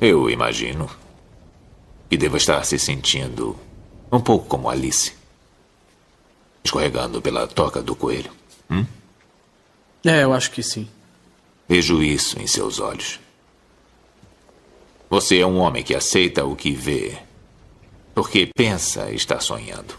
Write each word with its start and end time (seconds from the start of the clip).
Eu 0.00 0.30
imagino 0.30 0.88
que 2.08 2.16
deva 2.16 2.36
estar 2.36 2.64
se 2.64 2.78
sentindo 2.78 3.58
um 4.10 4.20
pouco 4.20 4.46
como 4.46 4.70
Alice. 4.70 5.12
Escorregando 6.64 7.20
pela 7.20 7.46
toca 7.46 7.82
do 7.82 7.96
coelho. 7.96 8.30
Hum? 8.70 8.86
É, 10.04 10.22
eu 10.22 10.32
acho 10.32 10.50
que 10.50 10.62
sim. 10.62 10.88
Vejo 11.68 12.02
isso 12.02 12.40
em 12.40 12.46
seus 12.46 12.78
olhos. 12.78 13.18
Você 15.10 15.38
é 15.38 15.46
um 15.46 15.58
homem 15.58 15.82
que 15.82 15.94
aceita 15.94 16.44
o 16.44 16.54
que 16.54 16.72
vê, 16.72 17.18
porque 18.14 18.50
pensa 18.54 19.10
estar 19.10 19.40
sonhando. 19.40 19.96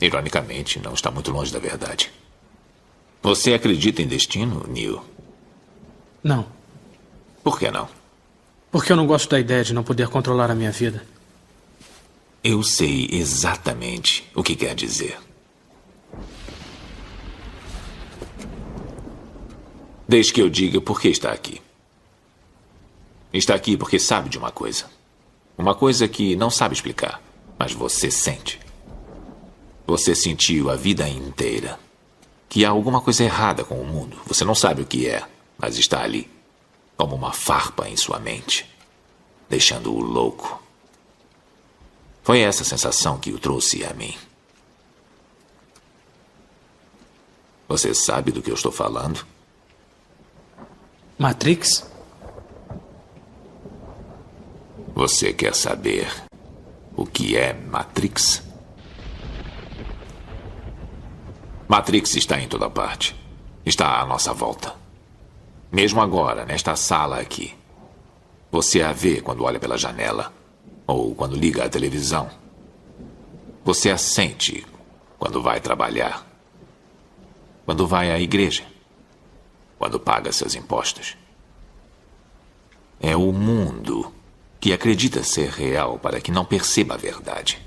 Ironicamente, 0.00 0.78
não 0.78 0.92
está 0.94 1.10
muito 1.10 1.30
longe 1.30 1.52
da 1.52 1.58
verdade. 1.58 2.12
Você 3.22 3.54
acredita 3.54 4.02
em 4.02 4.06
destino, 4.06 4.66
Neil? 4.68 5.02
Não. 6.22 6.53
Por 7.44 7.58
que 7.58 7.70
não? 7.70 7.86
Porque 8.72 8.90
eu 8.90 8.96
não 8.96 9.06
gosto 9.06 9.28
da 9.28 9.38
ideia 9.38 9.62
de 9.62 9.74
não 9.74 9.84
poder 9.84 10.08
controlar 10.08 10.50
a 10.50 10.54
minha 10.54 10.72
vida. 10.72 11.06
Eu 12.42 12.62
sei 12.62 13.06
exatamente 13.12 14.28
o 14.34 14.42
que 14.42 14.56
quer 14.56 14.74
dizer. 14.74 15.18
Deixe 20.08 20.32
que 20.32 20.40
eu 20.40 20.48
diga 20.48 20.80
por 20.80 21.00
que 21.00 21.08
está 21.08 21.32
aqui. 21.32 21.60
Está 23.32 23.54
aqui 23.54 23.76
porque 23.76 23.98
sabe 23.98 24.30
de 24.30 24.38
uma 24.38 24.50
coisa. 24.50 24.86
Uma 25.56 25.74
coisa 25.74 26.08
que 26.08 26.34
não 26.36 26.50
sabe 26.50 26.74
explicar, 26.74 27.22
mas 27.58 27.72
você 27.72 28.10
sente. 28.10 28.58
Você 29.86 30.14
sentiu 30.14 30.70
a 30.70 30.76
vida 30.76 31.06
inteira 31.08 31.78
que 32.48 32.64
há 32.64 32.70
alguma 32.70 33.00
coisa 33.00 33.22
errada 33.22 33.64
com 33.64 33.80
o 33.80 33.86
mundo. 33.86 34.16
Você 34.26 34.44
não 34.44 34.54
sabe 34.54 34.82
o 34.82 34.86
que 34.86 35.08
é, 35.08 35.22
mas 35.58 35.76
está 35.76 36.02
ali, 36.02 36.30
como 36.96 37.14
uma 37.14 37.32
farpa 37.32 37.88
em 37.88 37.96
sua 37.96 38.18
mente, 38.18 38.68
deixando-o 39.48 40.00
louco. 40.00 40.62
Foi 42.22 42.40
essa 42.40 42.64
sensação 42.64 43.18
que 43.18 43.32
o 43.32 43.38
trouxe 43.38 43.84
a 43.84 43.92
mim. 43.92 44.16
Você 47.68 47.94
sabe 47.94 48.30
do 48.30 48.42
que 48.42 48.50
eu 48.50 48.54
estou 48.54 48.72
falando? 48.72 49.26
Matrix? 51.18 51.86
Você 54.94 55.32
quer 55.32 55.54
saber 55.54 56.08
o 56.96 57.04
que 57.04 57.36
é 57.36 57.52
Matrix? 57.52 58.42
Matrix 61.68 62.14
está 62.14 62.38
em 62.40 62.48
toda 62.48 62.70
parte. 62.70 63.16
Está 63.64 64.00
à 64.00 64.06
nossa 64.06 64.32
volta. 64.32 64.83
Mesmo 65.74 66.00
agora, 66.00 66.44
nesta 66.44 66.76
sala 66.76 67.18
aqui. 67.18 67.52
Você 68.52 68.80
a 68.80 68.92
vê 68.92 69.20
quando 69.20 69.42
olha 69.42 69.58
pela 69.58 69.76
janela 69.76 70.32
ou 70.86 71.12
quando 71.16 71.34
liga 71.34 71.64
a 71.64 71.68
televisão. 71.68 72.30
Você 73.64 73.90
a 73.90 73.98
sente 73.98 74.64
quando 75.18 75.42
vai 75.42 75.58
trabalhar, 75.58 76.24
quando 77.66 77.88
vai 77.88 78.12
à 78.12 78.20
igreja, 78.20 78.62
quando 79.76 79.98
paga 79.98 80.30
seus 80.30 80.54
impostos. 80.54 81.16
É 83.00 83.16
o 83.16 83.32
mundo 83.32 84.12
que 84.60 84.72
acredita 84.72 85.24
ser 85.24 85.48
real 85.50 85.98
para 85.98 86.20
que 86.20 86.30
não 86.30 86.44
perceba 86.44 86.94
a 86.94 86.98
verdade. 86.98 87.60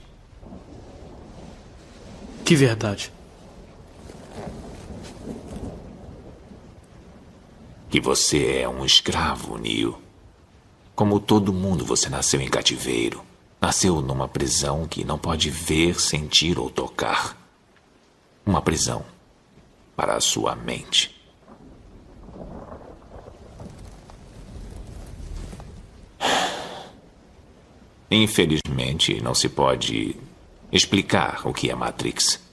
Que 2.45 2.55
verdade? 2.55 3.11
Que 7.89 8.01
você 8.01 8.59
é 8.61 8.69
um 8.69 8.85
escravo, 8.85 9.57
Neil. 9.57 9.97
Como 10.95 11.19
todo 11.19 11.53
mundo, 11.53 11.85
você 11.85 12.09
nasceu 12.09 12.41
em 12.41 12.49
cativeiro. 12.49 13.23
Nasceu 13.61 14.01
numa 14.01 14.27
prisão 14.27 14.87
que 14.87 15.03
não 15.03 15.17
pode 15.17 15.49
ver, 15.49 15.99
sentir 15.99 16.59
ou 16.59 16.69
tocar. 16.69 17.37
Uma 18.45 18.61
prisão 18.61 19.05
para 19.95 20.15
a 20.15 20.21
sua 20.21 20.55
mente. 20.55 21.15
Infelizmente, 28.09 29.21
não 29.21 29.35
se 29.35 29.49
pode 29.49 30.15
explicar 30.71 31.45
o 31.45 31.53
que 31.53 31.69
é 31.69 31.75
Matrix. 31.75 32.46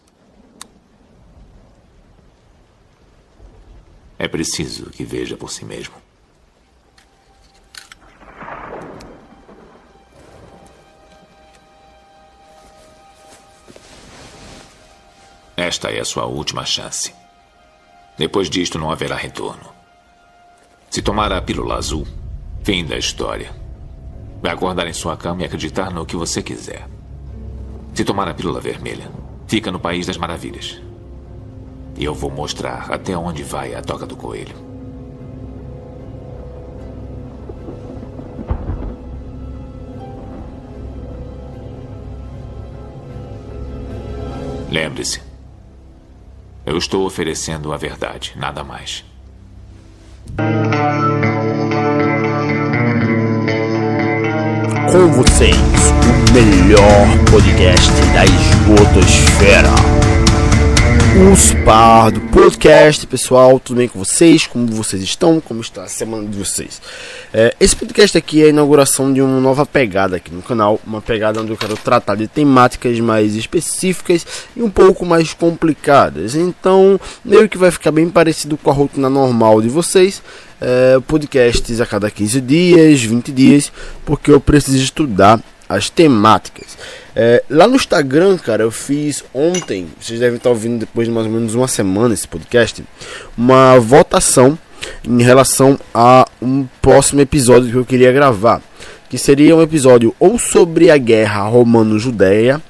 É 4.19 4.29
preciso 4.29 4.91
que 4.91 5.05
veja 5.05 5.37
por 5.37 5.51
si 5.51 5.65
mesmo. 5.65 5.95
Esta 15.57 15.89
é 15.89 16.01
a 16.01 16.05
sua 16.05 16.27
última 16.27 16.65
chance. 16.65 17.15
Depois 18.19 18.51
disto, 18.51 18.79
não 18.79 18.91
haverá 18.91 19.17
retorno. 19.17 19.73
Se 20.91 21.03
tomar 21.03 21.33
a 21.33 21.43
pílula 21.43 21.77
azul, 21.77 22.07
fim 22.63 22.85
da 22.85 22.97
história. 22.97 23.51
Vai 24.41 24.53
acordar 24.53 24.87
em 24.87 24.93
sua 24.93 25.17
cama 25.17 25.43
e 25.43 25.45
acreditar 25.45 25.91
no 25.91 26.07
que 26.07 26.17
você 26.17 26.43
quiser. 26.43 26.89
Se 27.95 28.05
tomar 28.05 28.29
a 28.29 28.35
pílula 28.35 28.61
vermelha, 28.61 29.11
fica 29.47 29.73
no 29.73 29.81
País 29.81 30.07
das 30.07 30.17
Maravilhas. 30.17 30.81
E 31.97 32.05
eu 32.05 32.15
vou 32.15 32.31
mostrar 32.31 32.91
até 32.91 33.17
onde 33.17 33.43
vai 33.43 33.75
a 33.75 33.83
toca 33.83 34.05
do 34.07 34.17
coelho. 34.17 34.57
Lembre-se, 44.71 45.23
eu 46.67 46.77
estou 46.77 47.07
oferecendo 47.07 47.73
a 47.73 47.77
verdade, 47.77 48.33
nada 48.35 48.65
mais. 48.65 49.05
Com 54.91 55.13
vocês, 55.13 55.57
o 55.57 56.33
melhor 56.33 57.07
podcast 57.31 57.93
da 58.13 58.25
Esgotosfera. 58.25 59.94
Os 61.15 61.55
Pardo 61.65 62.21
Podcast, 62.33 63.07
pessoal, 63.07 63.61
tudo 63.61 63.77
bem 63.77 63.87
com 63.87 64.01
vocês? 64.01 64.49
Como 64.49 64.67
vocês 64.67 65.01
estão? 65.01 65.41
Como 65.41 65.61
está 65.61 65.85
a 65.85 65.89
semana 65.89 66.29
de 66.29 66.37
vocês? 66.37 66.83
É, 67.33 67.55
esse 67.61 67.77
podcast 67.77 68.19
aqui 68.19 68.43
é 68.43 68.47
a 68.47 68.49
inauguração 68.49 69.13
de 69.13 69.23
uma 69.23 69.41
nova 69.41 69.65
pegada 69.65 70.17
aqui 70.17 70.35
no 70.35 70.43
canal, 70.43 70.81
uma 70.85 71.01
pegada 71.01 71.41
onde 71.41 71.53
eu 71.53 71.57
quero 71.57 71.77
tratar 71.77 72.17
de 72.17 72.27
temáticas 72.27 72.99
mais 72.99 73.37
específicas 73.37 74.27
e 74.57 74.63
um 74.63 74.69
pouco 74.69 75.07
mais 75.07 75.33
complicadas. 75.33 76.35
Então, 76.35 77.01
meio 77.25 77.49
que 77.49 77.57
vai 77.57 77.71
ficar 77.71 77.93
bem 77.93 78.11
parecido 78.11 78.57
com 78.57 78.71
a 78.71 78.75
rotina 78.75 79.09
normal 79.09 79.63
de 79.63 79.69
vocês. 79.69 80.21
É, 80.61 80.99
podcasts 81.07 81.81
a 81.81 81.87
cada 81.87 82.11
15 82.11 82.41
dias, 82.41 83.01
20 83.03 83.31
dias, 83.31 83.73
porque 84.05 84.33
eu 84.33 84.41
preciso 84.41 84.83
estudar 84.83 85.41
as 85.69 85.89
temáticas. 85.89 86.77
É, 87.17 87.43
lá 87.49 87.69
no 87.69 87.77
Instagram, 87.77 88.37
cara, 88.39 88.65
eu 88.65 88.71
fiz 88.71 89.23
ontem, 89.33 89.87
vocês 90.01 90.19
devem 90.19 90.37
estar 90.37 90.51
ouvindo 90.51 90.81
depois 90.81 91.07
de 91.07 91.15
mais 91.15 91.27
ou 91.27 91.33
menos 91.33 91.55
uma 91.55 91.69
semana 91.69 92.13
esse 92.13 92.27
podcast, 92.27 92.85
uma 93.39 93.79
votação 93.79 94.59
em 95.07 95.23
relação 95.23 95.79
a 95.95 96.27
um 96.43 96.67
próximo 96.83 97.21
episódio 97.21 97.71
que 97.71 97.77
eu 97.77 97.85
queria 97.85 98.11
gravar, 98.11 98.61
que 99.09 99.17
seria 99.17 99.55
um 99.55 99.63
episódio 99.63 100.15
ou 100.19 100.39
sobre 100.39 100.91
a 100.91 100.97
guerra 100.97 101.45
romano-judeia 101.45 102.61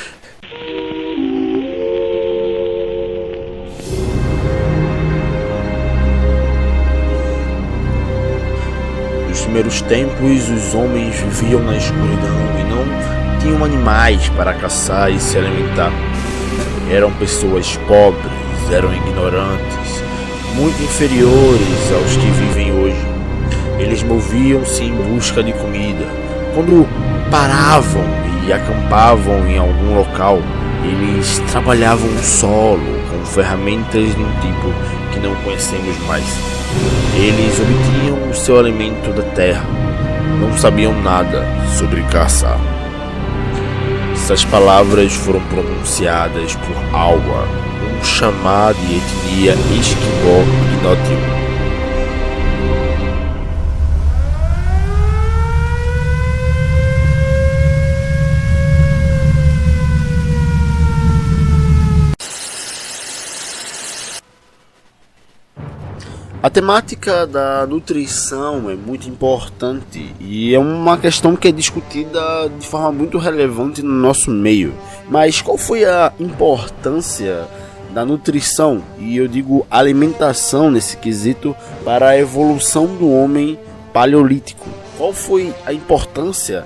Primeiros 9.44 9.80
tempos, 9.82 10.48
os 10.48 10.74
homens 10.74 11.14
viviam 11.16 11.62
na 11.62 11.76
escuridão 11.76 12.36
e 12.58 12.64
não 12.64 13.40
tinham 13.40 13.64
animais 13.64 14.28
para 14.30 14.54
caçar 14.54 15.10
e 15.10 15.18
se 15.18 15.36
alimentar. 15.36 15.92
Eram 16.90 17.10
pessoas 17.12 17.76
pobres, 17.88 18.32
eram 18.70 18.94
ignorantes, 18.94 20.02
muito 20.54 20.82
inferiores 20.82 21.92
aos 21.92 22.16
que 22.16 22.30
vivem 22.30 22.72
hoje. 22.72 23.06
Eles 23.78 24.02
moviam-se 24.02 24.84
em 24.84 24.94
busca 24.94 25.42
de 25.42 25.52
comida. 25.52 26.06
Quando 26.54 26.86
paravam 27.30 28.04
e 28.46 28.52
acampavam 28.52 29.46
em 29.48 29.58
algum 29.58 29.96
local, 29.96 30.38
eles 30.84 31.38
trabalhavam 31.50 32.08
o 32.08 32.22
solo 32.22 33.00
com 33.10 33.24
ferramentas 33.26 34.14
de 34.14 34.22
um 34.22 34.32
tipo 34.40 35.01
que 35.12 35.20
não 35.20 35.34
conhecemos 35.36 35.96
mais. 36.06 36.24
Eles 37.16 37.60
obtinham 37.60 38.30
o 38.30 38.34
seu 38.34 38.58
alimento 38.58 39.12
da 39.12 39.22
terra. 39.22 39.64
Não 40.40 40.56
sabiam 40.56 41.00
nada 41.02 41.46
sobre 41.78 42.02
caçar. 42.04 42.58
Essas 44.12 44.44
palavras 44.44 45.12
foram 45.12 45.40
pronunciadas 45.42 46.56
por 46.56 46.76
Alwa, 46.96 47.46
um 48.00 48.04
chamado 48.04 48.76
de 48.76 48.96
etnia 48.96 49.54
Esquimó 49.78 50.42
Ignotiu. 50.74 51.51
A 66.42 66.50
temática 66.50 67.24
da 67.24 67.64
nutrição 67.68 68.68
é 68.68 68.74
muito 68.74 69.08
importante 69.08 70.12
e 70.18 70.52
é 70.52 70.58
uma 70.58 70.98
questão 70.98 71.36
que 71.36 71.46
é 71.46 71.52
discutida 71.52 72.20
de 72.58 72.66
forma 72.66 72.90
muito 72.90 73.16
relevante 73.16 73.80
no 73.80 73.94
nosso 73.94 74.28
meio. 74.28 74.74
Mas 75.08 75.40
qual 75.40 75.56
foi 75.56 75.84
a 75.84 76.12
importância 76.18 77.46
da 77.94 78.04
nutrição 78.04 78.82
e 78.98 79.16
eu 79.16 79.28
digo 79.28 79.64
alimentação 79.70 80.68
nesse 80.68 80.96
quesito 80.96 81.54
para 81.84 82.08
a 82.08 82.18
evolução 82.18 82.86
do 82.86 83.08
homem 83.08 83.56
paleolítico? 83.92 84.68
Qual 84.98 85.12
foi 85.12 85.54
a 85.64 85.72
importância 85.72 86.64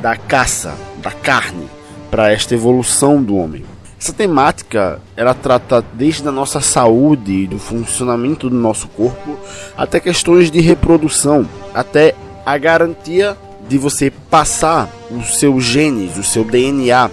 da 0.00 0.16
caça, 0.16 0.76
da 1.02 1.10
carne 1.10 1.66
para 2.12 2.30
esta 2.30 2.54
evolução 2.54 3.20
do 3.20 3.34
homem? 3.34 3.64
Essa 4.06 4.14
temática 4.14 5.00
ela 5.16 5.34
trata 5.34 5.84
desde 5.92 6.28
a 6.28 6.30
nossa 6.30 6.60
saúde 6.60 7.48
do 7.48 7.58
funcionamento 7.58 8.48
do 8.48 8.54
nosso 8.54 8.86
corpo 8.86 9.36
até 9.76 9.98
questões 9.98 10.48
de 10.48 10.60
reprodução, 10.60 11.44
até 11.74 12.14
a 12.44 12.56
garantia 12.56 13.36
de 13.68 13.76
você 13.76 14.12
passar 14.30 14.88
os 15.10 15.40
seus 15.40 15.64
genes, 15.64 16.16
o 16.16 16.22
seu 16.22 16.44
DNA, 16.44 17.10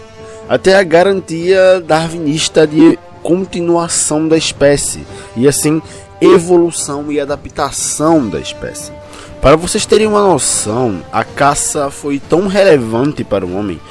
até 0.48 0.78
a 0.78 0.84
garantia 0.84 1.82
darwinista 1.82 2.68
de 2.68 3.00
continuação 3.24 4.28
da 4.28 4.38
espécie 4.38 5.04
e 5.36 5.48
assim 5.48 5.82
evolução 6.22 7.12
e 7.12 7.20
adaptação 7.20 8.30
da 8.30 8.40
espécie. 8.40 8.92
Para 9.42 9.56
vocês 9.56 9.84
terem 9.84 10.06
uma 10.06 10.22
noção, 10.22 11.02
a 11.12 11.24
caça 11.24 11.90
foi 11.90 12.20
tão 12.20 12.46
relevante 12.46 13.24
para 13.24 13.44
o 13.44 13.58
homem 13.58 13.82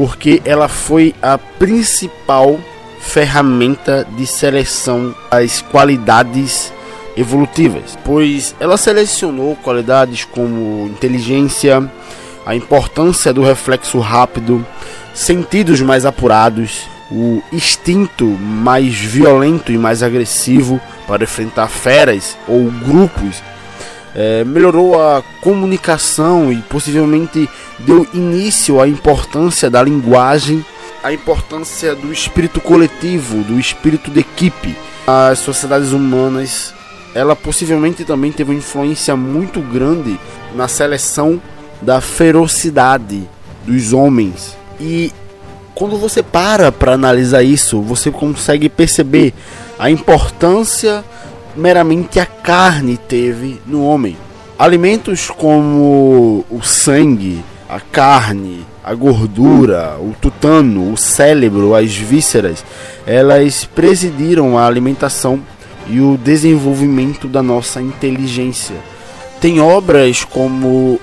porque 0.00 0.40
ela 0.46 0.66
foi 0.66 1.14
a 1.20 1.36
principal 1.36 2.58
ferramenta 3.00 4.08
de 4.16 4.26
seleção 4.26 5.14
das 5.30 5.60
qualidades 5.60 6.72
evolutivas, 7.14 7.98
pois 8.02 8.54
ela 8.58 8.78
selecionou 8.78 9.56
qualidades 9.56 10.24
como 10.24 10.86
inteligência, 10.86 11.86
a 12.46 12.56
importância 12.56 13.30
do 13.30 13.42
reflexo 13.42 13.98
rápido, 13.98 14.64
sentidos 15.12 15.82
mais 15.82 16.06
apurados, 16.06 16.88
o 17.12 17.42
instinto 17.52 18.24
mais 18.24 18.94
violento 18.94 19.70
e 19.70 19.76
mais 19.76 20.02
agressivo 20.02 20.80
para 21.06 21.24
enfrentar 21.24 21.68
feras 21.68 22.38
ou 22.48 22.70
grupos 22.70 23.42
é, 24.14 24.44
melhorou 24.44 25.00
a 25.00 25.22
comunicação 25.40 26.52
e 26.52 26.56
possivelmente 26.62 27.48
deu 27.78 28.06
início 28.12 28.80
à 28.80 28.88
importância 28.88 29.70
da 29.70 29.82
linguagem, 29.82 30.64
a 31.02 31.12
importância 31.12 31.94
do 31.94 32.12
espírito 32.12 32.60
coletivo, 32.60 33.42
do 33.42 33.58
espírito 33.58 34.10
de 34.10 34.20
equipe. 34.20 34.76
As 35.06 35.38
sociedades 35.38 35.92
humanas, 35.92 36.74
ela 37.14 37.34
possivelmente 37.34 38.04
também 38.04 38.30
teve 38.30 38.50
uma 38.50 38.58
influência 38.58 39.16
muito 39.16 39.60
grande 39.60 40.18
na 40.54 40.68
seleção 40.68 41.40
da 41.80 42.00
ferocidade 42.00 43.28
dos 43.66 43.92
homens. 43.92 44.56
E 44.78 45.12
quando 45.74 45.96
você 45.96 46.22
para 46.22 46.70
para 46.70 46.92
analisar 46.92 47.42
isso, 47.42 47.80
você 47.80 48.10
consegue 48.10 48.68
perceber 48.68 49.32
a 49.78 49.90
importância 49.90 51.02
meramente 51.56 52.20
a 52.20 52.26
carne 52.26 52.96
teve 52.96 53.60
no 53.66 53.84
homem. 53.84 54.16
Alimentos 54.58 55.30
como 55.30 56.44
o 56.50 56.62
sangue, 56.62 57.42
a 57.68 57.80
carne, 57.80 58.66
a 58.84 58.94
gordura, 58.94 59.96
o 59.98 60.14
tutano, 60.20 60.92
o 60.92 60.96
cérebro, 60.96 61.74
as 61.74 61.94
vísceras, 61.94 62.64
elas 63.06 63.64
presidiram 63.64 64.58
a 64.58 64.66
alimentação 64.66 65.40
e 65.88 66.00
o 66.00 66.18
desenvolvimento 66.18 67.26
da 67.26 67.42
nossa 67.42 67.80
inteligência. 67.80 68.76
Tem 69.40 69.60
obras 69.60 70.24
como 70.24 71.00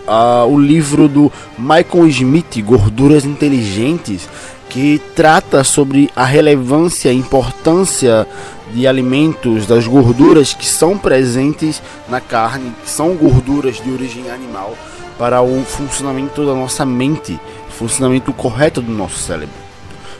o 0.48 0.60
livro 0.60 1.08
do 1.08 1.32
Michael 1.58 2.08
Smith, 2.08 2.62
Gorduras 2.64 3.26
Inteligentes, 3.26 4.30
que 4.70 5.02
trata 5.16 5.64
sobre 5.64 6.10
a 6.16 6.24
relevância 6.24 7.12
e 7.12 7.18
importância 7.18 8.28
de 8.74 8.88
alimentos, 8.88 9.66
das 9.66 9.88
gorduras 9.88 10.54
que 10.54 10.66
são 10.66 10.98
presentes 10.98 11.82
na 12.10 12.20
carne, 12.20 12.74
que 12.84 12.90
são 12.90 13.16
gorduras 13.16 13.82
de 13.82 13.92
origem 13.92 14.30
animal, 14.30 14.76
para 15.18 15.42
o 15.42 15.64
funcionamento 15.64 16.46
da 16.46 16.54
nossa 16.54 16.86
mente, 16.86 17.40
funcionamento 17.70 18.34
correto 18.34 18.82
do 18.82 18.92
nosso 18.92 19.18
cérebro. 19.20 19.56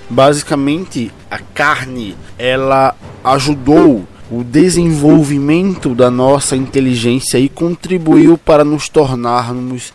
Basicamente, 0.10 1.12
a 1.30 1.40
carne 1.40 2.16
ela 2.38 2.96
ajudou 3.24 4.08
o 4.32 4.44
desenvolvimento 4.44 5.96
da 5.96 6.12
nossa 6.12 6.56
inteligência 6.56 7.38
e 7.38 7.50
contribuiu 7.50 8.38
para 8.38 8.64
nos 8.64 8.90
tornarmos 8.90 9.94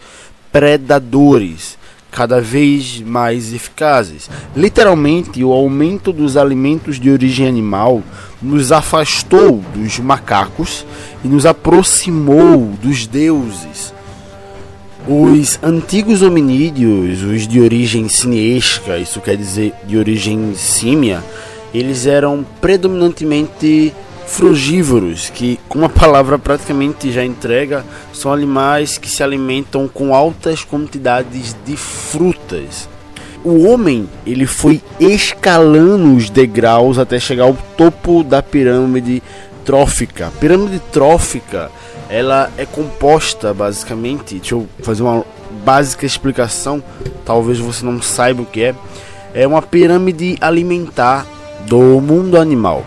predadores 0.51 1.79
cada 2.11 2.41
vez 2.41 3.01
mais 3.01 3.55
eficazes. 3.55 4.29
Literalmente, 4.55 5.43
o 5.43 5.53
aumento 5.53 6.13
dos 6.13 6.37
alimentos 6.37 7.01
de 7.01 7.11
origem 7.11 7.49
animal 7.49 8.03
nos 8.43 8.73
afastou 8.73 9.63
dos 9.75 9.99
macacos 9.99 10.85
e 11.25 11.29
nos 11.29 11.47
aproximou 11.47 12.73
dos 12.83 13.07
deuses. 13.07 13.95
Os 15.07 15.59
antigos 15.63 16.23
hominídeos, 16.23 17.23
os 17.23 17.47
de 17.47 17.61
origem 17.61 18.09
siniesca, 18.09 18.99
isso 18.99 19.21
quer 19.21 19.37
dizer 19.37 19.73
de 19.85 19.97
origem 19.97 20.55
símia, 20.55 21.23
eles 21.75 22.07
eram 22.07 22.45
predominantemente 22.61 23.93
frugívoros, 24.27 25.29
que, 25.31 25.59
como 25.69 25.85
a 25.85 25.89
palavra 25.89 26.39
praticamente 26.39 27.11
já 27.11 27.25
entrega, 27.25 27.85
são 28.13 28.33
animais 28.33 28.97
que 28.97 29.11
se 29.11 29.23
alimentam 29.23 29.89
com 29.89 30.15
altas 30.15 30.65
quantidades 30.65 31.57
de 31.67 31.77
frutas. 31.77 32.89
O 33.45 33.67
homem 33.67 34.09
ele 34.25 34.47
foi 34.47 34.81
escalando 35.01 36.15
os 36.15 36.31
degraus 36.31 36.99
até 36.99 37.19
chegar 37.19 37.45
ao 37.45 37.57
topo 37.77 38.23
da 38.23 38.43
pirâmide 38.43 39.23
trófica. 39.65 40.29
A 40.29 40.31
pirâmide 40.31 40.81
trófica 40.93 41.71
ela 42.09 42.51
é 42.59 42.67
composta 42.67 43.55
basicamente, 43.55 44.35
deixa 44.35 44.55
eu 44.55 44.69
fazer 44.83 45.03
uma 45.03 45.25
básica 45.65 46.05
explicação, 46.05 46.83
talvez 47.25 47.59
você 47.59 47.85
não 47.85 48.03
saiba 48.03 48.43
o 48.43 48.47
que 48.47 48.63
é. 48.65 48.75
É 49.33 49.47
uma 49.47 49.63
pirâmide 49.63 50.37
alimentar 50.41 51.27
do 51.67 52.01
mundo 52.03 52.37
animal. 52.37 52.85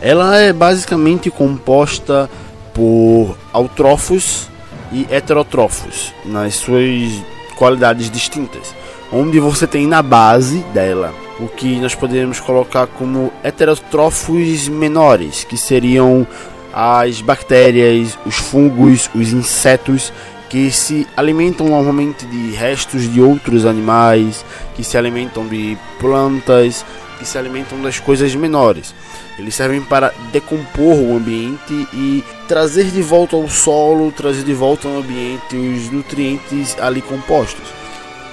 Ela 0.00 0.36
é 0.38 0.52
basicamente 0.52 1.30
composta 1.30 2.28
por 2.74 3.38
autrófos 3.52 4.48
e 4.92 5.06
heterótrofos 5.08 6.12
nas 6.24 6.56
suas 6.56 7.12
qualidades 7.56 8.10
distintas, 8.10 8.74
onde 9.14 9.38
você 9.38 9.64
tem 9.64 9.86
na 9.86 10.02
base 10.02 10.58
dela 10.74 11.14
o 11.38 11.46
que 11.46 11.78
nós 11.78 11.94
poderíamos 11.94 12.40
colocar 12.40 12.86
como 12.86 13.32
heterótrofos 13.42 14.68
menores, 14.68 15.44
que 15.44 15.56
seriam 15.56 16.26
as 16.72 17.20
bactérias, 17.20 18.18
os 18.26 18.36
fungos, 18.36 19.08
os 19.14 19.32
insetos 19.32 20.12
que 20.50 20.70
se 20.70 21.06
alimentam 21.16 21.68
normalmente 21.68 22.26
de 22.26 22.52
restos 22.52 23.12
de 23.12 23.20
outros 23.20 23.64
animais, 23.64 24.44
que 24.74 24.82
se 24.82 24.98
alimentam 24.98 25.46
de 25.46 25.78
plantas, 25.98 26.84
que 27.18 27.24
se 27.24 27.38
alimentam 27.38 27.80
das 27.80 27.98
coisas 28.00 28.34
menores. 28.34 28.94
Eles 29.38 29.54
servem 29.54 29.80
para 29.80 30.12
decompor 30.32 30.96
o 30.96 31.16
ambiente 31.16 31.88
e 31.92 32.22
trazer 32.46 32.86
de 32.86 33.02
volta 33.02 33.34
ao 33.34 33.48
solo, 33.48 34.12
trazer 34.12 34.44
de 34.44 34.54
volta 34.54 34.86
ao 34.86 34.98
ambiente 34.98 35.56
os 35.56 35.90
nutrientes 35.90 36.76
ali 36.80 37.00
compostos. 37.02 37.83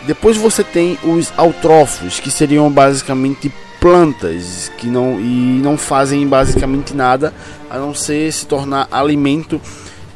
Depois 0.05 0.35
você 0.35 0.63
tem 0.63 0.97
os 1.03 1.31
autrófos, 1.37 2.19
que 2.19 2.31
seriam 2.31 2.71
basicamente 2.71 3.51
plantas 3.79 4.71
que 4.77 4.87
não 4.87 5.19
e 5.19 5.59
não 5.61 5.75
fazem 5.75 6.27
basicamente 6.27 6.95
nada 6.95 7.33
a 7.69 7.79
não 7.79 7.93
ser 7.95 8.31
se 8.31 8.45
tornar 8.45 8.87
alimento 8.91 9.59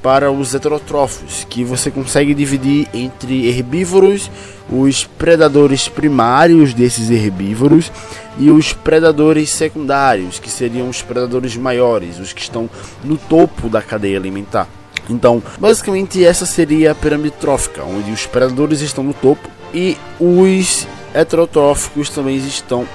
para 0.03 0.31
os 0.31 0.53
heterotrófos, 0.53 1.47
que 1.49 1.63
você 1.63 1.89
consegue 1.89 2.35
dividir 2.35 2.87
entre 2.93 3.47
herbívoros, 3.47 4.29
os 4.69 5.03
predadores 5.03 5.87
primários 5.87 6.75
desses 6.75 7.09
herbívoros 7.09 7.91
e 8.37 8.51
os 8.51 8.71
predadores 8.71 9.49
secundários, 9.49 10.37
que 10.37 10.49
seriam 10.49 10.89
os 10.89 11.01
predadores 11.01 11.57
maiores, 11.57 12.19
os 12.19 12.33
que 12.33 12.41
estão 12.41 12.69
no 13.03 13.17
topo 13.17 13.67
da 13.67 13.81
cadeia 13.81 14.19
alimentar. 14.19 14.67
Então, 15.09 15.41
basicamente 15.59 16.23
essa 16.23 16.45
seria 16.45 16.91
a 16.91 16.95
pirâmide 16.95 17.35
trófica, 17.39 17.83
onde 17.83 18.11
os 18.11 18.25
predadores 18.25 18.81
estão 18.81 19.03
no 19.03 19.13
topo 19.13 19.47
e 19.73 19.97
os 20.19 20.87
heterotróficos 21.13 22.09
também 22.09 22.37
estão 22.37 22.87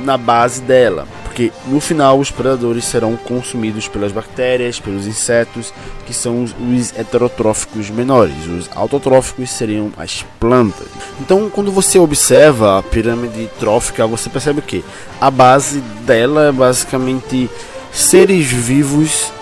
na 0.00 0.16
base 0.16 0.60
dela, 0.60 1.06
porque 1.24 1.50
no 1.66 1.80
final 1.80 2.18
os 2.18 2.30
predadores 2.30 2.84
serão 2.84 3.16
consumidos 3.16 3.88
pelas 3.88 4.12
bactérias, 4.12 4.78
pelos 4.78 5.06
insetos, 5.06 5.72
que 6.06 6.12
são 6.12 6.44
os, 6.44 6.54
os 6.58 6.98
heterotróficos 6.98 7.88
menores. 7.90 8.46
Os 8.46 8.70
autotróficos 8.74 9.50
seriam 9.50 9.90
as 9.96 10.24
plantas. 10.38 10.88
Então, 11.20 11.48
quando 11.50 11.72
você 11.72 11.98
observa 11.98 12.78
a 12.78 12.82
pirâmide 12.82 13.50
trófica, 13.58 14.06
você 14.06 14.28
percebe 14.28 14.60
que? 14.60 14.84
A 15.20 15.30
base 15.30 15.80
dela 16.04 16.48
é 16.48 16.52
basicamente 16.52 17.50
seres 17.92 18.46
vivos 18.46 19.32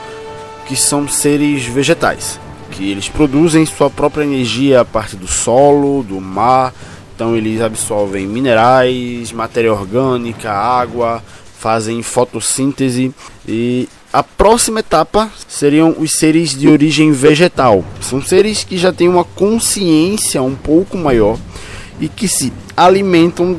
que 0.66 0.76
são 0.76 1.06
seres 1.08 1.64
vegetais, 1.64 2.40
que 2.70 2.90
eles 2.90 3.08
produzem 3.08 3.66
sua 3.66 3.90
própria 3.90 4.24
energia 4.24 4.80
a 4.80 4.84
partir 4.84 5.16
do 5.16 5.28
solo, 5.28 6.02
do 6.02 6.20
mar 6.20 6.72
então 7.14 7.36
eles 7.36 7.60
absorvem 7.60 8.26
minerais, 8.26 9.30
matéria 9.30 9.72
orgânica, 9.72 10.50
água, 10.50 11.22
fazem 11.58 12.02
fotossíntese 12.02 13.14
e 13.46 13.88
a 14.12 14.22
próxima 14.22 14.80
etapa 14.80 15.30
seriam 15.48 15.94
os 15.98 16.12
seres 16.12 16.50
de 16.50 16.68
origem 16.68 17.12
vegetal. 17.12 17.84
São 18.00 18.20
seres 18.20 18.64
que 18.64 18.76
já 18.76 18.92
têm 18.92 19.08
uma 19.08 19.24
consciência 19.24 20.42
um 20.42 20.54
pouco 20.54 20.96
maior 20.96 21.38
e 22.00 22.08
que 22.08 22.26
se 22.26 22.52
alimentam 22.76 23.54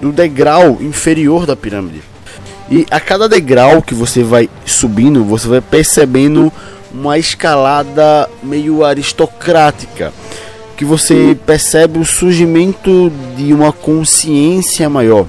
do 0.00 0.12
degrau 0.12 0.78
inferior 0.80 1.46
da 1.46 1.54
pirâmide. 1.54 2.09
E 2.70 2.86
a 2.90 3.00
cada 3.00 3.28
degrau 3.28 3.82
que 3.82 3.94
você 3.94 4.22
vai 4.22 4.48
subindo, 4.64 5.24
você 5.24 5.48
vai 5.48 5.60
percebendo 5.60 6.52
uma 6.92 7.18
escalada 7.18 8.28
meio 8.42 8.84
aristocrática 8.84 10.12
que 10.80 10.84
você 10.86 11.36
percebe 11.44 11.98
o 11.98 12.06
surgimento 12.06 13.12
de 13.36 13.52
uma 13.52 13.70
consciência 13.70 14.88
maior. 14.88 15.26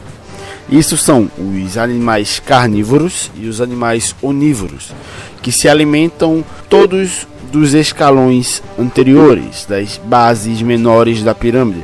Isso 0.69 0.95
são 0.95 1.29
os 1.37 1.77
animais 1.77 2.39
carnívoros 2.39 3.29
e 3.35 3.49
os 3.49 3.59
animais 3.59 4.15
onívoros, 4.21 4.93
que 5.41 5.51
se 5.51 5.67
alimentam 5.67 6.41
todos 6.69 7.27
dos 7.51 7.73
escalões 7.73 8.63
anteriores, 8.79 9.65
das 9.67 9.99
bases 10.01 10.61
menores 10.61 11.21
da 11.21 11.35
pirâmide. 11.35 11.83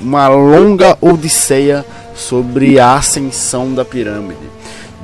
Uma 0.00 0.26
longa 0.26 0.98
odisseia 1.00 1.86
sobre 2.16 2.80
a 2.80 2.94
ascensão 2.94 3.74
da 3.74 3.84
pirâmide, 3.84 4.38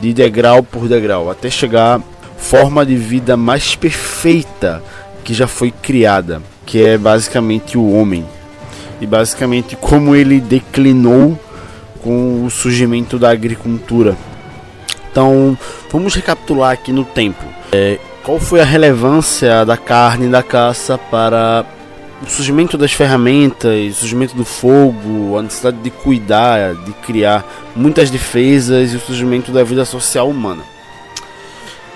de 0.01 0.13
degrau 0.13 0.63
por 0.63 0.89
degrau, 0.89 1.31
até 1.31 1.51
chegar 1.51 1.99
à 1.99 2.03
forma 2.39 2.85
de 2.85 2.97
vida 2.97 3.37
mais 3.37 3.75
perfeita 3.77 4.83
que 5.23 5.33
já 5.35 5.47
foi 5.47 5.71
criada 5.71 6.43
que 6.67 6.83
é 6.83 6.97
basicamente 6.97 7.77
o 7.77 7.93
homem 7.93 8.25
e 9.01 9.07
basicamente 9.07 9.77
como 9.77 10.15
ele 10.15 10.41
declinou 10.41 11.39
com 12.03 12.45
o 12.45 12.51
surgimento 12.51 13.19
da 13.19 13.31
agricultura. 13.31 14.17
Então, 15.11 15.57
vamos 15.91 16.15
recapitular 16.15 16.73
aqui 16.73 16.93
no 16.93 17.05
tempo. 17.05 17.45
É, 17.73 17.99
qual 18.25 18.41
foi 18.41 18.61
a 18.61 18.65
relevância 18.65 19.65
da 19.65 19.77
carne 19.77 20.29
da 20.29 20.43
caça 20.43 20.97
para 20.97 21.65
o 22.25 22.31
surgimento 22.31 22.79
das 22.79 22.93
ferramentas, 22.93 23.97
o 23.97 24.01
surgimento 24.01 24.35
do 24.35 24.45
fogo, 24.45 25.37
a 25.37 25.43
necessidade 25.43 25.79
de 25.79 25.91
cuidar, 25.91 26.75
de 26.75 26.93
criar 27.05 27.45
muitas 27.75 28.11
defesas 28.11 28.93
e 28.93 28.97
o 28.97 29.01
surgimento 29.01 29.51
da 29.51 29.65
vida 29.65 29.85
social 29.85 30.29
humana? 30.29 30.63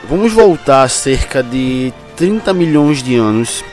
Vamos 0.09 0.33
voltar 0.33 0.89
cerca 0.89 1.43
de 1.43 1.93
30 2.17 2.53
milhões 2.53 3.03
de 3.03 3.17
anos 3.17 3.65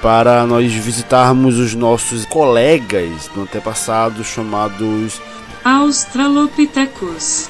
para 0.00 0.44
nós 0.46 0.72
visitarmos 0.72 1.58
os 1.58 1.74
nossos 1.74 2.26
colegas 2.26 3.28
do 3.34 3.42
antepassado 3.42 4.24
chamados 4.24 5.20
Australopithecus. 5.64 7.48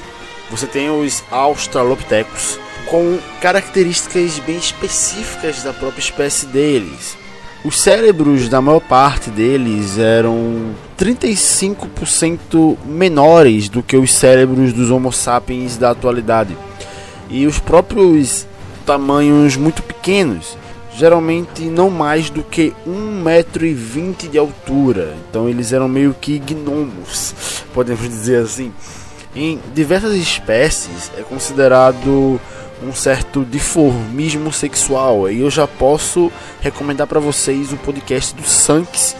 Você 0.51 0.67
tem 0.67 0.89
os 0.89 1.23
Australopithecus 1.31 2.59
com 2.85 3.17
características 3.41 4.37
bem 4.39 4.57
específicas 4.57 5.63
da 5.63 5.73
própria 5.73 5.99
espécie 6.01 6.45
deles. 6.45 7.22
Os 7.65 7.79
cérebros 7.79 8.49
da 8.49 8.61
maior 8.61 8.81
parte 8.81 9.29
deles 9.29 9.97
eram 9.97 10.75
35% 10.97 12.77
menores 12.85 13.69
do 13.69 13.81
que 13.81 13.95
os 13.95 14.13
cérebros 14.13 14.73
dos 14.73 14.91
Homo 14.91 15.13
sapiens 15.13 15.77
da 15.77 15.91
atualidade. 15.91 16.57
E 17.29 17.47
os 17.47 17.59
próprios 17.59 18.45
tamanhos 18.85 19.55
muito 19.55 19.81
pequenos 19.81 20.57
geralmente 20.95 21.63
não 21.63 21.89
mais 21.89 22.29
do 22.29 22.43
que 22.43 22.73
1,20m 22.85 24.29
de 24.29 24.37
altura. 24.37 25.15
Então 25.29 25.47
eles 25.47 25.71
eram 25.73 25.87
meio 25.87 26.13
que 26.19 26.39
gnomos, 26.39 27.63
podemos 27.73 28.07
dizer 28.07 28.43
assim. 28.43 28.73
Em 29.35 29.59
diversas 29.73 30.13
espécies 30.13 31.11
é 31.17 31.21
considerado 31.21 32.39
um 32.85 32.93
certo 32.93 33.45
diformismo 33.45 34.51
sexual. 34.51 35.29
E 35.29 35.41
eu 35.41 35.49
já 35.49 35.67
posso 35.67 36.31
recomendar 36.61 37.07
para 37.07 37.19
vocês 37.19 37.71
o 37.71 37.77
podcast 37.77 38.35
do 38.35 38.43
Sanks, 38.43 39.15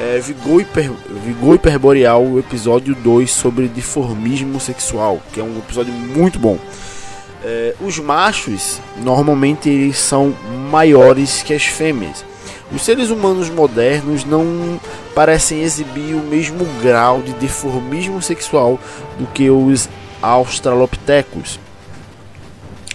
é, 0.00 0.18
Vigor, 0.18 0.62
Hiper, 0.62 0.90
Vigor 1.24 1.56
Hiperboreal, 1.56 2.38
episódio 2.38 2.94
2 2.94 3.30
sobre 3.30 3.68
diformismo 3.68 4.58
sexual, 4.58 5.20
que 5.32 5.40
é 5.40 5.42
um 5.42 5.58
episódio 5.58 5.92
muito 5.92 6.38
bom. 6.38 6.58
É, 7.44 7.74
os 7.80 7.98
machos 7.98 8.80
normalmente 9.02 9.68
eles 9.68 9.98
são 9.98 10.34
maiores 10.70 11.42
que 11.42 11.52
as 11.52 11.64
fêmeas. 11.64 12.24
Os 12.74 12.82
seres 12.82 13.10
humanos 13.10 13.50
modernos 13.50 14.24
não 14.24 14.80
parecem 15.14 15.60
exibir 15.60 16.14
o 16.14 16.20
mesmo 16.22 16.64
grau 16.80 17.20
de 17.20 17.32
deformismo 17.34 18.22
sexual 18.22 18.80
do 19.18 19.26
que 19.26 19.50
os 19.50 19.90
australopithecus. 20.22 21.60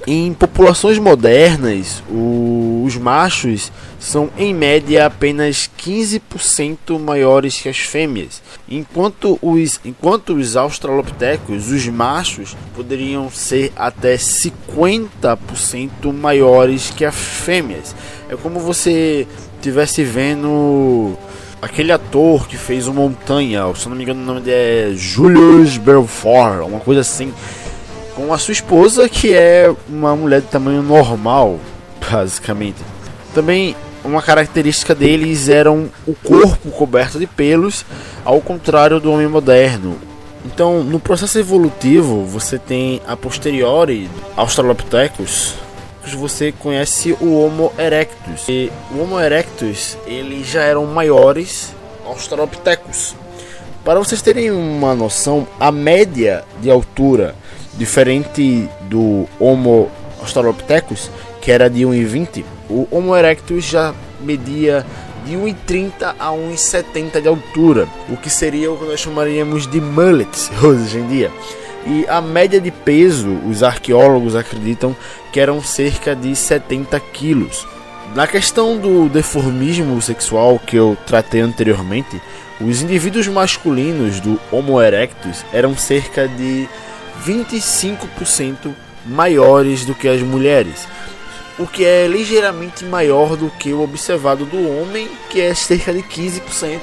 Em 0.09 0.33
populações 0.33 0.97
modernas, 0.97 2.01
os 2.09 2.95
machos 2.95 3.73
são 3.99 4.29
em 4.37 4.53
média 4.53 5.05
apenas 5.05 5.69
15% 5.77 6.97
maiores 6.97 7.59
que 7.59 7.67
as 7.67 7.79
fêmeas, 7.79 8.41
enquanto 8.69 9.37
os, 9.41 9.81
enquanto 9.83 10.35
os 10.35 10.55
australopithecus, 10.55 11.69
os 11.69 11.85
machos, 11.89 12.55
poderiam 12.73 13.29
ser 13.29 13.73
até 13.75 14.15
50% 14.15 16.13
maiores 16.13 16.89
que 16.89 17.03
as 17.03 17.13
fêmeas. 17.13 17.93
É 18.29 18.37
como 18.37 18.61
você 18.61 19.27
estivesse 19.57 20.05
vendo 20.05 21.17
aquele 21.61 21.91
ator 21.91 22.47
que 22.47 22.55
fez 22.55 22.87
o 22.87 22.93
Montanha, 22.93 23.63
se 23.75 23.89
não 23.89 23.95
me 23.97 24.03
engano 24.03 24.21
o 24.21 24.25
nome 24.25 24.39
dele 24.39 24.93
é 24.93 24.95
Julius 24.95 25.75
Belfort, 25.77 26.65
uma 26.65 26.79
coisa 26.79 27.01
assim 27.01 27.33
com 28.17 28.33
a 28.33 28.37
sua 28.39 28.51
esposa, 28.51 29.07
que 29.07 29.31
é 29.31 29.71
uma 29.87 30.15
mulher 30.15 30.41
de 30.41 30.47
tamanho 30.47 30.81
normal, 30.81 31.59
basicamente. 32.09 32.81
Também 33.31 33.75
uma 34.03 34.23
característica 34.23 34.95
deles 34.95 35.47
era 35.47 35.71
o 35.71 36.15
corpo 36.23 36.71
coberto 36.71 37.19
de 37.19 37.27
pelos, 37.27 37.85
ao 38.25 38.41
contrário 38.41 38.99
do 38.99 39.11
homem 39.11 39.27
moderno. 39.27 39.99
Então, 40.43 40.83
no 40.83 40.99
processo 40.99 41.37
evolutivo, 41.37 42.23
você 42.23 42.57
tem 42.57 42.99
a 43.07 43.15
posteriori 43.15 44.09
Australopithecus, 44.35 45.53
você 46.15 46.51
conhece 46.51 47.15
o 47.21 47.39
Homo 47.39 47.71
erectus. 47.77 48.47
E 48.49 48.71
o 48.91 49.01
Homo 49.01 49.19
erectus, 49.19 49.95
eles 50.07 50.47
já 50.47 50.63
eram 50.63 50.85
maiores 50.85 51.71
Australopithecus. 52.03 53.13
Para 53.83 53.99
vocês 53.99 54.21
terem 54.21 54.49
uma 54.49 54.95
noção, 54.95 55.47
a 55.59 55.71
média 55.71 56.43
de 56.61 56.71
altura 56.71 57.35
Diferente 57.77 58.67
do 58.81 59.27
Homo 59.39 59.89
australopithecus, 60.19 61.11
que 61.41 61.51
era 61.51 61.69
de 61.69 61.81
1,20, 61.81 62.43
o 62.69 62.87
Homo 62.91 63.15
erectus 63.15 63.63
já 63.63 63.93
media 64.19 64.85
de 65.25 65.33
1,30 65.33 66.15
a 66.17 66.29
1,70 66.31 67.21
de 67.21 67.27
altura, 67.27 67.87
o 68.09 68.17
que 68.17 68.29
seria 68.29 68.71
o 68.71 68.77
que 68.77 68.85
nós 68.85 68.99
chamaríamos 68.99 69.67
de 69.67 69.79
mullets 69.79 70.49
hoje 70.63 70.97
em 70.97 71.07
dia. 71.07 71.31
e 71.85 72.05
a 72.07 72.19
média 72.19 72.59
de 72.59 72.71
peso, 72.71 73.29
os 73.47 73.61
arqueólogos 73.61 74.35
acreditam 74.35 74.95
que 75.31 75.39
eram 75.39 75.61
cerca 75.61 76.15
de 76.15 76.35
70 76.35 76.99
quilos. 76.99 77.65
Na 78.15 78.25
questão 78.25 78.77
do 78.77 79.09
deformismo 79.09 80.01
sexual 80.01 80.59
que 80.59 80.75
eu 80.75 80.97
tratei 81.05 81.41
anteriormente, 81.41 82.21
os 82.59 82.81
indivíduos 82.81 83.27
masculinos 83.27 84.19
do 84.19 84.39
Homo 84.51 84.81
erectus 84.81 85.45
eram 85.53 85.77
cerca 85.77 86.27
de 86.27 86.67
25% 87.25 88.73
maiores 89.05 89.85
do 89.85 89.95
que 89.95 90.07
as 90.07 90.21
mulheres, 90.21 90.87
o 91.57 91.65
que 91.65 91.83
é 91.85 92.07
ligeiramente 92.07 92.85
maior 92.85 93.35
do 93.35 93.49
que 93.49 93.73
o 93.73 93.81
observado 93.81 94.45
do 94.45 94.57
homem, 94.57 95.07
que 95.29 95.41
é 95.41 95.53
cerca 95.55 95.93
de 95.93 96.03
15%, 96.03 96.79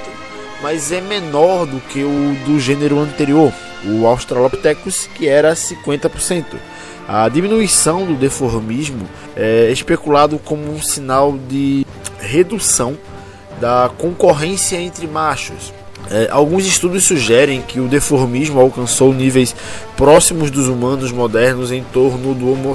mas 0.61 0.91
é 0.91 0.99
menor 0.99 1.65
do 1.65 1.79
que 1.79 2.03
o 2.03 2.35
do 2.45 2.59
gênero 2.59 2.99
anterior, 2.99 3.53
o 3.85 4.05
Australopithecus, 4.05 5.07
que 5.07 5.27
era 5.27 5.53
50%. 5.53 6.45
A 7.07 7.29
diminuição 7.29 8.03
do 8.05 8.15
deformismo 8.15 9.07
é 9.35 9.69
especulado 9.71 10.39
como 10.39 10.71
um 10.73 10.81
sinal 10.81 11.37
de 11.37 11.85
redução 12.19 12.97
da 13.61 13.91
concorrência 13.97 14.77
entre 14.77 15.07
machos. 15.07 15.71
É, 16.09 16.27
alguns 16.29 16.65
estudos 16.65 17.03
sugerem 17.03 17.61
que 17.61 17.79
o 17.79 17.87
deformismo 17.87 18.59
alcançou 18.59 19.13
níveis 19.13 19.55
próximos 19.97 20.51
dos 20.51 20.67
humanos 20.67 21.11
modernos 21.11 21.71
em 21.71 21.83
torno 21.83 22.33
do 22.33 22.51
Homo, 22.51 22.73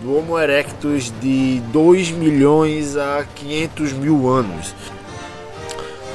do 0.00 0.16
homo 0.16 0.38
erectus 0.38 1.12
de 1.20 1.60
2 1.72 2.10
milhões 2.10 2.96
a 2.96 3.24
500 3.34 3.92
mil 3.92 4.28
anos. 4.28 4.74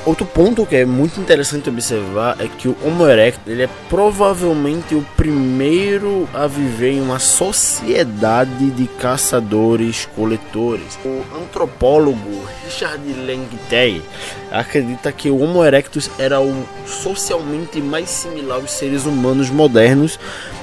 Outro 0.08 0.26
ponto 0.26 0.66
que 0.66 0.78
é 0.78 0.86
muito 0.86 1.20
interessante 1.20 1.68
observar 1.68 2.38
é 2.40 2.48
que 2.48 2.70
o 2.70 2.78
Homo 2.82 3.06
erectus 3.06 3.46
ele 3.46 3.64
é 3.64 3.70
provavelmente 3.90 4.96
o 4.96 5.06
primeiro 5.18 6.30
a 6.34 6.48
viver 6.48 6.94
em 6.94 7.02
uma 7.02 7.20
sociedade 7.20 8.72
de 8.72 8.88
caçadores-coletores. 8.88 10.98
O 11.04 11.26
antropólogo 11.38 12.48
Richard 12.64 13.04
Langtey 13.16 14.02
acredita 14.50 15.12
que 15.12 15.30
o 15.30 15.42
Homo 15.42 15.62
erectus 15.62 16.10
era 16.18 16.40
o 16.40 16.66
socialmente 16.86 17.82
mais 17.82 18.10
similar 18.10 18.62
aos 18.62 18.72
seres 18.72 19.06
humanos 19.06 19.50
modernos 19.50 20.18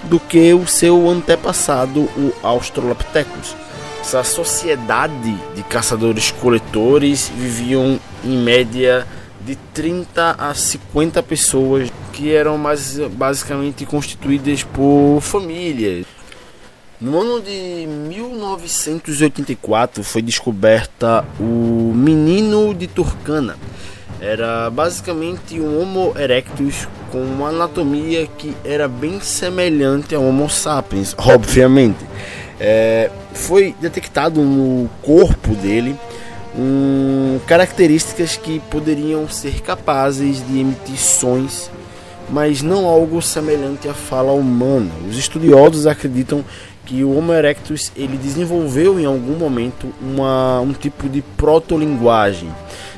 do 0.05 0.19
que 0.19 0.55
o 0.55 0.67
seu 0.67 1.07
antepassado, 1.07 2.01
o 2.01 2.33
Australopithecus. 2.43 3.55
Essa 4.01 4.25
sociedade 4.25 5.37
de 5.55 5.63
caçadores-coletores 5.65 7.31
viviam 7.37 8.01
em 8.25 8.39
média 8.39 9.07
de 9.45 9.57
30 9.75 10.37
a 10.39 10.55
50 10.55 11.23
pessoas 11.23 11.93
que 12.13 12.33
eram 12.33 12.57
mais 12.57 12.97
basicamente 13.11 13.85
constituídas 13.85 14.63
por 14.63 15.21
famílias. 15.21 16.07
No 17.01 17.21
ano 17.21 17.43
de 17.43 17.87
1984 17.87 20.03
foi 20.03 20.23
descoberta 20.23 21.23
o 21.39 21.93
menino 21.95 22.73
de 22.73 22.87
Turkana. 22.87 23.59
Era 24.21 24.71
basicamente 24.71 25.61
um 25.61 25.83
Homo 25.83 26.15
erectus 26.17 26.89
com 27.11 27.19
uma 27.19 27.49
anatomia 27.49 28.27
que 28.39 28.57
era 28.65 28.89
bem 28.89 29.21
semelhante 29.21 30.15
ao 30.15 30.25
Homo 30.25 30.49
sapiens, 30.49 31.15
obviamente. 31.19 31.99
É, 32.59 33.11
foi 33.35 33.75
detectado 33.81 34.41
no 34.41 34.89
corpo 35.03 35.55
dele 35.57 35.95
um, 36.57 37.39
características 37.47 38.37
que 38.37 38.61
poderiam 38.71 39.29
ser 39.29 39.61
capazes 39.61 40.47
de 40.47 40.61
emitir 40.61 40.99
sons, 40.99 41.71
mas 42.31 42.63
não 42.63 42.87
algo 42.87 43.21
semelhante 43.21 43.89
à 43.89 43.95
fala 43.95 44.33
humana. 44.33 44.91
Os 45.09 45.19
estudiosos 45.19 45.87
acreditam 45.87 46.45
que 46.87 47.03
o 47.03 47.17
Homo 47.17 47.33
erectus 47.33 47.91
ele 47.97 48.17
desenvolveu 48.17 49.01
em 49.01 49.07
algum 49.07 49.37
momento 49.37 49.93
uma, 50.01 50.61
um 50.61 50.73
tipo 50.73 51.09
de 51.09 51.23
protolinguagem, 51.23 52.51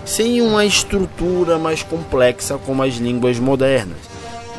sem 0.05 0.40
uma 0.42 0.64
estrutura 0.64 1.59
mais 1.59 1.83
complexa 1.83 2.59
como 2.59 2.83
as 2.83 2.95
línguas 2.95 3.38
modernas, 3.38 3.99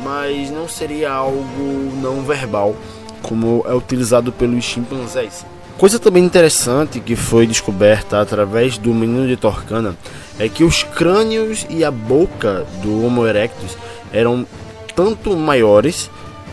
mas 0.02 0.50
não 0.50 0.66
seria 0.66 1.10
algo 1.10 1.92
não 2.00 2.22
verbal 2.22 2.74
como 3.22 3.64
é 3.66 3.74
utilizado 3.74 4.32
pelos 4.32 4.64
chimpanzés. 4.64 5.44
Coisa 5.78 6.00
também 6.00 6.24
interessante 6.24 6.98
que 6.98 7.14
foi 7.14 7.46
descoberta 7.46 8.20
através 8.20 8.76
do 8.76 8.92
menino 8.92 9.28
de 9.28 9.36
Torcana 9.36 9.96
é 10.36 10.48
que 10.48 10.64
os 10.64 10.82
crânios 10.82 11.64
e 11.70 11.84
a 11.84 11.90
boca 11.90 12.66
do 12.82 13.06
Homo 13.06 13.24
erectus 13.24 13.78
eram 14.12 14.44
tanto 14.96 15.36
maiores, 15.36 16.10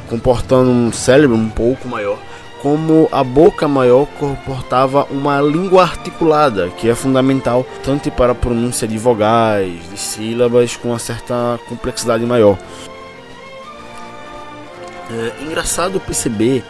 comportando 0.08 0.70
um 0.70 0.92
cérebro 0.92 1.36
um 1.36 1.50
pouco 1.50 1.88
maior, 1.88 2.20
como 2.62 3.10
a 3.12 3.24
boca 3.24 3.68
maior 3.68 4.06
comportava 4.20 5.06
uma 5.06 5.42
língua 5.42 5.82
articulada, 5.82 6.70
que 6.78 6.88
é 6.88 6.94
fundamental 6.94 7.66
tanto 7.84 8.12
para 8.12 8.34
a 8.34 8.36
pronúncia 8.36 8.88
de 8.88 9.00
vogais, 9.00 9.74
de 9.90 9.98
sílabas 9.98 10.76
com 10.76 10.90
uma 10.90 11.00
certa 11.00 11.60
complexidade 11.68 12.24
maior. 12.24 12.60
É 15.10 15.44
engraçado 15.44 16.00
perceber 16.00 16.64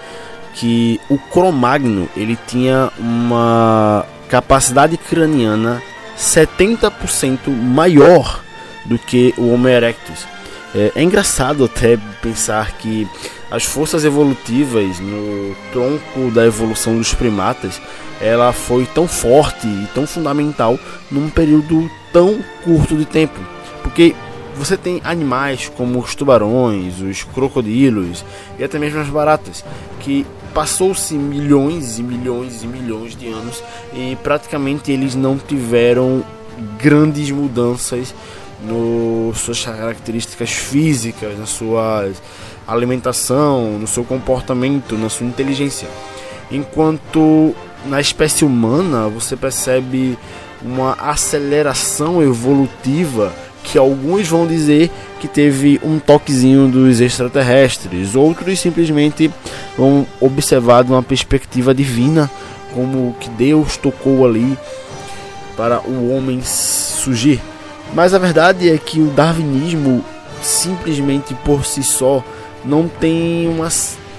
que 0.56 1.00
o 1.10 1.18
Cromagno 1.18 2.10
ele 2.16 2.38
tinha 2.48 2.92
uma 2.98 4.06
capacidade 4.30 4.98
craniana 4.98 5.82
70% 6.18 7.50
maior 7.50 8.42
do 8.86 8.98
que 8.98 9.34
o 9.38 9.52
Homo 9.52 9.68
erectus. 9.68 10.26
É, 10.74 10.92
é, 10.96 11.04
engraçado 11.04 11.66
até 11.66 11.98
pensar 12.22 12.72
que 12.74 13.08
as 13.52 13.64
forças 13.64 14.04
evolutivas 14.04 15.00
no 15.00 15.56
tronco 15.72 16.32
da 16.32 16.46
evolução 16.46 16.98
dos 16.98 17.14
primatas 17.14 17.82
ela 18.20 18.52
foi 18.54 18.86
tão 18.86 19.08
forte 19.08 19.68
e 19.68 19.88
tão 19.94 20.08
fundamental 20.08 20.80
num 21.12 21.30
período 21.30 21.90
tão 22.12 22.40
curto 22.64 22.96
de 22.96 23.06
tempo. 23.06 23.40
Porque 23.84 24.16
você 24.58 24.78
tem 24.78 25.02
animais 25.04 25.72
como 25.76 26.00
os 26.00 26.16
tubarões, 26.16 27.02
os 27.02 27.24
crocodilos 27.24 28.24
e 28.58 28.64
até 28.64 28.80
mesmo 28.80 29.00
as 29.00 29.10
baratas, 29.10 29.64
que 30.00 30.26
passou-se 30.54 31.14
milhões 31.14 32.00
e 32.00 32.04
milhões 32.04 32.64
e 32.64 32.68
milhões 32.68 33.16
de 33.16 33.28
anos 33.28 33.62
e 33.94 34.18
praticamente 34.24 34.92
eles 34.92 35.14
não 35.14 35.38
tiveram 35.38 36.24
grandes 36.82 37.30
mudanças 37.30 38.16
nas 38.62 39.38
suas 39.40 39.64
características 39.64 40.52
físicas, 40.52 41.38
na 41.38 41.46
sua 41.46 42.10
alimentação, 42.66 43.78
no 43.78 43.86
seu 43.86 44.04
comportamento, 44.04 44.98
na 44.98 45.10
sua 45.10 45.28
inteligência. 45.28 45.90
Enquanto 46.50 47.54
na 47.86 48.00
espécie 48.00 48.46
humana 48.46 49.08
você 49.10 49.36
percebe 49.36 50.18
uma 50.62 50.94
aceleração 50.94 52.24
evolutiva 52.24 53.34
que 53.66 53.78
alguns 53.78 54.28
vão 54.28 54.46
dizer 54.46 54.92
que 55.20 55.28
teve 55.28 55.80
um 55.84 56.00
toquezinho 56.00 56.68
dos 56.68 57.02
extraterrestres, 57.02 58.16
outros 58.16 58.60
simplesmente 58.60 59.32
vão 59.78 60.06
observar 60.22 60.84
de 60.84 60.92
uma 60.92 61.04
perspectiva 61.04 61.74
divina, 61.74 62.30
como 62.74 63.16
que 63.20 63.30
Deus 63.30 63.76
tocou 63.76 64.26
ali 64.26 64.58
para 65.58 65.82
o 65.82 66.16
homem 66.16 66.42
surgir. 66.44 67.42
Mas 67.94 68.14
a 68.14 68.20
verdade 68.20 68.70
é 68.70 68.78
que 68.78 69.00
o 69.00 69.08
darwinismo 69.08 70.04
simplesmente 70.42 71.34
por 71.44 71.66
si 71.66 71.84
só 71.84 72.24
não 72.64 72.88
tem 72.88 73.48
uma 73.48 73.70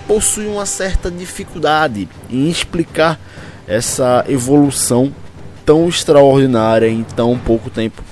possui 0.07 0.47
uma 0.47 0.67
certa 0.67 1.11
dificuldade 1.11 2.09
em 2.31 2.49
explicar 2.49 3.19
essa 3.67 4.25
evolução 4.29 5.13
tão 5.65 5.89
extraordinária 5.89 6.89
em 6.89 7.03
tão 7.03 7.37
pouco 7.37 7.69
tempo. 7.69 8.06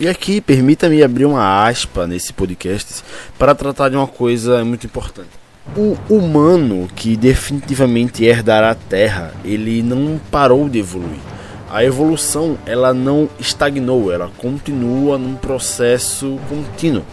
E 0.00 0.08
aqui, 0.08 0.40
permita-me 0.40 1.02
abrir 1.02 1.26
uma 1.26 1.68
aspa 1.68 2.06
nesse 2.06 2.32
podcast 2.32 3.04
para 3.38 3.54
tratar 3.54 3.90
de 3.90 3.96
uma 3.96 4.06
coisa 4.06 4.64
muito 4.64 4.86
importante. 4.86 5.28
O 5.76 5.94
humano 6.08 6.88
que 6.96 7.18
definitivamente 7.18 8.24
herdará 8.24 8.70
a 8.70 8.74
Terra, 8.74 9.34
ele 9.44 9.82
não 9.82 10.18
parou 10.30 10.70
de 10.70 10.78
evoluir. 10.78 11.20
A 11.70 11.84
evolução, 11.84 12.56
ela 12.64 12.94
não 12.94 13.28
estagnou, 13.38 14.10
ela 14.10 14.30
continua 14.38 15.18
num 15.18 15.34
processo 15.34 16.38
contínuo. 16.48 17.04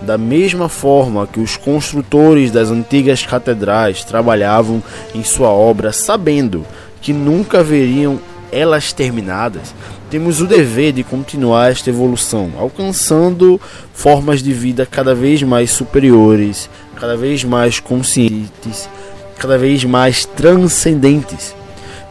Da 0.00 0.16
mesma 0.16 0.68
forma 0.68 1.26
que 1.26 1.40
os 1.40 1.56
construtores 1.56 2.52
das 2.52 2.70
antigas 2.70 3.26
catedrais 3.26 4.04
trabalhavam 4.04 4.80
em 5.12 5.24
sua 5.24 5.48
obra 5.48 5.92
sabendo 5.92 6.64
que 7.00 7.12
nunca 7.12 7.64
veriam 7.64 8.20
elas 8.52 8.92
terminadas, 8.92 9.74
temos 10.10 10.40
o 10.40 10.46
dever 10.46 10.92
de 10.92 11.02
continuar 11.02 11.70
esta 11.70 11.90
evolução, 11.90 12.52
alcançando 12.58 13.60
formas 13.92 14.42
de 14.42 14.52
vida 14.52 14.86
cada 14.86 15.14
vez 15.14 15.42
mais 15.42 15.70
superiores, 15.70 16.70
cada 16.96 17.16
vez 17.16 17.44
mais 17.44 17.78
conscientes, 17.78 18.88
cada 19.38 19.58
vez 19.58 19.84
mais 19.84 20.24
transcendentes. 20.24 21.54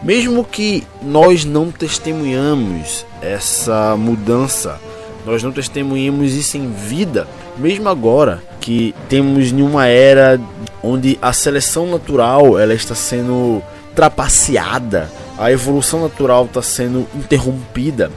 Mesmo 0.03 0.43
que 0.43 0.83
nós 1.01 1.43
não 1.43 1.71
testemunhamos 1.71 3.05
essa 3.21 3.95
mudança, 3.97 4.79
nós 5.25 5.41
não 5.41 5.51
testemunhamos 5.51 6.33
isso 6.33 6.57
em 6.57 6.71
vida, 6.71 7.27
mesmo 7.57 7.89
agora 7.89 8.41
que 8.61 8.93
temos 9.09 9.51
em 9.51 9.61
uma 9.61 9.87
era 9.87 10.39
onde 10.83 11.17
a 11.21 11.33
seleção 11.33 11.87
natural 11.87 12.59
ela 12.59 12.73
está 12.73 12.93
sendo 12.93 13.61
trapaceada, 13.95 15.09
a 15.37 15.51
evolução 15.51 16.01
natural 16.01 16.45
está 16.45 16.61
sendo 16.61 17.07
interrompida. 17.15 18.11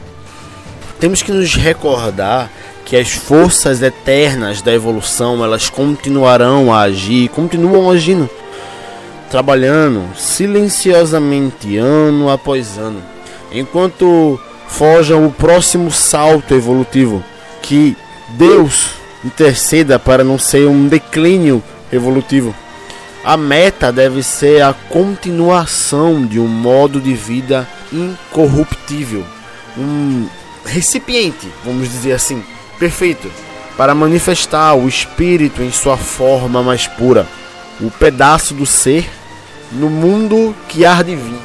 Temos 0.99 1.23
que 1.23 1.33
nos 1.33 1.55
recordar 1.55 2.51
que 2.85 2.97
as 2.97 3.13
forças 3.13 3.83
eternas 3.83 4.63
da 4.63 4.73
evolução 4.73 5.45
elas 5.45 5.69
continuarão 5.69 6.73
a 6.73 6.81
agir, 6.81 7.29
continuam 7.29 7.91
agindo, 7.91 8.29
trabalhando 9.31 10.05
silenciosamente 10.17 11.77
ano 11.77 12.31
após 12.31 12.79
ano, 12.79 13.03
enquanto 13.53 14.41
forjam 14.67 15.27
o 15.27 15.31
próximo 15.31 15.91
salto 15.91 16.55
evolutivo 16.55 17.23
que 17.63 17.97
Deus 18.31 18.91
interceda 19.25 19.99
para 19.99 20.25
não 20.25 20.39
ser 20.39 20.67
um 20.67 20.89
declínio 20.89 21.63
evolutivo. 21.93 22.55
A 23.23 23.37
meta 23.37 23.93
deve 23.93 24.23
ser 24.23 24.63
a 24.63 24.73
continuação 24.73 26.25
de 26.25 26.41
um 26.41 26.49
modo 26.49 27.01
de 27.01 27.13
vida 27.13 27.69
incorruptível, 27.93 29.25
um 29.77 30.27
recipiente, 30.65 31.47
vamos 31.65 31.91
dizer 31.91 32.13
assim, 32.13 32.43
perfeito, 32.79 33.31
para 33.77 33.95
manifestar 33.95 34.75
o 34.75 34.89
espírito 34.89 35.63
em 35.63 35.71
sua 35.71 35.99
forma 35.99 36.63
mais 36.63 36.87
pura, 36.87 37.27
o 37.79 37.91
pedaço 37.91 38.55
do 38.55 38.65
ser 38.65 39.09
no 39.73 39.91
mundo 39.91 40.55
que 40.69 40.87
há 40.87 41.03
de 41.03 41.15
vir, 41.15 41.39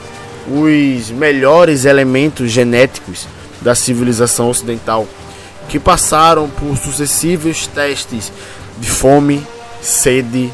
os 0.48 1.12
melhores 1.12 1.84
elementos 1.84 2.52
genéticos 2.52 3.28
da 3.62 3.76
civilização 3.76 4.50
ocidental 4.50 5.06
que 5.68 5.80
passaram 5.80 6.50
por 6.50 6.78
sucessivos 6.78 7.68
testes 7.68 8.32
de 8.78 8.90
fome, 8.90 9.46
sede, 9.82 10.52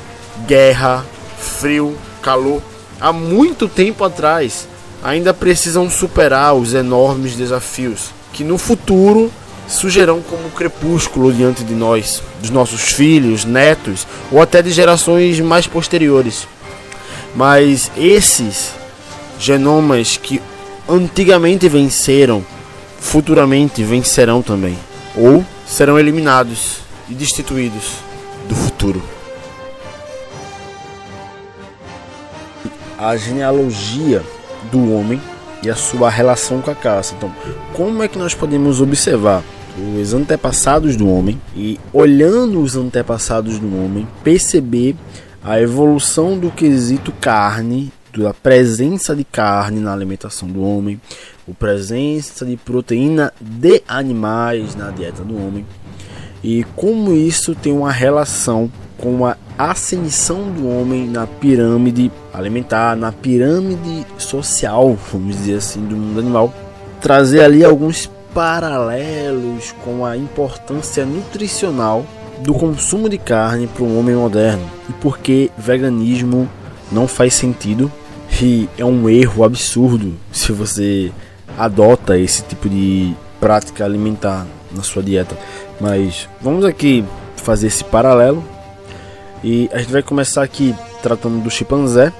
guerra, 0.47 1.05
frio, 1.41 1.97
calor, 2.21 2.62
há 2.99 3.12
muito 3.12 3.67
tempo 3.67 4.04
atrás, 4.04 4.67
ainda 5.04 5.34
precisam 5.34 5.89
superar 5.89 6.56
os 6.56 6.73
enormes 6.73 7.36
desafios 7.36 8.12
que 8.32 8.43
no 8.43 8.58
futuro 8.58 9.32
surgirão 9.67 10.21
como 10.21 10.49
crepúsculo 10.51 11.32
diante 11.34 11.63
de 11.63 11.73
nós, 11.73 12.21
dos 12.41 12.49
nossos 12.49 12.91
filhos, 12.93 13.45
netos 13.45 14.06
ou 14.32 14.41
até 14.41 14.62
de 14.62 14.71
gerações 14.71 15.39
mais 15.39 15.65
posteriores. 15.67 16.47
Mas 17.36 17.89
esses 17.97 18.73
genomas 19.39 20.17
que 20.17 20.41
antigamente 20.88 21.67
venceram, 21.69 22.45
futuramente 22.99 23.84
vencerão 23.84 24.41
também 24.41 24.77
ou 25.15 25.43
serão 25.65 25.97
eliminados 25.97 26.77
e 27.10 27.13
destituídos 27.13 27.93
do 28.47 28.56
futuro. 28.56 29.01
A 33.01 33.17
genealogia 33.17 34.21
do 34.71 34.93
homem 34.93 35.19
e 35.63 35.69
a 35.71 35.75
sua 35.75 36.07
relação 36.07 36.61
com 36.61 36.69
a 36.69 36.75
caça. 36.75 37.15
Então, 37.17 37.33
como 37.73 38.03
é 38.03 38.07
que 38.07 38.19
nós 38.19 38.35
podemos 38.35 38.79
observar 38.79 39.43
os 39.99 40.13
antepassados 40.13 40.95
do 40.95 41.09
homem 41.09 41.41
e, 41.55 41.79
olhando 41.91 42.61
os 42.61 42.75
antepassados 42.75 43.57
do 43.57 43.75
homem, 43.75 44.07
perceber 44.23 44.95
a 45.43 45.59
evolução 45.59 46.37
do 46.37 46.51
quesito 46.51 47.11
carne, 47.13 47.91
da 48.15 48.35
presença 48.35 49.15
de 49.15 49.23
carne 49.23 49.79
na 49.79 49.91
alimentação 49.91 50.47
do 50.47 50.61
homem, 50.61 51.01
a 51.49 51.53
presença 51.55 52.45
de 52.45 52.55
proteína 52.55 53.33
de 53.41 53.81
animais 53.87 54.75
na 54.75 54.91
dieta 54.91 55.23
do 55.23 55.35
homem 55.35 55.65
e 56.43 56.63
como 56.75 57.13
isso 57.13 57.53
tem 57.53 57.71
uma 57.71 57.91
relação 57.91 58.71
com 59.01 59.25
a 59.25 59.35
ascensão 59.57 60.51
do 60.51 60.69
homem 60.69 61.07
na 61.07 61.25
pirâmide 61.25 62.11
alimentar, 62.31 62.95
na 62.95 63.11
pirâmide 63.11 64.05
social, 64.17 64.97
vamos 65.11 65.35
dizer 65.35 65.55
assim, 65.55 65.81
do 65.81 65.95
mundo 65.95 66.19
animal. 66.19 66.53
Trazer 67.01 67.43
ali 67.43 67.65
alguns 67.65 68.09
paralelos 68.33 69.73
com 69.83 70.05
a 70.05 70.15
importância 70.15 71.05
nutricional 71.05 72.05
do 72.39 72.53
consumo 72.53 73.09
de 73.09 73.17
carne 73.17 73.67
para 73.67 73.83
o 73.83 73.99
homem 73.99 74.15
moderno 74.15 74.63
e 74.87 74.93
porque 74.93 75.51
veganismo 75.57 76.47
não 76.91 77.07
faz 77.07 77.33
sentido 77.33 77.91
e 78.41 78.67
é 78.77 78.85
um 78.85 79.09
erro 79.09 79.43
absurdo 79.43 80.13
se 80.31 80.51
você 80.51 81.11
adota 81.57 82.17
esse 82.17 82.43
tipo 82.43 82.67
de 82.69 83.13
prática 83.39 83.85
alimentar 83.85 84.47
na 84.71 84.81
sua 84.81 85.03
dieta. 85.03 85.37
Mas 85.79 86.27
vamos 86.41 86.65
aqui 86.65 87.03
fazer 87.35 87.67
esse 87.67 87.83
paralelo 87.83 88.43
e 89.43 89.69
a 89.71 89.80
gente 89.80 89.91
vai 89.91 90.01
começar 90.01 90.43
aqui 90.43 90.75
tratando 91.01 91.41
do 91.41 91.49
chimpanzé, 91.49 92.13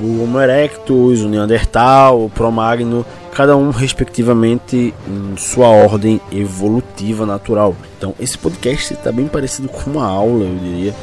o 0.00 0.22
Homo 0.22 0.40
erectus, 0.40 1.22
o 1.22 1.28
Neandertal, 1.28 2.24
o 2.24 2.30
Promagno, 2.30 3.04
cada 3.32 3.56
um 3.56 3.70
respectivamente 3.70 4.92
em 5.06 5.36
sua 5.36 5.68
ordem 5.68 6.20
evolutiva 6.30 7.24
natural. 7.24 7.74
Então 7.96 8.14
esse 8.20 8.36
podcast 8.36 8.94
está 8.94 9.12
bem 9.12 9.26
parecido 9.26 9.68
com 9.68 9.90
uma 9.90 10.06
aula, 10.06 10.44
eu 10.44 10.56
diria, 10.56 10.94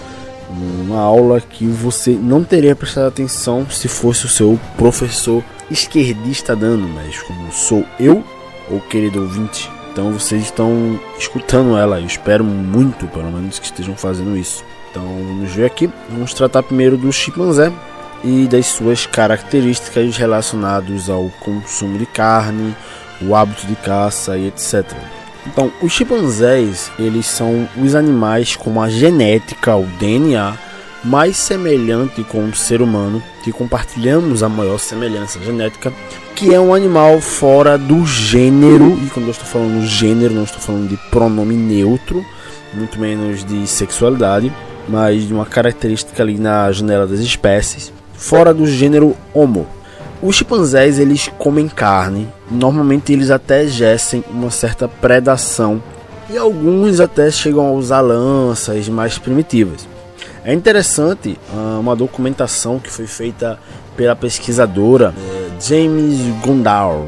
uma 0.50 1.00
aula 1.00 1.40
que 1.40 1.66
você 1.66 2.12
não 2.12 2.44
teria 2.44 2.76
prestado 2.76 3.08
atenção 3.08 3.70
se 3.70 3.88
fosse 3.88 4.26
o 4.26 4.30
seu 4.30 4.60
professor 4.78 5.44
esquerdista 5.70 6.56
dando, 6.56 6.88
mas 6.88 7.22
como 7.22 7.52
sou 7.52 7.86
eu, 8.00 8.24
ou 8.70 8.80
querido 8.80 9.22
ouvinte, 9.22 9.70
então 9.92 10.12
vocês 10.12 10.44
estão 10.44 11.00
escutando 11.18 11.76
ela. 11.78 12.00
Eu 12.00 12.06
espero 12.06 12.44
muito, 12.44 13.08
pelo 13.08 13.32
menos, 13.32 13.60
que 13.60 13.66
estejam 13.66 13.96
fazendo 13.96 14.38
isso. 14.38 14.64
Então 14.90 15.04
vamos 15.04 15.52
ver 15.52 15.66
aqui. 15.66 15.90
Vamos 16.10 16.34
tratar 16.34 16.64
primeiro 16.64 16.98
do 16.98 17.12
chimpanzé 17.12 17.72
e 18.24 18.48
das 18.48 18.68
suas 18.68 19.06
características 19.06 20.18
relacionadas 20.18 21.10
ao 21.10 21.30
consumo 21.40 21.98
de 21.98 22.06
carne, 22.06 22.76
o 23.22 23.36
hábito 23.36 23.66
de 23.68 23.76
caça 23.76 24.38
e 24.38 24.48
etc. 24.48 24.86
Então, 25.48 25.72
os 25.82 25.92
chimpanzés, 25.92 26.92
eles 27.00 27.26
são 27.26 27.68
os 27.78 27.96
animais 27.96 28.56
com 28.56 28.82
a 28.82 28.90
genética, 28.90 29.76
o 29.76 29.86
DNA, 29.86 30.54
mais 31.04 31.38
semelhante 31.38 32.24
com 32.24 32.44
o 32.46 32.56
ser 32.56 32.82
humano, 32.82 33.24
que 33.42 33.52
compartilhamos 33.52 34.44
a 34.44 34.50
maior 34.50 34.78
semelhança 34.78 35.40
genética, 35.40 35.94
que 36.36 36.54
é 36.54 36.60
um 36.60 36.74
animal 36.74 37.22
fora 37.22 37.78
do 37.78 38.06
gênero, 38.06 39.00
e 39.02 39.10
quando 39.10 39.28
eu 39.28 39.32
estou 39.32 39.48
falando 39.48 39.86
gênero, 39.86 40.34
não 40.34 40.44
estou 40.44 40.60
falando 40.60 40.90
de 40.90 40.98
pronome 41.10 41.56
neutro, 41.56 42.26
muito 42.74 43.00
menos 43.00 43.46
de 43.46 43.66
sexualidade, 43.66 44.52
mas 44.90 45.28
de 45.28 45.34
uma 45.34 45.46
característica 45.46 46.22
ali 46.22 46.38
na 46.38 46.72
janela 46.72 47.06
das 47.06 47.20
espécies, 47.20 47.94
fora 48.14 48.54
do 48.54 48.66
gênero 48.66 49.16
Homo. 49.34 49.68
Os 50.22 50.36
chimpanzés 50.36 51.00
eles 51.00 51.30
comem 51.38 51.68
carne, 51.68 52.28
normalmente 52.52 53.14
eles 53.14 53.30
até 53.30 53.64
exercem 53.64 54.24
uma 54.30 54.52
certa 54.52 54.88
predação 54.88 55.82
e 56.30 56.38
alguns 56.38 57.00
até 57.00 57.32
chegam 57.32 57.66
a 57.66 57.72
usar 57.72 58.02
lanças 58.02 58.90
mais 58.90 59.18
primitivas. 59.18 59.88
É 60.44 60.54
interessante 60.54 61.38
uh, 61.54 61.80
uma 61.80 61.96
documentação 61.96 62.80
que 62.80 62.90
foi 62.90 63.08
feita 63.08 63.60
pela 63.96 64.16
pesquisadora 64.16 65.14
uh, 65.16 65.62
James 65.62 66.18
Gondal. 66.44 67.08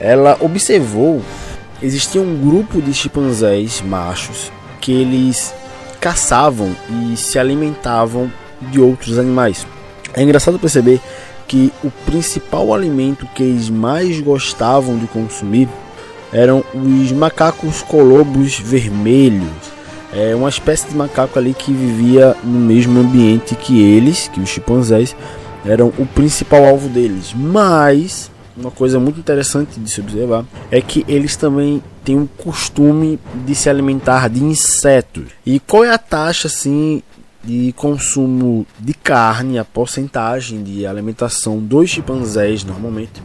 Ela 0.00 0.36
observou 0.40 1.22
existia 1.82 2.20
um 2.20 2.36
grupo 2.36 2.80
de 2.80 2.92
chimpanzés 2.94 3.80
machos 3.82 4.50
que 4.80 4.92
eles 4.92 5.54
caçavam 6.04 6.76
e 6.90 7.16
se 7.16 7.38
alimentavam 7.38 8.30
de 8.60 8.78
outros 8.78 9.18
animais. 9.18 9.66
É 10.12 10.22
engraçado 10.22 10.58
perceber 10.58 11.00
que 11.48 11.72
o 11.82 11.90
principal 12.04 12.74
alimento 12.74 13.26
que 13.34 13.42
eles 13.42 13.70
mais 13.70 14.20
gostavam 14.20 14.98
de 14.98 15.06
consumir 15.06 15.66
eram 16.30 16.62
os 16.74 17.10
macacos 17.10 17.80
colobos 17.80 18.58
vermelhos 18.58 19.72
é 20.12 20.34
uma 20.34 20.50
espécie 20.50 20.88
de 20.88 20.94
macaco 20.94 21.38
ali 21.38 21.54
que 21.54 21.72
vivia 21.72 22.36
no 22.44 22.60
mesmo 22.60 23.00
ambiente 23.00 23.56
que 23.56 23.82
eles, 23.82 24.28
que 24.28 24.40
os 24.40 24.48
chimpanzés, 24.50 25.16
eram 25.64 25.90
o 25.98 26.04
principal 26.04 26.64
alvo 26.66 26.88
deles. 26.88 27.34
Mas 27.34 28.30
uma 28.56 28.70
coisa 28.70 29.00
muito 29.00 29.18
interessante 29.18 29.80
de 29.80 29.90
se 29.90 30.00
observar 30.00 30.44
é 30.70 30.80
que 30.80 31.04
eles 31.08 31.34
também 31.34 31.82
têm 32.04 32.18
o 32.18 32.28
costume 32.36 33.18
de 33.46 33.54
se 33.54 33.68
alimentar 33.68 34.28
de 34.28 34.42
insetos. 34.42 35.24
E 35.44 35.58
qual 35.60 35.84
é 35.84 35.90
a 35.90 35.98
taxa 35.98 36.48
assim 36.48 37.02
de 37.42 37.72
consumo 37.76 38.66
de 38.78 38.94
carne, 38.94 39.58
a 39.58 39.64
porcentagem 39.64 40.62
de 40.62 40.86
alimentação 40.86 41.58
dos 41.58 41.90
chimpanzés 41.90 42.64
normalmente 42.64 43.22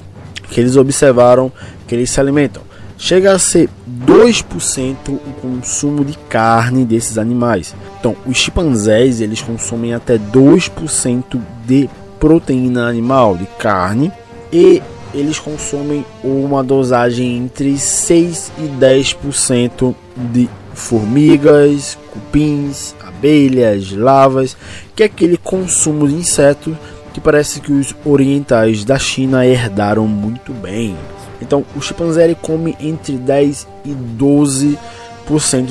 que 0.49 0.59
eles 0.59 0.75
observaram 0.75 1.51
que 1.87 1.93
eles 1.93 2.09
se 2.09 2.19
alimentam? 2.19 2.63
chega 2.99 3.31
a 3.31 3.39
ser 3.39 3.69
2% 4.05 4.95
o 5.07 5.33
consumo 5.41 6.03
de 6.03 6.17
carne 6.27 6.83
desses 6.83 7.17
animais. 7.17 7.73
Então, 7.97 8.15
os 8.27 8.37
chimpanzés 8.37 9.21
eles 9.21 9.41
consomem 9.41 9.93
até 9.93 10.17
2% 10.17 11.41
de 11.65 11.89
proteína 12.19 12.87
animal, 12.87 13.37
de 13.37 13.45
carne, 13.57 14.11
e 14.51 14.83
eles 15.13 15.39
consomem 15.39 16.05
uma 16.23 16.63
dosagem 16.63 17.37
entre 17.37 17.77
6 17.77 18.51
e 18.57 18.61
10% 18.79 19.95
de 20.31 20.49
formigas, 20.73 21.97
cupins, 22.11 22.95
abelhas, 23.05 23.91
lavas, 23.91 24.55
que 24.95 25.03
é 25.03 25.05
aquele 25.07 25.37
consumo 25.37 26.07
de 26.07 26.15
insetos 26.15 26.75
que 27.13 27.19
parece 27.19 27.59
que 27.59 27.71
os 27.71 27.95
orientais 28.05 28.85
da 28.85 28.97
China 28.97 29.45
herdaram 29.45 30.07
muito 30.07 30.53
bem. 30.53 30.95
Então, 31.41 31.65
o 31.75 31.81
chimpanzé 31.81 32.33
come 32.35 32.75
entre 32.79 33.17
10 33.17 33.67
e 33.85 33.95
12% 34.17 34.77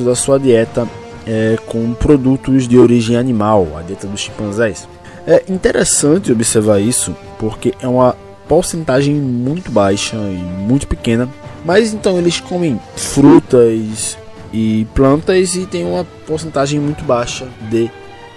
da 0.05 0.15
sua 0.15 0.39
dieta 0.39 0.89
é, 1.27 1.57
com 1.67 1.93
produtos 1.95 2.67
de 2.67 2.79
origem 2.79 3.17
animal, 3.17 3.69
a 3.77 3.83
dieta 3.83 4.07
dos 4.07 4.21
chimpanzés. 4.21 4.89
É 5.27 5.45
interessante 5.49 6.33
observar 6.33 6.81
isso 6.81 7.15
porque 7.39 7.75
é 7.81 7.87
uma 7.87 8.17
porcentagem 8.49 9.15
muito 9.15 9.71
baixa 9.71 10.17
e 10.17 10.37
muito 10.37 10.89
pequena, 10.89 11.29
mas 11.65 11.93
então 11.93 12.19
eles 12.19 12.41
comem 12.41 12.81
frutas 12.97 14.17
e 14.53 14.87
plantas 14.95 15.55
e 15.55 15.67
tem 15.67 15.85
uma 15.85 16.05
porcentagem 16.27 16.81
muito 16.81 17.05
baixa 17.05 17.47
de 17.71 17.91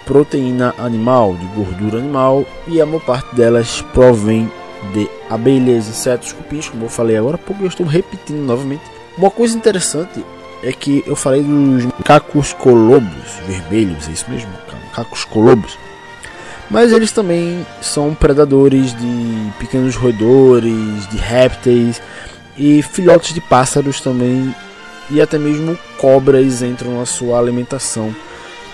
proteína 0.04 0.74
animal, 0.78 1.34
de 1.34 1.46
gordura 1.46 1.98
animal 1.98 2.44
e 2.68 2.80
a 2.80 2.86
maior 2.86 3.00
parte 3.00 3.34
delas 3.34 3.82
provém 3.92 4.50
de 4.92 5.08
abelhas, 5.30 5.88
insetos, 5.88 6.32
cupins, 6.32 6.68
como 6.68 6.84
eu 6.84 6.88
falei 6.88 7.16
agora 7.16 7.36
há 7.36 7.38
pouco, 7.38 7.62
eu 7.62 7.68
estou 7.68 7.86
repetindo 7.86 8.40
novamente. 8.40 8.82
Uma 9.16 9.30
coisa 9.30 9.56
interessante 9.56 10.24
é 10.62 10.72
que 10.72 11.02
eu 11.06 11.16
falei 11.16 11.42
dos 11.42 11.84
macacos 11.86 12.52
colobos 12.52 13.38
vermelhos, 13.46 14.08
é 14.08 14.12
isso 14.12 14.30
mesmo, 14.30 14.50
macacos 14.88 15.24
colobos. 15.24 15.78
Mas 16.72 16.90
eles 16.90 17.12
também 17.12 17.66
são 17.82 18.14
predadores 18.14 18.96
de 18.96 19.52
pequenos 19.58 19.94
roedores, 19.94 21.06
de 21.10 21.18
répteis 21.18 22.00
e 22.56 22.80
filhotes 22.80 23.34
de 23.34 23.42
pássaros 23.42 24.00
também 24.00 24.54
e 25.10 25.20
até 25.20 25.38
mesmo 25.38 25.78
cobras 25.98 26.62
entram 26.62 26.98
na 26.98 27.04
sua 27.04 27.38
alimentação, 27.38 28.16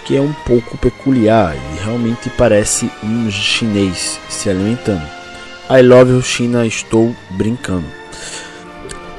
que 0.04 0.16
é 0.16 0.20
um 0.20 0.32
pouco 0.46 0.78
peculiar 0.78 1.56
e 1.56 1.84
realmente 1.84 2.30
parece 2.30 2.88
um 3.02 3.28
chinês 3.32 4.20
se 4.28 4.48
alimentando. 4.48 5.02
I 5.68 5.82
love 5.82 6.12
you 6.12 6.22
China, 6.22 6.64
estou 6.64 7.12
brincando 7.30 7.98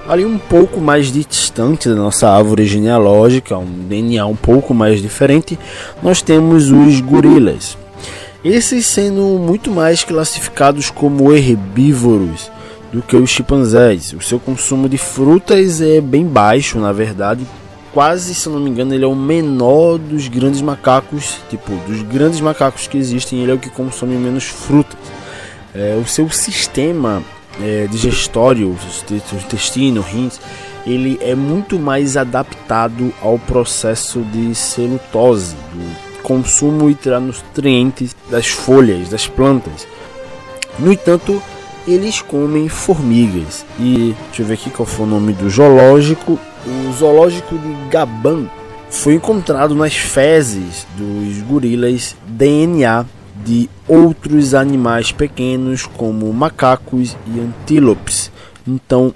ali 0.07 0.25
um 0.25 0.39
pouco 0.39 0.81
mais 0.81 1.11
distante 1.11 1.87
da 1.87 1.93
nossa 1.93 2.27
árvore 2.27 2.65
genealógica, 2.65 3.55
um 3.55 3.87
DNA 3.87 4.25
um 4.25 4.35
pouco 4.35 4.73
mais 4.73 5.03
diferente, 5.03 5.59
nós 6.01 6.19
temos 6.19 6.71
os 6.71 6.99
gorilas. 6.99 7.77
Esses 8.43 8.86
sendo 8.88 9.21
muito 9.38 9.69
mais 9.69 10.04
classificados 10.04 10.89
como 10.89 11.34
herbívoros 11.34 12.49
do 12.91 13.02
que 13.02 13.15
os 13.15 13.30
chimpanzés. 13.30 14.13
O 14.13 14.21
seu 14.21 14.39
consumo 14.39 14.88
de 14.88 14.97
frutas 14.97 15.82
é 15.82 15.99
bem 15.99 16.25
baixo, 16.25 16.80
na 16.80 16.93
verdade, 16.93 17.45
quase, 17.93 18.34
se 18.34 18.47
não 18.47 18.60
me 18.60 18.69
engano, 18.69 18.93
ele 18.93 19.04
é 19.04 19.08
o 19.08 19.15
menor 19.15 19.97
dos 19.97 20.30
grandes 20.30 20.62
macacos, 20.62 21.38
tipo, 21.49 21.75
dos 21.88 22.02
grandes 22.04 22.39
macacos 22.39 22.88
que 22.88 22.97
existem, 22.97 23.41
ele 23.41 23.52
é 23.52 23.54
o 23.54 23.60
que 23.60 23.69
consome 23.69 24.15
menos 24.15 24.45
frutas. 24.45 24.97
É, 25.75 25.99
o 26.02 26.08
seu 26.08 26.30
sistema 26.30 27.21
é, 27.62 27.88
digestório, 27.88 28.75
intestino, 29.34 30.02
rins, 30.02 30.39
ele 30.86 31.19
é 31.21 31.36
muito 31.36 31.78
mais 31.78 32.15
adaptado 32.15 33.13
ao 33.21 33.38
processo 33.38 34.21
de 34.21 34.56
celulose, 34.56 35.56
do 35.73 36.09
consumo 36.29 36.91
e 36.91 36.93
tirar 36.93 37.19
nutrientes 37.19 38.15
das 38.29 38.45
folhas, 38.45 39.09
das 39.09 39.27
plantas. 39.27 39.87
No 40.77 40.93
entanto, 40.93 41.41
eles 41.87 42.21
comem 42.21 42.69
formigas. 42.69 43.65
E 43.79 44.15
deixa 44.27 44.43
eu 44.43 44.45
ver 44.45 44.53
aqui 44.53 44.69
qual 44.69 44.85
foi 44.85 45.07
o 45.07 45.09
nome 45.09 45.33
do 45.33 45.49
zoológico. 45.49 46.39
O 46.67 46.93
zoológico 46.93 47.57
de 47.57 47.73
Gabão 47.89 48.47
foi 48.91 49.15
encontrado 49.15 49.73
nas 49.73 49.95
fezes 49.95 50.85
dos 50.95 51.41
gorilas 51.41 52.15
DNA 52.27 53.07
de 53.43 53.67
outros 53.87 54.53
animais 54.53 55.11
pequenos 55.11 55.87
como 55.87 56.31
macacos 56.31 57.17
e 57.25 57.39
antílopes. 57.39 58.31
Então, 58.67 59.15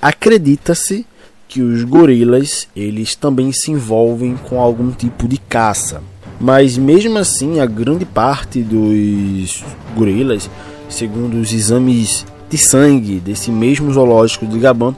acredita-se 0.00 1.04
que 1.46 1.60
os 1.60 1.84
gorilas 1.84 2.68
eles 2.74 3.14
também 3.14 3.52
se 3.52 3.70
envolvem 3.70 4.34
com 4.34 4.58
algum 4.58 4.90
tipo 4.90 5.28
de 5.28 5.36
caça. 5.36 6.02
Mas 6.40 6.78
mesmo 6.78 7.18
assim, 7.18 7.60
a 7.60 7.66
grande 7.66 8.04
parte 8.04 8.60
dos 8.62 9.64
gorilas, 9.96 10.48
segundo 10.88 11.40
os 11.40 11.52
exames 11.52 12.24
de 12.48 12.56
sangue 12.56 13.20
desse 13.20 13.50
mesmo 13.50 13.92
zoológico 13.92 14.46
de 14.46 14.58
Gabão, 14.58 14.96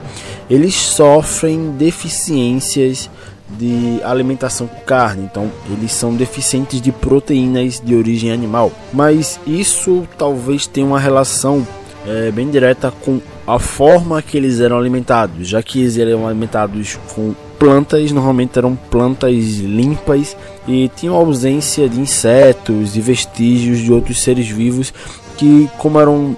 eles 0.49 0.75
sofrem 0.75 1.73
deficiências 1.73 3.11
de 3.59 4.01
alimentação 4.05 4.67
com 4.67 4.81
carne, 4.83 5.25
então 5.25 5.51
eles 5.69 5.93
são 5.93 6.15
deficientes 6.15 6.81
de 6.81 6.93
proteínas 6.93 7.81
de 7.81 7.95
origem 7.95 8.31
animal. 8.31 8.71
Mas 8.93 9.41
isso 9.47 10.07
talvez 10.17 10.67
tenha 10.67 10.87
uma 10.87 11.01
relação 11.01 11.67
é, 12.07 12.31
bem 12.31 12.49
direta 12.49 12.93
com 13.03 13.21
a 13.47 13.59
forma 13.59 14.23
que 14.23 14.37
eles 14.37 14.61
eram 14.61 14.79
alimentados, 14.79 15.49
já 15.49 15.63
que 15.63 15.81
eles 15.81 15.99
eram 15.99 16.27
alimentados 16.27 16.99
com 17.15 17.35
plantas, 17.61 18.11
normalmente 18.11 18.59
eram 18.59 18.75
plantas 18.75 19.35
limpas 19.59 20.35
e 20.67 20.91
tinham 20.97 21.15
ausência 21.15 21.87
de 21.91 22.01
insetos 22.01 22.97
e 22.97 23.01
vestígios 23.03 23.79
de 23.81 23.93
outros 23.93 24.23
seres 24.23 24.49
vivos 24.49 24.93
que, 25.37 25.69
como 25.77 26.01
eram 26.01 26.35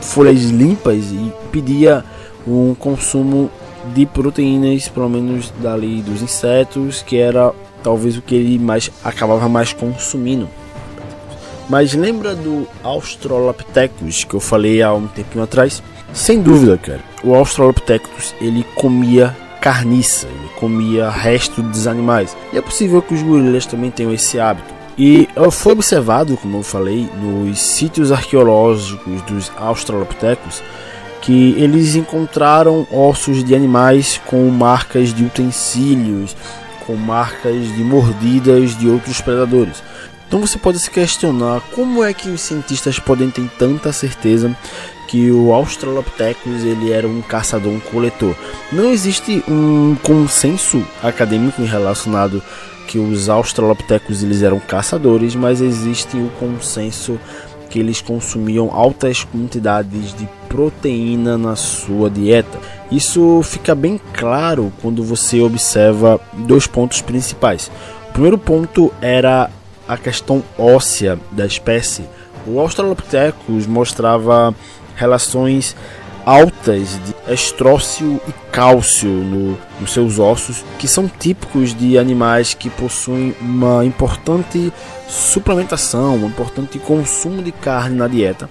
folhas 0.00 0.42
limpas, 0.50 1.04
e 1.12 1.32
pedia 1.52 2.04
um 2.46 2.74
consumo 2.74 3.48
de 3.94 4.04
proteínas, 4.04 4.88
pelo 4.88 5.08
menos 5.08 5.52
dali 5.60 6.02
dos 6.02 6.22
insetos, 6.22 7.02
que 7.02 7.16
era 7.16 7.52
talvez 7.82 8.16
o 8.16 8.22
que 8.22 8.34
ele 8.34 8.58
mais 8.58 8.90
acabava 9.04 9.48
mais 9.48 9.72
consumindo. 9.72 10.48
Mas 11.68 11.94
lembra 11.94 12.34
do 12.34 12.66
Australopithecus 12.82 14.24
que 14.24 14.34
eu 14.34 14.40
falei 14.40 14.82
há 14.82 14.92
um 14.92 15.06
tempinho 15.06 15.44
atrás? 15.44 15.82
Sem 16.12 16.40
dúvida, 16.40 16.78
cara. 16.78 17.00
O 17.22 17.34
Australopithecus 17.34 18.34
ele 18.40 18.64
comia 18.74 19.36
carniça, 19.60 20.26
ele 20.26 20.48
comia 20.56 21.08
resto 21.08 21.62
dos 21.62 21.86
animais. 21.86 22.36
E 22.52 22.58
é 22.58 22.60
possível 22.60 23.02
que 23.02 23.14
os 23.14 23.22
gorilas 23.22 23.66
também 23.66 23.90
tenham 23.90 24.12
esse 24.12 24.38
hábito. 24.38 24.74
E 24.96 25.28
foi 25.52 25.72
observado, 25.72 26.36
como 26.36 26.58
eu 26.58 26.62
falei, 26.62 27.08
nos 27.20 27.60
sítios 27.60 28.10
arqueológicos 28.10 29.22
dos 29.22 29.52
Australopithecus 29.56 30.62
que 31.20 31.54
eles 31.58 31.94
encontraram 31.94 32.86
ossos 32.90 33.44
de 33.44 33.54
animais 33.54 34.20
com 34.26 34.48
marcas 34.48 35.12
de 35.12 35.24
utensílios, 35.24 36.36
com 36.86 36.96
marcas 36.96 37.66
de 37.74 37.84
mordidas 37.84 38.76
de 38.78 38.88
outros 38.88 39.20
predadores. 39.20 39.82
Então 40.26 40.40
você 40.40 40.58
pode 40.58 40.78
se 40.78 40.90
questionar 40.90 41.60
como 41.74 42.02
é 42.02 42.12
que 42.12 42.28
os 42.28 42.40
cientistas 42.40 42.98
podem 42.98 43.30
ter 43.30 43.48
tanta 43.58 43.92
certeza 43.92 44.54
que 45.08 45.32
o 45.32 45.52
Australopithecus 45.52 46.62
ele 46.62 46.92
era 46.92 47.08
um 47.08 47.22
caçador, 47.22 47.72
um 47.72 47.80
coletor. 47.80 48.36
Não 48.70 48.90
existe 48.90 49.42
um 49.48 49.96
consenso 50.02 50.84
acadêmico 51.02 51.62
relacionado 51.62 52.42
que 52.86 52.98
os 52.98 53.28
Australopithecus 53.28 54.22
eles 54.22 54.42
eram 54.42 54.60
caçadores, 54.60 55.34
mas 55.34 55.60
existe 55.60 56.16
o 56.16 56.30
consenso 56.38 57.18
que 57.68 57.78
eles 57.78 58.00
consumiam 58.00 58.70
altas 58.72 59.24
quantidades 59.24 60.14
de 60.14 60.28
proteína 60.48 61.36
na 61.36 61.56
sua 61.56 62.10
dieta. 62.10 62.58
Isso 62.90 63.42
fica 63.42 63.74
bem 63.74 64.00
claro 64.14 64.72
quando 64.80 65.02
você 65.02 65.40
observa 65.40 66.20
dois 66.32 66.66
pontos 66.66 67.02
principais. 67.02 67.70
O 68.10 68.12
primeiro 68.12 68.38
ponto 68.38 68.92
era 69.00 69.50
a 69.86 69.96
questão 69.96 70.42
óssea 70.58 71.18
da 71.30 71.46
espécie. 71.46 72.04
O 72.46 72.58
Australopithecus 72.58 73.66
mostrava 73.66 74.54
relações 74.98 75.74
altas 76.26 77.00
de 77.06 77.32
estrócio 77.32 78.20
e 78.28 78.32
cálcio 78.52 79.08
no, 79.08 79.58
nos 79.80 79.92
seus 79.92 80.18
ossos, 80.18 80.62
que 80.78 80.86
são 80.86 81.08
típicos 81.08 81.74
de 81.74 81.96
animais 81.96 82.52
que 82.52 82.68
possuem 82.68 83.34
uma 83.40 83.82
importante 83.82 84.70
suplementação, 85.08 86.16
um 86.16 86.26
importante 86.26 86.78
consumo 86.78 87.42
de 87.42 87.50
carne 87.50 87.96
na 87.96 88.06
dieta. 88.06 88.50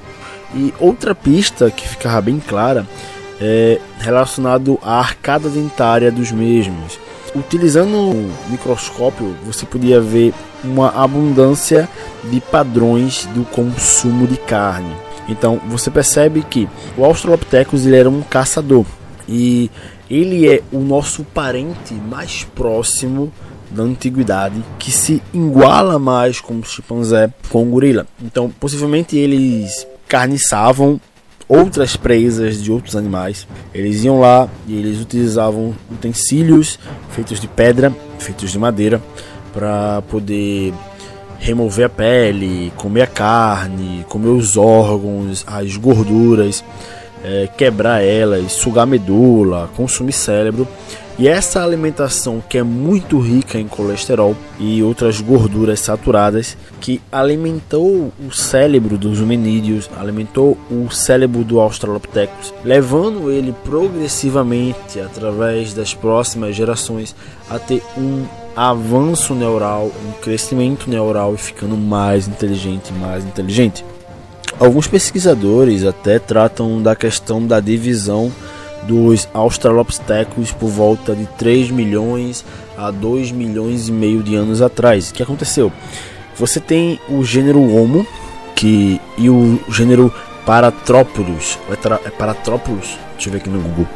E 0.55 0.73
outra 0.79 1.13
pista 1.13 1.69
que 1.69 1.87
ficava 1.87 2.19
bem 2.19 2.39
clara 2.39 2.87
é 3.39 3.79
relacionado 3.99 4.79
à 4.81 4.97
arcada 4.97 5.47
dentária 5.47 6.11
dos 6.11 6.31
mesmos. 6.31 6.99
Utilizando 7.35 7.95
um 7.95 8.31
microscópio, 8.49 9.35
você 9.45 9.67
podia 9.67 10.01
ver 10.01 10.33
uma 10.63 10.89
abundância 10.89 11.87
de 12.23 12.41
padrões 12.41 13.27
do 13.35 13.45
consumo 13.45 14.25
de 14.25 14.37
carne. 14.37 14.95
Então 15.27 15.59
você 15.67 15.91
percebe 15.91 16.43
que 16.43 16.67
o 16.97 17.03
Australopithecus 17.03 17.85
ele 17.85 17.95
era 17.95 18.09
um 18.09 18.21
caçador 18.21 18.85
e 19.27 19.69
ele 20.09 20.47
é 20.47 20.61
o 20.71 20.79
nosso 20.79 21.23
parente 21.23 21.93
mais 21.93 22.43
próximo 22.55 23.31
da 23.69 23.83
antiguidade 23.83 24.63
que 24.79 24.91
se 24.91 25.21
iguala 25.33 25.99
mais 25.99 26.39
com 26.39 26.57
o 26.59 26.63
chimpanzé, 26.63 27.29
com 27.49 27.63
o 27.63 27.65
gorila. 27.65 28.07
Então 28.23 28.49
possivelmente 28.49 29.17
eles 29.17 29.85
carniçavam 30.07 30.99
outras 31.47 31.95
presas 31.95 32.61
de 32.61 32.71
outros 32.71 32.95
animais. 32.95 33.47
Eles 33.73 34.03
iam 34.03 34.19
lá 34.19 34.49
e 34.67 34.75
eles 34.77 35.01
utilizavam 35.01 35.73
utensílios 35.91 36.79
feitos 37.11 37.39
de 37.39 37.47
pedra, 37.47 37.93
feitos 38.19 38.51
de 38.51 38.59
madeira, 38.59 39.01
para 39.53 40.01
poder 40.03 40.73
remover 41.39 41.85
a 41.85 41.89
pele, 41.89 42.71
comer 42.75 43.03
a 43.03 43.07
carne, 43.07 44.05
comer 44.09 44.29
os 44.29 44.57
órgãos, 44.57 45.43
as 45.47 45.75
gorduras, 45.77 46.63
é, 47.23 47.47
quebrar 47.57 48.03
elas, 48.03 48.51
sugar 48.53 48.85
medula, 48.85 49.69
consumir 49.75 50.13
cérebro. 50.13 50.67
E 51.19 51.27
essa 51.27 51.63
alimentação 51.63 52.43
que 52.47 52.59
é 52.59 52.63
muito 52.63 53.19
rica 53.19 53.57
em 53.57 53.67
colesterol 53.67 54.35
e 54.59 54.83
outras 54.83 55.19
gorduras 55.19 55.79
saturadas, 55.79 56.55
que 56.79 57.01
alimentou 57.11 58.13
o 58.19 58.31
cérebro 58.31 58.99
dos 58.99 59.19
hominídeos, 59.19 59.89
alimentou 59.97 60.55
o 60.69 60.91
cérebro 60.91 61.43
do 61.43 61.59
Australopithecus, 61.59 62.53
levando 62.63 63.31
ele 63.31 63.51
progressivamente 63.63 64.99
através 64.99 65.73
das 65.73 65.91
próximas 65.91 66.55
gerações 66.55 67.15
a 67.49 67.57
ter 67.57 67.81
um 67.97 68.23
avanço 68.57 69.35
neural, 69.35 69.91
um 70.03 70.11
crescimento 70.19 70.89
neural 70.89 71.35
e 71.35 71.37
ficando 71.37 71.77
mais 71.77 72.27
inteligente, 72.27 72.91
mais 72.91 73.23
inteligente. 73.23 73.85
Alguns 74.59 74.87
pesquisadores 74.87 75.83
até 75.85 76.17
tratam 76.17 76.81
da 76.81 76.95
questão 76.95 77.45
da 77.45 77.59
divisão 77.59 78.31
dos 78.87 79.29
Australopithecus 79.31 80.51
por 80.51 80.69
volta 80.69 81.15
de 81.15 81.27
3 81.37 81.69
milhões 81.69 82.43
a 82.75 82.89
2 82.89 83.31
milhões 83.31 83.89
e 83.89 83.91
meio 83.91 84.23
de 84.23 84.35
anos 84.35 84.59
atrás. 84.59 85.11
O 85.11 85.13
que 85.13 85.21
aconteceu? 85.21 85.71
Você 86.35 86.59
tem 86.59 86.99
o 87.07 87.23
gênero 87.23 87.61
Homo 87.61 88.07
que, 88.55 88.99
e 89.19 89.29
o 89.29 89.59
gênero 89.69 90.11
Paratrópolis. 90.47 91.59
É 92.05 92.09
Paratrópolis? 92.09 92.97
Deixa 93.13 93.29
eu 93.29 93.33
ver 93.33 93.37
aqui 93.37 93.49
no 93.49 93.61
Google. 93.61 93.87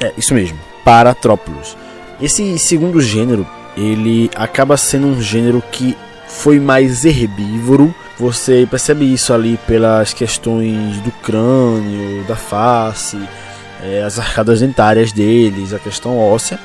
É, 0.00 0.12
isso 0.16 0.34
mesmo, 0.34 0.58
Paratrópolis. 0.84 1.76
Esse 2.22 2.56
segundo 2.56 3.00
gênero, 3.00 3.44
ele 3.76 4.30
acaba 4.36 4.76
sendo 4.76 5.08
um 5.08 5.20
gênero 5.20 5.60
que 5.72 5.96
foi 6.28 6.60
mais 6.60 7.04
herbívoro. 7.04 7.92
Você 8.16 8.64
percebe 8.70 9.12
isso 9.12 9.34
ali 9.34 9.58
pelas 9.66 10.14
questões 10.14 11.00
do 11.00 11.10
crânio, 11.10 12.22
da 12.28 12.36
face, 12.36 13.18
é, 13.82 14.04
as 14.04 14.20
arcadas 14.20 14.60
dentárias 14.60 15.10
deles, 15.10 15.74
a 15.74 15.80
questão 15.80 16.16
óssea. 16.16 16.60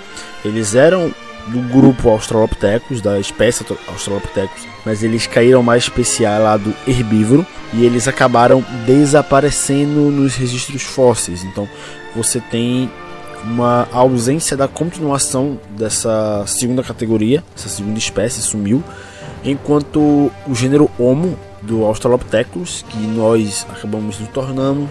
Eles 0.45 0.75
eram 0.75 1.11
do 1.47 1.59
grupo 1.73 2.09
Australopithecus, 2.09 3.01
da 3.01 3.19
espécie 3.19 3.65
Australopithecus, 3.87 4.67
mas 4.85 5.01
eles 5.01 5.25
caíram 5.25 5.63
mais 5.63 5.83
especial 5.83 6.39
lá 6.43 6.55
do 6.55 6.71
herbívoro 6.87 7.43
e 7.73 7.83
eles 7.83 8.07
acabaram 8.07 8.63
desaparecendo 8.85 10.11
nos 10.11 10.35
registros 10.35 10.83
fósseis. 10.83 11.43
Então 11.43 11.67
você 12.15 12.39
tem 12.39 12.91
uma 13.43 13.87
ausência 13.91 14.57
da 14.57 14.67
continuação 14.67 15.59
dessa 15.77 16.43
segunda 16.45 16.83
categoria, 16.83 17.43
essa 17.55 17.69
segunda 17.69 17.97
espécie 17.97 18.41
sumiu, 18.41 18.83
enquanto 19.43 20.31
o 20.47 20.55
gênero 20.55 20.89
Homo 20.97 21.37
do 21.61 21.83
Australopithecus, 21.83 22.85
que 22.89 22.97
nós 22.97 23.65
acabamos 23.69 24.19
nos 24.19 24.29
tornando, 24.29 24.87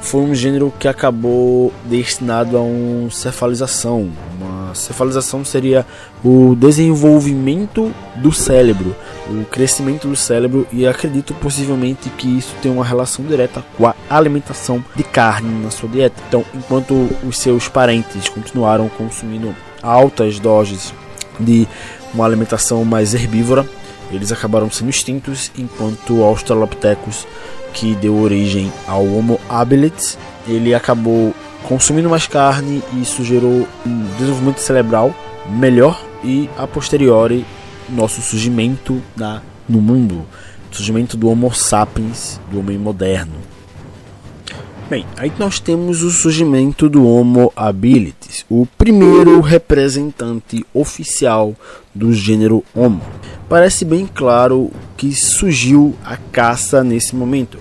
foi 0.00 0.20
um 0.20 0.34
gênero 0.34 0.72
que 0.78 0.86
acabou 0.86 1.72
destinado 1.84 2.56
a 2.56 2.60
uma 2.60 3.10
cefalização. 3.10 4.10
Uma 4.38 4.74
cefalização 4.74 5.44
seria 5.44 5.84
o 6.24 6.54
desenvolvimento 6.54 7.92
do 8.16 8.32
cérebro, 8.32 8.94
o 9.28 9.44
crescimento 9.44 10.08
do 10.08 10.16
cérebro, 10.16 10.66
e 10.72 10.86
acredito 10.86 11.34
possivelmente 11.34 12.08
que 12.10 12.38
isso 12.38 12.54
tem 12.62 12.70
uma 12.70 12.84
relação 12.84 13.24
direta 13.24 13.64
com 13.76 13.86
a 13.86 13.94
alimentação 14.08 14.84
de 14.94 15.02
carne 15.02 15.62
na 15.62 15.70
sua 15.70 15.88
dieta. 15.88 16.22
Então, 16.28 16.44
enquanto 16.54 17.08
os 17.24 17.38
seus 17.38 17.68
parentes 17.68 18.28
continuaram 18.28 18.88
consumindo 18.88 19.54
altas 19.82 20.38
doses 20.38 20.92
de 21.38 21.66
uma 22.14 22.24
alimentação 22.24 22.84
mais 22.84 23.14
herbívora, 23.14 23.66
eles 24.10 24.30
acabaram 24.30 24.70
sendo 24.70 24.90
extintos, 24.90 25.50
enquanto 25.58 26.18
o 26.18 26.24
Australopithecus 26.24 27.26
que 27.72 27.94
deu 27.96 28.16
origem 28.16 28.72
ao 28.86 29.04
Homo 29.04 29.40
habilis, 29.48 30.16
ele 30.46 30.74
acabou 30.74 31.34
consumindo 31.64 32.08
mais 32.08 32.26
carne 32.26 32.82
e 32.92 33.02
isso 33.02 33.24
gerou 33.24 33.66
um 33.84 34.04
desenvolvimento 34.16 34.58
cerebral 34.58 35.12
melhor 35.48 36.00
e 36.24 36.48
a 36.56 36.66
posteriori 36.66 37.44
nosso 37.88 38.20
surgimento 38.20 39.02
na, 39.16 39.42
no 39.68 39.80
mundo, 39.80 40.24
surgimento 40.70 41.16
do 41.16 41.28
Homo 41.28 41.52
sapiens, 41.54 42.40
do 42.50 42.60
homem 42.60 42.78
moderno. 42.78 43.34
Bem, 44.88 45.04
aí 45.16 45.32
nós 45.38 45.58
temos 45.58 46.02
o 46.02 46.10
surgimento 46.10 46.88
do 46.88 47.06
Homo 47.06 47.52
habilis, 47.56 48.44
o 48.48 48.66
primeiro 48.78 49.40
representante 49.40 50.64
oficial 50.72 51.54
do 51.94 52.12
gênero 52.12 52.62
Homo 52.74 53.02
parece 53.48 53.84
bem 53.84 54.08
claro 54.12 54.70
que 54.96 55.12
surgiu 55.12 55.94
a 56.04 56.16
caça 56.16 56.82
nesse 56.82 57.14
momento. 57.14 57.58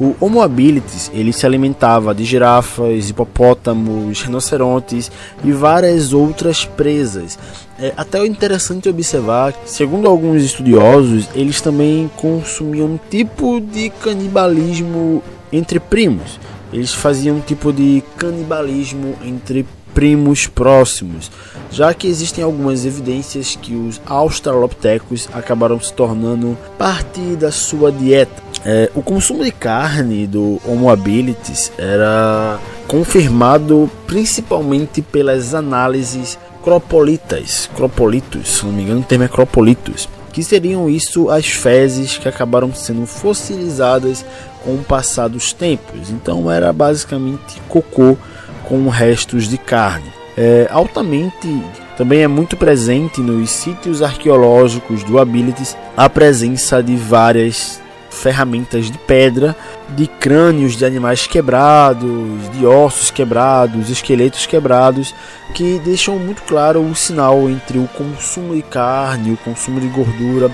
O 0.00 0.14
Homo 0.20 0.40
habilis 0.40 1.10
ele 1.12 1.32
se 1.32 1.44
alimentava 1.44 2.14
de 2.14 2.24
girafas, 2.24 3.10
hipopótamos, 3.10 4.22
rinocerontes 4.22 5.10
e 5.44 5.50
várias 5.50 6.12
outras 6.12 6.64
presas. 6.64 7.38
É 7.80 7.92
até 7.96 8.26
interessante 8.26 8.88
observar, 8.88 9.54
segundo 9.64 10.08
alguns 10.08 10.42
estudiosos, 10.42 11.28
eles 11.32 11.60
também 11.60 12.10
consumiam 12.16 12.86
um 12.86 12.98
tipo 13.08 13.60
de 13.60 13.88
canibalismo 13.90 15.22
entre 15.52 15.78
primos. 15.78 16.40
Eles 16.72 16.92
faziam 16.92 17.36
um 17.36 17.40
tipo 17.40 17.72
de 17.72 18.02
canibalismo 18.16 19.14
entre 19.24 19.64
primos 19.94 20.46
próximos, 20.46 21.30
já 21.70 21.92
que 21.94 22.06
existem 22.06 22.44
algumas 22.44 22.84
evidências 22.84 23.56
que 23.56 23.74
os 23.74 24.00
australopithecus 24.06 25.28
acabaram 25.32 25.80
se 25.80 25.92
tornando 25.92 26.58
parte 26.76 27.20
da 27.36 27.50
sua 27.50 27.90
dieta. 27.90 28.42
É, 28.64 28.90
o 28.94 29.02
consumo 29.02 29.44
de 29.44 29.52
carne 29.52 30.26
do 30.26 30.60
Homo 30.66 30.90
habilis 30.90 31.72
era 31.78 32.58
confirmado 32.86 33.90
principalmente 34.06 35.02
pelas 35.02 35.54
análises 35.54 36.38
cropolitas, 36.62 37.68
cropolitos, 37.74 38.58
se 38.58 38.66
não 38.66 38.72
me 38.72 38.82
engano 38.82 39.00
o 39.00 39.04
termo 39.04 39.24
é 39.24 39.28
cropolitos, 39.28 40.08
que 40.32 40.42
seriam 40.42 40.88
isso 40.88 41.30
as 41.30 41.46
fezes 41.46 42.18
que 42.18 42.28
acabaram 42.28 42.72
sendo 42.72 43.06
fossilizadas 43.06 44.24
com 44.64 44.74
o 44.74 44.84
passar 44.84 45.28
dos 45.28 45.52
tempos. 45.52 46.10
Então 46.10 46.50
era 46.50 46.72
basicamente 46.72 47.60
cocô 47.68 48.16
com 48.64 48.88
restos 48.88 49.48
de 49.48 49.58
carne. 49.58 50.12
É, 50.36 50.68
altamente 50.70 51.62
também 51.96 52.22
é 52.22 52.28
muito 52.28 52.56
presente 52.56 53.20
nos 53.20 53.50
sítios 53.50 54.02
arqueológicos 54.02 55.02
do 55.02 55.18
Abilities 55.18 55.76
a 55.96 56.08
presença 56.08 56.80
de 56.80 56.94
várias 56.94 57.80
ferramentas 58.10 58.90
de 58.90 58.98
pedra, 58.98 59.56
de 59.90 60.06
crânios 60.06 60.76
de 60.76 60.84
animais 60.84 61.26
quebrados, 61.26 62.50
de 62.52 62.66
ossos 62.66 63.10
quebrados, 63.10 63.90
esqueletos 63.90 64.46
quebrados, 64.46 65.14
que 65.54 65.78
deixam 65.84 66.18
muito 66.18 66.42
claro 66.42 66.80
o 66.80 66.94
sinal 66.94 67.48
entre 67.48 67.78
o 67.78 67.88
consumo 67.88 68.54
de 68.54 68.62
carne, 68.62 69.32
o 69.32 69.36
consumo 69.36 69.80
de 69.80 69.88
gordura, 69.88 70.50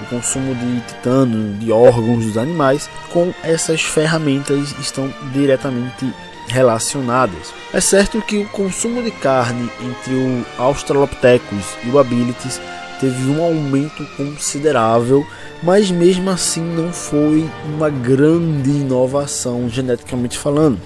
o 0.00 0.06
consumo 0.06 0.54
de 0.54 0.80
titânio, 0.82 1.54
de 1.54 1.72
órgãos 1.72 2.24
dos 2.24 2.36
animais, 2.36 2.88
com 3.10 3.32
essas 3.42 3.82
ferramentas 3.82 4.74
estão 4.78 5.12
diretamente 5.32 6.12
relacionadas. 6.48 7.52
É 7.72 7.80
certo 7.80 8.22
que 8.22 8.38
o 8.38 8.48
consumo 8.48 9.02
de 9.02 9.10
carne 9.10 9.70
entre 9.80 10.14
o 10.14 10.46
Australopithecus 10.56 11.76
e 11.84 11.90
o 11.90 11.98
Abilities 11.98 12.60
teve 13.00 13.30
um 13.30 13.42
aumento 13.42 14.04
considerável, 14.16 15.26
mas 15.62 15.90
mesmo 15.90 16.30
assim 16.30 16.62
não 16.62 16.92
foi 16.92 17.48
uma 17.74 17.90
grande 17.90 18.70
inovação 18.70 19.68
geneticamente 19.68 20.38
falando. 20.38 20.78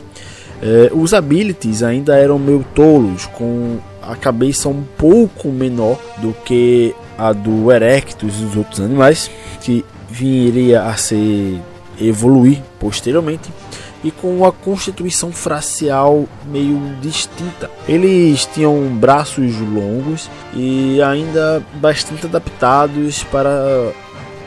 É, 0.62 0.90
os 0.92 1.12
Abilities 1.12 1.83
ainda 1.83 2.16
eram 2.16 2.38
meio 2.38 2.64
tolos, 2.75 3.27
com 3.27 3.79
a 4.01 4.15
cabeça 4.15 4.69
um 4.69 4.85
pouco 4.96 5.48
menor 5.48 5.98
do 6.19 6.33
que 6.44 6.94
a 7.19 7.33
do 7.33 7.71
Erectus 7.73 8.40
e 8.40 8.44
dos 8.44 8.56
outros 8.56 8.81
animais, 8.81 9.31
que 9.60 9.85
viria 10.08 10.83
a 10.83 10.96
ser 10.96 11.60
evoluir 12.00 12.60
posteriormente 12.79 13.50
e 14.05 14.11
com 14.11 14.37
uma 14.37 14.50
constituição 14.50 15.31
facial 15.31 16.27
meio 16.46 16.81
distinta. 17.00 17.71
Eles 17.87 18.46
tinham 18.46 18.77
braços 18.96 19.57
longos 19.61 20.29
e 20.55 21.00
ainda 21.03 21.63
bastante 21.75 22.27
adaptados 22.27 23.23
para 23.25 23.92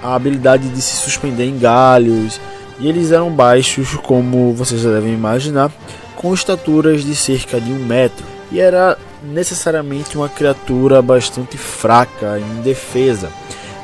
a 0.03 0.15
habilidade 0.15 0.69
de 0.69 0.81
se 0.81 0.97
suspender 0.97 1.45
em 1.45 1.57
galhos, 1.57 2.39
e 2.79 2.87
eles 2.87 3.11
eram 3.11 3.31
baixos, 3.31 3.95
como 4.03 4.53
vocês 4.53 4.81
já 4.81 4.91
devem 4.91 5.13
imaginar, 5.13 5.71
com 6.15 6.33
estaturas 6.33 7.03
de 7.03 7.15
cerca 7.15 7.59
de 7.59 7.71
um 7.71 7.79
metro, 7.79 8.25
e 8.51 8.59
era 8.59 8.97
necessariamente 9.23 10.15
uma 10.17 10.29
criatura 10.29 11.01
bastante 11.01 11.57
fraca 11.57 12.39
indefesa, 12.39 13.29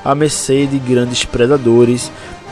à 0.03 0.13
mercê 0.13 0.65
de 0.65 0.78
grandes 0.78 1.26
predadores 1.26 2.11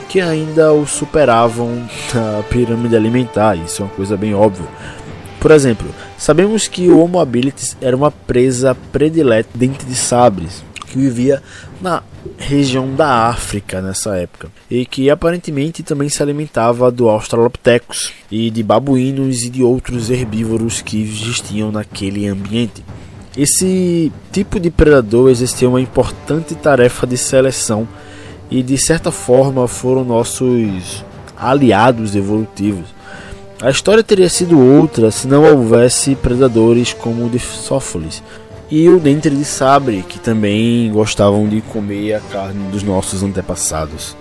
que 0.09 0.19
ainda 0.19 0.73
o 0.73 0.87
superavam 0.87 1.87
na 2.13 2.43
pirâmide 2.49 2.95
alimentar, 2.95 3.55
isso 3.55 3.83
é 3.83 3.85
uma 3.85 3.93
coisa 3.93 4.17
bem 4.17 4.33
óbvia. 4.33 4.67
Por 5.39 5.51
exemplo, 5.51 5.87
sabemos 6.17 6.67
que 6.67 6.89
o 6.89 6.99
Homo 6.99 7.19
habilis 7.19 7.77
era 7.79 7.95
uma 7.95 8.09
presa 8.09 8.75
predileta 8.91 9.49
dente 9.53 9.85
de 9.85 9.93
sabres, 9.93 10.63
que 10.87 10.97
vivia 10.97 11.43
na 11.79 12.01
região 12.39 12.93
da 12.95 13.27
África 13.27 13.81
nessa 13.81 14.17
época 14.17 14.49
e 14.69 14.83
que 14.83 15.09
aparentemente 15.09 15.83
também 15.83 16.09
se 16.09 16.21
alimentava 16.21 16.91
do 16.91 17.07
Australopithecus 17.07 18.11
e 18.31 18.49
de 18.49 18.63
babuínos 18.63 19.43
e 19.43 19.49
de 19.49 19.63
outros 19.63 20.09
herbívoros 20.09 20.81
que 20.81 21.01
existiam 21.01 21.71
naquele 21.71 22.27
ambiente. 22.27 22.83
Esse 23.37 24.11
tipo 24.31 24.59
de 24.59 24.71
predador 24.71 25.29
exercia 25.29 25.69
uma 25.69 25.79
importante 25.79 26.55
tarefa 26.55 27.05
de 27.05 27.15
seleção 27.15 27.87
e 28.49 28.63
de 28.63 28.77
certa 28.77 29.11
forma 29.11 29.67
foram 29.67 30.03
nossos 30.03 31.03
aliados 31.37 32.15
evolutivos. 32.15 32.85
A 33.61 33.69
história 33.69 34.03
teria 34.03 34.29
sido 34.29 34.59
outra 34.59 35.11
se 35.11 35.27
não 35.27 35.43
houvesse 35.43 36.15
predadores 36.15 36.93
como 36.93 37.25
o 37.25 37.29
de 37.29 37.39
Sófolis 37.39 38.23
e 38.71 38.87
o 38.87 38.99
dentre 38.99 39.35
de 39.35 39.43
sabre, 39.43 40.05
que 40.07 40.19
também 40.19 40.91
gostavam 40.91 41.47
de 41.47 41.59
comer 41.61 42.13
a 42.13 42.19
carne 42.19 42.69
dos 42.71 42.83
nossos 42.83 43.23
antepassados. 43.23 44.15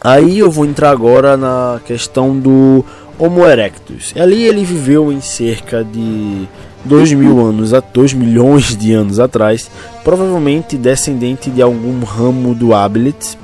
Aí 0.00 0.38
eu 0.38 0.50
vou 0.50 0.66
entrar 0.66 0.90
agora 0.90 1.36
na 1.36 1.80
questão 1.84 2.38
do 2.38 2.84
Homo 3.18 3.46
erectus. 3.46 4.12
Ali 4.16 4.42
ele 4.42 4.64
viveu 4.64 5.12
em 5.12 5.20
cerca 5.20 5.84
de 5.84 6.48
2 6.84 7.12
mil 7.12 7.40
anos, 7.40 7.70
2 7.92 8.14
milhões 8.14 8.76
de 8.76 8.92
anos 8.92 9.20
atrás, 9.20 9.70
provavelmente 10.02 10.76
descendente 10.76 11.50
de 11.50 11.62
algum 11.62 12.02
ramo 12.04 12.54
do 12.54 12.74
Abilit 12.74 13.38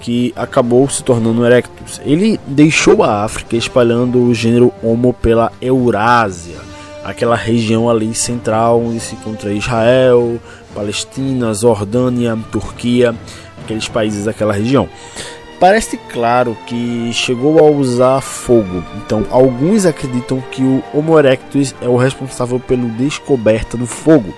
que 0.00 0.32
acabou 0.34 0.88
se 0.88 1.02
tornando 1.02 1.46
erectus. 1.46 2.00
Ele 2.04 2.38
deixou 2.46 3.04
a 3.04 3.22
África 3.22 3.56
espalhando 3.56 4.20
o 4.20 4.34
gênero 4.34 4.72
Homo 4.82 5.14
pela 5.14 5.52
Eurásia, 5.60 6.56
aquela 7.04 7.36
região 7.36 7.88
ali 7.88 8.12
central 8.14 8.82
onde 8.82 8.98
se 8.98 9.14
encontra 9.14 9.52
Israel, 9.52 10.40
Palestina, 10.74 11.54
Jordânia, 11.54 12.36
Turquia, 12.50 13.14
aqueles 13.62 13.88
países 13.88 14.24
daquela 14.24 14.52
região. 14.52 14.88
Parece 15.62 15.96
claro 15.96 16.56
que 16.66 17.12
chegou 17.12 17.60
a 17.60 17.70
usar 17.70 18.20
fogo, 18.20 18.82
então 18.96 19.24
alguns 19.30 19.86
acreditam 19.86 20.42
que 20.50 20.60
o 20.60 20.82
Homo 20.92 21.16
erectus 21.16 21.72
é 21.80 21.88
o 21.88 21.94
responsável 21.94 22.58
pela 22.58 22.82
descoberta 22.82 23.76
do 23.76 23.86
fogo. 23.86 24.34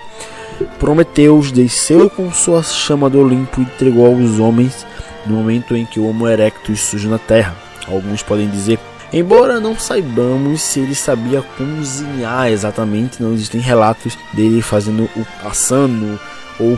Prometeus 0.77 1.51
desceu 1.51 2.11
com 2.11 2.31
sua 2.31 2.61
chama 2.61 3.09
do 3.09 3.19
Olimpo 3.19 3.59
e 3.59 3.63
entregou 3.63 4.05
aos 4.05 4.37
homens 4.37 4.85
no 5.25 5.37
momento 5.37 5.75
em 5.75 5.83
que 5.83 5.99
o 5.99 6.07
Homo 6.07 6.27
erectus 6.27 6.81
surge 6.81 7.07
na 7.07 7.17
Terra. 7.17 7.55
Alguns 7.87 8.21
podem 8.21 8.47
dizer, 8.47 8.77
embora 9.11 9.59
não 9.59 9.75
saibamos 9.79 10.61
se 10.61 10.79
ele 10.79 10.93
sabia 10.93 11.41
cozinhar 11.41 12.51
exatamente, 12.51 13.23
não 13.23 13.33
existem 13.33 13.59
relatos 13.59 14.15
dele 14.31 14.61
fazendo 14.61 15.09
o 15.17 15.25
assando 15.43 16.19
ou 16.59 16.77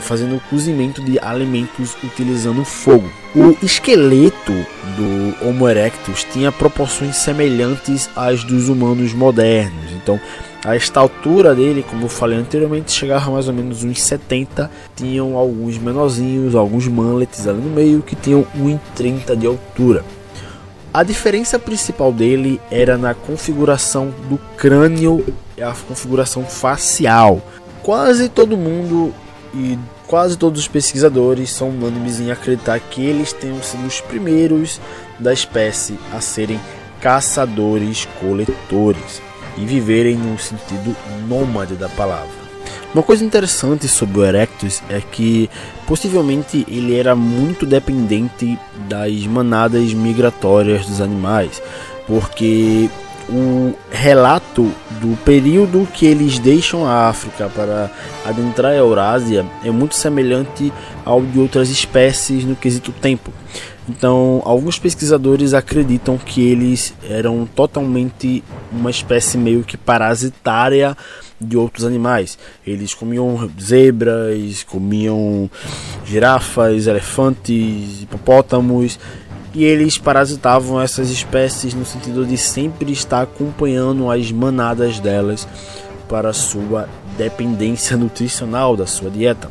fazendo 0.00 0.36
o 0.36 0.40
cozimento 0.50 1.02
de 1.02 1.18
alimentos 1.18 1.96
utilizando 2.02 2.64
fogo. 2.64 3.08
O 3.34 3.56
esqueleto 3.64 4.52
do 4.96 5.48
Homo 5.48 5.68
erectus 5.68 6.24
tinha 6.24 6.52
proporções 6.52 7.16
semelhantes 7.16 8.08
às 8.14 8.44
dos 8.44 8.68
humanos 8.68 9.12
modernos. 9.12 9.92
Então, 9.92 10.20
a 10.64 10.76
estatura 10.76 11.54
dele, 11.54 11.84
como 11.88 12.04
eu 12.04 12.08
falei 12.08 12.38
anteriormente, 12.38 12.90
chegava 12.90 13.30
mais 13.30 13.48
ou 13.48 13.54
menos 13.54 13.84
uns 13.84 14.00
70. 14.02 14.70
Tinham 14.96 15.36
alguns 15.36 15.76
menorzinhos, 15.76 16.54
alguns 16.54 16.88
manlets 16.88 17.46
ali 17.46 17.60
no 17.60 17.68
meio 17.68 18.00
que 18.02 18.16
tinham 18.16 18.46
1,30 18.56 19.36
de 19.36 19.46
altura. 19.46 20.04
A 20.92 21.02
diferença 21.02 21.58
principal 21.58 22.12
dele 22.12 22.60
era 22.70 22.96
na 22.96 23.12
configuração 23.14 24.14
do 24.30 24.38
crânio 24.56 25.26
e 25.58 25.62
a 25.62 25.72
configuração 25.72 26.44
facial. 26.44 27.42
Quase 27.84 28.28
todo 28.30 28.56
mundo 28.56 29.12
e 29.54 29.78
quase 30.06 30.38
todos 30.38 30.62
os 30.62 30.68
pesquisadores 30.68 31.50
são 31.50 31.68
unânimes 31.68 32.18
em 32.18 32.30
acreditar 32.30 32.80
que 32.80 33.04
eles 33.04 33.34
tenham 33.34 33.62
sido 33.62 33.86
os 33.86 34.00
primeiros 34.00 34.80
da 35.18 35.34
espécie 35.34 35.98
a 36.10 36.20
serem 36.20 36.58
caçadores-coletores 37.02 39.20
e 39.58 39.66
viverem 39.66 40.16
no 40.16 40.38
sentido 40.38 40.96
nômade 41.28 41.74
da 41.74 41.90
palavra. 41.90 42.32
Uma 42.94 43.02
coisa 43.02 43.22
interessante 43.22 43.86
sobre 43.86 44.18
o 44.18 44.24
Erectus 44.24 44.82
é 44.88 45.02
que 45.02 45.50
possivelmente 45.86 46.64
ele 46.66 46.96
era 46.96 47.14
muito 47.14 47.66
dependente 47.66 48.58
das 48.88 49.26
manadas 49.26 49.92
migratórias 49.92 50.86
dos 50.86 51.02
animais, 51.02 51.60
porque 52.06 52.88
o 53.28 53.74
relato 53.90 54.70
do 55.00 55.16
período 55.24 55.88
que 55.92 56.06
eles 56.06 56.38
deixam 56.38 56.86
a 56.86 57.08
África 57.08 57.48
para 57.48 57.90
adentrar 58.24 58.72
a 58.72 58.76
Eurásia 58.76 59.46
é 59.64 59.70
muito 59.70 59.94
semelhante 59.94 60.72
ao 61.04 61.22
de 61.22 61.38
outras 61.38 61.70
espécies 61.70 62.44
no 62.44 62.54
quesito 62.54 62.92
tempo. 62.92 63.32
Então, 63.88 64.40
alguns 64.44 64.78
pesquisadores 64.78 65.52
acreditam 65.52 66.16
que 66.16 66.42
eles 66.42 66.94
eram 67.08 67.46
totalmente 67.46 68.42
uma 68.72 68.90
espécie 68.90 69.36
meio 69.36 69.62
que 69.62 69.76
parasitária 69.76 70.96
de 71.38 71.56
outros 71.56 71.84
animais. 71.84 72.38
Eles 72.66 72.94
comiam 72.94 73.50
zebras, 73.60 74.62
comiam 74.62 75.50
girafas, 76.06 76.86
elefantes, 76.86 78.02
hipopótamos 78.02 78.98
e 79.54 79.64
eles 79.64 79.96
parasitavam 79.96 80.80
essas 80.80 81.10
espécies 81.10 81.74
no 81.74 81.84
sentido 81.84 82.26
de 82.26 82.36
sempre 82.36 82.92
estar 82.92 83.22
acompanhando 83.22 84.10
as 84.10 84.32
manadas 84.32 84.98
delas 84.98 85.46
para 86.08 86.32
sua 86.32 86.88
dependência 87.16 87.96
nutricional 87.96 88.76
da 88.76 88.86
sua 88.86 89.10
dieta. 89.10 89.48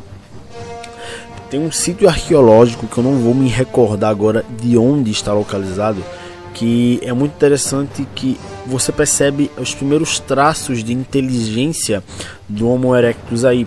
Tem 1.50 1.60
um 1.60 1.72
sítio 1.72 2.08
arqueológico 2.08 2.86
que 2.86 2.98
eu 2.98 3.04
não 3.04 3.18
vou 3.18 3.34
me 3.34 3.48
recordar 3.48 4.10
agora 4.10 4.44
de 4.60 4.76
onde 4.76 5.10
está 5.10 5.32
localizado, 5.32 6.04
que 6.52 7.00
é 7.02 7.12
muito 7.12 7.32
interessante 7.32 8.06
que 8.14 8.38
você 8.66 8.92
percebe 8.92 9.50
os 9.56 9.74
primeiros 9.74 10.18
traços 10.18 10.84
de 10.84 10.92
inteligência 10.92 12.02
do 12.48 12.68
Homo 12.68 12.94
erectus 12.94 13.44
aí. 13.44 13.66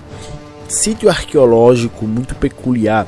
Sítio 0.67 1.09
arqueológico 1.09 2.05
muito 2.05 2.35
peculiar 2.35 3.07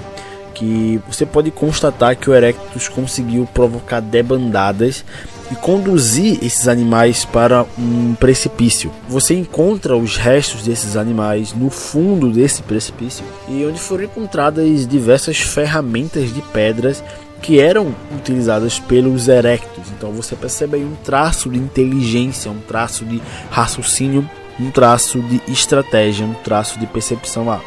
que 0.59 0.99
você 1.07 1.25
pode 1.25 1.49
constatar 1.51 2.17
que 2.17 2.29
o 2.29 2.35
erectus 2.35 2.89
conseguiu 2.89 3.47
provocar 3.53 4.01
debandadas 4.01 5.05
e 5.49 5.55
conduzir 5.55 6.43
esses 6.43 6.67
animais 6.67 7.23
para 7.23 7.65
um 7.77 8.13
precipício. 8.13 8.91
Você 9.07 9.33
encontra 9.33 9.95
os 9.95 10.17
restos 10.17 10.63
desses 10.63 10.97
animais 10.97 11.53
no 11.53 11.69
fundo 11.69 12.29
desse 12.29 12.61
precipício 12.61 13.23
e 13.47 13.65
onde 13.65 13.79
foram 13.79 14.03
encontradas 14.03 14.85
diversas 14.85 15.37
ferramentas 15.37 16.33
de 16.33 16.41
pedras 16.41 17.01
que 17.41 17.57
eram 17.57 17.95
utilizadas 18.13 18.79
pelos 18.79 19.29
erectos. 19.29 19.85
Então 19.97 20.11
você 20.11 20.35
percebe 20.35 20.75
aí 20.75 20.83
um 20.83 20.95
traço 20.95 21.49
de 21.49 21.57
inteligência, 21.57 22.51
um 22.51 22.59
traço 22.59 23.05
de 23.05 23.21
raciocínio, 23.49 24.29
um 24.59 24.69
traço 24.69 25.21
de 25.21 25.41
estratégia, 25.47 26.25
um 26.25 26.33
traço 26.33 26.77
de 26.77 26.85
percepção. 26.85 27.49
Ah, 27.49 27.61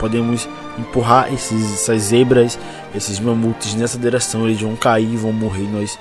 podemos 0.00 0.48
empurrar 0.78 1.32
esses, 1.32 1.74
essas 1.74 2.02
zebras, 2.02 2.58
esses 2.94 3.18
mamutes 3.18 3.74
nessa 3.74 3.98
direção, 3.98 4.46
eles 4.46 4.60
vão 4.60 4.76
cair, 4.76 5.16
vão 5.16 5.32
morrer. 5.32 5.68
Nós 5.68 5.98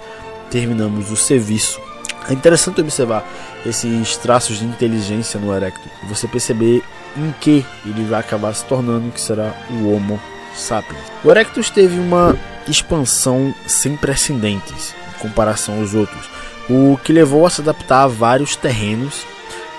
terminamos 0.50 1.12
o 1.12 1.16
serviço. 1.16 1.80
É 2.30 2.34
interessante 2.34 2.82
observar 2.82 3.26
esses 3.66 4.18
traços 4.18 4.60
de 4.60 4.66
inteligência 4.66 5.40
no 5.40 5.54
Erecto 5.56 5.90
e 6.04 6.06
você 6.08 6.28
perceber 6.28 6.84
em 7.16 7.34
que 7.40 7.66
ele 7.86 8.04
vai 8.04 8.20
acabar 8.20 8.54
se 8.54 8.66
tornando, 8.66 9.12
que 9.12 9.22
será 9.22 9.54
o 9.72 9.94
Homo 9.94 10.20
sapiens. 10.54 11.00
O 11.24 11.32
Erectus 11.32 11.70
teve 11.70 12.00
uma 12.00 12.38
expansão 12.68 13.54
sem 13.66 13.96
precedentes 13.96 14.94
em 15.16 15.22
comparação 15.22 15.80
aos 15.80 15.94
outros, 15.94 16.30
o 16.70 16.98
que 17.04 17.14
levou 17.14 17.46
a 17.46 17.50
se 17.50 17.62
adaptar 17.62 18.04
a 18.04 18.08
vários 18.08 18.56
terrenos 18.56 19.26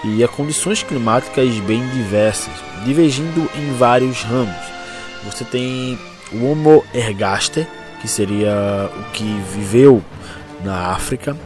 e 0.05 0.25
a 0.25 0.29
condições 0.29 0.83
climáticas 0.83 1.59
bem 1.61 1.87
diversas, 1.89 2.55
divergindo 2.85 3.51
em 3.55 3.73
vários 3.75 4.23
ramos. 4.23 4.78
Você 5.31 5.45
tem 5.45 5.99
o 6.33 6.45
Homo 6.45 6.85
ergaster, 6.95 7.67
que 8.01 8.09
seria 8.09 8.91
o 8.99 9.13
que 9.13 9.25
viveu 9.53 10.03
na 10.65 10.89
África. 10.89 11.37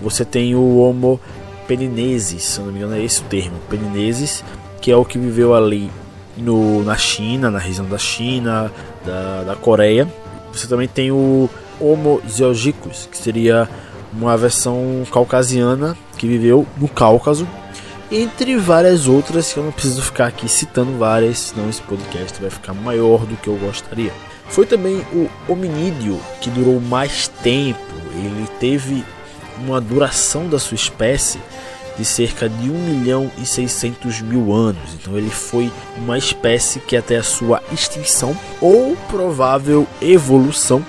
Você 0.00 0.24
tem 0.24 0.54
o 0.54 0.78
Homo 0.78 1.20
peninensis, 1.66 2.42
se 2.42 2.60
não 2.60 2.72
me 2.72 2.78
engano 2.78 2.96
é 2.96 3.02
esse 3.02 3.20
o 3.20 3.24
termo, 3.24 3.56
peninensis, 3.68 4.44
que 4.80 4.90
é 4.90 4.96
o 4.96 5.04
que 5.04 5.18
viveu 5.18 5.54
ali 5.54 5.90
no, 6.36 6.82
na 6.82 6.96
China, 6.96 7.50
na 7.50 7.58
região 7.58 7.86
da 7.86 7.98
China, 7.98 8.70
da, 9.04 9.42
da 9.44 9.56
Coreia. 9.56 10.08
Você 10.52 10.66
também 10.66 10.88
tem 10.88 11.10
o 11.10 11.48
Homo 11.80 12.20
zeolgicus, 12.28 13.08
que 13.10 13.16
seria 13.16 13.68
uma 14.12 14.36
versão 14.36 15.04
caucasiana 15.10 15.96
que 16.18 16.26
viveu 16.26 16.66
no 16.76 16.88
Cáucaso, 16.88 17.46
entre 18.12 18.56
várias 18.56 19.08
outras 19.08 19.52
que 19.52 19.58
eu 19.58 19.64
não 19.64 19.72
preciso 19.72 20.02
ficar 20.02 20.26
aqui 20.26 20.48
citando 20.48 20.98
várias, 20.98 21.38
senão 21.38 21.68
esse 21.68 21.80
podcast 21.82 22.40
vai 22.40 22.50
ficar 22.50 22.74
maior 22.74 23.24
do 23.24 23.36
que 23.36 23.48
eu 23.48 23.56
gostaria. 23.56 24.12
Foi 24.48 24.66
também 24.66 24.98
o 25.12 25.30
hominídeo 25.48 26.20
que 26.40 26.50
durou 26.50 26.80
mais 26.80 27.28
tempo, 27.42 27.80
ele 28.14 28.46
teve 28.60 29.04
uma 29.58 29.80
duração 29.80 30.48
da 30.48 30.58
sua 30.58 30.74
espécie 30.74 31.38
de 31.96 32.04
cerca 32.04 32.48
de 32.48 32.70
1 32.70 32.72
milhão 32.72 33.30
e 33.38 33.46
600 33.46 34.20
mil 34.22 34.52
anos. 34.52 34.94
Então 34.94 35.16
ele 35.16 35.30
foi 35.30 35.70
uma 35.96 36.16
espécie 36.16 36.80
que 36.80 36.96
até 36.96 37.16
a 37.16 37.22
sua 37.22 37.62
extinção 37.72 38.36
ou 38.60 38.96
provável 39.08 39.86
evolução 40.00 40.84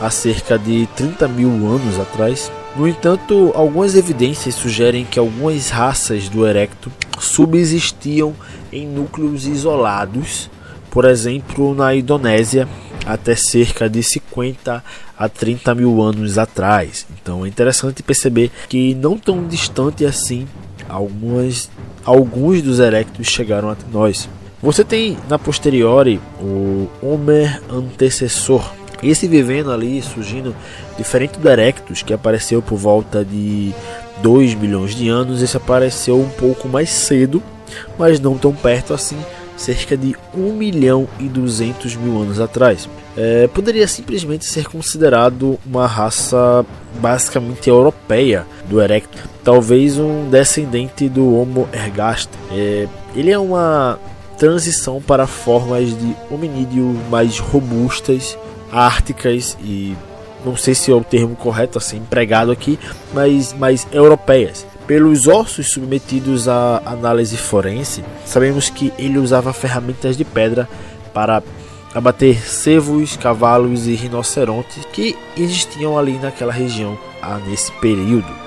há 0.00 0.10
cerca 0.10 0.58
de 0.58 0.86
30 0.96 1.28
mil 1.28 1.50
anos 1.50 1.98
atrás. 1.98 2.50
No 2.76 2.86
entanto, 2.86 3.52
algumas 3.54 3.94
evidências 3.94 4.54
sugerem 4.54 5.06
que 5.06 5.18
algumas 5.18 5.70
raças 5.70 6.28
do 6.28 6.46
erecto 6.46 6.92
subsistiam 7.18 8.34
em 8.70 8.86
núcleos 8.86 9.46
isolados, 9.46 10.50
por 10.90 11.06
exemplo, 11.06 11.74
na 11.74 11.94
Indonésia, 11.94 12.68
até 13.06 13.34
cerca 13.34 13.88
de 13.88 14.02
50 14.02 14.84
a 15.16 15.28
30 15.28 15.74
mil 15.74 16.02
anos 16.02 16.36
atrás. 16.36 17.06
Então 17.22 17.46
é 17.46 17.48
interessante 17.48 18.02
perceber 18.02 18.50
que 18.68 18.94
não 18.94 19.16
tão 19.16 19.46
distante 19.46 20.04
assim, 20.04 20.46
algumas, 20.86 21.70
alguns 22.04 22.60
dos 22.60 22.78
erectos 22.78 23.26
chegaram 23.26 23.70
até 23.70 23.86
nós. 23.90 24.28
Você 24.62 24.84
tem 24.84 25.16
na 25.30 25.38
posteriori 25.38 26.20
o 26.40 26.88
Homer 27.00 27.62
antecessor, 27.70 28.70
esse 29.02 29.26
vivendo 29.26 29.70
ali, 29.70 30.00
surgindo, 30.02 30.54
diferente 30.96 31.38
do 31.38 31.48
Erectus, 31.48 32.02
que 32.02 32.12
apareceu 32.12 32.62
por 32.62 32.76
volta 32.76 33.24
de 33.24 33.72
2 34.22 34.54
milhões 34.54 34.94
de 34.94 35.08
anos, 35.08 35.42
esse 35.42 35.56
apareceu 35.56 36.18
um 36.20 36.28
pouco 36.28 36.68
mais 36.68 36.90
cedo, 36.90 37.42
mas 37.98 38.20
não 38.20 38.38
tão 38.38 38.54
perto 38.54 38.94
assim, 38.94 39.18
cerca 39.56 39.96
de 39.96 40.14
1 40.34 40.52
milhão 40.52 41.08
e 41.18 41.24
200 41.24 41.96
mil 41.96 42.20
anos 42.20 42.40
atrás. 42.40 42.88
É, 43.16 43.48
poderia 43.48 43.88
simplesmente 43.88 44.44
ser 44.44 44.66
considerado 44.66 45.58
uma 45.64 45.86
raça 45.86 46.64
basicamente 47.00 47.68
europeia 47.68 48.46
do 48.68 48.80
Erectus, 48.80 49.22
talvez 49.42 49.98
um 49.98 50.28
descendente 50.28 51.08
do 51.08 51.34
Homo 51.34 51.68
ergaster. 51.72 52.38
É, 52.52 52.86
ele 53.14 53.30
é 53.30 53.38
uma 53.38 53.98
transição 54.36 55.00
para 55.00 55.26
formas 55.26 55.98
de 55.98 56.14
hominídeo 56.30 56.94
mais 57.10 57.38
robustas 57.38 58.36
árticas 58.70 59.56
e 59.60 59.96
não 60.44 60.56
sei 60.56 60.74
se 60.74 60.90
é 60.90 60.94
o 60.94 61.02
termo 61.02 61.34
correto 61.34 61.78
assim 61.78 61.96
empregado 61.98 62.52
aqui, 62.52 62.78
mas 63.12 63.52
mais 63.52 63.86
europeias. 63.90 64.66
Pelos 64.86 65.26
ossos 65.26 65.72
submetidos 65.72 66.46
à 66.46 66.80
análise 66.86 67.36
forense, 67.36 68.04
sabemos 68.24 68.70
que 68.70 68.92
ele 68.96 69.18
usava 69.18 69.52
ferramentas 69.52 70.16
de 70.16 70.24
pedra 70.24 70.68
para 71.12 71.42
abater 71.92 72.38
cervos, 72.46 73.16
cavalos 73.16 73.86
e 73.88 73.94
rinocerontes 73.94 74.84
que 74.92 75.16
existiam 75.36 75.98
ali 75.98 76.18
naquela 76.18 76.52
região 76.52 76.96
ah, 77.20 77.40
nesse 77.46 77.72
período. 77.72 78.46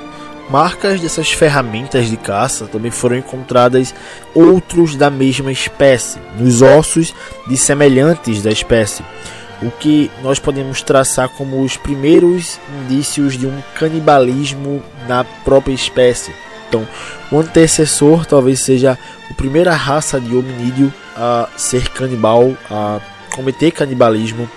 Marcas 0.49 0.99
dessas 0.99 1.31
ferramentas 1.31 2.09
de 2.09 2.17
caça 2.17 2.65
também 2.65 2.89
foram 2.89 3.17
encontradas 3.17 3.93
outros 4.33 4.95
da 4.95 5.09
mesma 5.09 5.51
espécie, 5.51 6.19
nos 6.39 6.61
ossos 6.61 7.13
de 7.47 7.55
semelhantes 7.55 8.41
da 8.41 8.49
espécie, 8.49 9.03
o 9.61 9.71
que 9.71 10.09
nós 10.21 10.39
podemos 10.39 10.81
traçar 10.81 11.29
como 11.29 11.61
os 11.61 11.75
primeiros 11.75 12.59
indícios 12.81 13.37
de 13.37 13.45
um 13.45 13.61
canibalismo 13.75 14.81
na 15.07 15.23
própria 15.23 15.73
espécie. 15.73 16.33
Então, 16.67 16.87
o 17.31 17.39
antecessor 17.39 18.25
talvez 18.25 18.59
seja 18.59 18.97
a 19.29 19.33
primeira 19.33 19.73
raça 19.73 20.19
de 20.19 20.35
hominídeo 20.35 20.93
a 21.15 21.49
ser 21.57 21.89
canibal, 21.89 22.53
a 22.69 22.99
cometer 23.33 23.71
canibalismo 23.71 24.49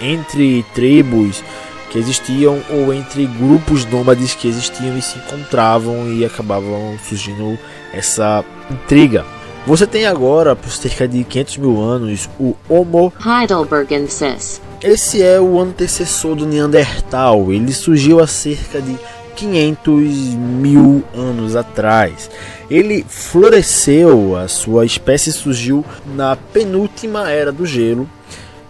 entre 0.00 0.64
tribos 0.74 1.42
que 1.90 1.98
existiam 1.98 2.60
ou 2.70 2.92
entre 2.92 3.26
grupos 3.26 3.84
nômades 3.84 4.34
que 4.34 4.48
existiam 4.48 4.96
e 4.96 5.02
se 5.02 5.18
encontravam 5.18 6.10
e 6.10 6.24
acabavam 6.24 6.98
surgindo 7.06 7.58
essa 7.92 8.44
intriga. 8.70 9.24
Você 9.64 9.86
tem 9.86 10.06
agora, 10.06 10.56
por 10.56 10.72
cerca 10.72 11.06
de 11.06 11.22
500 11.22 11.56
mil 11.58 11.80
anos, 11.80 12.28
o 12.38 12.56
Homo 12.68 13.12
heidelbergensis. 13.24 14.60
Esse 14.82 15.22
é 15.22 15.40
o 15.40 15.60
antecessor 15.60 16.34
do 16.34 16.44
Neandertal. 16.44 17.52
Ele 17.52 17.72
surgiu 17.72 18.18
há 18.18 18.26
cerca 18.26 18.82
de 18.82 18.98
500 19.36 19.94
mil 20.34 21.04
anos 21.14 21.54
atrás. 21.54 22.28
Ele 22.68 23.06
floresceu, 23.08 24.36
a 24.36 24.48
sua 24.48 24.84
espécie 24.84 25.30
surgiu 25.30 25.84
na 26.12 26.34
penúltima 26.34 27.30
era 27.30 27.52
do 27.52 27.64
gelo 27.64 28.10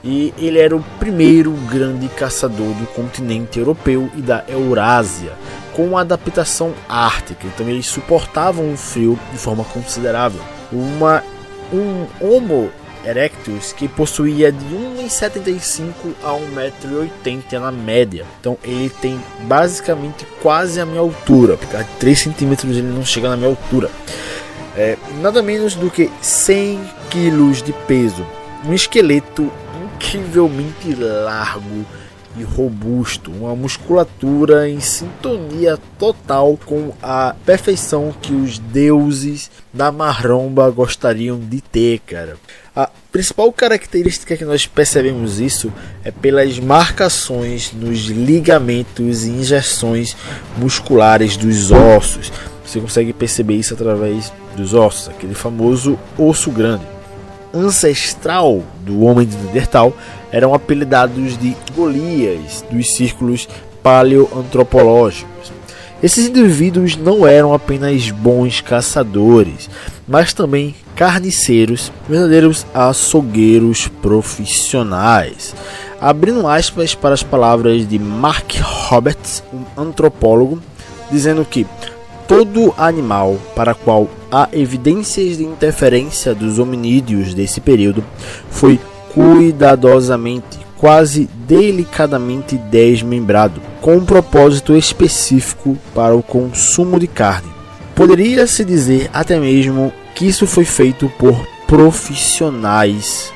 e 0.05 0.34
ele 0.36 0.59
era 0.59 0.76
o 0.76 0.84
primeiro 0.99 1.53
grande 1.70 2.07
caçador 2.09 2.74
do 2.74 2.86
continente 2.88 3.59
europeu 3.59 4.11
e 4.14 4.20
da 4.20 4.45
Eurásia, 4.47 5.32
com 5.72 5.97
adaptação 5.97 6.74
ártica. 6.86 7.47
Então 7.47 7.66
eles 7.66 7.86
suportavam 7.86 8.74
o 8.74 8.76
frio 8.76 9.18
de 9.32 9.38
forma 9.38 9.64
considerável 9.64 10.43
uma, 10.73 11.23
um 11.73 12.07
Homo 12.20 12.70
erectus 13.05 13.73
que 13.73 13.89
possuía 13.89 14.53
de 14.53 14.64
1,75 14.64 15.93
a 16.23 16.31
1,80m 16.31 17.59
na 17.59 17.73
média. 17.73 18.25
Então 18.41 18.57
ele 18.62 18.89
tem 18.89 19.20
basicamente 19.43 20.27
quase 20.41 20.81
a 20.81 20.87
minha 20.87 21.01
altura, 21.01 21.57
porque 21.57 21.77
a 21.77 21.85
3 21.85 22.18
centímetros 22.18 22.77
ele 22.77 22.89
não 22.89 23.05
chega 23.05 23.29
na 23.29 23.37
minha 23.37 23.51
altura. 23.51 23.91
É, 24.77 24.97
nada 25.20 25.43
menos 25.43 25.75
do 25.75 25.91
que 25.91 26.11
100 26.20 26.81
quilos 27.11 27.62
de 27.62 27.73
peso, 27.87 28.27
um 28.64 28.73
esqueleto 28.73 29.53
incrivelmente 29.85 30.95
largo 30.95 31.85
e 32.37 32.43
robusto, 32.43 33.30
uma 33.30 33.55
musculatura 33.55 34.68
em 34.68 34.80
sintonia 34.80 35.78
total 35.99 36.59
com 36.64 36.93
a 37.03 37.35
perfeição 37.45 38.14
que 38.20 38.33
os 38.33 38.59
deuses 38.59 39.51
da 39.72 39.93
marromba 39.93 40.70
gostariam 40.70 41.39
de 41.39 41.61
ter, 41.61 42.01
cara. 42.01 42.37
A 42.74 42.89
principal 43.11 43.53
característica 43.53 44.37
que 44.37 44.45
nós 44.45 44.66
percebemos 44.66 45.39
isso 45.39 45.72
é 46.03 46.11
pelas 46.11 46.59
marcações 46.59 47.72
nos 47.72 48.07
ligamentos 48.07 49.24
e 49.24 49.30
injeções 49.30 50.16
musculares 50.57 51.37
dos 51.37 51.70
ossos. 51.70 52.33
Você 52.64 52.80
consegue 52.80 53.12
perceber 53.12 53.57
isso 53.57 53.74
através 53.74 54.33
dos 54.57 54.72
ossos, 54.72 55.09
aquele 55.09 55.35
famoso 55.35 55.99
osso 56.16 56.51
grande 56.51 56.93
ancestral 57.55 58.62
do 58.80 59.03
homem 59.03 59.26
de 59.26 59.37
Neandertal 59.37 59.95
eram 60.33 60.55
apelidados 60.55 61.39
de 61.39 61.55
Golias 61.76 62.64
dos 62.70 62.95
círculos 62.95 63.49
paleoantropológicos. 63.83 65.53
Esses 66.03 66.26
indivíduos 66.26 66.97
não 66.97 67.24
eram 67.24 67.55
apenas 67.55 68.11
bons 68.11 68.61
caçadores, 68.61 69.70
mas 70.09 70.33
também 70.33 70.74
carniceiros, 70.97 71.93
verdadeiros 72.09 72.66
açougueiros 72.74 73.87
profissionais. 73.87 75.55
Abrindo 76.01 76.49
aspas 76.49 76.95
para 76.95 77.14
as 77.14 77.22
palavras 77.22 77.87
de 77.87 77.99
Mark 78.01 78.53
Roberts, 78.89 79.45
um 79.53 79.80
antropólogo, 79.80 80.61
dizendo 81.09 81.45
que 81.45 81.64
todo 82.26 82.74
animal 82.76 83.39
para 83.55 83.72
qual 83.72 84.09
há 84.30 84.49
evidências 84.53 85.37
de 85.37 85.45
interferência 85.45 86.35
dos 86.35 86.59
hominídeos 86.59 87.35
desse 87.35 87.61
período 87.61 88.03
foi 88.51 88.80
cuidadosamente, 89.15 90.61
quase 90.77 91.29
delicadamente 91.47 92.57
desmembrado, 92.57 93.61
com 93.81 93.97
um 93.97 94.05
propósito 94.05 94.77
específico 94.77 95.77
para 95.95 96.15
o 96.15 96.23
consumo 96.23 96.99
de 96.99 97.07
carne. 97.07 97.51
Poderia-se 97.95 98.65
dizer 98.65 99.11
até 99.13 99.39
mesmo 99.39 99.93
que 100.15 100.27
isso 100.27 100.47
foi 100.47 100.65
feito 100.65 101.09
por 101.19 101.47
profissionais. 101.67 103.33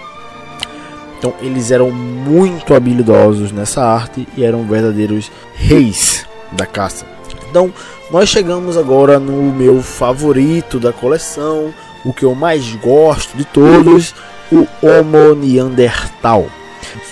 Então 1.18 1.32
eles 1.40 1.70
eram 1.70 1.90
muito 1.90 2.74
habilidosos 2.74 3.52
nessa 3.52 3.82
arte 3.82 4.26
e 4.36 4.44
eram 4.44 4.64
verdadeiros 4.64 5.30
reis 5.54 6.26
da 6.52 6.66
caça. 6.66 7.06
Então 7.48 7.72
nós 8.10 8.28
chegamos 8.28 8.76
agora 8.76 9.18
no 9.18 9.52
meu 9.52 9.82
favorito 9.82 10.78
da 10.78 10.92
coleção, 10.92 11.72
o 12.04 12.12
que 12.12 12.24
eu 12.24 12.34
mais 12.34 12.74
gosto 12.76 13.36
de 13.36 13.44
todos, 13.44 14.14
o 14.50 14.66
Homo 14.82 15.34
neanderthal. 15.34 16.46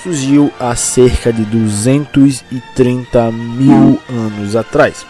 Surgiu 0.03 0.53
há 0.61 0.75
cerca 0.77 1.33
de 1.33 1.45
230 1.45 3.31
mil 3.33 4.01
anos 4.09 4.55
atrás. 4.55 5.05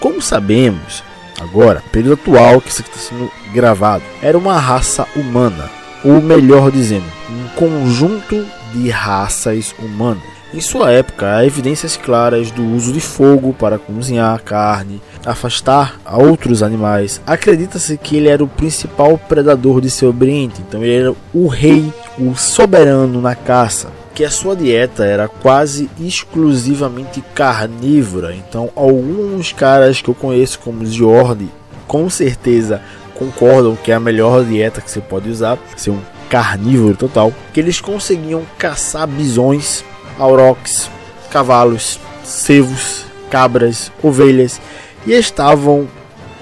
Como 0.00 0.20
sabemos, 0.20 1.04
agora, 1.40 1.82
período 1.92 2.14
atual 2.14 2.60
que 2.60 2.70
está 2.70 2.82
sendo 2.96 3.30
gravado, 3.52 4.02
era 4.20 4.36
uma 4.36 4.58
raça 4.58 5.06
humana, 5.14 5.70
ou 6.04 6.20
melhor 6.20 6.70
dizendo, 6.70 7.06
um 7.30 7.48
conjunto 7.56 8.44
de 8.74 8.90
raças 8.90 9.74
humanas. 9.78 10.31
Em 10.54 10.60
sua 10.60 10.90
época, 10.90 11.34
há 11.34 11.46
evidências 11.46 11.96
claras 11.96 12.50
do 12.50 12.62
uso 12.62 12.92
de 12.92 13.00
fogo 13.00 13.54
para 13.54 13.78
cozinhar 13.78 14.42
carne, 14.42 15.00
afastar 15.24 15.98
a 16.04 16.18
outros 16.18 16.62
animais. 16.62 17.22
Acredita-se 17.26 17.96
que 17.96 18.16
ele 18.18 18.28
era 18.28 18.44
o 18.44 18.48
principal 18.48 19.16
predador 19.16 19.80
de 19.80 19.88
seu 19.88 20.10
ambiente, 20.10 20.60
então 20.60 20.84
ele 20.84 20.94
era 20.94 21.14
o 21.32 21.46
rei, 21.46 21.90
o 22.18 22.34
soberano 22.36 23.18
na 23.20 23.34
caça. 23.34 23.88
que 24.14 24.24
a 24.24 24.30
sua 24.30 24.54
dieta 24.54 25.06
era 25.06 25.26
quase 25.26 25.88
exclusivamente 25.98 27.24
carnívora. 27.34 28.34
Então, 28.34 28.68
alguns 28.76 29.52
caras 29.52 30.02
que 30.02 30.10
eu 30.10 30.14
conheço 30.14 30.58
como 30.58 30.84
Jordi, 30.84 31.48
com 31.86 32.10
certeza 32.10 32.82
concordam 33.14 33.76
que 33.76 33.90
é 33.90 33.94
a 33.94 34.00
melhor 34.00 34.44
dieta 34.44 34.80
que 34.80 34.90
você 34.90 35.00
pode 35.00 35.30
usar, 35.30 35.58
ser 35.76 35.90
um 35.90 36.00
carnívoro 36.28 36.96
total, 36.96 37.32
que 37.52 37.60
eles 37.60 37.80
conseguiam 37.80 38.42
caçar 38.58 39.06
bisões, 39.06 39.84
auroques, 40.18 40.90
cavalos, 41.30 41.98
cervos, 42.24 43.04
cabras, 43.30 43.90
ovelhas 44.02 44.60
e 45.06 45.12
estavam 45.12 45.88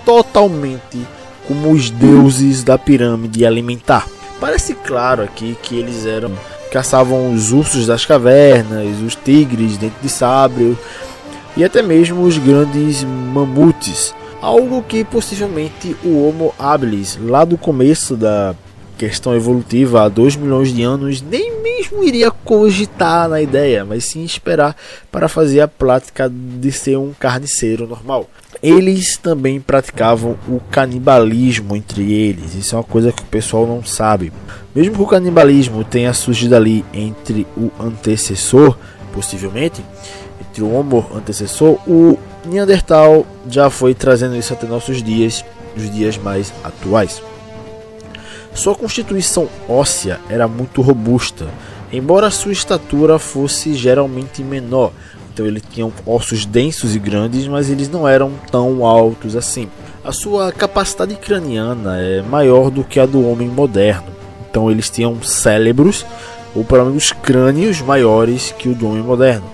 totalmente 0.04 1.06
como 1.46 1.70
os 1.70 1.90
deuses 1.90 2.62
da 2.62 2.78
pirâmide 2.78 3.46
alimentar. 3.46 4.06
Parece 4.40 4.74
claro 4.74 5.22
aqui 5.22 5.56
que 5.62 5.78
eles 5.78 6.06
eram 6.06 6.32
caçavam 6.70 7.32
os 7.32 7.52
ursos 7.52 7.86
das 7.86 8.06
cavernas, 8.06 9.00
os 9.00 9.16
tigres 9.16 9.76
dentro 9.76 10.00
de 10.00 10.08
sabre 10.08 10.78
e 11.56 11.64
até 11.64 11.82
mesmo 11.82 12.22
os 12.22 12.38
grandes 12.38 13.02
mamutes, 13.02 14.14
algo 14.40 14.82
que 14.82 15.04
possivelmente 15.04 15.96
o 16.04 16.26
Homo 16.26 16.54
habilis 16.58 17.18
lá 17.20 17.44
do 17.44 17.58
começo 17.58 18.16
da 18.16 18.54
questão 19.00 19.34
evolutiva 19.34 20.02
há 20.02 20.08
2 20.10 20.36
milhões 20.36 20.74
de 20.74 20.82
anos 20.82 21.22
nem 21.22 21.62
mesmo 21.62 22.04
iria 22.04 22.30
cogitar 22.30 23.30
na 23.30 23.40
ideia, 23.40 23.82
mas 23.82 24.04
sim 24.04 24.22
esperar 24.22 24.76
para 25.10 25.26
fazer 25.26 25.62
a 25.62 25.68
prática 25.68 26.30
de 26.30 26.70
ser 26.70 26.98
um 26.98 27.14
carniceiro 27.18 27.86
normal. 27.86 28.28
Eles 28.62 29.16
também 29.16 29.58
praticavam 29.58 30.36
o 30.46 30.60
canibalismo 30.70 31.74
entre 31.74 32.12
eles, 32.12 32.54
isso 32.54 32.74
é 32.74 32.78
uma 32.78 32.84
coisa 32.84 33.10
que 33.10 33.22
o 33.22 33.26
pessoal 33.26 33.66
não 33.66 33.82
sabe. 33.82 34.30
Mesmo 34.74 34.96
que 34.96 35.02
o 35.02 35.06
canibalismo 35.06 35.82
tenha 35.82 36.12
surgido 36.12 36.54
ali 36.54 36.84
entre 36.92 37.46
o 37.56 37.70
antecessor, 37.80 38.76
possivelmente, 39.14 39.82
entre 40.42 40.62
o 40.62 40.74
Homo 40.74 41.06
antecessor, 41.14 41.78
o 41.88 42.18
Neandertal 42.44 43.26
já 43.48 43.70
foi 43.70 43.94
trazendo 43.94 44.36
isso 44.36 44.52
até 44.52 44.66
nossos 44.66 45.02
dias, 45.02 45.42
os 45.74 45.90
dias 45.90 46.18
mais 46.18 46.52
atuais. 46.62 47.22
Sua 48.54 48.74
constituição 48.74 49.48
óssea 49.68 50.20
era 50.28 50.48
muito 50.48 50.82
robusta, 50.82 51.46
embora 51.92 52.30
sua 52.30 52.52
estatura 52.52 53.18
fosse 53.18 53.74
geralmente 53.74 54.42
menor. 54.42 54.92
Então 55.32 55.46
ele 55.46 55.60
tinha 55.60 55.90
ossos 56.04 56.44
densos 56.44 56.94
e 56.94 56.98
grandes, 56.98 57.46
mas 57.46 57.70
eles 57.70 57.88
não 57.88 58.06
eram 58.06 58.32
tão 58.50 58.84
altos 58.84 59.36
assim. 59.36 59.68
A 60.04 60.12
sua 60.12 60.50
capacidade 60.50 61.14
craniana 61.16 61.98
é 61.98 62.22
maior 62.22 62.70
do 62.70 62.82
que 62.82 62.98
a 62.98 63.06
do 63.06 63.26
homem 63.26 63.48
moderno. 63.48 64.08
Então 64.50 64.70
eles 64.70 64.90
tinham 64.90 65.22
cérebros, 65.22 66.04
ou 66.54 66.64
pelo 66.64 66.86
menos 66.86 67.12
crânios 67.12 67.80
maiores 67.80 68.52
que 68.58 68.68
o 68.68 68.74
do 68.74 68.88
homem 68.88 69.02
moderno. 69.02 69.44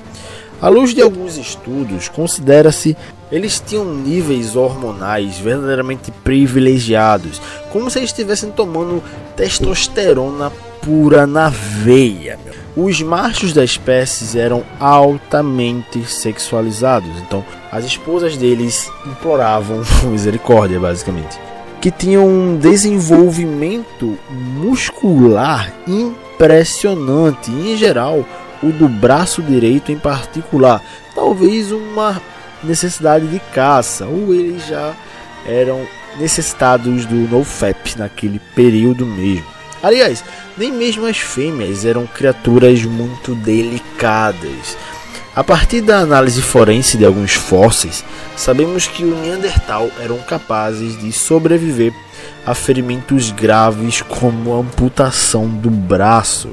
À 0.61 0.69
luz 0.69 0.95
de 0.95 1.03
alguns 1.03 1.37
estudos, 1.37 2.09
considera-se 2.09 2.97
eles 3.31 3.61
tinham 3.65 3.85
níveis 3.85 4.55
hormonais 4.55 5.39
verdadeiramente 5.39 6.11
privilegiados, 6.11 7.41
como 7.73 7.91
se 7.91 7.99
eles 7.99 8.11
estivessem 8.11 8.51
tomando 8.51 9.03
testosterona 9.35 10.51
pura 10.81 11.27
na 11.27 11.49
veia. 11.49 12.39
Os 12.77 13.01
machos 13.03 13.53
da 13.53 13.65
espécie 13.65 14.39
eram 14.39 14.63
altamente 14.79 16.05
sexualizados, 16.05 17.11
então 17.19 17.45
as 17.73 17.85
esposas 17.85 18.37
deles 18.37 18.91
imploravam 19.05 19.83
misericórdia, 20.11 20.79
basicamente. 20.79 21.39
Que 21.81 21.91
tinham 21.91 22.27
um 22.27 22.57
desenvolvimento 22.57 24.19
muscular 24.31 25.73
impressionante, 25.87 27.51
em 27.51 27.77
geral, 27.77 28.25
o 28.63 28.71
do 28.71 28.89
braço 28.89 29.43
direito 29.43 29.91
em 29.91 29.99
particular. 29.99 30.83
Talvez 31.15 31.73
uma 31.73 32.21
necessidade 32.67 33.27
de 33.27 33.39
caça, 33.55 34.07
ou 34.07 34.35
eles 34.35 34.67
já 34.67 34.95
eram 35.47 35.87
necessitados 36.19 37.07
do 37.07 37.15
NoFap 37.15 37.99
naquele 37.99 38.41
período 38.55 39.07
mesmo. 39.07 39.47
Aliás, 39.83 40.25
nem 40.57 40.73
mesmo 40.73 41.07
as 41.07 41.19
fêmeas 41.19 41.85
eram 41.85 42.07
criaturas 42.07 42.83
muito 42.83 43.35
delicadas. 43.35 44.77
A 45.35 45.45
partir 45.45 45.83
da 45.83 45.99
análise 45.99 46.41
forense 46.41 46.97
de 46.97 47.05
alguns 47.05 47.35
fósseis, 47.35 48.03
sabemos 48.37 48.87
que 48.87 49.05
o 49.05 49.15
Neandertal 49.15 49.91
eram 50.01 50.17
capazes 50.19 50.99
de 50.99 51.13
sobreviver 51.13 51.93
a 52.47 52.55
ferimentos 52.55 53.31
graves 53.31 54.01
como 54.01 54.55
a 54.55 54.61
amputação 54.61 55.47
do 55.47 55.69
braço. 55.69 56.51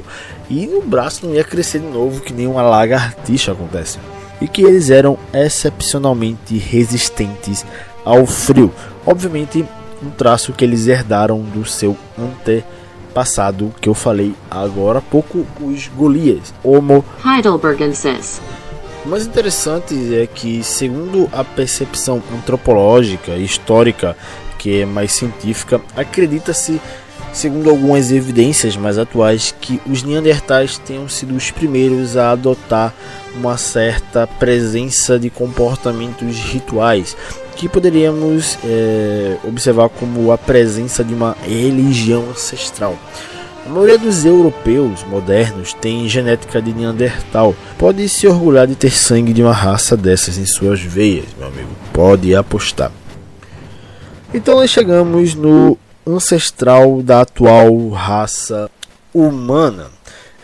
E 0.50 0.68
o 0.68 0.82
braço 0.82 1.26
não 1.26 1.34
ia 1.34 1.46
crescer 1.46 1.80
de 1.80 1.88
novo 1.88 2.20
que 2.20 2.34
nem 2.34 2.46
uma 2.46 2.62
lagartixa 2.62 3.54
acontece 3.54 3.98
e 4.42 4.48
que 4.48 4.64
eles 4.64 4.90
eram 4.90 5.18
excepcionalmente 5.34 6.58
resistentes 6.58 7.66
ao 8.04 8.26
frio. 8.26 8.74
Obviamente, 9.06 9.66
um 10.02 10.10
traço 10.10 10.54
que 10.54 10.64
eles 10.64 10.88
herdaram 10.88 11.40
do 11.42 11.66
seu 11.66 11.98
antepassado 12.18 13.74
que 13.80 13.88
eu 13.88 13.94
falei 13.94 14.34
agora 14.50 15.00
há 15.00 15.02
pouco, 15.02 15.46
os 15.62 15.88
Golias, 15.88 16.54
Homo 16.64 17.04
heidelbergensis. 17.26 18.42
O 19.06 19.10
mais 19.10 19.26
interessante 19.26 20.16
é 20.16 20.26
que, 20.26 20.64
segundo 20.64 21.30
a 21.34 21.44
percepção 21.44 22.24
antropológica 22.34 23.32
e 23.32 23.44
histórica, 23.44 24.16
que 24.58 24.80
é 24.80 24.86
mais 24.86 25.12
científica, 25.12 25.82
acredita-se 25.96 26.80
segundo 27.34 27.70
algumas 27.70 28.12
evidências 28.12 28.78
mais 28.78 28.98
atuais, 28.98 29.54
que 29.60 29.82
os 29.90 30.04
Neandertais 30.04 30.78
tenham 30.78 31.10
sido 31.10 31.36
os 31.36 31.52
primeiros 31.52 32.16
a 32.16 32.32
adotar 32.32 32.94
uma 33.36 33.58
certa 33.58 34.28
presença 34.28 35.20
de 35.20 35.30
comportamentos 35.30 36.38
rituais, 36.38 37.18
que 37.56 37.68
poderíamos 37.68 38.58
é, 38.64 39.38
observar 39.44 39.90
como 39.90 40.32
a 40.32 40.38
presença 40.38 41.04
de 41.04 41.14
uma 41.14 41.36
religião 41.44 42.30
ancestral. 42.30 42.98
A 43.66 43.70
maioria 43.70 43.98
dos 43.98 44.26
europeus 44.26 45.04
modernos 45.06 45.74
tem 45.74 46.08
genética 46.10 46.62
de 46.62 46.74
Neandertal. 46.74 47.56
Pode 47.78 48.08
se 48.10 48.28
orgulhar 48.28 48.68
de 48.68 48.76
ter 48.76 48.92
sangue 48.92 49.32
de 49.32 49.42
uma 49.42 49.54
raça 49.54 49.96
dessas 49.96 50.38
em 50.38 50.46
suas 50.46 50.82
veias, 50.82 51.26
meu 51.38 51.48
amigo. 51.48 51.70
Pode 51.94 52.36
apostar. 52.36 52.92
Então 54.34 54.56
nós 54.56 54.70
chegamos 54.70 55.34
no 55.34 55.78
ancestral 56.06 57.02
da 57.02 57.22
atual 57.22 57.90
raça 57.90 58.70
humana. 59.14 59.88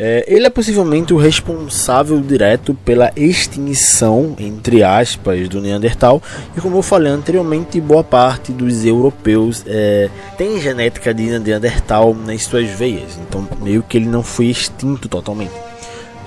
É, 0.02 0.24
ele 0.28 0.48
é 0.48 0.50
possivelmente 0.50 1.14
o 1.14 1.18
responsável 1.18 2.22
direto 2.22 2.74
pela 2.74 3.12
extinção, 3.18 4.34
entre 4.40 4.82
aspas, 4.82 5.50
do 5.50 5.60
Neandertal. 5.60 6.24
E 6.56 6.62
como 6.62 6.78
eu 6.78 6.82
falei 6.82 7.12
anteriormente, 7.12 7.82
boa 7.82 8.04
parte 8.04 8.54
dos 8.54 8.86
europeus 8.86 9.62
é, 9.68 10.10
tem 10.38 10.62
genética 10.62 11.14
de 11.14 11.38
Neandertal 11.38 12.14
nas 12.14 12.44
suas 12.44 12.70
veias. 12.70 13.20
Então, 13.28 13.46
meio 13.62 13.84
que 13.84 13.98
ele 13.98 14.08
não 14.08 14.24
foi 14.24 14.46
extinto 14.46 15.10
totalmente. 15.10 15.52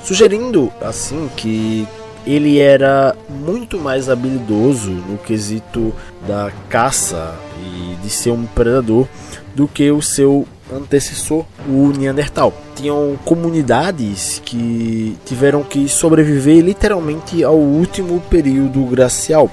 Sugerindo, 0.05 0.71
assim, 0.83 1.31
que 1.35 1.89
ele 2.27 2.59
era 2.59 3.17
muito 3.29 3.79
mais 3.79 4.09
habilidoso 4.09 4.91
no 4.91 5.19
quesito 5.19 5.93
da 6.27 6.53
caça 6.69 7.35
e 7.61 7.97
de 8.03 8.11
ser 8.11 8.31
um 8.31 8.47
predador 8.47 9.07
do 9.55 9.67
que 9.67 9.91
o 9.91 10.01
seu 10.01 10.47
antecessor, 10.73 11.45
o 11.69 11.89
Neandertal. 11.89 12.53
Tinham 12.75 13.19
comunidades 13.25 14.41
que 14.45 15.17
tiveram 15.25 15.63
que 15.63 15.89
sobreviver 15.89 16.65
literalmente 16.65 17.45
ao 17.45 17.57
último 17.57 18.21
período 18.31 18.83
glacial, 18.85 19.51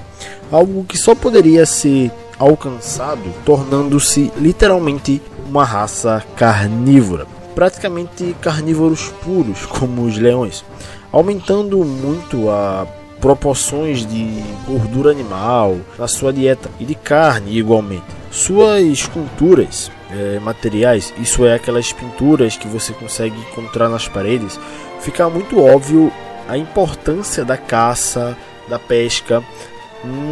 algo 0.50 0.84
que 0.84 0.96
só 0.96 1.14
poderia 1.14 1.66
ser 1.66 2.10
alcançado 2.38 3.22
tornando-se 3.44 4.32
literalmente 4.38 5.20
uma 5.46 5.64
raça 5.64 6.24
carnívora, 6.36 7.26
praticamente 7.54 8.34
carnívoros 8.40 9.12
puros 9.22 9.66
como 9.68 10.04
os 10.04 10.16
leões, 10.16 10.64
aumentando 11.12 11.84
muito 11.84 12.50
a 12.50 12.86
proporções 13.20 14.06
de 14.06 14.42
gordura 14.66 15.10
animal 15.10 15.78
na 15.98 16.08
sua 16.08 16.32
dieta 16.32 16.70
e 16.80 16.84
de 16.84 16.94
carne 16.94 17.56
igualmente. 17.56 18.06
Suas 18.30 19.06
culturas 19.06 19.90
é, 20.10 20.38
materiais, 20.40 21.12
isso 21.18 21.44
é 21.44 21.54
aquelas 21.54 21.92
pinturas 21.92 22.56
que 22.56 22.66
você 22.66 22.92
consegue 22.92 23.38
encontrar 23.38 23.88
nas 23.88 24.08
paredes, 24.08 24.58
fica 25.00 25.28
muito 25.28 25.60
óbvio 25.60 26.10
a 26.48 26.56
importância 26.56 27.44
da 27.44 27.56
caça, 27.56 28.36
da 28.68 28.78
pesca 28.78 29.42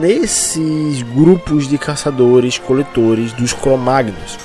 nesses 0.01 1.03
grupos 1.03 1.69
de 1.69 1.77
caçadores, 1.77 2.59
coletores 2.59 3.33
dos 3.33 3.53
cromagnos. 3.53 4.39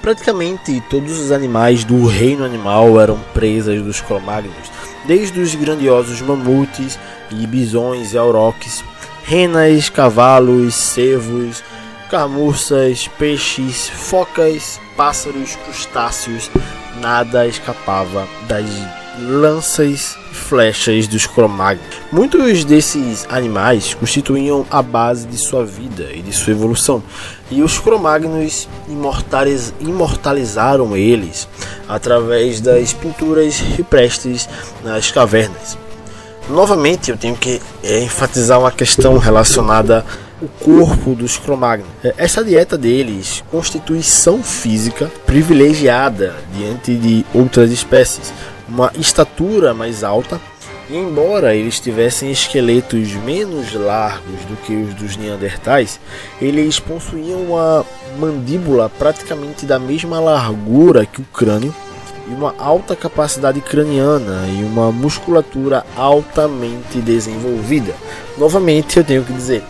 Praticamente 0.00 0.82
todos 0.88 1.18
os 1.18 1.32
animais 1.32 1.84
do 1.84 2.06
reino 2.06 2.44
animal 2.44 3.00
eram 3.00 3.18
presas 3.32 3.82
dos 3.82 4.00
cromagnos, 4.00 4.70
desde 5.04 5.40
os 5.40 5.54
grandiosos 5.54 6.20
mamutes 6.20 6.98
e 7.30 7.46
bisões 7.46 8.12
e 8.12 8.18
auroques, 8.18 8.84
renas, 9.24 9.88
cavalos, 9.88 10.74
cervos, 10.74 11.62
camurças, 12.10 13.08
peixes, 13.18 13.88
focas, 13.88 14.80
pássaros, 14.96 15.56
crustáceos, 15.56 16.50
nada 17.00 17.46
escapava 17.46 18.28
das 18.46 18.66
lanças 19.18 20.16
e 20.30 20.34
flechas 20.34 21.06
dos 21.06 21.26
Cro-Magnons. 21.26 22.00
Muitos 22.10 22.64
desses 22.64 23.26
animais 23.28 23.94
constituíam 23.94 24.66
a 24.70 24.82
base 24.82 25.26
de 25.26 25.38
sua 25.38 25.64
vida 25.64 26.10
e 26.12 26.22
de 26.22 26.32
sua 26.32 26.52
evolução, 26.52 27.02
e 27.52 27.62
os 27.62 27.78
Cro-Magnos 27.78 28.68
imortaliz 28.88 29.74
imortalizaram 29.78 30.96
eles 30.96 31.46
através 31.86 32.60
das 32.60 32.92
pinturas 32.92 33.58
ripestres 33.60 34.48
nas 34.82 35.10
cavernas. 35.10 35.76
Novamente, 36.48 37.10
eu 37.10 37.16
tenho 37.16 37.36
que 37.36 37.60
é, 37.84 38.00
enfatizar 38.00 38.58
uma 38.58 38.72
questão 38.72 39.18
relacionada 39.18 40.04
ao 40.40 40.48
corpo 40.64 41.14
dos 41.14 41.36
Cro-Magnon. 41.36 41.86
É, 42.02 42.14
essa 42.16 42.42
dieta 42.42 42.76
deles, 42.76 43.44
constituição 43.50 44.42
física 44.42 45.10
privilegiada 45.26 46.34
diante 46.56 46.96
de 46.96 47.24
outras 47.34 47.70
espécies, 47.70 48.32
uma 48.68 48.90
estatura 48.98 49.74
mais 49.74 50.02
alta, 50.02 50.40
embora 50.92 51.54
eles 51.54 51.80
tivessem 51.80 52.30
esqueletos 52.30 53.12
menos 53.14 53.72
largos 53.72 54.44
do 54.48 54.56
que 54.56 54.74
os 54.74 54.94
dos 54.94 55.16
Neandertais, 55.16 55.98
eles 56.40 56.78
possuíam 56.78 57.42
uma 57.42 57.84
mandíbula 58.18 58.90
praticamente 58.90 59.64
da 59.64 59.78
mesma 59.78 60.20
largura 60.20 61.06
que 61.06 61.20
o 61.20 61.24
crânio 61.24 61.74
e 62.28 62.34
uma 62.34 62.54
alta 62.58 62.94
capacidade 62.94 63.60
craniana 63.60 64.44
e 64.48 64.62
uma 64.62 64.92
musculatura 64.92 65.84
altamente 65.96 66.98
desenvolvida. 66.98 67.94
Novamente, 68.38 68.98
eu 68.98 69.04
tenho 69.04 69.24
que 69.24 69.32
dizer 69.32 69.62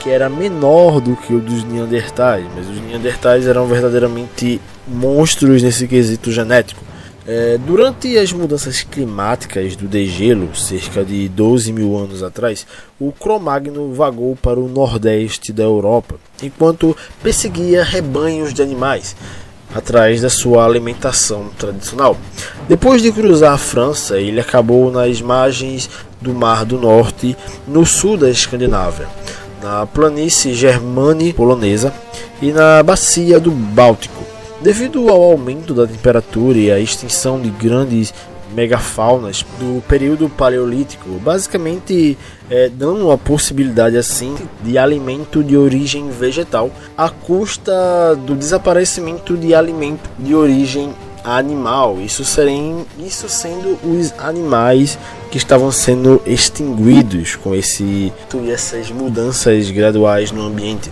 que 0.00 0.10
era 0.10 0.28
menor 0.28 1.00
do 1.00 1.16
que 1.16 1.34
o 1.34 1.40
dos 1.40 1.64
Neandertais, 1.64 2.46
mas 2.54 2.68
os 2.68 2.80
Neandertais 2.80 3.46
eram 3.46 3.66
verdadeiramente 3.66 4.60
monstros 4.86 5.62
nesse 5.62 5.86
quesito 5.86 6.30
genético. 6.30 6.84
É, 7.30 7.58
durante 7.58 8.16
as 8.16 8.32
mudanças 8.32 8.80
climáticas 8.80 9.76
do 9.76 9.86
degelo, 9.86 10.56
cerca 10.56 11.04
de 11.04 11.28
12 11.28 11.74
mil 11.74 11.94
anos 11.94 12.22
atrás, 12.22 12.66
o 12.98 13.12
Cro-Magno 13.12 13.92
vagou 13.92 14.34
para 14.34 14.58
o 14.58 14.66
nordeste 14.66 15.52
da 15.52 15.62
Europa, 15.62 16.14
enquanto 16.42 16.96
perseguia 17.22 17.84
rebanhos 17.84 18.54
de 18.54 18.62
animais 18.62 19.14
atrás 19.74 20.22
da 20.22 20.30
sua 20.30 20.64
alimentação 20.64 21.50
tradicional. 21.58 22.16
Depois 22.66 23.02
de 23.02 23.12
cruzar 23.12 23.52
a 23.52 23.58
França, 23.58 24.18
ele 24.18 24.40
acabou 24.40 24.90
nas 24.90 25.20
margens 25.20 25.90
do 26.22 26.32
Mar 26.32 26.64
do 26.64 26.78
Norte, 26.78 27.36
no 27.66 27.84
sul 27.84 28.16
da 28.16 28.30
Escandinávia, 28.30 29.06
na 29.62 29.84
planície 29.84 30.54
germânica 30.54 31.36
polonesa 31.36 31.92
e 32.40 32.52
na 32.52 32.82
bacia 32.82 33.38
do 33.38 33.50
Báltico. 33.50 34.37
Devido 34.60 35.08
ao 35.08 35.22
aumento 35.22 35.72
da 35.72 35.86
temperatura 35.86 36.58
e 36.58 36.70
à 36.70 36.80
extinção 36.80 37.40
de 37.40 37.48
grandes 37.48 38.12
megafaunas 38.52 39.44
do 39.58 39.82
período 39.86 40.28
paleolítico, 40.28 41.10
basicamente 41.22 42.18
é, 42.50 42.68
dando 42.68 43.10
a 43.10 43.18
possibilidade 43.18 43.96
assim 43.96 44.34
de 44.62 44.76
alimento 44.78 45.44
de 45.44 45.56
origem 45.56 46.10
vegetal 46.10 46.70
à 46.96 47.08
custa 47.08 48.16
do 48.26 48.34
desaparecimento 48.34 49.36
de 49.36 49.54
alimento 49.54 50.10
de 50.18 50.34
origem 50.34 50.92
animal. 51.22 51.98
Isso, 52.00 52.24
serem, 52.24 52.84
isso 52.98 53.28
sendo 53.28 53.78
os 53.84 54.12
animais 54.18 54.98
que 55.30 55.36
estavam 55.36 55.70
sendo 55.70 56.20
extinguidos 56.26 57.36
com 57.36 57.54
esse, 57.54 58.12
essas 58.50 58.90
mudanças 58.90 59.70
graduais 59.70 60.32
no 60.32 60.42
ambiente. 60.42 60.90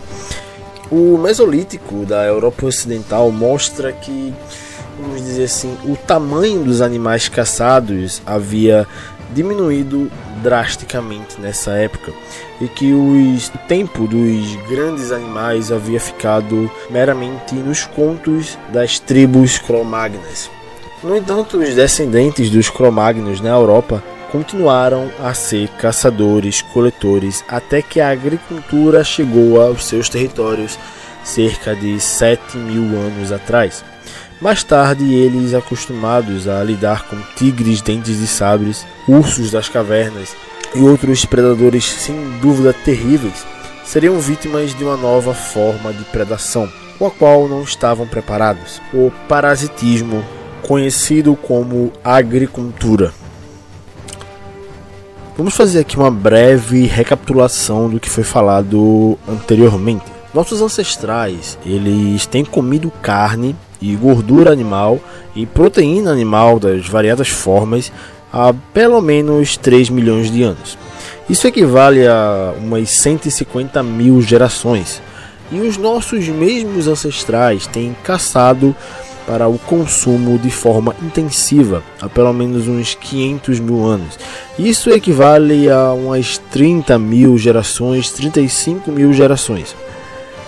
O 0.90 1.18
Mesolítico 1.18 2.04
da 2.06 2.24
Europa 2.24 2.66
Ocidental 2.66 3.30
mostra 3.32 3.92
que 3.92 4.32
vamos 4.98 5.22
dizer 5.22 5.44
assim, 5.44 5.76
o 5.84 5.96
tamanho 5.96 6.64
dos 6.64 6.80
animais 6.80 7.28
caçados 7.28 8.22
havia 8.24 8.86
diminuído 9.32 10.10
drasticamente 10.42 11.40
nessa 11.40 11.72
época 11.72 12.12
e 12.60 12.68
que 12.68 12.92
o 12.92 13.36
tempo 13.68 14.06
dos 14.06 14.56
grandes 14.68 15.10
animais 15.12 15.72
havia 15.72 16.00
ficado 16.00 16.70
meramente 16.90 17.54
nos 17.54 17.84
contos 17.84 18.56
das 18.72 18.98
tribos 18.98 19.58
cromagnas. 19.58 20.50
No 21.02 21.16
entanto, 21.16 21.58
os 21.58 21.74
descendentes 21.74 22.48
dos 22.50 22.70
cromagnos 22.70 23.40
na 23.40 23.50
Europa 23.50 24.02
continuaram 24.30 25.10
a 25.22 25.32
ser 25.34 25.68
caçadores, 25.78 26.62
coletores, 26.62 27.44
até 27.48 27.80
que 27.82 28.00
a 28.00 28.10
agricultura 28.10 29.04
chegou 29.04 29.60
aos 29.60 29.84
seus 29.84 30.08
territórios 30.08 30.78
cerca 31.24 31.74
de 31.74 32.00
7 32.00 32.56
mil 32.56 32.98
anos 32.98 33.32
atrás. 33.32 33.84
Mais 34.40 34.62
tarde, 34.62 35.14
eles, 35.14 35.54
acostumados 35.54 36.46
a 36.46 36.62
lidar 36.62 37.08
com 37.08 37.16
tigres, 37.36 37.80
dentes 37.80 38.18
de 38.18 38.26
sabres, 38.26 38.86
ursos 39.08 39.50
das 39.50 39.68
cavernas 39.68 40.36
e 40.74 40.80
outros 40.80 41.24
predadores 41.24 41.84
sem 41.84 42.38
dúvida 42.38 42.72
terríveis, 42.72 43.46
seriam 43.84 44.18
vítimas 44.18 44.74
de 44.74 44.84
uma 44.84 44.96
nova 44.96 45.32
forma 45.32 45.92
de 45.92 46.04
predação, 46.04 46.70
com 46.98 47.06
a 47.06 47.10
qual 47.10 47.48
não 47.48 47.62
estavam 47.62 48.06
preparados: 48.06 48.80
o 48.92 49.10
parasitismo, 49.26 50.22
conhecido 50.62 51.34
como 51.34 51.92
agricultura. 52.04 53.12
Vamos 55.36 55.54
fazer 55.54 55.80
aqui 55.80 55.98
uma 55.98 56.10
breve 56.10 56.86
recapitulação 56.86 57.90
do 57.90 58.00
que 58.00 58.08
foi 58.08 58.24
falado 58.24 59.18
anteriormente. 59.28 60.06
Nossos 60.32 60.62
ancestrais, 60.62 61.58
eles 61.62 62.24
têm 62.24 62.42
comido 62.42 62.90
carne 63.02 63.54
e 63.78 63.94
gordura 63.96 64.50
animal 64.50 64.98
e 65.34 65.44
proteína 65.44 66.10
animal 66.10 66.58
das 66.58 66.88
variadas 66.88 67.28
formas 67.28 67.92
há 68.32 68.54
pelo 68.72 69.02
menos 69.02 69.58
3 69.58 69.90
milhões 69.90 70.30
de 70.30 70.42
anos. 70.42 70.78
Isso 71.28 71.46
equivale 71.46 72.06
a 72.06 72.54
umas 72.56 72.88
150 72.88 73.82
mil 73.82 74.22
gerações. 74.22 75.02
E 75.52 75.60
os 75.60 75.76
nossos 75.76 76.26
mesmos 76.28 76.88
ancestrais 76.88 77.66
têm 77.66 77.94
caçado 78.02 78.74
para 79.26 79.48
o 79.48 79.58
consumo 79.58 80.38
de 80.38 80.50
forma 80.50 80.94
intensiva 81.02 81.82
há 82.00 82.08
pelo 82.08 82.32
menos 82.32 82.68
uns 82.68 82.94
500 82.94 83.60
mil 83.60 83.84
anos. 83.84 84.18
Isso 84.58 84.90
equivale 84.90 85.68
a 85.68 85.92
umas 85.92 86.38
30 86.50 86.98
mil 86.98 87.36
gerações, 87.36 88.10
35 88.10 88.90
mil 88.90 89.12
gerações. 89.12 89.74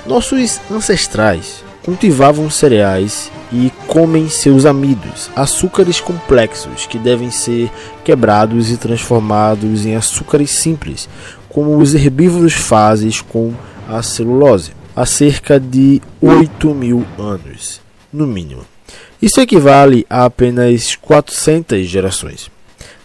Nossos 0.06 0.60
ancestrais 0.70 1.62
cultivavam 1.84 2.50
cereais 2.50 3.30
e 3.52 3.72
comem 3.86 4.28
seus 4.28 4.66
amidos, 4.66 5.30
açúcares 5.34 6.00
complexos 6.00 6.86
que 6.86 6.98
devem 6.98 7.30
ser 7.30 7.70
quebrados 8.04 8.70
e 8.70 8.76
transformados 8.76 9.86
em 9.86 9.96
açúcares 9.96 10.50
simples, 10.50 11.08
como 11.48 11.76
os 11.78 11.94
herbívoros 11.94 12.52
fazem 12.52 13.10
com 13.28 13.54
a 13.88 14.02
celulose, 14.02 14.72
há 14.94 15.06
cerca 15.06 15.58
de 15.58 16.02
8 16.20 16.74
mil 16.74 17.04
anos, 17.18 17.80
no 18.12 18.26
mínimo. 18.26 18.64
Isso 19.20 19.40
equivale 19.40 20.06
a 20.08 20.24
apenas 20.24 20.96
400 20.96 21.86
gerações 21.86 22.50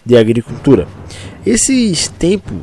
de 0.05 0.17
agricultura. 0.17 0.87
Esse 1.45 1.93
tempo 2.17 2.53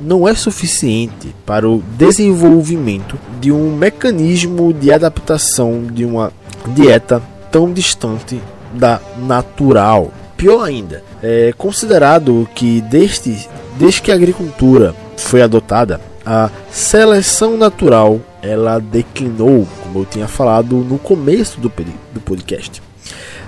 não 0.00 0.28
é 0.28 0.34
suficiente 0.34 1.34
para 1.44 1.68
o 1.68 1.82
desenvolvimento 1.96 3.18
de 3.40 3.50
um 3.50 3.74
mecanismo 3.76 4.72
de 4.72 4.92
adaptação 4.92 5.84
de 5.84 6.04
uma 6.04 6.32
dieta 6.74 7.22
tão 7.50 7.72
distante 7.72 8.40
da 8.74 9.00
natural. 9.18 10.12
Pior 10.36 10.62
ainda, 10.62 11.02
é 11.22 11.54
considerado 11.56 12.46
que 12.54 12.82
desde, 12.82 13.48
desde 13.78 14.02
que 14.02 14.12
a 14.12 14.14
agricultura 14.14 14.94
foi 15.16 15.40
adotada, 15.40 16.00
a 16.24 16.50
seleção 16.70 17.56
natural 17.56 18.20
ela 18.46 18.78
declinou, 18.78 19.66
como 19.82 20.00
eu 20.00 20.04
tinha 20.04 20.28
falado 20.28 20.76
no 20.76 20.98
começo 20.98 21.60
do, 21.60 21.72
do 22.12 22.20
podcast. 22.20 22.82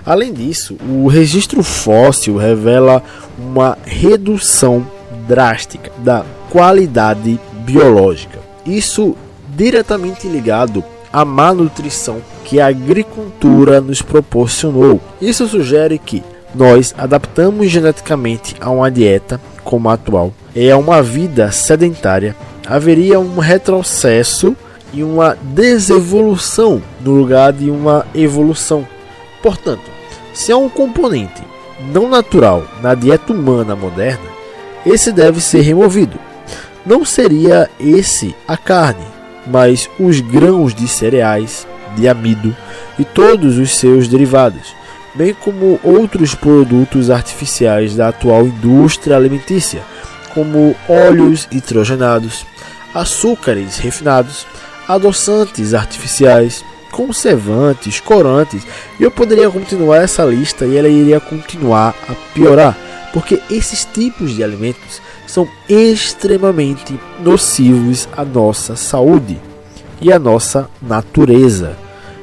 Além 0.04 0.32
disso, 0.32 0.76
o 0.88 1.06
registro 1.06 1.62
fóssil 1.62 2.36
revela 2.36 3.02
uma 3.38 3.76
redução 3.84 4.86
drástica 5.26 5.90
da 5.98 6.24
qualidade 6.50 7.38
biológica. 7.64 8.38
Isso 8.64 9.16
diretamente 9.54 10.26
ligado 10.26 10.82
à 11.12 11.24
má 11.24 11.52
nutrição 11.52 12.22
que 12.44 12.60
a 12.60 12.68
agricultura 12.68 13.80
nos 13.80 14.00
proporcionou. 14.00 15.00
Isso 15.20 15.46
sugere 15.46 15.98
que 15.98 16.22
nós 16.54 16.94
adaptamos 16.96 17.70
geneticamente 17.70 18.54
a 18.60 18.70
uma 18.70 18.90
dieta 18.90 19.38
como 19.68 19.90
a 19.90 19.92
atual 19.92 20.32
e 20.54 20.70
a 20.70 20.78
uma 20.78 21.02
vida 21.02 21.52
sedentária, 21.52 22.34
haveria 22.66 23.20
um 23.20 23.38
retrocesso 23.38 24.56
e 24.92 25.02
uma 25.02 25.36
desevolução 25.42 26.82
no 27.00 27.12
lugar 27.12 27.52
de 27.52 27.70
uma 27.70 28.06
evolução. 28.14 28.86
Portanto, 29.42 29.90
se 30.32 30.52
há 30.52 30.56
um 30.56 30.68
componente 30.68 31.42
não 31.92 32.08
natural 32.08 32.64
na 32.82 32.94
dieta 32.94 33.32
humana 33.32 33.76
moderna, 33.76 34.28
esse 34.84 35.12
deve 35.12 35.40
ser 35.40 35.60
removido. 35.60 36.18
Não 36.84 37.04
seria 37.04 37.68
esse 37.78 38.34
a 38.46 38.56
carne, 38.56 39.04
mas 39.46 39.88
os 39.98 40.20
grãos 40.20 40.74
de 40.74 40.88
cereais, 40.88 41.66
de 41.96 42.08
amido 42.08 42.54
e 42.98 43.04
todos 43.04 43.58
os 43.58 43.76
seus 43.76 44.08
derivados. 44.08 44.76
bem 45.14 45.34
como 45.34 45.80
outros 45.82 46.34
produtos 46.34 47.10
artificiais 47.10 47.96
da 47.96 48.08
atual 48.08 48.46
indústria 48.46 49.16
alimentícia, 49.16 49.82
como 50.32 50.76
óleos 50.88 51.48
nitrogenados, 51.50 52.46
açúcares 52.94 53.78
refinados, 53.78 54.46
adoçantes 54.88 55.74
artificiais, 55.74 56.64
conservantes, 56.90 58.00
corantes, 58.00 58.62
e 58.98 59.02
eu 59.02 59.10
poderia 59.10 59.50
continuar 59.50 59.98
essa 59.98 60.24
lista 60.24 60.64
e 60.64 60.76
ela 60.76 60.88
iria 60.88 61.20
continuar 61.20 61.94
a 62.08 62.14
piorar, 62.32 62.76
porque 63.12 63.40
esses 63.50 63.84
tipos 63.84 64.34
de 64.34 64.42
alimentos 64.42 65.00
são 65.26 65.46
extremamente 65.68 66.98
nocivos 67.20 68.08
à 68.16 68.24
nossa 68.24 68.74
saúde 68.74 69.38
e 70.00 70.10
à 70.10 70.18
nossa 70.18 70.68
natureza, 70.80 71.76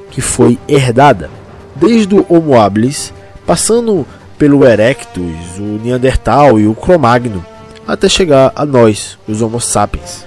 que 0.09 0.21
foi 0.21 0.57
herdada 0.67 1.29
desde 1.75 2.15
o 2.15 2.25
Homo 2.27 2.59
habilis, 2.59 3.13
passando 3.45 4.07
pelo 4.37 4.65
Erectus, 4.65 5.57
o 5.57 5.79
Neandertal 5.83 6.59
e 6.59 6.67
o 6.67 6.73
Cro-Magnon, 6.73 7.41
até 7.87 8.09
chegar 8.09 8.51
a 8.55 8.65
nós, 8.65 9.17
os 9.27 9.41
Homo 9.41 9.61
sapiens. 9.61 10.25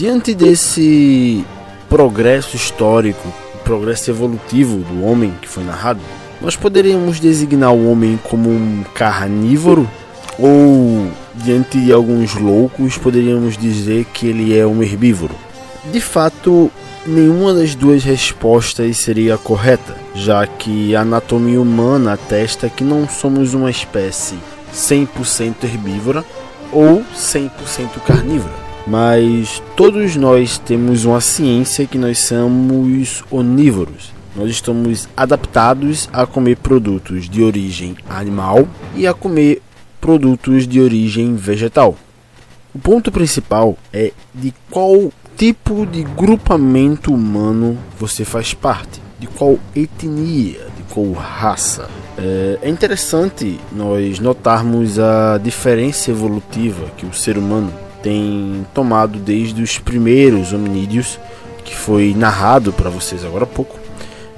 Diante 0.00 0.34
desse 0.34 1.44
progresso 1.86 2.56
histórico, 2.56 3.30
progresso 3.62 4.10
evolutivo 4.10 4.78
do 4.78 5.04
homem 5.04 5.30
que 5.42 5.46
foi 5.46 5.62
narrado, 5.62 6.00
nós 6.40 6.56
poderíamos 6.56 7.20
designar 7.20 7.74
o 7.74 7.92
homem 7.92 8.18
como 8.24 8.48
um 8.48 8.82
carnívoro 8.94 9.86
ou 10.38 11.06
diante 11.34 11.78
de 11.78 11.92
alguns 11.92 12.34
loucos 12.34 12.96
poderíamos 12.96 13.58
dizer 13.58 14.06
que 14.06 14.26
ele 14.26 14.56
é 14.56 14.66
um 14.66 14.82
herbívoro. 14.82 15.34
De 15.92 16.00
fato, 16.00 16.70
nenhuma 17.06 17.52
das 17.52 17.74
duas 17.74 18.02
respostas 18.02 18.96
seria 18.96 19.36
correta, 19.36 19.94
já 20.14 20.46
que 20.46 20.96
a 20.96 21.02
anatomia 21.02 21.60
humana 21.60 22.14
atesta 22.14 22.70
que 22.70 22.82
não 22.82 23.06
somos 23.06 23.52
uma 23.52 23.70
espécie 23.70 24.38
100% 24.74 25.64
herbívora 25.64 26.24
ou 26.72 27.04
100% 27.14 28.00
carnívora 28.06 28.69
mas 28.86 29.62
todos 29.76 30.16
nós 30.16 30.58
temos 30.58 31.04
uma 31.04 31.20
ciência 31.20 31.86
que 31.86 31.98
nós 31.98 32.18
somos 32.18 33.22
onívoros. 33.30 34.12
Nós 34.34 34.50
estamos 34.50 35.08
adaptados 35.16 36.08
a 36.12 36.24
comer 36.24 36.56
produtos 36.56 37.28
de 37.28 37.42
origem 37.42 37.96
animal 38.08 38.68
e 38.94 39.06
a 39.06 39.12
comer 39.12 39.60
produtos 40.00 40.66
de 40.66 40.80
origem 40.80 41.34
vegetal. 41.34 41.96
O 42.74 42.78
ponto 42.78 43.10
principal 43.10 43.76
é 43.92 44.12
de 44.32 44.54
qual 44.70 45.12
tipo 45.36 45.84
de 45.84 46.02
grupamento 46.02 47.12
humano 47.12 47.76
você 47.98 48.24
faz 48.24 48.54
parte, 48.54 49.00
de 49.18 49.26
qual 49.26 49.58
etnia, 49.74 50.66
de 50.76 50.82
qual 50.94 51.10
raça. 51.12 51.88
É, 52.16 52.58
é 52.62 52.68
interessante 52.68 53.58
nós 53.72 54.20
notarmos 54.20 54.98
a 54.98 55.38
diferença 55.38 56.10
evolutiva 56.10 56.86
que 56.96 57.04
o 57.04 57.12
ser 57.12 57.36
humano 57.36 57.72
tem 58.02 58.66
tomado 58.74 59.18
desde 59.18 59.62
os 59.62 59.78
primeiros 59.78 60.52
hominídeos, 60.52 61.18
que 61.64 61.76
foi 61.76 62.14
narrado 62.16 62.72
para 62.72 62.90
vocês 62.90 63.24
agora 63.24 63.44
há 63.44 63.46
pouco, 63.46 63.78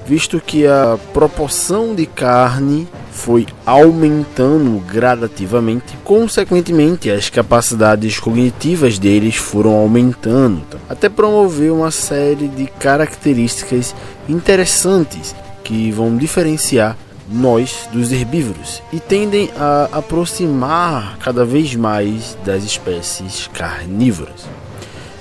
visto 0.06 0.40
que 0.40 0.66
a 0.66 0.98
proporção 1.12 1.94
de 1.94 2.06
carne 2.06 2.88
foi 3.12 3.46
aumentando 3.64 4.80
gradativamente, 4.80 5.96
consequentemente 6.02 7.10
as 7.10 7.30
capacidades 7.30 8.18
cognitivas 8.18 8.98
deles 8.98 9.36
foram 9.36 9.72
aumentando, 9.72 10.62
até 10.88 11.08
promover 11.08 11.72
uma 11.72 11.90
série 11.90 12.48
de 12.48 12.66
características 12.66 13.94
interessantes 14.28 15.34
que 15.62 15.90
vão 15.90 16.16
diferenciar 16.16 16.96
nós 17.28 17.88
dos 17.92 18.12
herbívoros 18.12 18.82
e 18.92 19.00
tendem 19.00 19.50
a 19.56 19.88
aproximar 19.92 21.18
cada 21.18 21.44
vez 21.44 21.74
mais 21.74 22.36
das 22.44 22.64
espécies 22.64 23.48
carnívoras. 23.52 24.48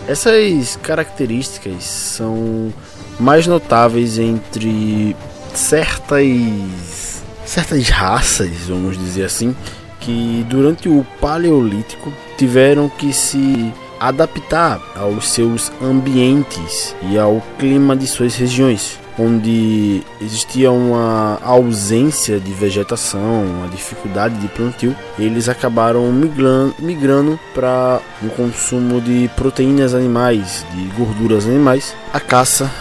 Essas 0.07 0.77
características 0.81 1.83
são 1.83 2.73
mais 3.19 3.45
notáveis 3.47 4.17
entre 4.17 5.15
certas 5.53 7.21
certas 7.45 7.89
raças, 7.89 8.49
vamos 8.67 8.97
dizer 8.97 9.25
assim, 9.25 9.53
que 9.99 10.45
durante 10.49 10.87
o 10.87 11.05
Paleolítico 11.19 12.11
tiveram 12.37 12.87
que 12.87 13.11
se 13.11 13.73
adaptar 13.99 14.81
aos 14.95 15.29
seus 15.29 15.71
ambientes 15.81 16.95
e 17.09 17.19
ao 17.19 17.43
clima 17.59 17.95
de 17.95 18.07
suas 18.07 18.35
regiões 18.35 18.99
onde 19.17 20.03
existia 20.21 20.71
uma 20.71 21.39
ausência 21.41 22.39
de 22.39 22.53
vegetação, 22.53 23.43
uma 23.43 23.67
dificuldade 23.67 24.35
de 24.35 24.47
plantio, 24.47 24.95
eles 25.19 25.49
acabaram 25.49 26.09
migrando, 26.11 26.75
migrando 26.79 27.39
para 27.53 27.99
o 28.21 28.27
um 28.27 28.29
consumo 28.29 29.01
de 29.01 29.29
proteínas 29.35 29.93
animais, 29.93 30.65
de 30.73 30.83
gorduras 30.97 31.45
animais, 31.45 31.93
a 32.13 32.19
caça 32.19 32.71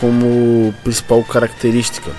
como 0.00 0.72
principal 0.84 1.24
característica. 1.24 2.10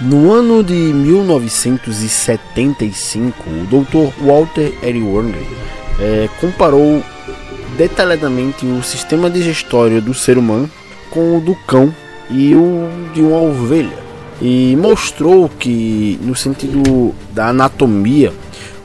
No 0.00 0.32
ano 0.32 0.64
de 0.64 0.72
1975, 0.72 3.50
o 3.50 3.66
Dr. 3.66 4.10
Walter 4.24 4.72
Eddie 4.82 5.02
Warner 5.02 5.46
é, 5.98 6.26
comparou 6.40 7.04
detalhadamente 7.76 8.64
o 8.64 8.82
sistema 8.82 9.28
digestório 9.28 10.00
do 10.00 10.14
ser 10.14 10.38
humano 10.38 10.70
com 11.10 11.36
o 11.36 11.40
do 11.40 11.54
cão 11.54 11.94
e 12.30 12.54
o 12.54 12.88
de 13.12 13.20
uma 13.20 13.40
ovelha. 13.40 13.98
E 14.40 14.74
mostrou 14.76 15.48
que, 15.48 16.18
no 16.22 16.34
sentido 16.34 17.14
da 17.32 17.48
anatomia, 17.48 18.32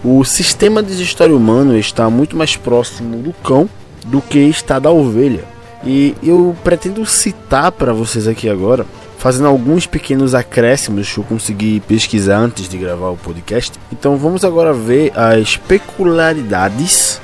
o 0.04 0.24
sistema 0.24 0.84
digestório 0.84 1.38
humano 1.38 1.78
está 1.78 2.10
muito 2.10 2.36
mais 2.36 2.56
próximo 2.56 3.18
do 3.18 3.34
cão 3.34 3.70
do 4.06 4.22
que 4.22 4.40
está 4.40 4.80
da 4.80 4.92
ovelha. 4.92 5.44
E 5.84 6.16
eu 6.22 6.56
pretendo 6.64 7.06
citar 7.06 7.72
para 7.72 7.94
vocês 7.94 8.28
aqui 8.28 8.50
agora, 8.50 8.86
fazendo 9.18 9.48
alguns 9.48 9.86
pequenos 9.86 10.36
acréscimos 10.36 11.12
que 11.12 11.20
eu 11.20 11.24
consegui 11.24 11.80
pesquisar 11.82 12.38
antes 12.38 12.68
de 12.68 12.78
gravar 12.78 13.10
o 13.10 13.18
podcast. 13.18 13.80
Então 13.92 14.18
vamos 14.18 14.44
agora 14.44 14.74
ver 14.74 15.12
as 15.18 15.58
peculiaridades 15.58 17.22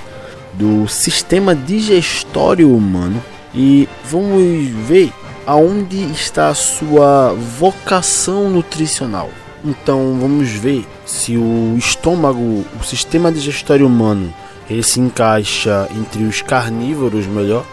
do 0.54 0.88
sistema 0.88 1.56
digestório 1.56 2.74
humano 2.74 3.22
e 3.54 3.88
vamos 4.06 4.68
ver 4.88 5.12
aonde 5.46 5.98
está 6.12 6.50
a 6.50 6.56
sua 6.56 7.34
vocação 7.34 8.50
nutricional. 8.50 9.30
Então 9.64 10.18
vamos 10.20 10.50
ver 10.50 10.86
se 11.06 11.38
o 11.38 11.76
estômago, 11.78 12.66
o 12.80 12.84
sistema 12.84 13.32
digestório 13.32 13.86
humano, 13.86 14.34
ele 14.70 14.84
se 14.84 15.00
encaixa 15.00 15.88
entre 15.96 16.24
os 16.24 16.42
carnívoros 16.42 17.28
melhor 17.28 17.66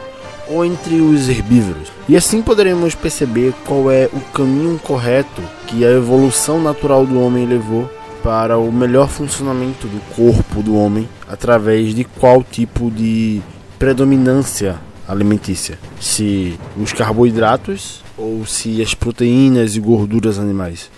ou 0.49 0.65
entre 0.65 1.01
os 1.01 1.29
herbívoros. 1.29 1.89
E 2.09 2.17
assim 2.17 2.43
poderemos 2.43 2.95
perceber 2.95 3.55
qual 3.67 3.91
é 3.91 4.09
o 4.13 4.21
caminho 4.33 4.79
correto 4.79 5.43
que 5.67 5.85
a 5.85 5.91
evolução 5.91 6.61
natural 6.61 7.07
do 7.07 7.21
homem 7.21 7.47
levou 7.47 7.89
para 8.23 8.59
o 8.59 8.73
melhor 8.73 9.09
funcionamento 9.09 9.87
do 9.87 10.01
corpo 10.15 10.63
do 10.63 10.77
homem 10.77 11.09
através 11.29 11.95
de 11.95 12.05
qual 12.05 12.43
tipo 12.43 12.91
de 12.91 13.41
predominância 13.79 14.77
alimentícia, 15.09 15.79
se 15.99 16.61
os 16.77 16.93
carboidratos 16.93 18.05
ou 18.17 18.45
se 18.45 18.83
as 18.83 18.95
proteínas 18.95 19.75
e 19.75 19.81
gorduras 19.81 20.39
animais. 20.39 20.91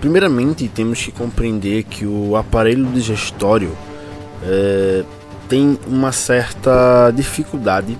Primeiramente, 0.00 0.66
temos 0.66 1.04
que 1.04 1.12
compreender 1.12 1.84
que 1.84 2.06
o 2.06 2.34
aparelho 2.34 2.86
digestório 2.86 3.76
é, 4.42 5.04
tem 5.48 5.78
uma 5.86 6.10
certa 6.10 7.12
dificuldade 7.14 7.98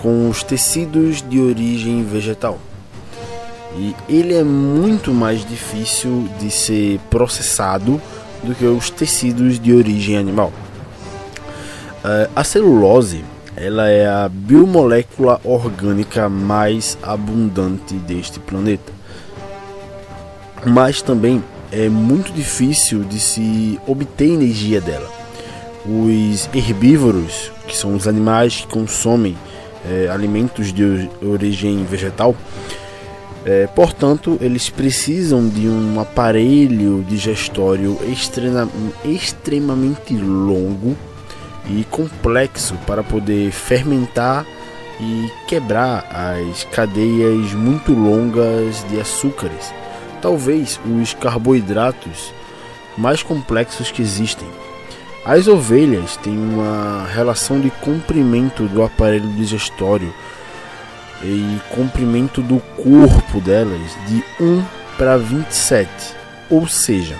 com 0.00 0.28
os 0.28 0.42
tecidos 0.42 1.20
de 1.20 1.40
origem 1.40 2.04
vegetal. 2.04 2.58
E 3.76 3.94
ele 4.08 4.34
é 4.34 4.44
muito 4.44 5.12
mais 5.12 5.44
difícil 5.44 6.28
de 6.38 6.50
ser 6.50 7.00
processado 7.10 8.00
do 8.46 8.54
que 8.54 8.64
os 8.64 8.88
tecidos 8.88 9.58
de 9.58 9.74
origem 9.74 10.16
animal. 10.16 10.52
Uh, 12.04 12.30
a 12.34 12.44
celulose 12.44 13.24
ela 13.56 13.88
é 13.88 14.06
a 14.06 14.28
biomolécula 14.28 15.40
orgânica 15.42 16.28
mais 16.28 16.98
abundante 17.02 17.94
deste 17.94 18.38
planeta, 18.38 18.92
mas 20.64 21.00
também 21.00 21.42
é 21.72 21.88
muito 21.88 22.32
difícil 22.32 23.02
de 23.02 23.18
se 23.18 23.80
obter 23.86 24.28
energia 24.28 24.78
dela. 24.78 25.10
Os 25.86 26.50
herbívoros, 26.54 27.50
que 27.66 27.74
são 27.74 27.94
os 27.94 28.06
animais 28.06 28.56
que 28.56 28.66
consomem 28.66 29.36
é, 29.88 30.08
alimentos 30.08 30.70
de 30.70 31.08
origem 31.22 31.82
vegetal, 31.84 32.36
é, 33.48 33.68
portanto, 33.68 34.36
eles 34.40 34.68
precisam 34.68 35.48
de 35.48 35.68
um 35.68 36.00
aparelho 36.00 37.06
digestório 37.08 37.96
extrema, 38.10 38.68
extremamente 39.04 40.16
longo 40.16 40.96
e 41.70 41.84
complexo 41.84 42.74
para 42.88 43.04
poder 43.04 43.52
fermentar 43.52 44.44
e 45.00 45.30
quebrar 45.46 46.08
as 46.10 46.64
cadeias 46.64 47.52
muito 47.52 47.92
longas 47.92 48.84
de 48.90 48.98
açúcares, 48.98 49.72
talvez 50.20 50.80
os 50.84 51.14
carboidratos 51.14 52.34
mais 52.98 53.22
complexos 53.22 53.92
que 53.92 54.02
existem. 54.02 54.48
As 55.24 55.46
ovelhas 55.46 56.16
têm 56.16 56.36
uma 56.36 57.06
relação 57.14 57.60
de 57.60 57.70
comprimento 57.70 58.64
do 58.64 58.82
aparelho 58.82 59.28
digestório 59.34 60.12
e 61.22 61.60
comprimento 61.74 62.42
do 62.42 62.60
corpo 62.60 63.40
delas 63.40 63.90
de 64.06 64.22
1 64.40 64.64
para 64.96 65.16
27, 65.16 65.88
ou 66.50 66.66
seja, 66.68 67.16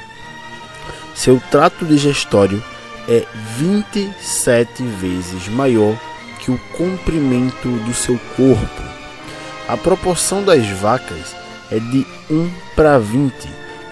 seu 1.14 1.40
trato 1.50 1.84
digestório 1.84 2.62
é 3.08 3.24
27 3.56 4.82
vezes 4.82 5.48
maior 5.48 5.96
que 6.40 6.50
o 6.50 6.58
comprimento 6.76 7.68
do 7.68 7.94
seu 7.94 8.18
corpo. 8.36 8.82
A 9.68 9.76
proporção 9.76 10.44
das 10.44 10.66
vacas 10.66 11.34
é 11.70 11.78
de 11.78 12.06
1 12.30 12.50
para 12.74 12.98
20 12.98 13.32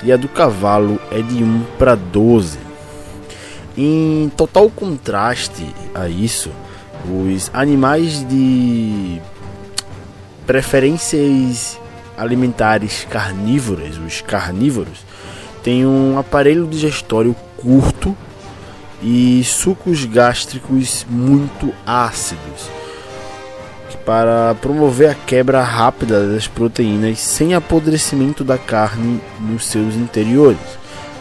e 0.05 0.13
a 0.13 0.17
do 0.17 0.29
cavalo 0.29 1.01
é 1.11 1.23
de 1.23 1.43
1 1.43 1.65
para 1.79 1.95
12. 1.95 2.59
Em 3.77 4.31
total 4.37 4.71
contraste 4.71 5.67
a 5.95 6.09
isso, 6.09 6.51
os 7.05 7.51
animais 7.53 8.23
de 8.29 9.21
preferências 10.47 11.79
alimentares 12.17 13.07
carnívoras, 13.11 13.97
os 13.99 14.21
carnívoros, 14.21 15.05
têm 15.63 15.87
um 15.87 16.19
aparelho 16.19 16.67
digestório 16.67 17.35
curto 17.57 18.17
e 19.03 19.43
sucos 19.45 20.05
gástricos 20.05 21.07
muito 21.09 21.73
ácidos 21.87 22.71
para 24.05 24.55
promover 24.61 25.11
a 25.11 25.15
quebra 25.15 25.63
rápida 25.63 26.29
das 26.29 26.47
proteínas 26.47 27.19
sem 27.19 27.55
apodrecimento 27.55 28.45
da 28.45 28.59
carne 28.59 29.21
nos 29.41 29.65
seus 29.67 29.95
interiores. 29.95 30.61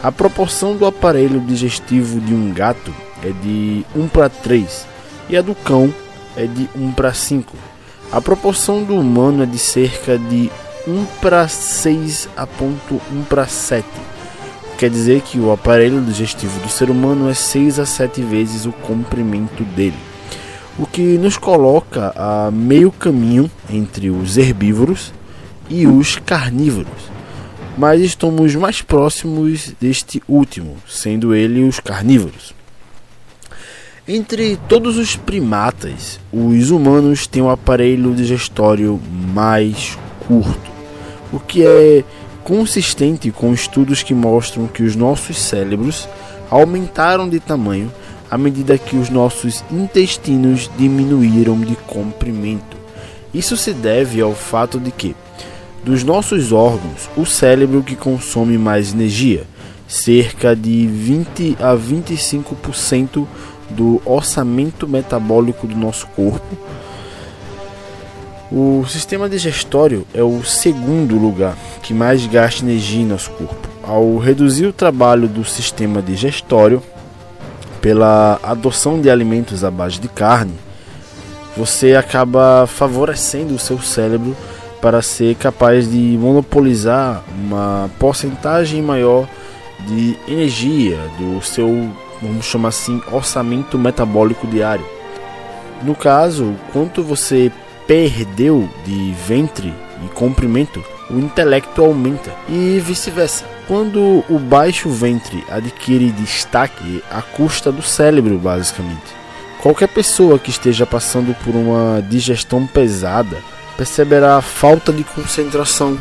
A 0.02 0.12
proporção 0.12 0.76
do 0.76 0.84
aparelho 0.84 1.40
digestivo 1.40 2.20
de 2.20 2.34
um 2.34 2.52
gato 2.52 2.94
é 3.22 3.30
de 3.42 3.86
1 3.96 4.08
para 4.08 4.28
3 4.28 4.86
e 5.30 5.36
a 5.36 5.40
do 5.40 5.54
cão 5.54 5.92
é 6.36 6.46
de 6.46 6.68
1 6.76 6.92
para 6.92 7.14
5. 7.14 7.73
A 8.14 8.20
proporção 8.20 8.84
do 8.84 8.94
humano 8.94 9.42
é 9.42 9.46
de 9.46 9.58
cerca 9.58 10.16
de 10.16 10.48
1 10.86 11.04
para 11.20 11.48
6 11.48 12.28
a 12.36 12.46
ponto 12.46 13.02
1 13.12 13.24
para 13.24 13.44
7. 13.44 13.84
Quer 14.78 14.88
dizer 14.88 15.20
que 15.22 15.40
o 15.40 15.50
aparelho 15.50 16.00
digestivo 16.00 16.60
do 16.60 16.68
ser 16.68 16.90
humano 16.90 17.28
é 17.28 17.34
6 17.34 17.80
a 17.80 17.84
7 17.84 18.22
vezes 18.22 18.66
o 18.66 18.72
comprimento 18.72 19.64
dele. 19.64 19.96
O 20.78 20.86
que 20.86 21.18
nos 21.18 21.36
coloca 21.36 22.12
a 22.14 22.52
meio 22.52 22.92
caminho 22.92 23.50
entre 23.68 24.10
os 24.10 24.38
herbívoros 24.38 25.12
e 25.68 25.84
os 25.84 26.14
carnívoros. 26.14 27.10
Mas 27.76 28.00
estamos 28.00 28.54
mais 28.54 28.80
próximos 28.80 29.74
deste 29.80 30.22
último, 30.28 30.76
sendo 30.86 31.34
ele 31.34 31.64
os 31.64 31.80
carnívoros. 31.80 32.54
Entre 34.06 34.58
todos 34.68 34.98
os 34.98 35.16
primatas, 35.16 36.20
os 36.30 36.70
humanos 36.70 37.26
têm 37.26 37.40
o 37.40 37.46
um 37.46 37.50
aparelho 37.50 38.14
digestório 38.14 39.00
mais 39.32 39.96
curto, 40.28 40.70
o 41.32 41.40
que 41.40 41.64
é 41.64 42.04
consistente 42.42 43.30
com 43.30 43.54
estudos 43.54 44.02
que 44.02 44.12
mostram 44.12 44.66
que 44.66 44.82
os 44.82 44.94
nossos 44.94 45.38
cérebros 45.38 46.06
aumentaram 46.50 47.26
de 47.26 47.40
tamanho 47.40 47.90
à 48.30 48.36
medida 48.36 48.76
que 48.76 48.94
os 48.94 49.08
nossos 49.08 49.64
intestinos 49.70 50.70
diminuíram 50.76 51.58
de 51.58 51.74
comprimento. 51.74 52.76
Isso 53.32 53.56
se 53.56 53.72
deve 53.72 54.20
ao 54.20 54.34
fato 54.34 54.78
de 54.78 54.90
que, 54.90 55.16
dos 55.82 56.04
nossos 56.04 56.52
órgãos, 56.52 57.08
o 57.16 57.24
cérebro 57.24 57.82
que 57.82 57.96
consome 57.96 58.58
mais 58.58 58.92
energia, 58.92 59.46
cerca 59.88 60.54
de 60.54 60.86
20 60.86 61.56
a 61.58 61.74
25% 61.74 63.26
do 63.70 64.00
orçamento 64.04 64.86
metabólico 64.86 65.66
do 65.66 65.76
nosso 65.76 66.06
corpo. 66.08 66.56
O 68.52 68.84
sistema 68.86 69.28
digestório 69.28 70.06
é 70.14 70.22
o 70.22 70.44
segundo 70.44 71.16
lugar 71.16 71.56
que 71.82 71.92
mais 71.92 72.24
gasta 72.26 72.64
energia 72.64 73.02
em 73.02 73.06
nosso 73.06 73.30
corpo. 73.32 73.68
Ao 73.82 74.16
reduzir 74.18 74.66
o 74.66 74.72
trabalho 74.72 75.26
do 75.26 75.44
sistema 75.44 76.00
digestório 76.00 76.82
pela 77.80 78.38
adoção 78.42 79.00
de 79.00 79.10
alimentos 79.10 79.64
à 79.64 79.70
base 79.70 79.98
de 79.98 80.08
carne, 80.08 80.54
você 81.56 81.94
acaba 81.94 82.66
favorecendo 82.66 83.54
o 83.54 83.58
seu 83.58 83.80
cérebro 83.80 84.36
para 84.80 85.00
ser 85.00 85.34
capaz 85.36 85.90
de 85.90 86.16
monopolizar 86.20 87.22
uma 87.36 87.90
porcentagem 87.98 88.82
maior 88.82 89.26
de 89.86 90.16
energia 90.28 90.98
do 91.18 91.42
seu 91.42 91.90
vamos 92.26 92.46
chamar 92.46 92.70
assim, 92.70 93.00
orçamento 93.10 93.78
metabólico 93.78 94.46
diário. 94.46 94.86
No 95.82 95.94
caso, 95.94 96.54
quanto 96.72 97.02
você 97.02 97.52
perdeu 97.86 98.68
de 98.84 99.12
ventre 99.26 99.72
e 100.04 100.08
comprimento, 100.08 100.82
o 101.10 101.18
intelecto 101.18 101.82
aumenta 101.82 102.34
e 102.48 102.80
vice-versa. 102.80 103.44
Quando 103.66 104.24
o 104.28 104.38
baixo 104.38 104.88
ventre 104.88 105.44
adquire 105.48 106.10
destaque 106.10 107.02
à 107.10 107.22
custa 107.22 107.72
do 107.72 107.82
cérebro, 107.82 108.38
basicamente. 108.38 109.24
Qualquer 109.60 109.88
pessoa 109.88 110.38
que 110.38 110.50
esteja 110.50 110.84
passando 110.84 111.34
por 111.42 111.54
uma 111.54 112.02
digestão 112.02 112.66
pesada 112.66 113.38
perceberá 113.76 114.40
falta 114.42 114.92
de 114.92 115.02
concentração, 115.02 115.98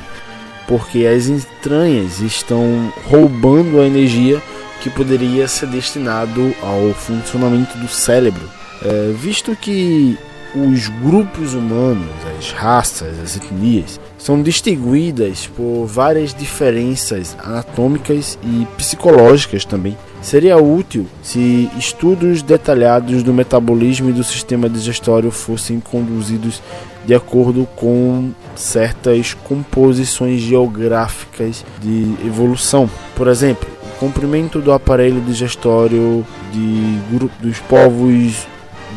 porque 0.67 1.05
as 1.05 1.27
entranhas 1.27 2.19
estão 2.19 2.93
roubando 3.09 3.79
a 3.79 3.85
energia 3.85 4.41
que 4.83 4.89
poderia 4.89 5.47
ser 5.47 5.67
destinado 5.67 6.53
ao 6.61 6.93
funcionamento 6.93 7.77
do 7.77 7.87
cérebro, 7.87 8.43
é, 8.83 9.13
visto 9.13 9.55
que 9.55 10.17
os 10.53 10.89
grupos 10.89 11.53
humanos, 11.53 12.11
as 12.37 12.51
raças, 12.51 13.17
as 13.23 13.37
etnias, 13.37 13.99
são 14.17 14.41
distinguidas 14.41 15.47
por 15.47 15.85
várias 15.85 16.33
diferenças 16.33 17.35
anatômicas 17.41 18.37
e 18.43 18.67
psicológicas 18.77 19.63
também. 19.63 19.97
Seria 20.21 20.57
útil 20.57 21.07
se 21.21 21.69
estudos 21.77 22.41
detalhados 22.41 23.23
do 23.23 23.33
metabolismo 23.33 24.09
e 24.09 24.13
do 24.13 24.23
sistema 24.23 24.69
digestório 24.69 25.31
fossem 25.31 25.79
conduzidos 25.79 26.61
de 27.05 27.13
acordo 27.13 27.67
com 27.75 28.31
certas 28.55 29.33
composições 29.33 30.41
geográficas 30.41 31.65
de 31.81 32.15
evolução. 32.25 32.89
Por 33.15 33.27
exemplo, 33.27 33.72
comprimento 33.99 34.59
do 34.59 34.71
aparelho 34.71 35.21
digestório 35.21 36.25
de 36.51 36.99
dos 37.39 37.59
povos 37.59 38.47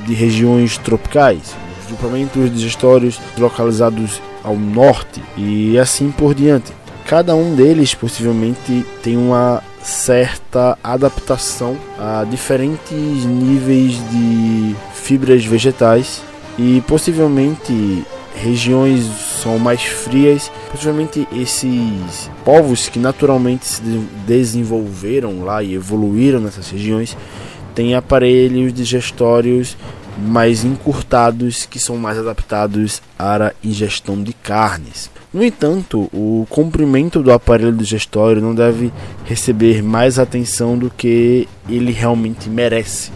de 0.06 0.14
regiões 0.14 0.78
tropicais, 0.78 1.54
os 1.80 1.86
grupamentos 1.88 2.52
digestórios 2.52 3.20
localizados 3.36 4.20
ao 4.42 4.56
norte 4.56 5.22
e 5.36 5.78
assim 5.78 6.10
por 6.10 6.34
diante. 6.34 6.72
Cada 7.06 7.34
um 7.34 7.54
deles 7.54 7.94
possivelmente 7.94 8.84
tem 9.02 9.16
uma 9.16 9.62
certa 9.82 10.76
adaptação 10.82 11.76
a 11.98 12.24
diferentes 12.28 13.24
níveis 13.24 13.94
de 14.10 14.74
fibras 14.94 15.44
vegetais 15.44 16.22
e 16.58 16.80
possivelmente 16.88 18.04
regiões 18.34 19.04
são 19.36 19.58
mais 19.58 19.82
frias. 19.82 20.50
Possivelmente 20.70 21.26
esses 21.32 22.30
povos 22.44 22.88
que 22.88 22.98
naturalmente 22.98 23.66
se 23.66 23.82
desenvolveram 24.26 25.44
lá 25.44 25.62
e 25.62 25.74
evoluíram 25.74 26.40
nessas 26.40 26.70
regiões 26.70 27.16
têm 27.76 27.94
aparelhos 27.94 28.72
digestórios 28.72 29.76
mais 30.18 30.64
encurtados 30.64 31.66
que 31.66 31.78
são 31.78 31.98
mais 31.98 32.16
adaptados 32.16 33.02
à 33.18 33.52
ingestão 33.62 34.22
de 34.22 34.32
carnes. 34.32 35.10
No 35.32 35.44
entanto, 35.44 36.08
o 36.14 36.46
comprimento 36.48 37.22
do 37.22 37.30
aparelho 37.30 37.76
digestório 37.76 38.40
não 38.40 38.54
deve 38.54 38.90
receber 39.26 39.82
mais 39.82 40.18
atenção 40.18 40.78
do 40.78 40.88
que 40.88 41.46
ele 41.68 41.92
realmente 41.92 42.48
merece. 42.48 43.12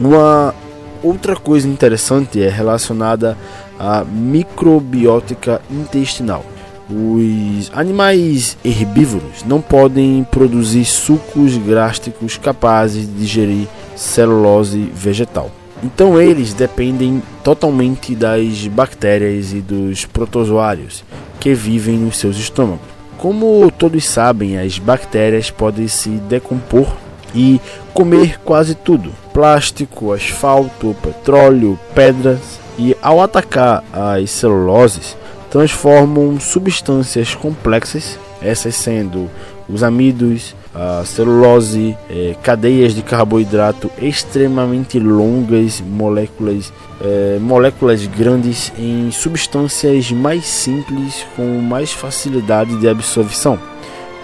Uma 0.00 0.52
outra 1.00 1.36
coisa 1.36 1.68
interessante 1.68 2.42
é 2.42 2.48
relacionada 2.48 3.38
a 3.80 4.04
microbiótica 4.04 5.62
intestinal. 5.70 6.44
Os 6.90 7.70
animais 7.72 8.58
herbívoros 8.62 9.42
não 9.46 9.62
podem 9.62 10.22
produzir 10.30 10.84
sucos 10.84 11.56
gástricos 11.56 12.36
capazes 12.36 13.06
de 13.06 13.14
digerir 13.14 13.66
celulose 13.96 14.90
vegetal. 14.94 15.50
Então 15.82 16.20
eles 16.20 16.52
dependem 16.52 17.22
totalmente 17.42 18.14
das 18.14 18.66
bactérias 18.66 19.52
e 19.54 19.62
dos 19.62 20.04
protozoários 20.04 21.02
que 21.38 21.54
vivem 21.54 21.96
nos 21.96 22.18
seus 22.18 22.36
estômagos. 22.36 22.84
Como 23.16 23.70
todos 23.70 24.04
sabem, 24.04 24.58
as 24.58 24.78
bactérias 24.78 25.50
podem 25.50 25.88
se 25.88 26.10
decompor 26.10 26.86
e 27.34 27.58
comer 27.94 28.38
quase 28.40 28.74
tudo: 28.74 29.10
plástico, 29.32 30.12
asfalto, 30.12 30.94
petróleo, 31.02 31.78
pedras. 31.94 32.60
E 32.80 32.96
ao 33.02 33.20
atacar 33.20 33.84
as 33.92 34.30
celuloses, 34.30 35.14
transformam 35.50 36.40
substâncias 36.40 37.34
complexas, 37.34 38.18
essas 38.40 38.74
sendo 38.74 39.28
os 39.68 39.82
amidos, 39.82 40.56
a 40.74 41.04
celulose, 41.04 41.94
é, 42.08 42.34
cadeias 42.42 42.94
de 42.94 43.02
carboidrato 43.02 43.90
extremamente 44.00 44.98
longas, 44.98 45.78
moléculas, 45.82 46.72
é, 47.02 47.38
moléculas 47.38 48.06
grandes 48.06 48.72
em 48.78 49.10
substâncias 49.10 50.10
mais 50.10 50.46
simples 50.46 51.26
com 51.36 51.60
mais 51.60 51.92
facilidade 51.92 52.74
de 52.76 52.88
absorção. 52.88 53.58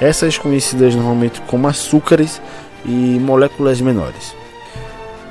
Essas 0.01 0.39
conhecidas 0.39 0.95
normalmente 0.95 1.43
como 1.43 1.69
açúcares 1.69 2.41
e 2.87 3.21
moléculas 3.21 3.83
menores. 3.83 4.35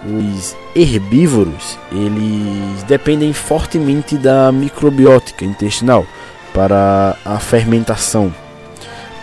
Os 0.05 0.55
herbívoros 0.75 1.79
eles 1.91 2.83
dependem 2.83 3.33
fortemente 3.33 4.17
da 4.17 4.51
microbiótica 4.51 5.43
intestinal 5.43 6.05
para 6.53 7.17
a 7.25 7.39
fermentação 7.39 8.31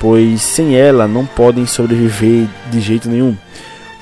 pois 0.03 0.43
sem 0.43 0.74
ela 0.74 1.07
não 1.07 1.24
podem 1.24 1.64
sobreviver 1.64 2.49
de 2.72 2.80
jeito 2.80 3.09
nenhum. 3.09 3.37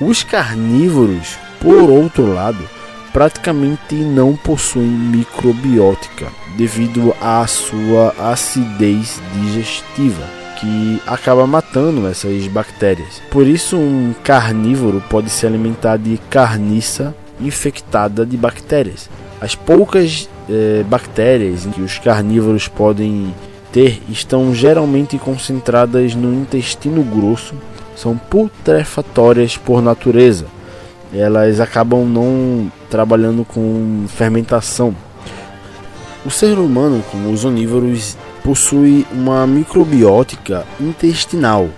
Os 0.01 0.23
carnívoros, 0.23 1.37
por 1.59 1.91
outro 1.91 2.33
lado, 2.33 2.67
praticamente 3.13 3.93
não 3.93 4.35
possuem 4.35 4.87
microbiótica 4.87 6.27
devido 6.57 7.15
à 7.21 7.45
sua 7.45 8.15
acidez 8.17 9.21
digestiva, 9.31 10.27
que 10.61 11.01
acaba 11.07 11.47
matando 11.47 12.07
essas 12.07 12.47
bactérias. 12.47 13.19
Por 13.31 13.47
isso, 13.47 13.75
um 13.75 14.13
carnívoro 14.23 15.03
pode 15.09 15.29
se 15.31 15.45
alimentar 15.47 15.97
de 15.97 16.19
carniça 16.29 17.15
infectada 17.39 18.23
de 18.23 18.37
bactérias. 18.37 19.09
As 19.41 19.55
poucas 19.55 20.29
eh, 20.47 20.83
bactérias 20.87 21.65
que 21.65 21.81
os 21.81 21.97
carnívoros 21.97 22.67
podem 22.67 23.33
ter 23.73 24.03
estão 24.07 24.53
geralmente 24.53 25.17
concentradas 25.17 26.13
no 26.13 26.31
intestino 26.31 27.03
grosso, 27.03 27.55
são 27.95 28.15
putrefatórias 28.15 29.57
por 29.57 29.81
natureza. 29.81 30.45
Elas 31.11 31.59
acabam 31.59 32.05
não 32.05 32.71
trabalhando 32.87 33.43
com 33.43 34.05
fermentação. 34.07 34.95
O 36.23 36.29
ser 36.29 36.59
humano, 36.59 37.03
como 37.09 37.31
os 37.31 37.43
onívoros, 37.43 38.15
possui 38.43 39.05
uma 39.11 39.45
microbiótica 39.45 40.65
intestinal, 40.79 41.69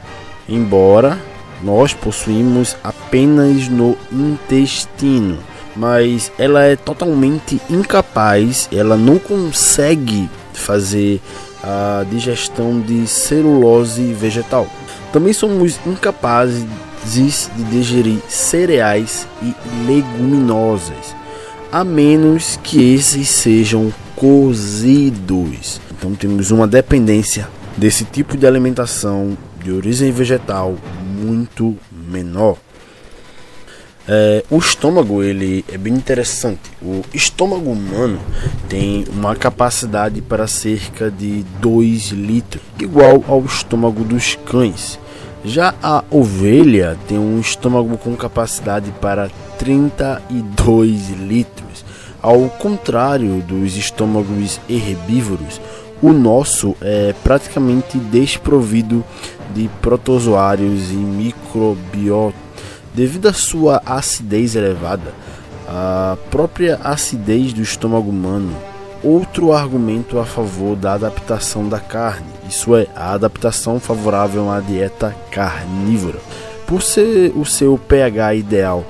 embora 0.48 1.20
nós 1.62 1.94
possuímos 1.94 2.76
apenas 2.84 3.68
no 3.70 3.98
intestino, 4.12 5.38
mas 5.76 6.32
ela 6.38 6.64
é 6.64 6.76
totalmente 6.76 7.62
incapaz, 7.70 8.68
ela 8.72 8.98
não 8.98 9.18
consegue 9.18 10.30
fazer 10.54 11.22
a 11.64 12.06
digestão 12.10 12.80
de 12.80 13.08
celulose 13.08 14.14
vegetal. 14.14 14.68
Também 15.12 15.32
somos 15.32 15.80
incapazes 15.86 16.66
de 17.06 17.64
digerir 17.70 18.20
cereais 18.28 19.28
e 19.42 19.54
leguminosas, 19.88 21.16
a 21.72 21.84
menos 21.84 22.60
que 22.62 22.94
esses 22.94 23.30
sejam 23.30 23.94
cozidos. 24.16 25.80
Então 26.04 26.14
temos 26.16 26.52
uma 26.52 26.68
dependência 26.68 27.48
desse 27.78 28.04
tipo 28.04 28.36
de 28.36 28.46
alimentação 28.46 29.38
de 29.64 29.72
origem 29.72 30.12
vegetal 30.12 30.76
muito 31.02 31.78
menor. 31.90 32.58
É, 34.06 34.44
o 34.50 34.58
estômago 34.58 35.24
ele 35.24 35.64
é 35.72 35.78
bem 35.78 35.94
interessante. 35.94 36.60
O 36.82 37.04
estômago 37.14 37.72
humano 37.72 38.20
tem 38.68 39.06
uma 39.14 39.34
capacidade 39.34 40.22
para 40.22 40.46
cerca 40.46 41.10
de 41.10 41.46
2 41.62 42.10
litros, 42.10 42.62
igual 42.82 43.24
ao 43.26 43.40
estômago 43.46 44.04
dos 44.04 44.38
cães. 44.46 45.00
Já 45.46 45.74
a 45.82 46.04
ovelha 46.12 46.98
tem 47.08 47.18
um 47.18 47.40
estômago 47.40 47.98
com 47.98 48.14
capacidade 48.18 48.92
para 49.00 49.32
32 49.58 51.12
litros. 51.12 51.86
Ao 52.22 52.40
contrário 52.50 53.42
dos 53.42 53.76
estômagos 53.76 54.58
herbívoros, 54.70 55.60
o 56.04 56.14
nosso 56.14 56.76
é 56.82 57.16
praticamente 57.24 57.98
desprovido 57.98 59.04
de 59.56 59.68
protozoários 59.82 60.92
e 60.92 60.96
microbiota 60.96 62.44
Devido 62.94 63.28
à 63.28 63.34
sua 63.34 63.82
acidez 63.88 64.56
elevada, 64.56 65.12
a 65.68 66.16
própria 66.30 66.80
acidez 66.84 67.52
do 67.52 67.64
estômago 67.64 68.12
humano, 68.12 68.56
outro 69.04 69.52
argumento 69.52 70.20
a 70.20 70.26
favor 70.26 70.76
da 70.76 70.94
adaptação 70.94 71.68
da 71.68 71.80
carne, 71.80 72.28
isso 72.48 72.76
é, 72.76 72.86
a 72.96 73.14
adaptação 73.14 73.80
favorável 73.80 74.44
uma 74.44 74.62
dieta 74.62 75.16
carnívora, 75.32 76.20
por 76.68 76.84
ser 76.84 77.34
o 77.36 77.44
seu 77.44 77.80
pH 77.80 78.36
ideal 78.36 78.86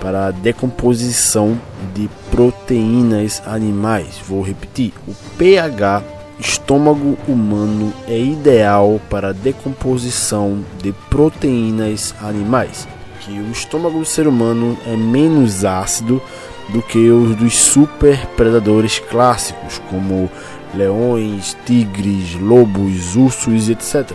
para 0.00 0.28
a 0.28 0.30
decomposição 0.30 1.60
de 1.94 2.08
proteínas 2.30 3.42
animais. 3.44 4.18
Vou 4.26 4.40
repetir: 4.40 4.94
o 5.06 5.14
pH 5.36 6.02
estômago 6.42 7.16
humano 7.26 7.92
é 8.06 8.18
ideal 8.18 9.00
para 9.08 9.28
a 9.28 9.32
decomposição 9.32 10.62
de 10.82 10.92
proteínas 11.08 12.14
animais 12.20 12.86
que 13.24 13.38
o 13.38 13.50
estômago 13.50 14.00
do 14.00 14.04
ser 14.04 14.26
humano 14.26 14.76
é 14.86 14.96
menos 14.96 15.64
ácido 15.64 16.20
do 16.68 16.82
que 16.82 17.10
os 17.10 17.36
dos 17.36 17.54
super 17.54 18.26
predadores 18.36 18.98
clássicos, 18.98 19.80
como 19.88 20.30
leões, 20.74 21.56
tigres, 21.64 22.34
lobos, 22.34 23.14
ursos, 23.14 23.68
etc. 23.68 24.10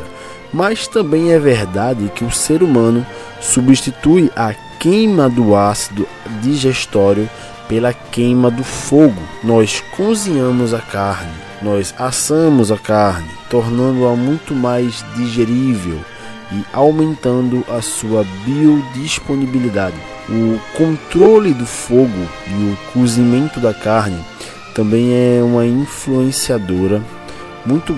Mas 0.51 0.87
também 0.87 1.31
é 1.31 1.39
verdade 1.39 2.11
que 2.13 2.23
o 2.23 2.31
ser 2.31 2.63
humano 2.63 3.05
substitui 3.39 4.31
a 4.35 4.53
queima 4.79 5.29
do 5.29 5.55
ácido 5.55 6.07
digestório 6.41 7.29
pela 7.67 7.93
queima 7.93 8.49
do 8.49 8.63
fogo. 8.63 9.21
Nós 9.43 9.83
cozinhamos 9.95 10.73
a 10.73 10.79
carne, 10.79 11.31
nós 11.61 11.93
assamos 11.97 12.71
a 12.71 12.77
carne, 12.77 13.29
tornando-a 13.49 14.15
muito 14.15 14.53
mais 14.53 15.03
digerível 15.15 15.99
e 16.51 16.63
aumentando 16.71 17.63
a 17.69 17.81
sua 17.81 18.25
biodisponibilidade. 18.45 19.97
O 20.29 20.59
controle 20.77 21.53
do 21.53 21.65
fogo 21.65 22.27
e 22.47 22.51
o 22.51 22.77
cozimento 22.93 23.59
da 23.59 23.73
carne 23.73 24.19
também 24.75 25.13
é 25.13 25.41
uma 25.41 25.65
influenciadora 25.65 27.01
muito 27.65 27.93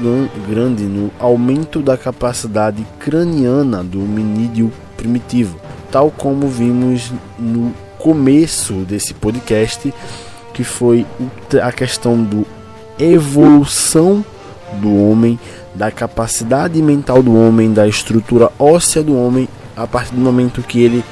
grande 0.48 0.84
no 0.84 1.12
aumento 1.20 1.82
da 1.82 1.96
capacidade 1.96 2.86
craniana 2.98 3.84
do 3.84 4.02
hominídeo 4.02 4.72
primitivo, 4.98 5.60
tal 5.92 6.10
como 6.10 6.48
vimos 6.48 7.12
no 7.38 7.74
começo 7.98 8.74
desse 8.86 9.14
podcast, 9.14 9.94
que 10.54 10.64
foi 10.64 11.06
a 11.62 11.72
questão 11.72 12.24
do 12.24 12.48
evolução 13.00 14.24
do 14.74 14.96
homem 14.96 15.40
da 15.74 15.92
capacidade 15.92 16.82
mental 16.82 17.24
do 17.24 17.36
homem, 17.36 17.72
da 17.72 17.88
estrutura 17.88 18.52
óssea 18.60 19.02
do 19.02 19.18
homem, 19.18 19.48
a 19.76 19.88
partir 19.88 20.14
do 20.14 20.20
momento 20.20 20.62
que 20.62 20.82
ele 20.82 21.04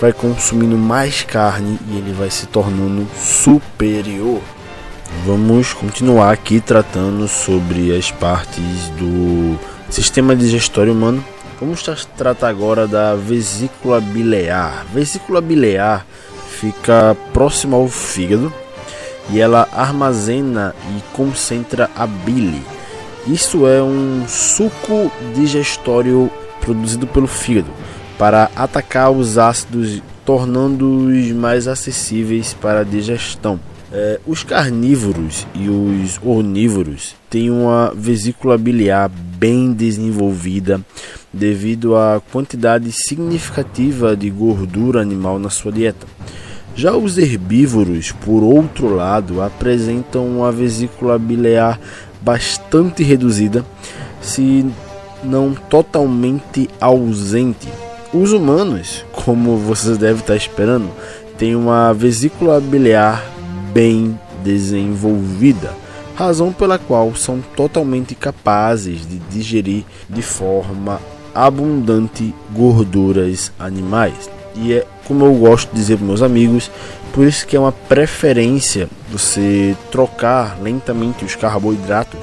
vai 0.00 0.12
consumindo 0.12 0.76
mais 0.76 1.22
carne 1.22 1.78
e 1.90 1.98
ele 1.98 2.12
vai 2.12 2.30
se 2.30 2.46
tornando 2.46 3.06
superior. 3.14 4.40
Vamos 5.24 5.72
continuar 5.72 6.32
aqui 6.32 6.60
tratando 6.60 7.28
sobre 7.28 7.96
as 7.96 8.10
partes 8.10 8.88
do 8.98 9.58
sistema 9.90 10.34
digestório 10.34 10.92
humano. 10.92 11.24
Vamos 11.60 11.82
tratar 12.16 12.48
agora 12.48 12.86
da 12.86 13.14
vesícula 13.14 14.00
biliar. 14.00 14.84
Vesícula 14.92 15.40
biliar 15.40 16.06
fica 16.48 17.16
próxima 17.32 17.76
ao 17.76 17.88
fígado 17.88 18.52
e 19.30 19.40
ela 19.40 19.68
armazena 19.72 20.74
e 20.96 21.16
concentra 21.16 21.90
a 21.96 22.06
bile 22.06 22.62
isso 23.26 23.66
é 23.66 23.82
um 23.82 24.24
suco 24.28 25.10
digestório 25.34 26.30
produzido 26.60 27.08
pelo 27.08 27.26
fígado 27.26 27.66
para 28.16 28.48
atacar 28.54 29.10
os 29.10 29.36
ácidos, 29.36 30.00
tornando-os 30.24 31.32
mais 31.32 31.66
acessíveis 31.66 32.54
para 32.54 32.80
a 32.80 32.84
digestão. 32.84 33.58
É, 33.92 34.20
os 34.26 34.44
carnívoros 34.44 35.44
e 35.54 35.68
os 35.68 36.20
onívoros 36.24 37.16
têm 37.28 37.50
uma 37.50 37.92
vesícula 37.96 38.56
biliar 38.56 39.08
bem 39.08 39.72
desenvolvida 39.72 40.80
devido 41.32 41.96
à 41.96 42.22
quantidade 42.32 42.92
significativa 42.92 44.16
de 44.16 44.30
gordura 44.30 45.02
animal 45.02 45.40
na 45.40 45.50
sua 45.50 45.72
dieta. 45.72 46.06
Já 46.76 46.94
os 46.94 47.16
herbívoros, 47.16 48.12
por 48.12 48.42
outro 48.42 48.94
lado, 48.94 49.40
apresentam 49.40 50.26
uma 50.26 50.52
vesícula 50.52 51.18
biliar 51.18 51.80
bastante 52.20 53.02
reduzida, 53.02 53.64
se 54.20 54.66
não 55.24 55.54
totalmente 55.54 56.68
ausente. 56.78 57.66
Os 58.12 58.32
humanos, 58.32 59.06
como 59.10 59.56
vocês 59.56 59.96
devem 59.96 60.20
estar 60.20 60.36
esperando, 60.36 60.90
têm 61.38 61.56
uma 61.56 61.94
vesícula 61.94 62.60
biliar 62.60 63.24
bem 63.72 64.18
desenvolvida, 64.44 65.72
razão 66.14 66.52
pela 66.52 66.78
qual 66.78 67.14
são 67.14 67.42
totalmente 67.56 68.14
capazes 68.14 69.08
de 69.08 69.18
digerir 69.30 69.82
de 70.10 70.20
forma 70.20 71.00
abundante 71.34 72.34
gorduras 72.52 73.50
animais. 73.58 74.30
E 74.54 74.74
é 74.74 74.86
como 75.06 75.24
eu 75.24 75.34
gosto 75.34 75.70
de 75.70 75.76
dizer 75.76 75.96
para 75.96 76.06
meus 76.06 76.22
amigos, 76.22 76.70
por 77.12 77.26
isso 77.26 77.46
que 77.46 77.56
é 77.56 77.60
uma 77.60 77.72
preferência 77.72 78.88
você 79.10 79.76
trocar 79.90 80.58
lentamente 80.60 81.24
os 81.24 81.34
carboidratos 81.34 82.20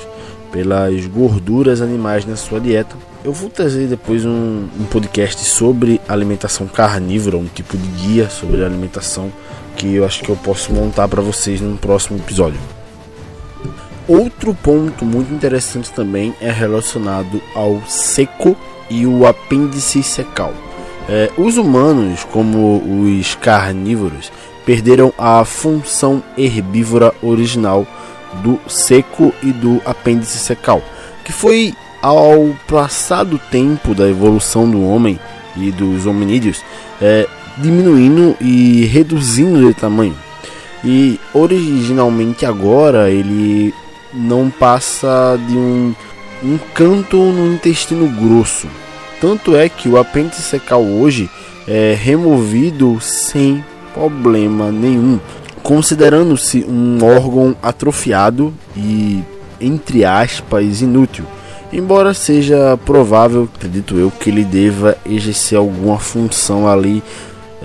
pelas 0.51 1.05
gorduras 1.07 1.81
animais 1.81 2.25
na 2.25 2.35
sua 2.35 2.59
dieta. 2.59 2.95
Eu 3.23 3.33
vou 3.33 3.49
trazer 3.49 3.87
depois 3.87 4.25
um, 4.25 4.67
um 4.79 4.85
podcast 4.91 5.43
sobre 5.45 5.99
alimentação 6.07 6.67
carnívora, 6.67 7.37
um 7.37 7.45
tipo 7.45 7.77
de 7.77 7.87
guia 7.87 8.29
sobre 8.29 8.63
alimentação 8.63 9.31
que 9.75 9.95
eu 9.95 10.05
acho 10.05 10.21
que 10.23 10.29
eu 10.29 10.35
posso 10.35 10.71
montar 10.71 11.07
para 11.07 11.21
vocês 11.21 11.59
no 11.59 11.77
próximo 11.77 12.19
episódio. 12.19 12.59
Outro 14.07 14.53
ponto 14.53 15.05
muito 15.05 15.33
interessante 15.33 15.89
também 15.91 16.35
é 16.41 16.51
relacionado 16.51 17.41
ao 17.55 17.81
seco 17.87 18.55
e 18.89 19.07
o 19.07 19.25
apêndice 19.25 20.03
secal. 20.03 20.53
É, 21.07 21.29
os 21.37 21.57
humanos, 21.57 22.23
como 22.31 22.77
os 23.05 23.35
carnívoros, 23.35 24.31
perderam 24.65 25.13
a 25.17 25.43
função 25.43 26.23
herbívora 26.37 27.13
original 27.21 27.85
do 28.41 28.59
seco 28.67 29.33
e 29.43 29.51
do 29.51 29.81
apêndice 29.85 30.37
secal, 30.37 30.81
que 31.23 31.31
foi 31.31 31.73
ao 32.01 32.55
passar 32.67 33.23
do 33.23 33.37
tempo 33.37 33.93
da 33.93 34.09
evolução 34.09 34.69
do 34.69 34.83
homem 34.83 35.19
e 35.55 35.71
dos 35.71 36.05
hominídeos, 36.05 36.63
é, 37.01 37.27
diminuindo 37.57 38.35
e 38.41 38.85
reduzindo 38.85 39.67
de 39.67 39.73
tamanho. 39.73 40.15
E 40.83 41.19
originalmente 41.33 42.45
agora 42.45 43.09
ele 43.09 43.73
não 44.13 44.49
passa 44.49 45.39
de 45.47 45.53
um, 45.53 45.95
um 46.43 46.57
canto 46.73 47.17
no 47.17 47.53
intestino 47.53 48.07
grosso. 48.09 48.67
Tanto 49.23 49.55
é 49.55 49.69
que 49.69 49.87
o 49.87 49.97
apêndice 49.97 50.41
secal 50.41 50.83
hoje 50.83 51.29
é 51.65 51.97
removido 51.97 52.99
sem 52.99 53.63
problema 53.93 54.69
nenhum, 54.69 55.17
considerando-se 55.63 56.65
um 56.67 57.01
órgão 57.01 57.55
atrofiado 57.63 58.53
e, 58.75 59.23
entre 59.61 60.03
aspas, 60.03 60.81
inútil. 60.81 61.23
Embora 61.71 62.13
seja 62.13 62.77
provável, 62.85 63.47
acredito 63.55 63.95
eu, 63.95 64.11
que 64.11 64.29
ele 64.29 64.43
deva 64.43 64.97
exercer 65.05 65.57
alguma 65.57 65.97
função 65.99 66.67
ali 66.67 67.01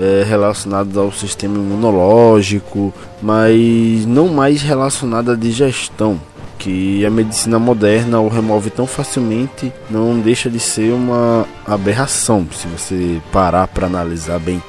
é, 0.00 0.24
relacionadas 0.28 0.96
ao 0.96 1.10
sistema 1.10 1.56
imunológico, 1.56 2.94
mas 3.20 4.06
não 4.06 4.28
mais 4.28 4.62
relacionada 4.62 5.32
à 5.32 5.34
digestão, 5.34 6.20
que 6.58 7.06
a 7.06 7.10
medicina 7.10 7.58
moderna 7.58 8.20
o 8.20 8.28
remove 8.28 8.70
tão 8.70 8.86
facilmente, 8.86 9.72
não 9.88 10.18
deixa 10.18 10.50
de 10.50 10.58
ser 10.58 10.92
uma 10.92 11.46
aberração, 11.66 12.46
se 12.52 12.66
você 12.66 13.20
parar 13.32 13.68
para 13.68 13.86
analisar 13.86 14.38
bem 14.40 14.62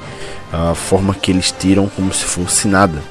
a 0.53 0.75
forma 0.75 1.13
que 1.13 1.31
eles 1.31 1.51
tiram 1.51 1.87
como 1.87 2.13
se 2.13 2.23
fosse 2.23 2.67
nada. 2.67 3.01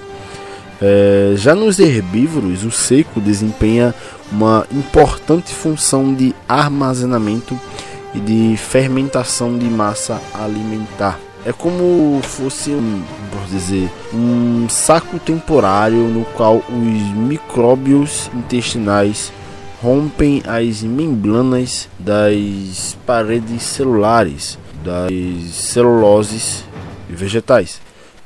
É, 0.81 1.35
já 1.37 1.55
nos 1.55 1.81
herbívoros, 1.81 2.65
o 2.65 2.71
seco 2.71 3.21
desempenha 3.21 3.95
uma 4.31 4.67
importante 4.71 5.53
função 5.53 6.15
de 6.15 6.35
armazenamento 6.49 7.59
e 8.15 8.21
de 8.21 8.57
fermentação 8.57 9.59
de 9.59 9.67
massa 9.67 10.21
alimentar. 10.33 11.19
É 11.49 11.53
como 11.55 12.21
fosse 12.23 12.73
um, 12.73 13.03
por 13.33 13.43
dizer, 13.49 13.91
um 14.13 14.69
saco 14.69 15.19
temporário 15.19 15.97
no 15.97 16.23
qual 16.27 16.57
os 16.57 17.17
micróbios 17.17 18.31
intestinais 18.35 19.33
rompem 19.83 20.43
as 20.47 20.83
membranas 20.83 21.89
das 21.99 22.99
paredes 23.07 23.63
celulares 23.63 24.59
das 24.85 25.11
celuloses 25.55 26.67
vegetais 27.09 27.81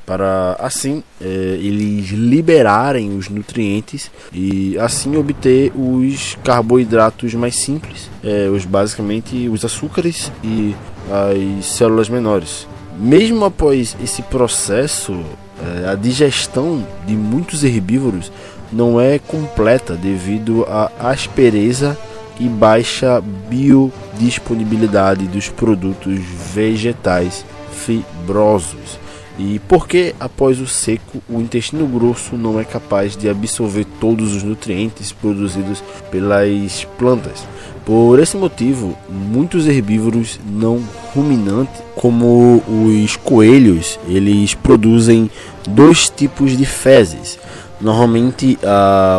para 0.05 0.57
assim 0.59 1.01
é, 1.21 1.25
eles 1.61 2.09
liberarem 2.09 3.15
os 3.15 3.29
nutrientes 3.29 4.11
e 4.33 4.77
assim 4.77 5.15
obter 5.15 5.71
os 5.73 6.37
carboidratos 6.43 7.33
mais 7.35 7.55
simples, 7.55 8.09
é, 8.21 8.49
os 8.49 8.65
basicamente 8.65 9.47
os 9.47 9.63
açúcares 9.63 10.29
e 10.43 10.75
as 11.09 11.65
células 11.67 12.09
menores. 12.09 12.67
Mesmo 12.97 13.45
após 13.45 13.97
esse 14.03 14.21
processo, 14.21 15.23
é, 15.61 15.89
a 15.89 15.95
digestão 15.95 16.85
de 17.05 17.15
muitos 17.15 17.63
herbívoros 17.63 18.31
não 18.71 18.99
é 18.99 19.19
completa 19.19 19.95
devido 19.95 20.65
à 20.67 20.91
aspereza 20.99 21.97
e 22.39 22.47
baixa 22.47 23.21
biodisponibilidade 23.49 25.27
dos 25.27 25.49
produtos 25.49 26.19
vegetais 26.53 27.45
fibrosos. 27.71 29.03
E 29.37 29.59
porque 29.67 30.13
após 30.19 30.59
o 30.59 30.67
seco, 30.67 31.21
o 31.27 31.39
intestino 31.39 31.87
grosso 31.87 32.35
não 32.35 32.59
é 32.59 32.63
capaz 32.63 33.17
de 33.17 33.27
absorver 33.27 33.85
todos 33.99 34.35
os 34.35 34.43
nutrientes 34.43 35.11
produzidos 35.11 35.83
pelas 36.11 36.85
plantas. 36.99 37.47
Por 37.85 38.17
esse 38.19 38.37
motivo, 38.37 38.97
muitos 39.09 39.67
herbívoros 39.67 40.39
não 40.45 40.81
ruminantes, 41.13 41.81
como 41.95 42.63
os 42.67 43.17
coelhos, 43.17 43.99
eles 44.07 44.53
produzem 44.53 45.29
dois 45.67 46.09
tipos 46.09 46.57
de 46.57 46.65
fezes. 46.65 47.37
Normalmente, 47.81 48.57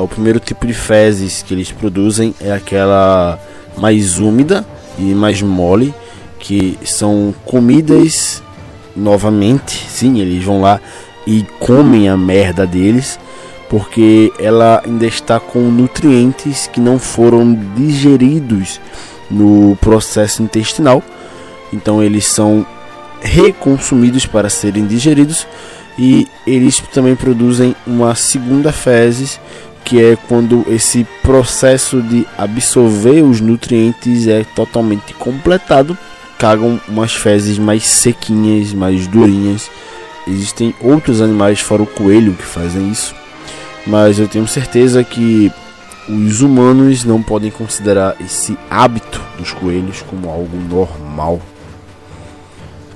o 0.03 0.09
primeiro 0.09 0.41
tipo 0.41 0.66
de 0.66 0.73
fezes 0.73 1.43
que 1.43 1.53
eles 1.53 1.70
produzem 1.70 2.35
é 2.41 2.53
aquela 2.53 3.39
mais 3.77 4.19
úmida 4.19 4.65
e 4.99 5.15
mais 5.15 5.43
mole, 5.43 5.95
que 6.39 6.78
são 6.85 7.35
comidas 7.45 8.43
novamente. 8.97 9.85
Sim, 9.91 10.20
eles 10.20 10.43
vão 10.43 10.62
lá 10.62 10.81
e 11.27 11.43
comem 11.59 12.09
a 12.09 12.16
merda 12.16 12.66
deles 12.66 13.19
porque 13.69 14.32
ela 14.39 14.82
ainda 14.85 15.07
está 15.07 15.41
com 15.41 15.61
nutrientes 15.61 16.66
que 16.66 16.81
não 16.81 16.99
foram 16.99 17.55
digeridos 17.74 18.81
no 19.31 19.77
processo 19.81 20.43
intestinal. 20.43 21.03
Então 21.73 22.03
eles 22.03 22.27
são 22.27 22.66
reconsumidos 23.20 24.27
para 24.27 24.51
serem 24.51 24.86
digeridos 24.86 25.47
e 25.99 26.28
eles 26.47 26.78
também 26.93 27.16
produzem 27.16 27.74
uma 27.86 28.15
segunda 28.15 28.73
fezes 28.73 29.41
que 29.85 30.03
é 30.03 30.16
quando 30.16 30.65
esse 30.69 31.07
processo 31.23 32.01
de 32.01 32.27
absorver 32.39 33.23
os 33.23 33.41
nutrientes 33.41 34.27
é 34.27 34.43
totalmente 34.43 35.12
completado, 35.12 35.97
cagam 36.39 36.81
umas 36.89 37.15
fezes 37.15 37.59
mais 37.59 37.86
sequinhas, 37.86 38.73
mais 38.73 39.07
durinhas. 39.07 39.70
Existem 40.27 40.74
outros 40.81 41.20
animais 41.20 41.61
fora 41.61 41.82
o 41.82 41.86
coelho 41.86 42.32
que 42.32 42.45
fazem 42.45 42.91
isso 42.91 43.15
mas 43.86 44.19
eu 44.19 44.28
tenho 44.28 44.47
certeza 44.47 45.02
que 45.05 45.52
os 46.09 46.40
humanos 46.40 47.05
não 47.05 47.23
podem 47.23 47.51
considerar 47.51 48.16
esse 48.20 48.59
hábito 48.70 49.20
dos 49.39 49.52
coelhos 49.52 50.02
como 50.02 50.28
algo 50.28 50.56
normal. 50.69 51.40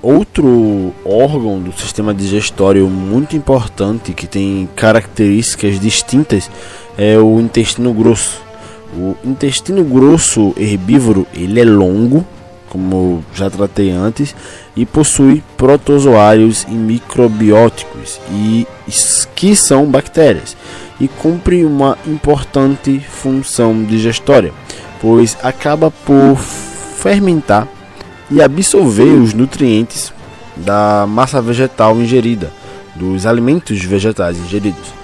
Outro 0.01 0.94
órgão 1.05 1.60
do 1.60 1.73
sistema 1.73 2.15
digestório 2.15 2.89
muito 2.89 3.36
importante 3.36 4.12
que 4.12 4.27
tem 4.27 4.69
características 4.77 5.81
distintas 5.81 6.51
é 6.97 7.19
o 7.19 7.40
intestino 7.40 7.93
grosso. 7.93 8.40
O 8.94 9.16
intestino 9.24 9.82
grosso 9.85 10.55
herbívoro 10.56 11.27
ele 11.35 11.60
é 11.60 11.65
longo, 11.65 12.24
como 12.69 13.24
já 13.35 13.49
tratei 13.51 13.90
antes, 13.90 14.35
e 14.77 14.85
possui 14.86 15.43
protozoários 15.57 16.65
e 16.69 16.73
microbióticos 16.73 18.20
e 18.31 18.66
que 19.35 19.55
são 19.57 19.86
bactérias 19.86 20.57
e 21.01 21.07
cumpre 21.09 21.65
uma 21.65 21.97
importante 22.07 22.99
função 23.01 23.85
digestória, 23.85 24.53
pois 25.01 25.36
acaba 25.43 25.90
por 25.90 26.36
fermentar 26.36 27.69
e 28.31 28.43
absorver 28.43 29.15
os 29.15 29.32
nutrientes 29.32 30.12
da 30.57 31.07
massa 31.09 31.40
vegetal 31.40 31.97
ingerida, 31.97 32.53
dos 32.97 33.27
alimentos 33.27 33.82
vegetais 33.85 34.36
ingeridos. 34.39 34.99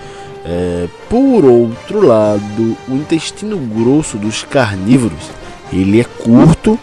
É, 0.44 0.88
por 1.08 1.44
outro 1.44 2.06
lado, 2.06 2.76
o 2.88 2.94
intestino 2.94 3.56
grosso 3.56 4.18
dos 4.18 4.42
carnívoros 4.42 5.30
ele 5.72 6.00
é 6.00 6.04
curto 6.04 6.78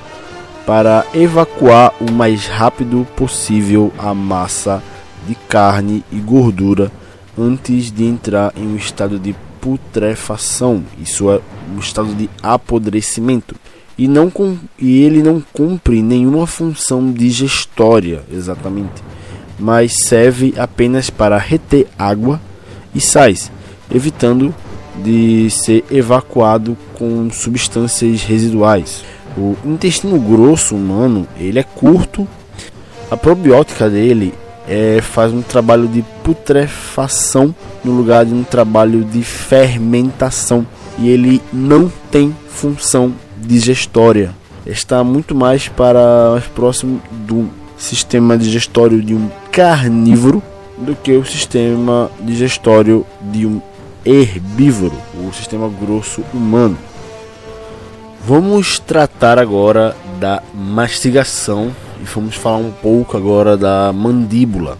para 0.66 1.06
evacuar 1.14 1.94
o 2.00 2.12
mais 2.12 2.46
rápido 2.48 3.08
possível 3.16 3.92
a 3.98 4.14
massa 4.14 4.82
de 5.28 5.36
carne 5.36 6.04
e 6.12 6.18
gordura 6.18 6.92
antes 7.38 7.92
de 7.92 8.06
entrar 8.06 8.54
em 8.56 8.68
um 8.68 8.76
estado 8.76 9.18
de 9.18 9.36
putrefação, 9.60 10.84
isso 11.00 11.32
é 11.32 11.40
um 11.74 11.80
estado 11.80 12.14
de 12.16 12.30
apodrecimento. 12.42 13.56
E, 13.98 14.08
não, 14.08 14.32
e 14.80 15.04
ele 15.04 15.22
não 15.22 15.44
cumpre 15.54 16.02
nenhuma 16.02 16.48
função 16.48 17.12
digestória, 17.12 18.24
exatamente. 18.32 19.04
mas 19.60 19.94
serve 20.08 20.56
apenas 20.58 21.12
para 21.12 21.38
reter 21.38 21.88
água 22.00 22.42
e 22.96 23.00
sais, 23.00 23.52
evitando 23.94 24.54
de 25.04 25.50
ser 25.52 25.86
evacuado 25.92 26.76
com 26.96 27.30
substâncias 27.32 28.24
residuais. 28.24 29.04
O 29.38 29.56
intestino 29.66 30.20
grosso 30.20 30.76
humano 30.76 31.28
ele 31.38 31.60
é 31.60 31.64
curto, 31.64 32.28
a 33.10 33.18
probiótica 33.18 33.90
dele 33.90 34.34
é, 34.68 34.99
faz 35.02 35.34
um 35.34 35.41
trabalho 35.41 35.88
de 35.88 36.02
putrefação 36.24 37.53
no 37.84 37.91
lugar 37.91 38.26
de 38.26 38.34
um 38.34 38.44
trabalho 38.44 39.03
de 39.03 39.22
fermentação 39.24 40.66
e 40.98 41.10
ele 41.10 41.41
não 41.52 41.91
tem 42.10 42.36
função 42.48 43.14
digestória. 43.38 44.34
Está 44.66 45.03
muito 45.03 45.34
mais 45.34 45.68
para 45.68 46.32
mais 46.32 46.45
próximo 46.45 47.02
do 47.12 47.49
sistema 47.78 48.38
digestório 48.38 49.02
de 49.02 49.16
um 49.16 49.28
carnívoro 49.52 50.41
do 50.78 50.95
que 50.95 51.12
o 51.14 51.26
sistema 51.26 52.10
digestório 52.22 53.06
de 53.32 53.45
um 53.45 53.62
herbívoro, 54.06 54.95
o 55.16 55.34
sistema 55.34 55.70
grosso 55.70 56.24
humano. 56.34 56.78
Vamos 58.23 58.77
tratar 58.77 59.39
agora 59.39 59.95
da 60.19 60.43
mastigação 60.53 61.76
e 61.99 62.03
vamos 62.03 62.35
falar 62.35 62.57
um 62.57 62.72
pouco 62.72 63.18
agora 63.18 63.57
da 63.57 63.91
mandíbula. 63.91 64.77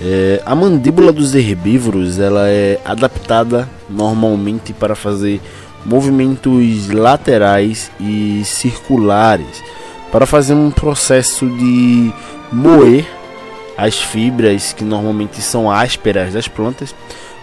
É, 0.00 0.42
a 0.46 0.54
mandíbula 0.54 1.12
dos 1.12 1.34
herbívoros 1.34 2.18
ela 2.18 2.48
é 2.48 2.80
adaptada 2.82 3.68
normalmente 3.88 4.72
para 4.72 4.94
fazer 4.94 5.42
movimentos 5.84 6.88
laterais 6.88 7.90
e 8.00 8.42
circulares 8.46 9.62
para 10.10 10.24
fazer 10.24 10.54
um 10.54 10.70
processo 10.70 11.46
de 11.46 12.10
moer 12.50 13.06
as 13.76 14.00
fibras 14.00 14.72
que 14.72 14.84
normalmente 14.84 15.40
são 15.42 15.70
ásperas 15.70 16.32
das 16.32 16.48
plantas, 16.48 16.94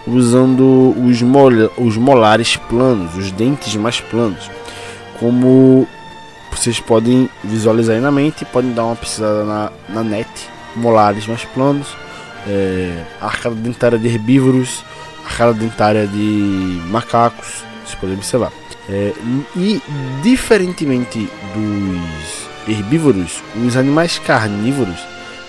usando 0.05 0.95
os, 1.03 1.21
mol 1.21 1.51
os 1.77 1.97
molares 1.97 2.55
planos, 2.55 3.15
os 3.15 3.31
dentes 3.31 3.75
mais 3.75 3.99
planos. 3.99 4.56
Como 5.19 5.87
vocês 6.51 6.79
podem 6.79 7.29
visualizar 7.43 7.95
aí 7.95 8.01
na 8.01 8.11
mente, 8.11 8.45
podem 8.45 8.73
dar 8.73 8.85
uma 8.85 8.95
pesquisada 8.95 9.43
na, 9.43 9.71
na 9.89 10.03
net, 10.03 10.29
molares 10.75 11.27
mais 11.27 11.43
planos, 11.45 11.87
é, 12.47 13.03
arcada 13.21 13.55
dentária 13.55 13.97
de 13.97 14.07
herbívoros, 14.07 14.83
arcada 15.25 15.53
dentária 15.53 16.07
de 16.07 16.81
macacos, 16.89 17.63
vocês 17.83 17.95
podem 17.99 18.15
observar. 18.15 18.51
É, 18.89 19.13
e 19.55 19.81
diferentemente 20.23 21.29
dos 21.53 22.47
herbívoros, 22.67 23.43
os 23.55 23.75
animais 23.75 24.17
carnívoros 24.19 24.99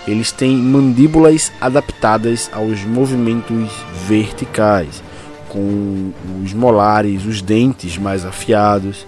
eles 0.07 0.31
têm 0.31 0.57
mandíbulas 0.57 1.51
adaptadas 1.61 2.49
aos 2.51 2.83
movimentos 2.83 3.71
verticais, 4.07 5.03
com 5.49 6.11
os 6.43 6.53
molares, 6.53 7.25
os 7.25 7.41
dentes 7.41 7.97
mais 7.97 8.25
afiados, 8.25 9.05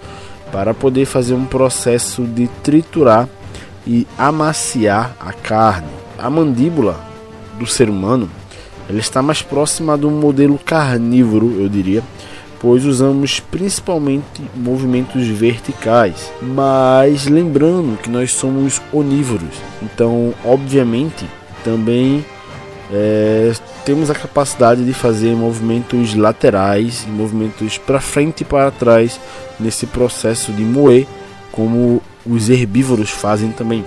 para 0.52 0.74
poder 0.74 1.06
fazer 1.06 1.34
um 1.34 1.46
processo 1.46 2.22
de 2.22 2.46
triturar 2.62 3.28
e 3.86 4.06
amaciar 4.16 5.16
a 5.18 5.32
carne. 5.32 5.88
A 6.18 6.30
mandíbula 6.30 7.00
do 7.58 7.66
ser 7.66 7.88
humano 7.88 8.30
ela 8.88 8.98
está 8.98 9.22
mais 9.22 9.40
próxima 9.42 9.96
do 9.96 10.10
modelo 10.10 10.58
carnívoro, 10.58 11.56
eu 11.58 11.68
diria, 11.68 12.02
pois 12.60 12.84
usamos 12.84 13.40
principalmente 13.40 14.42
movimentos 14.54 15.26
verticais. 15.26 16.30
Mas 16.42 17.26
lembrando 17.26 17.98
que 18.00 18.10
nós 18.10 18.32
somos 18.32 18.82
onívoros, 18.92 19.54
então, 19.82 20.34
obviamente, 20.44 21.24
também 21.64 22.24
é, 22.92 23.52
temos 23.84 24.10
a 24.10 24.14
capacidade 24.14 24.84
de 24.84 24.92
fazer 24.92 25.34
movimentos 25.34 26.14
laterais, 26.14 27.06
movimentos 27.08 27.78
para 27.78 28.00
frente 28.00 28.42
e 28.42 28.44
para 28.44 28.70
trás 28.70 29.18
nesse 29.58 29.86
processo 29.86 30.52
de 30.52 30.62
moer, 30.62 31.06
como 31.50 32.02
os 32.24 32.48
herbívoros 32.48 33.10
fazem 33.10 33.50
também. 33.50 33.84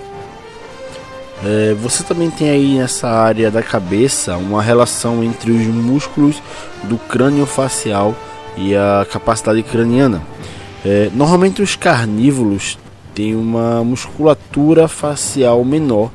É, 1.44 1.74
você 1.74 2.02
também 2.02 2.30
tem 2.30 2.48
aí 2.48 2.78
nessa 2.78 3.08
área 3.08 3.50
da 3.50 3.62
cabeça 3.62 4.36
uma 4.36 4.62
relação 4.62 5.22
entre 5.22 5.50
os 5.50 5.66
músculos 5.66 6.42
do 6.84 6.96
crânio 6.96 7.44
facial 7.44 8.14
e 8.56 8.74
a 8.74 9.06
capacidade 9.10 9.62
craniana. 9.62 10.22
É, 10.84 11.10
normalmente 11.14 11.60
os 11.60 11.76
carnívoros 11.76 12.78
têm 13.14 13.34
uma 13.34 13.84
musculatura 13.84 14.88
facial 14.88 15.64
menor, 15.64 16.10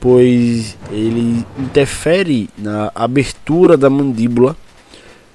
pois 0.00 0.76
ele 0.90 1.44
interfere 1.58 2.48
na 2.56 2.92
abertura 2.94 3.76
da 3.76 3.90
mandíbula 3.90 4.56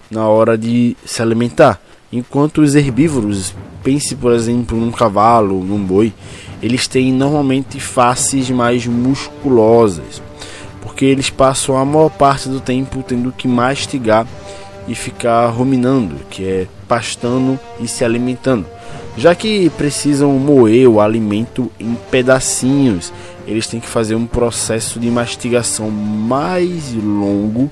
na 0.09 0.27
hora 0.27 0.57
de 0.57 0.95
se 1.05 1.21
alimentar. 1.21 1.81
Enquanto 2.11 2.61
os 2.61 2.75
herbívoros, 2.75 3.53
pense 3.81 4.15
por 4.15 4.33
exemplo 4.33 4.77
num 4.77 4.91
cavalo, 4.91 5.63
num 5.63 5.81
boi, 5.81 6.13
eles 6.61 6.85
têm 6.87 7.13
normalmente 7.13 7.79
faces 7.79 8.49
mais 8.49 8.85
musculosas, 8.85 10.21
porque 10.81 11.05
eles 11.05 11.29
passam 11.29 11.77
a 11.77 11.85
maior 11.85 12.09
parte 12.09 12.49
do 12.49 12.59
tempo 12.59 13.01
tendo 13.01 13.31
que 13.31 13.47
mastigar 13.47 14.27
e 14.87 14.95
ficar 14.95 15.47
ruminando, 15.47 16.15
que 16.29 16.43
é 16.43 16.67
pastando 16.87 17.57
e 17.79 17.87
se 17.87 18.03
alimentando. 18.03 18.65
Já 19.17 19.33
que 19.33 19.69
precisam 19.71 20.31
moer 20.33 20.89
o 20.89 20.99
alimento 20.99 21.71
em 21.79 21.95
pedacinhos, 22.09 23.13
eles 23.47 23.67
têm 23.67 23.79
que 23.79 23.87
fazer 23.87 24.15
um 24.15 24.25
processo 24.25 24.99
de 24.99 25.09
mastigação 25.09 25.89
mais 25.89 26.93
longo 26.93 27.71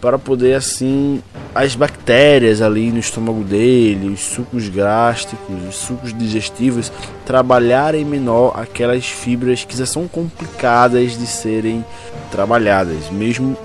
para 0.00 0.18
poder 0.18 0.54
assim 0.54 1.22
as 1.54 1.74
bactérias 1.74 2.62
ali 2.62 2.90
no 2.92 2.98
estômago 2.98 3.42
dele, 3.42 4.08
os 4.08 4.20
sucos 4.20 4.68
gástricos, 4.68 5.56
os 5.68 5.74
sucos 5.74 6.16
digestivos 6.16 6.92
trabalharem 7.26 8.04
menor 8.04 8.52
aquelas 8.56 9.06
fibras 9.06 9.64
que 9.64 9.76
já 9.76 9.86
são 9.86 10.06
complicadas 10.06 11.18
de 11.18 11.26
serem 11.26 11.84
trabalhadas, 12.30 13.10
mesmo 13.10 13.56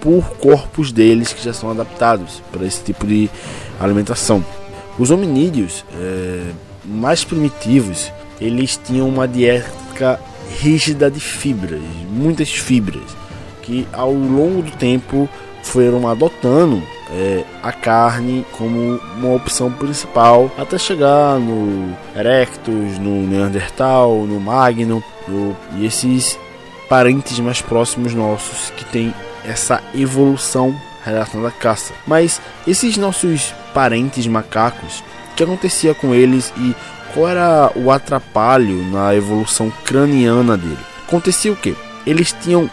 por 0.00 0.30
corpos 0.36 0.90
deles 0.90 1.32
que 1.32 1.44
já 1.44 1.52
são 1.52 1.70
adaptados 1.70 2.42
para 2.50 2.66
esse 2.66 2.82
tipo 2.82 3.06
de 3.06 3.30
alimentação. 3.78 4.44
Os 4.98 5.10
hominídeos 5.10 5.84
é, 5.94 6.50
mais 6.84 7.24
primitivos, 7.24 8.10
eles 8.40 8.80
tinham 8.82 9.08
uma 9.08 9.28
dieta 9.28 10.18
rígida 10.58 11.10
de 11.10 11.20
fibras, 11.20 11.80
muitas 12.10 12.50
fibras, 12.50 13.21
que 13.62 13.86
ao 13.92 14.12
longo 14.12 14.62
do 14.62 14.70
tempo 14.72 15.28
foram 15.62 16.08
adotando 16.08 16.82
é, 17.10 17.44
a 17.62 17.72
carne 17.72 18.44
como 18.52 18.98
uma 19.16 19.34
opção 19.34 19.70
principal 19.70 20.50
até 20.58 20.78
chegar 20.78 21.38
no 21.38 21.96
Erectus, 22.16 22.98
no 22.98 23.26
Neandertal, 23.26 24.24
no 24.26 24.40
Magno 24.40 25.02
no, 25.28 25.56
e 25.76 25.86
esses 25.86 26.38
parentes 26.88 27.38
mais 27.38 27.60
próximos 27.60 28.14
nossos 28.14 28.70
que 28.70 28.84
têm 28.84 29.14
essa 29.44 29.82
evolução 29.94 30.74
relacionada 31.04 31.48
à 31.48 31.52
caça. 31.52 31.92
Mas 32.06 32.40
esses 32.66 32.96
nossos 32.96 33.54
parentes 33.74 34.26
macacos, 34.26 35.02
o 35.32 35.34
que 35.34 35.42
acontecia 35.42 35.94
com 35.94 36.14
eles 36.14 36.52
e 36.56 36.74
qual 37.12 37.28
era 37.28 37.70
o 37.74 37.90
atrapalho 37.90 38.84
na 38.90 39.14
evolução 39.14 39.70
craniana 39.84 40.56
dele? 40.56 40.78
Acontecia 41.06 41.52
o 41.52 41.56
que? 41.56 41.76
Eles 42.06 42.32
tinham 42.32 42.70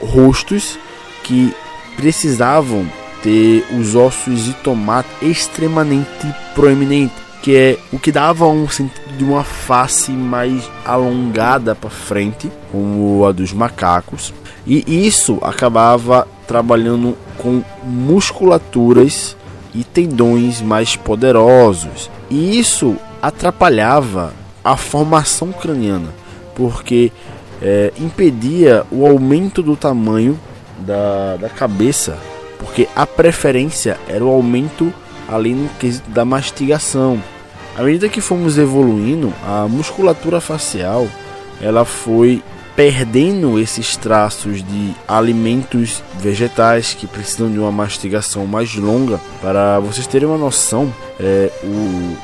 rostos 0.00 0.78
que 1.22 1.54
precisavam 1.96 2.86
ter 3.22 3.64
os 3.78 3.94
ossos 3.94 4.44
de 4.44 4.54
tomate 4.54 5.08
extremamente 5.22 6.26
proeminentes, 6.54 7.16
que 7.42 7.54
é 7.54 7.78
o 7.92 7.98
que 7.98 8.10
dava 8.10 8.46
um 8.46 8.68
sentido 8.68 9.16
de 9.16 9.24
uma 9.24 9.44
face 9.44 10.10
mais 10.12 10.70
alongada 10.84 11.74
para 11.74 11.90
frente, 11.90 12.50
como 12.72 13.26
a 13.26 13.32
dos 13.32 13.52
macacos, 13.52 14.32
e 14.66 15.06
isso 15.06 15.38
acabava 15.42 16.26
trabalhando 16.46 17.16
com 17.38 17.62
musculaturas 17.82 19.36
e 19.74 19.84
tendões 19.84 20.60
mais 20.60 20.96
poderosos. 20.96 22.10
E 22.28 22.58
isso 22.58 22.96
atrapalhava 23.22 24.32
a 24.62 24.76
formação 24.76 25.52
craniana, 25.52 26.08
porque 26.54 27.10
é, 27.62 27.92
impedia 27.98 28.84
o 28.90 29.06
aumento 29.06 29.62
do 29.62 29.76
tamanho 29.76 30.38
da, 30.78 31.36
da 31.36 31.48
cabeça, 31.48 32.18
porque 32.58 32.88
a 32.94 33.06
preferência 33.06 33.98
era 34.08 34.24
o 34.24 34.28
aumento 34.28 34.92
ali 35.28 35.54
no 35.54 35.68
quesito 35.78 36.10
da 36.10 36.24
mastigação. 36.24 37.22
À 37.76 37.82
medida 37.82 38.08
que 38.08 38.20
fomos 38.20 38.58
evoluindo, 38.58 39.32
a 39.46 39.66
musculatura 39.68 40.40
facial 40.40 41.06
ela 41.60 41.84
foi 41.84 42.42
perdendo 42.74 43.58
esses 43.58 43.96
traços 43.96 44.62
de 44.62 44.94
alimentos 45.06 46.02
vegetais 46.18 46.94
que 46.94 47.06
precisam 47.06 47.50
de 47.50 47.58
uma 47.58 47.70
mastigação 47.70 48.46
mais 48.46 48.74
longa. 48.74 49.20
Para 49.42 49.78
vocês 49.80 50.06
terem 50.06 50.26
uma 50.26 50.38
noção, 50.38 50.92
é, 51.18 51.50
o 51.62 52.16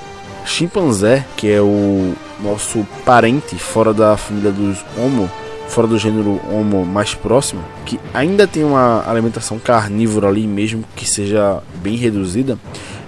chimpanzé, 0.47 1.27
que 1.37 1.51
é 1.51 1.61
o 1.61 2.15
nosso 2.41 2.87
parente 3.05 3.57
fora 3.57 3.93
da 3.93 4.17
família 4.17 4.51
dos 4.51 4.85
Homo, 4.97 5.31
fora 5.69 5.87
do 5.87 5.99
gênero 5.99 6.41
Homo 6.51 6.85
mais 6.87 7.15
próximo, 7.15 7.63
que 7.85 7.99
ainda 8.15 8.47
tem 8.47 8.65
uma 8.65 9.05
alimentação 9.07 9.59
carnívora 9.59 10.29
ali, 10.29 10.47
mesmo 10.47 10.85
que 10.95 11.09
seja 11.09 11.63
bem 11.83 11.97
reduzida, 11.97 12.59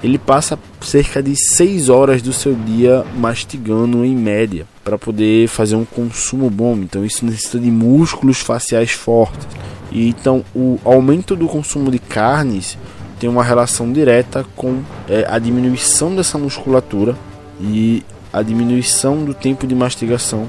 ele 0.02 0.19
passa 0.19 0.59
cerca 0.81 1.23
de 1.23 1.35
6 1.35 1.89
horas 1.89 2.23
do 2.23 2.32
seu 2.32 2.55
dia 2.55 3.05
mastigando 3.16 4.05
em 4.05 4.15
média 4.15 4.66
para 4.85 4.98
poder 4.98 5.48
fazer 5.48 5.77
um 5.77 5.85
consumo 5.85 6.48
bom. 6.48 6.77
Então 6.77 7.05
isso 7.05 7.24
necessita 7.24 7.59
de 7.59 7.70
músculos 7.70 8.39
faciais 8.39 8.93
fortes. 8.93 9.47
E 9.90 10.09
então 10.09 10.44
o 10.55 10.78
aumento 10.85 11.35
do 11.35 11.48
consumo 11.48 11.90
de 11.90 11.98
carnes 11.98 12.78
tem 13.19 13.28
uma 13.28 13.43
relação 13.43 13.93
direta 13.93 14.45
com 14.57 14.82
é, 15.09 15.27
a 15.28 15.39
diminuição 15.39 16.15
dessa 16.15 16.39
musculatura 16.39 17.16
e 17.61 18.03
a 18.32 18.43
diminuição 18.43 19.24
do 19.24 19.35
tempo 19.35 19.66
de 19.66 19.74
mastigação 19.74 20.49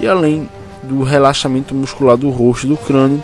e 0.00 0.06
além 0.06 0.48
do 0.82 1.02
relaxamento 1.02 1.74
muscular 1.74 2.16
do 2.16 2.30
rosto 2.30 2.66
e 2.66 2.70
do 2.70 2.76
crânio, 2.76 3.22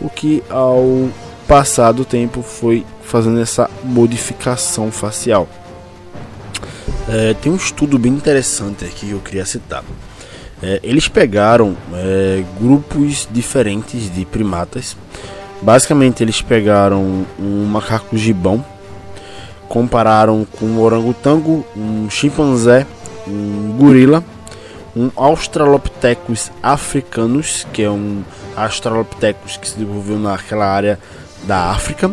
o 0.00 0.08
que 0.08 0.42
ao 0.48 1.08
passar 1.46 1.92
do 1.92 2.04
tempo 2.04 2.42
foi 2.42 2.84
fazendo 3.02 3.40
essa 3.40 3.68
modificação 3.82 4.92
facial. 4.92 5.48
É, 7.08 7.32
tem 7.34 7.50
um 7.50 7.56
estudo 7.56 7.98
bem 7.98 8.12
interessante 8.12 8.84
aqui 8.84 9.06
que 9.06 9.12
eu 9.12 9.20
queria 9.20 9.46
citar. 9.46 9.82
É, 10.62 10.80
eles 10.82 11.08
pegaram 11.08 11.76
é, 11.94 12.44
grupos 12.60 13.26
diferentes 13.30 14.12
de 14.12 14.24
primatas. 14.26 14.96
Basicamente, 15.60 16.22
eles 16.22 16.40
pegaram 16.40 17.26
um 17.38 17.64
macaco 17.66 18.16
gibão, 18.16 18.64
compararam 19.68 20.46
com 20.58 20.66
um 20.66 20.80
orangotango, 20.80 21.64
um 21.76 22.08
chimpanzé, 22.08 22.86
um 23.26 23.76
gorila 23.78 24.24
um 24.98 25.10
Australopithecus 25.14 26.50
africanus, 26.60 27.64
que 27.72 27.82
é 27.82 27.90
um 27.90 28.24
Australopithecus 28.56 29.56
que 29.56 29.68
se 29.68 29.74
desenvolveu 29.74 30.18
naquela 30.18 30.66
área 30.66 30.98
da 31.44 31.70
África, 31.70 32.12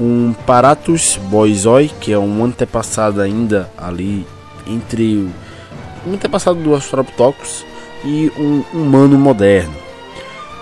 um 0.00 0.34
Paratus 0.44 1.16
boisoi, 1.16 1.88
que 2.00 2.12
é 2.12 2.18
um 2.18 2.44
antepassado 2.44 3.20
ainda 3.20 3.70
ali 3.78 4.26
entre 4.66 5.30
um 6.04 6.14
antepassado 6.14 6.58
do 6.60 6.74
Australopithecus 6.74 7.64
e 8.04 8.30
um 8.36 8.64
humano 8.72 9.16
moderno. 9.16 9.85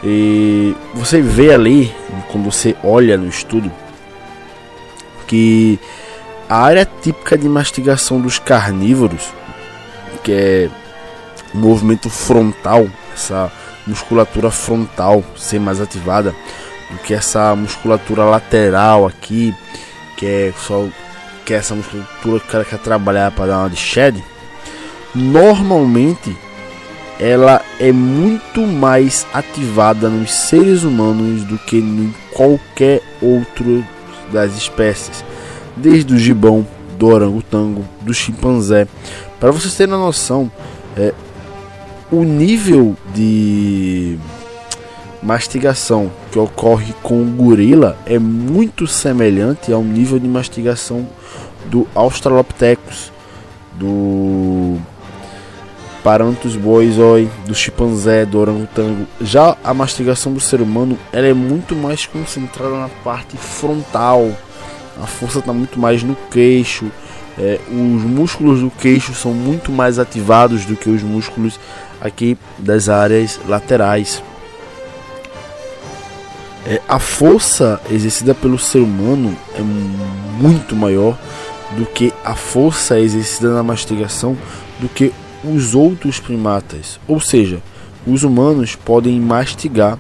E 0.05 0.77
você 0.93 1.23
vê 1.23 1.55
ali, 1.55 1.95
quando 2.31 2.45
você 2.45 2.77
olha 2.85 3.17
no 3.17 3.27
estudo, 3.27 3.73
que 5.27 5.79
a 6.49 6.59
área 6.59 6.85
típica 6.85 7.39
de 7.39 7.49
mastigação 7.49 8.21
dos 8.21 8.39
carnívoros, 8.39 9.33
que 10.23 10.33
é 10.33 10.71
movimento 11.55 12.11
frontal, 12.11 12.87
essa 13.15 13.51
musculatura 13.87 14.51
frontal 14.51 15.25
ser 15.37 15.59
mais 15.59 15.81
ativada 15.81 16.35
do 16.91 16.99
que 16.99 17.15
essa 17.15 17.57
musculatura 17.57 18.25
lateral 18.25 19.07
aqui, 19.07 19.55
que 20.17 20.27
é 20.27 20.53
só 20.59 20.87
que 21.47 21.55
é 21.55 21.59
essa 21.59 21.75
musculatura 21.75 22.41
que 22.41 22.47
o 22.47 22.51
cara 22.51 22.65
quer 22.65 22.79
trabalhar 22.79 23.31
para 23.31 23.47
dar 23.47 23.59
uma 23.61 23.71
de 23.71 23.77
shed. 23.77 24.23
Normalmente 25.15 26.37
ela 27.19 27.63
é 27.79 27.93
muito 27.93 28.67
mais 28.67 29.27
ativada 29.33 30.09
nos 30.09 30.33
seres 30.33 30.83
humanos 30.83 31.45
do 31.45 31.59
que 31.59 31.79
em 31.79 32.15
qualquer 32.33 33.03
outro 33.23 33.85
das 34.33 34.57
espécies, 34.57 35.25
desde 35.77 36.15
o 36.15 36.19
gibão, 36.19 36.67
do 36.99 37.07
orangotango, 37.07 37.85
do 38.03 38.15
chimpanzé. 38.15 38.87
Para 39.41 39.51
vocês 39.51 39.75
terem 39.75 39.95
uma 39.95 40.07
noção, 40.07 40.51
é, 40.97 41.13
o 42.11 42.23
nível 42.23 42.97
de 43.15 44.19
mastigação 45.23 46.11
que 46.31 46.39
ocorre 46.39 46.95
com 47.03 47.23
o 47.23 47.25
gorila 47.25 47.97
é 48.07 48.19
muito 48.19 48.87
semelhante 48.87 49.73
ao 49.73 49.83
nível 49.83 50.19
de 50.19 50.29
mastigação 50.29 51.07
do 51.67 51.89
Australopithecus, 51.95 53.11
do 53.73 54.79
Paranthus 56.05 56.55
boisoi, 56.55 57.31
do 57.47 57.55
chimpanzé, 57.55 58.27
do 58.27 58.39
orangotango. 58.39 59.07
Já 59.23 59.57
a 59.65 59.73
mastigação 59.73 60.35
do 60.35 60.39
ser 60.39 60.61
humano 60.61 60.99
ela 61.11 61.27
é 61.27 61.33
muito 61.33 61.75
mais 61.75 62.05
concentrada 62.05 62.77
na 62.77 62.91
parte 63.03 63.39
frontal. 63.39 64.31
A 65.03 65.07
força 65.07 65.39
está 65.39 65.51
muito 65.51 65.81
mais 65.81 66.03
no 66.03 66.15
queixo. 66.31 66.93
É, 67.39 67.59
os 67.69 68.03
músculos 68.03 68.61
do 68.61 68.71
queixo 68.71 69.15
são 69.15 69.33
muito 69.33 69.73
mais 69.73 69.99
ativados 69.99 70.67
do 70.67 70.77
que 70.77 70.91
os 70.91 71.03
músculos 71.03 71.59
aqui 71.99 72.37
das 72.59 72.91
áreas 72.91 73.41
laterais. 73.49 74.23
É, 76.67 76.83
a 76.87 76.99
força 76.99 77.81
exercida 77.91 78.35
pelo 78.35 78.59
ser 78.59 78.81
humano 78.81 79.35
é 79.55 79.63
muito 79.63 80.77
maior 80.77 81.17
do 81.79 81.87
que 81.87 82.13
a 82.23 82.35
força 82.35 83.01
exercida 83.01 83.55
na 83.55 83.63
mastigação 83.63 84.37
do 84.79 84.89
que 84.89 85.13
os 85.45 85.75
outros 85.75 86.19
primatas. 86.19 86.99
Ou 87.07 87.21
seja, 87.21 87.63
os 88.07 88.23
humanos 88.23 88.77
podem 88.77 89.21
mastigar 89.21 89.99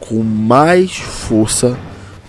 com 0.00 0.22
mais 0.22 0.96
força 0.96 1.78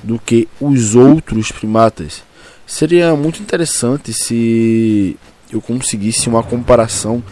do 0.01 0.19
que 0.19 0.47
os 0.59 0.95
outros 0.95 1.51
primatas. 1.51 2.23
Seria 2.65 3.15
muito 3.15 3.41
interessante 3.41 4.13
se 4.13 5.17
eu 5.51 5.61
conseguisse 5.61 6.27
uma 6.29 6.43
comparação 6.43 7.23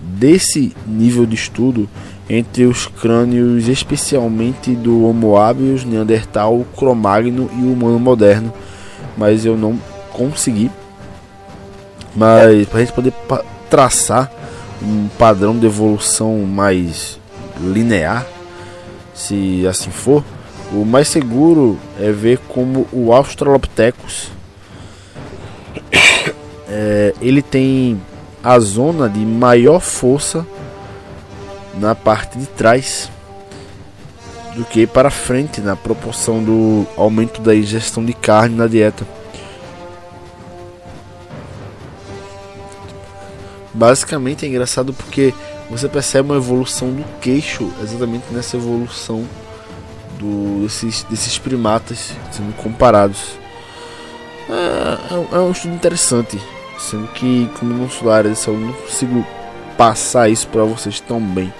desse 0.00 0.74
nível 0.86 1.26
de 1.26 1.34
estudo 1.34 1.88
entre 2.28 2.64
os 2.64 2.86
crânios, 2.86 3.68
especialmente 3.68 4.74
do 4.74 5.04
Homo 5.04 5.36
habeas, 5.36 5.84
Neandertal, 5.84 6.64
Cro-Magno 6.76 7.50
e 7.52 7.62
o 7.62 7.72
humano 7.72 7.98
moderno, 7.98 8.52
mas 9.16 9.44
eu 9.44 9.56
não 9.56 9.78
consegui. 10.12 10.70
Mas 12.16 12.66
para 12.68 12.78
a 12.78 12.84
gente 12.84 12.94
poder 12.94 13.12
traçar 13.68 14.30
um 14.84 15.08
padrão 15.18 15.58
de 15.58 15.66
evolução 15.66 16.38
mais 16.40 17.18
linear, 17.60 18.26
se 19.14 19.66
assim 19.66 19.90
for, 19.90 20.24
o 20.72 20.84
mais 20.84 21.08
seguro 21.08 21.78
é 22.00 22.10
ver 22.10 22.38
como 22.48 22.86
o 22.92 23.12
Australopithecus 23.12 24.30
é, 26.68 27.14
ele 27.20 27.42
tem 27.42 28.00
a 28.42 28.58
zona 28.58 29.08
de 29.08 29.20
maior 29.20 29.80
força 29.80 30.46
na 31.78 31.94
parte 31.94 32.38
de 32.38 32.46
trás 32.46 33.10
do 34.54 34.64
que 34.64 34.86
para 34.86 35.10
frente 35.10 35.60
na 35.60 35.74
proporção 35.74 36.42
do 36.42 36.86
aumento 36.96 37.40
da 37.40 37.54
ingestão 37.54 38.04
de 38.04 38.12
carne 38.12 38.54
na 38.54 38.66
dieta. 38.66 39.04
Basicamente 43.74 44.46
é 44.46 44.48
engraçado 44.48 44.92
porque 44.92 45.34
você 45.68 45.88
percebe 45.88 46.30
uma 46.30 46.36
evolução 46.36 46.90
do 46.92 47.04
queixo 47.20 47.70
exatamente 47.82 48.24
nessa 48.30 48.56
evolução 48.56 49.26
do, 50.18 50.62
desses, 50.62 51.02
desses 51.04 51.38
primatas 51.38 52.12
sendo 52.30 52.54
comparados. 52.56 53.36
É, 54.48 55.14
é, 55.14 55.36
é 55.36 55.38
um 55.38 55.50
estudo 55.50 55.74
interessante 55.74 56.38
Sendo 56.78 57.08
que, 57.08 57.50
como 57.58 57.72
não 57.72 57.88
sou 57.88 58.08
da 58.08 58.16
área 58.16 58.30
de 58.30 58.36
saúde, 58.36 58.64
não 58.64 58.72
consigo 58.72 59.26
passar 59.76 60.28
isso 60.28 60.46
para 60.48 60.64
vocês 60.64 61.00
tão 61.00 61.20
bem. 61.20 61.52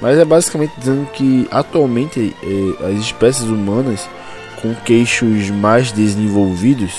Mas 0.00 0.18
é 0.18 0.24
basicamente 0.24 0.72
dizendo 0.78 1.06
que 1.12 1.48
atualmente 1.50 2.34
eh, 2.42 2.86
as 2.86 2.98
espécies 2.98 3.44
humanas 3.48 4.08
com 4.60 4.74
queixos 4.74 5.50
mais 5.50 5.92
desenvolvidos 5.92 6.92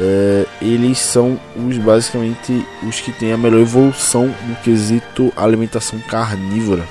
eh, 0.00 0.46
eles 0.62 0.98
são 0.98 1.38
os 1.56 1.76
basicamente 1.78 2.64
os 2.86 3.00
que 3.00 3.10
têm 3.10 3.32
a 3.32 3.36
melhor 3.36 3.60
evolução 3.60 4.32
no 4.46 4.54
quesito 4.56 5.32
alimentação 5.36 5.98
carnívora. 6.08 6.84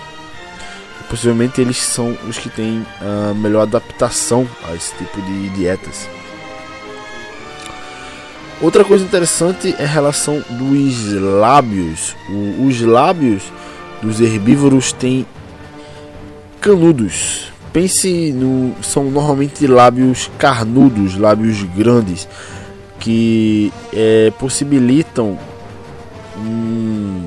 Possivelmente 1.10 1.62
eles 1.62 1.78
são 1.78 2.18
os 2.28 2.38
que 2.38 2.50
têm 2.50 2.86
a 3.00 3.34
melhor 3.34 3.62
adaptação 3.62 4.46
a 4.68 4.76
esse 4.76 4.94
tipo 4.96 5.22
de 5.22 5.50
dietas. 5.50 6.10
Outra 8.62 8.84
coisa 8.84 9.06
interessante 9.06 9.74
é 9.78 9.86
a 9.86 9.88
relação 9.88 10.44
dos 10.50 11.14
lábios. 11.14 12.14
O, 12.28 12.66
os 12.66 12.82
lábios 12.82 13.44
dos 14.02 14.20
herbívoros 14.20 14.92
têm 14.92 15.26
canudos. 16.60 17.54
Pense 17.72 18.34
no 18.34 18.76
são 18.82 19.10
normalmente 19.10 19.66
lábios 19.66 20.30
carnudos, 20.38 21.16
lábios 21.16 21.64
grandes 21.64 22.28
que 23.00 23.72
é, 23.94 24.32
possibilitam 24.40 25.38
um, 26.38 27.24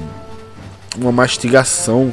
uma 0.99 1.13
mastigação 1.13 2.13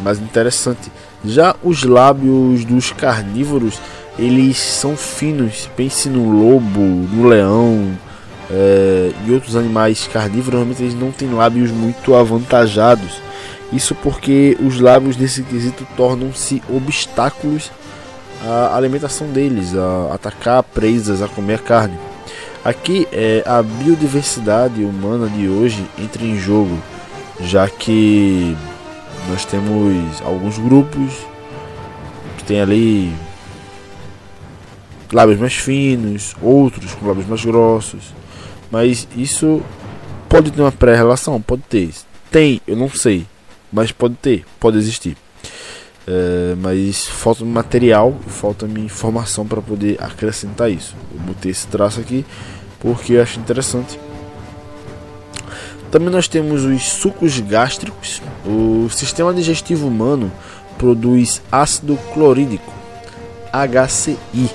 mais 0.00 0.18
interessante. 0.18 0.90
Já 1.24 1.54
os 1.62 1.84
lábios 1.84 2.64
dos 2.64 2.90
carnívoros 2.92 3.80
eles 4.18 4.58
são 4.58 4.96
finos. 4.96 5.68
Pense 5.76 6.08
no 6.08 6.30
lobo, 6.30 6.80
no 6.80 7.26
leão 7.26 7.96
é, 8.50 9.12
e 9.26 9.32
outros 9.32 9.56
animais 9.56 10.08
carnívoros. 10.12 10.54
Normalmente 10.54 10.82
eles 10.82 10.94
não 10.94 11.10
têm 11.10 11.32
lábios 11.32 11.70
muito 11.70 12.14
avantajados. 12.14 13.20
Isso 13.72 13.94
porque 13.94 14.56
os 14.60 14.80
lábios 14.80 15.16
nesse 15.16 15.42
quesito 15.42 15.86
tornam-se 15.96 16.62
obstáculos 16.68 17.70
à 18.44 18.76
alimentação 18.76 19.28
deles, 19.28 19.74
a 19.74 20.14
atacar 20.14 20.62
presas, 20.62 21.22
a 21.22 21.28
comer 21.28 21.60
carne. 21.60 21.98
Aqui 22.64 23.08
é, 23.12 23.42
a 23.46 23.62
biodiversidade 23.62 24.84
humana 24.84 25.28
de 25.28 25.48
hoje 25.48 25.84
entra 25.98 26.24
em 26.24 26.38
jogo, 26.38 26.78
já 27.40 27.68
que 27.68 28.56
nós 29.28 29.44
temos 29.44 30.20
alguns 30.22 30.58
grupos 30.58 31.12
que 32.38 32.44
tem 32.44 32.60
ali 32.60 33.12
lábios 35.12 35.38
mais 35.38 35.54
finos, 35.54 36.34
outros 36.40 36.94
com 36.94 37.06
lábios 37.06 37.26
mais 37.26 37.44
grossos, 37.44 38.14
mas 38.70 39.06
isso 39.16 39.62
pode 40.28 40.50
ter 40.50 40.62
uma 40.62 40.72
pré-relação, 40.72 41.40
pode 41.40 41.62
ter. 41.62 41.90
Tem, 42.30 42.60
eu 42.66 42.76
não 42.76 42.88
sei, 42.88 43.26
mas 43.72 43.92
pode 43.92 44.14
ter, 44.14 44.44
pode 44.58 44.78
existir. 44.78 45.16
É, 46.06 46.56
mas 46.58 47.06
falta 47.06 47.44
material, 47.44 48.16
falta 48.26 48.66
minha 48.66 48.86
informação 48.86 49.46
para 49.46 49.62
poder 49.62 49.96
acrescentar 50.02 50.70
isso. 50.70 50.96
Eu 51.14 51.20
botei 51.20 51.50
esse 51.50 51.66
traço 51.68 52.00
aqui 52.00 52.24
porque 52.80 53.14
eu 53.14 53.22
acho 53.22 53.38
interessante. 53.38 53.98
Também 55.90 56.10
nós 56.10 56.26
temos 56.26 56.64
os 56.64 56.82
sucos 56.82 57.38
gástricos. 57.38 58.20
O 58.44 58.88
sistema 58.90 59.32
digestivo 59.32 59.86
humano 59.86 60.32
produz 60.78 61.40
ácido 61.52 61.96
clorídrico, 62.12 62.72
HCI. 63.52 64.50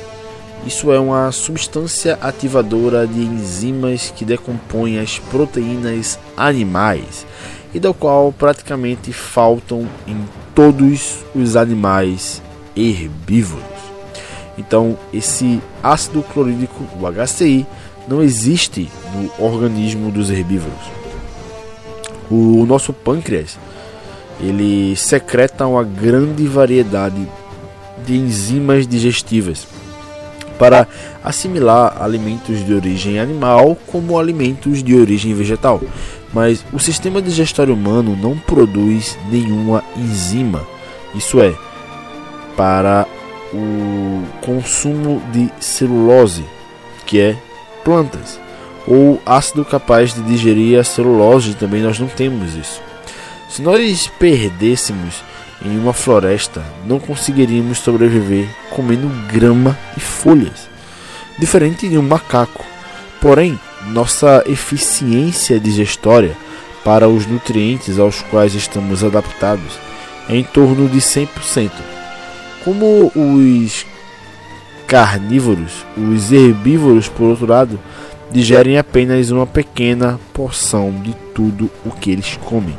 Isso 0.65 0.91
é 0.91 0.99
uma 0.99 1.31
substância 1.31 2.17
ativadora 2.21 3.07
de 3.07 3.19
enzimas 3.19 4.11
que 4.13 4.25
decompõem 4.25 4.99
as 4.99 5.19
proteínas 5.19 6.19
animais 6.35 7.25
e 7.73 7.79
da 7.79 7.93
qual 7.93 8.31
praticamente 8.31 9.11
faltam 9.11 9.87
em 10.07 10.17
todos 10.55 11.25
os 11.35 11.55
animais 11.55 12.41
herbívoros. 12.75 13.65
Então, 14.57 14.97
esse 15.13 15.61
ácido 15.83 16.23
clorídrico, 16.23 16.83
o 16.99 17.25
HCI, 17.25 17.65
não 18.07 18.23
existe 18.23 18.89
no 19.13 19.45
organismo 19.45 20.11
dos 20.11 20.29
herbívoros. 20.31 20.97
O 22.29 22.65
nosso 22.65 22.91
pâncreas 22.91 23.57
ele 24.39 24.95
secreta 24.95 25.65
uma 25.65 25.83
grande 25.83 26.47
variedade 26.47 27.27
de 28.05 28.15
enzimas 28.15 28.87
digestivas 28.87 29.67
para 30.57 30.87
assimilar 31.23 31.97
alimentos 32.01 32.65
de 32.65 32.73
origem 32.73 33.19
animal 33.19 33.77
como 33.87 34.19
alimentos 34.19 34.83
de 34.83 34.95
origem 34.95 35.33
vegetal 35.33 35.81
mas 36.33 36.65
o 36.73 36.79
sistema 36.79 37.21
digestório 37.21 37.73
humano 37.73 38.15
não 38.15 38.37
produz 38.37 39.17
nenhuma 39.31 39.83
enzima, 39.95 40.65
isso 41.15 41.41
é, 41.41 41.53
para 42.55 43.05
o 43.53 44.23
consumo 44.41 45.21
de 45.31 45.49
celulose, 45.59 46.43
que 47.05 47.19
é 47.19 47.37
plantas, 47.83 48.39
ou 48.85 49.21
ácido 49.25 49.63
capaz 49.63 50.13
de 50.13 50.21
digerir 50.21 50.79
a 50.79 50.83
celulose, 50.83 51.55
também 51.55 51.81
nós 51.81 51.99
não 51.99 52.07
temos 52.07 52.55
isso. 52.55 52.81
Se 53.49 53.61
nós 53.61 54.07
perdêssemos 54.19 55.23
em 55.63 55.77
uma 55.77 55.93
floresta, 55.93 56.63
não 56.85 56.99
conseguiríamos 56.99 57.79
sobreviver 57.79 58.47
comendo 58.69 59.07
grama 59.31 59.77
e 59.95 59.99
folhas, 59.99 60.69
diferente 61.39 61.89
de 61.89 61.97
um 61.97 62.03
macaco. 62.03 62.63
Porém, 63.19 63.59
nossa 63.87 64.43
eficiência 64.45 65.59
digestória 65.59 66.35
para 66.83 67.09
os 67.09 67.25
nutrientes 67.25 67.99
aos 67.99 68.21
quais 68.21 68.53
estamos 68.53 69.03
adaptados 69.03 69.79
é 70.29 70.35
em 70.35 70.43
torno 70.43 70.87
de 70.87 70.99
100%. 70.99 71.71
Como 72.63 73.11
os 73.15 73.85
carnívoros, 74.87 75.85
os 75.97 76.31
herbívoros, 76.31 77.09
por 77.09 77.25
outro 77.25 77.45
lado, 77.45 77.79
digerem 78.31 78.77
apenas 78.77 79.31
uma 79.31 79.45
pequena 79.45 80.19
porção 80.33 80.91
de 81.01 81.13
tudo 81.33 81.69
o 81.85 81.91
que 81.91 82.11
eles 82.11 82.37
comem, 82.43 82.77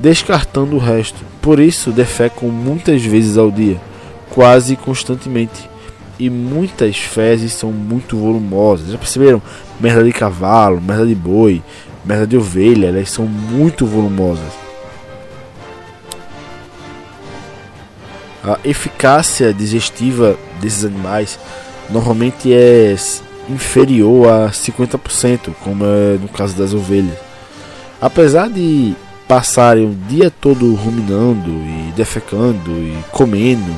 descartando 0.00 0.76
o 0.76 0.78
resto. 0.78 1.24
Por 1.40 1.60
isso, 1.60 1.90
defecam 1.90 2.48
muitas 2.48 3.02
vezes 3.04 3.36
ao 3.36 3.50
dia, 3.50 3.80
quase 4.30 4.76
constantemente 4.76 5.68
e 6.18 6.28
muitas 6.28 6.96
fezes 6.96 7.52
são 7.52 7.70
muito 7.70 8.16
volumosas. 8.16 8.90
Já 8.90 8.98
perceberam? 8.98 9.40
Merda 9.78 10.02
de 10.02 10.12
cavalo, 10.12 10.80
merda 10.80 11.06
de 11.06 11.14
boi, 11.14 11.62
merda 12.04 12.26
de 12.26 12.36
ovelha, 12.36 12.88
elas 12.88 13.10
são 13.10 13.26
muito 13.26 13.86
volumosas. 13.86 14.52
A 18.42 18.58
eficácia 18.64 19.52
digestiva 19.52 20.36
desses 20.60 20.84
animais 20.84 21.38
normalmente 21.90 22.52
é 22.52 22.96
inferior 23.48 24.28
a 24.28 24.50
50%, 24.50 25.54
como 25.62 25.84
é 25.84 26.18
no 26.20 26.28
caso 26.28 26.56
das 26.56 26.74
ovelhas. 26.74 27.18
Apesar 28.00 28.48
de 28.48 28.94
passarem 29.28 29.84
o 29.84 29.94
dia 30.08 30.30
todo 30.30 30.74
ruminando 30.74 31.50
e 31.50 31.92
defecando 31.94 32.70
e 32.70 32.96
comendo, 33.12 33.76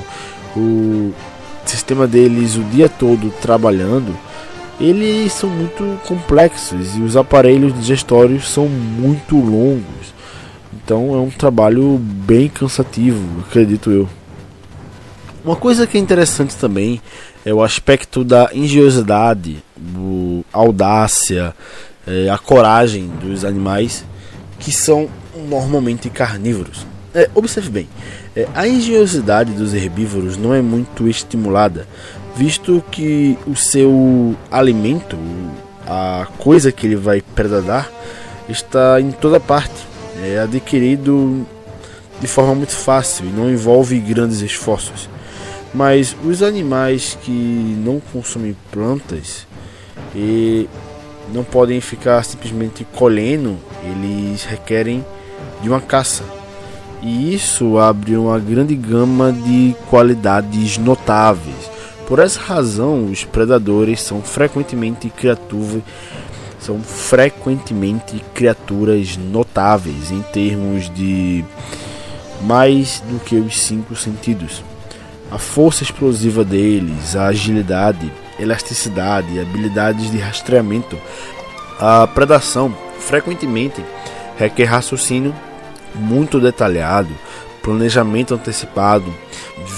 o 0.57 1.13
sistema 1.67 2.07
deles 2.07 2.57
o 2.57 2.63
dia 2.63 2.89
todo 2.89 3.31
trabalhando, 3.43 4.17
eles 4.81 5.33
são 5.33 5.51
muito 5.51 6.01
complexos 6.07 6.97
e 6.97 7.01
os 7.01 7.17
aparelhos 7.17 7.75
digestórios 7.75 8.49
são 8.49 8.67
muito 8.69 9.37
longos. 9.37 10.15
Então 10.73 11.15
é 11.15 11.19
um 11.19 11.31
trabalho 11.31 11.99
bem 11.99 12.49
cansativo, 12.49 13.41
acredito 13.41 13.91
eu. 13.91 14.09
Uma 15.45 15.57
coisa 15.57 15.87
que 15.87 15.99
é 15.99 16.01
interessante 16.01 16.55
também 16.57 17.01
é 17.45 17.53
o 17.53 17.63
aspecto 17.63 18.23
da 18.23 18.51
engenhosidade, 18.53 19.63
a 20.53 20.59
audácia, 20.59 21.55
é, 22.07 22.31
a 22.31 22.39
coragem 22.39 23.09
dos 23.21 23.45
animais 23.45 24.05
que 24.59 24.71
são 24.71 25.09
normalmente 25.49 26.11
carnívoros. 26.11 26.87
É, 27.13 27.29
observe 27.35 27.71
bem, 27.71 27.89
é, 28.37 28.47
a 28.55 28.69
engenhosidade 28.69 29.53
dos 29.53 29.75
herbívoros 29.75 30.37
não 30.37 30.55
é 30.55 30.63
muito 30.63 31.09
estimulada, 31.09 31.89
visto 32.37 32.83
que 32.91 33.37
o 33.47 33.57
seu 33.57 34.37
alimento, 34.51 35.19
a 35.87 36.29
coisa 36.39 36.71
que 36.71 36.87
ele 36.87 36.97
vai 36.97 37.21
predar, 37.21 37.91
está 38.49 39.01
em 39.01 39.11
toda 39.11 39.41
parte. 39.41 39.89
É 40.23 40.39
adquirido 40.39 41.47
de 42.21 42.27
forma 42.27 42.55
muito 42.55 42.73
fácil 42.75 43.27
e 43.27 43.29
não 43.29 43.51
envolve 43.51 43.99
grandes 43.99 44.41
esforços. 44.41 45.09
Mas 45.73 46.17
os 46.25 46.43
animais 46.43 47.17
que 47.23 47.31
não 47.31 48.01
consomem 48.13 48.57
plantas 48.71 49.47
e 50.15 50.69
não 51.33 51.45
podem 51.45 51.81
ficar 51.81 52.23
simplesmente 52.25 52.85
colhendo, 52.95 53.57
eles 53.85 54.45
requerem 54.45 55.05
de 55.63 55.69
uma 55.69 55.81
caça 55.81 56.25
e 57.03 57.35
isso 57.35 57.79
abre 57.79 58.17
uma 58.17 58.39
grande 58.39 58.75
gama 58.75 59.33
de 59.33 59.75
qualidades 59.89 60.77
notáveis. 60.79 61.71
Por 62.07 62.19
essa 62.19 62.41
razão, 62.41 63.07
os 63.07 63.25
predadores 63.25 64.03
são 64.03 64.21
frequentemente 64.21 65.09
criaturas 65.09 65.83
são 66.59 66.79
frequentemente 66.81 68.23
criaturas 68.35 69.17
notáveis 69.17 70.11
em 70.11 70.21
termos 70.21 70.91
de 70.91 71.43
mais 72.43 73.01
do 73.09 73.19
que 73.19 73.37
os 73.37 73.59
cinco 73.59 73.97
sentidos. 73.97 74.63
A 75.31 75.39
força 75.39 75.83
explosiva 75.83 76.45
deles, 76.45 77.17
a 77.17 77.29
agilidade, 77.29 78.13
elasticidade, 78.39 79.41
habilidades 79.41 80.11
de 80.11 80.19
rastreamento, 80.19 80.99
a 81.79 82.07
predação 82.07 82.77
frequentemente 82.99 83.83
requer 84.37 84.65
raciocínio 84.65 85.35
muito 85.95 86.41
detalhado, 86.41 87.11
planejamento 87.63 88.35
antecipado, 88.35 89.13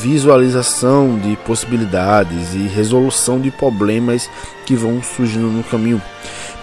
visualização 0.00 1.18
de 1.18 1.36
possibilidades 1.36 2.54
e 2.54 2.68
resolução 2.68 3.40
de 3.40 3.50
problemas 3.50 4.30
que 4.64 4.74
vão 4.74 5.02
surgindo 5.02 5.48
no 5.48 5.64
caminho, 5.64 6.00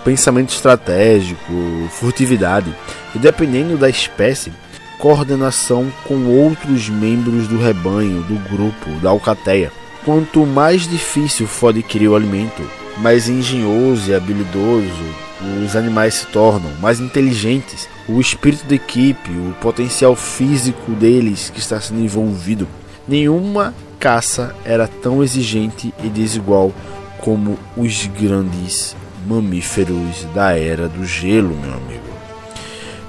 pensamento 0.03 0.53
estratégico, 0.53 1.53
furtividade 1.91 2.73
e, 3.13 3.19
dependendo 3.19 3.77
da 3.77 3.89
espécie, 3.89 4.51
coordenação 4.97 5.91
com 6.05 6.25
outros 6.25 6.89
membros 6.89 7.47
do 7.47 7.57
rebanho, 7.57 8.21
do 8.23 8.35
grupo, 8.49 8.89
da 9.01 9.09
alcateia. 9.09 9.71
Quanto 10.03 10.45
mais 10.45 10.87
difícil 10.87 11.47
for 11.47 11.69
adquirir 11.69 12.09
o 12.09 12.15
alimento, 12.15 12.61
mais 12.97 13.29
engenhoso 13.29 14.09
e 14.09 14.15
habilidoso 14.15 15.28
os 15.41 15.75
animais 15.75 16.15
se 16.15 16.25
tornam 16.27 16.71
mais 16.81 16.99
inteligentes, 16.99 17.87
o 18.07 18.19
espírito 18.19 18.65
da 18.65 18.75
equipe, 18.75 19.31
o 19.31 19.55
potencial 19.61 20.15
físico 20.15 20.91
deles 20.91 21.49
que 21.49 21.59
está 21.59 21.79
sendo 21.79 22.01
envolvido. 22.01 22.67
Nenhuma 23.07 23.73
caça 23.99 24.55
era 24.65 24.87
tão 24.87 25.23
exigente 25.23 25.93
e 26.03 26.09
desigual 26.09 26.73
como 27.19 27.57
os 27.75 28.05
grandes 28.07 28.95
mamíferos 29.27 30.25
da 30.33 30.57
era 30.57 30.87
do 30.87 31.05
gelo, 31.05 31.55
meu 31.55 31.73
amigo. 31.73 32.09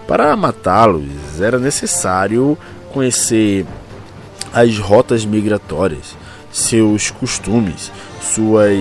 Para 0.06 0.34
matá-los, 0.36 1.40
era 1.40 1.58
necessário 1.58 2.58
conhecer 2.92 3.64
as 4.52 4.76
rotas 4.78 5.24
migratórias, 5.24 6.16
seus 6.52 7.10
costumes, 7.10 7.92
suas 8.20 8.74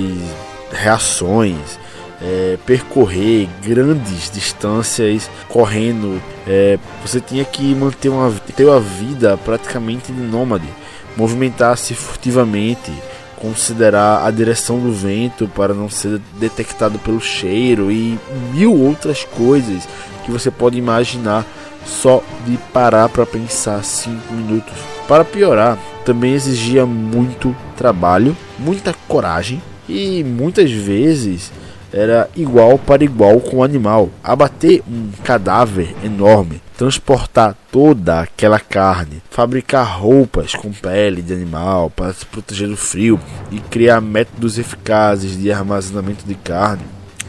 reações, 0.71 1.79
é, 2.21 2.57
percorrer 2.65 3.47
grandes 3.63 4.29
distâncias 4.31 5.29
correndo. 5.47 6.21
É, 6.47 6.77
você 7.05 7.19
tinha 7.19 7.45
que 7.45 7.73
manter 7.75 8.09
uma, 8.09 8.31
ter 8.55 8.65
uma 8.65 8.79
vida 8.79 9.37
praticamente 9.37 10.11
de 10.11 10.21
nômade, 10.21 10.67
movimentar-se 11.15 11.93
furtivamente, 11.93 12.91
considerar 13.37 14.25
a 14.25 14.31
direção 14.31 14.79
do 14.79 14.91
vento 14.91 15.47
para 15.47 15.73
não 15.73 15.89
ser 15.89 16.19
detectado 16.39 16.99
pelo 16.99 17.21
cheiro 17.21 17.91
e 17.91 18.19
mil 18.53 18.75
outras 18.75 19.23
coisas 19.23 19.87
que 20.25 20.31
você 20.31 20.51
pode 20.51 20.77
imaginar 20.77 21.45
só 21.85 22.21
de 22.45 22.57
parar 22.73 23.09
para 23.09 23.25
pensar 23.25 23.83
cinco 23.83 24.33
minutos. 24.33 24.73
Para 25.07 25.23
piorar, 25.23 25.77
também 26.05 26.33
exigia 26.33 26.85
muito 26.85 27.55
trabalho, 27.77 28.35
muita 28.59 28.93
coragem 29.07 29.61
e 29.87 30.23
muitas 30.23 30.69
vezes 30.69 31.51
era 31.91 32.29
igual 32.35 32.77
para 32.77 33.03
igual 33.03 33.39
com 33.39 33.57
o 33.57 33.63
animal. 33.63 34.09
Abater 34.23 34.81
um 34.87 35.09
cadáver 35.23 35.95
enorme, 36.03 36.61
transportar 36.77 37.55
toda 37.71 38.21
aquela 38.21 38.59
carne, 38.59 39.21
fabricar 39.29 39.99
roupas 39.99 40.53
com 40.53 40.71
pele 40.71 41.21
de 41.21 41.33
animal 41.33 41.89
para 41.89 42.13
se 42.13 42.25
proteger 42.25 42.67
do 42.67 42.77
frio 42.77 43.19
e 43.51 43.59
criar 43.59 44.01
métodos 44.01 44.57
eficazes 44.57 45.37
de 45.37 45.51
armazenamento 45.51 46.25
de 46.25 46.35
carne 46.35 46.83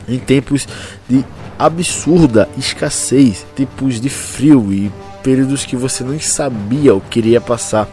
em 0.09 0.19
tempos 0.19 0.66
de 1.09 1.24
absurda 1.59 2.49
escassez, 2.57 3.47
tipos 3.55 4.01
de 4.01 4.09
frio 4.09 4.73
e 4.73 4.91
períodos 5.23 5.65
que 5.65 5.77
você 5.77 6.03
não 6.03 6.19
sabia 6.19 6.95
o 6.95 7.01
que 7.01 7.19
iria 7.19 7.41
passar. 7.41 7.89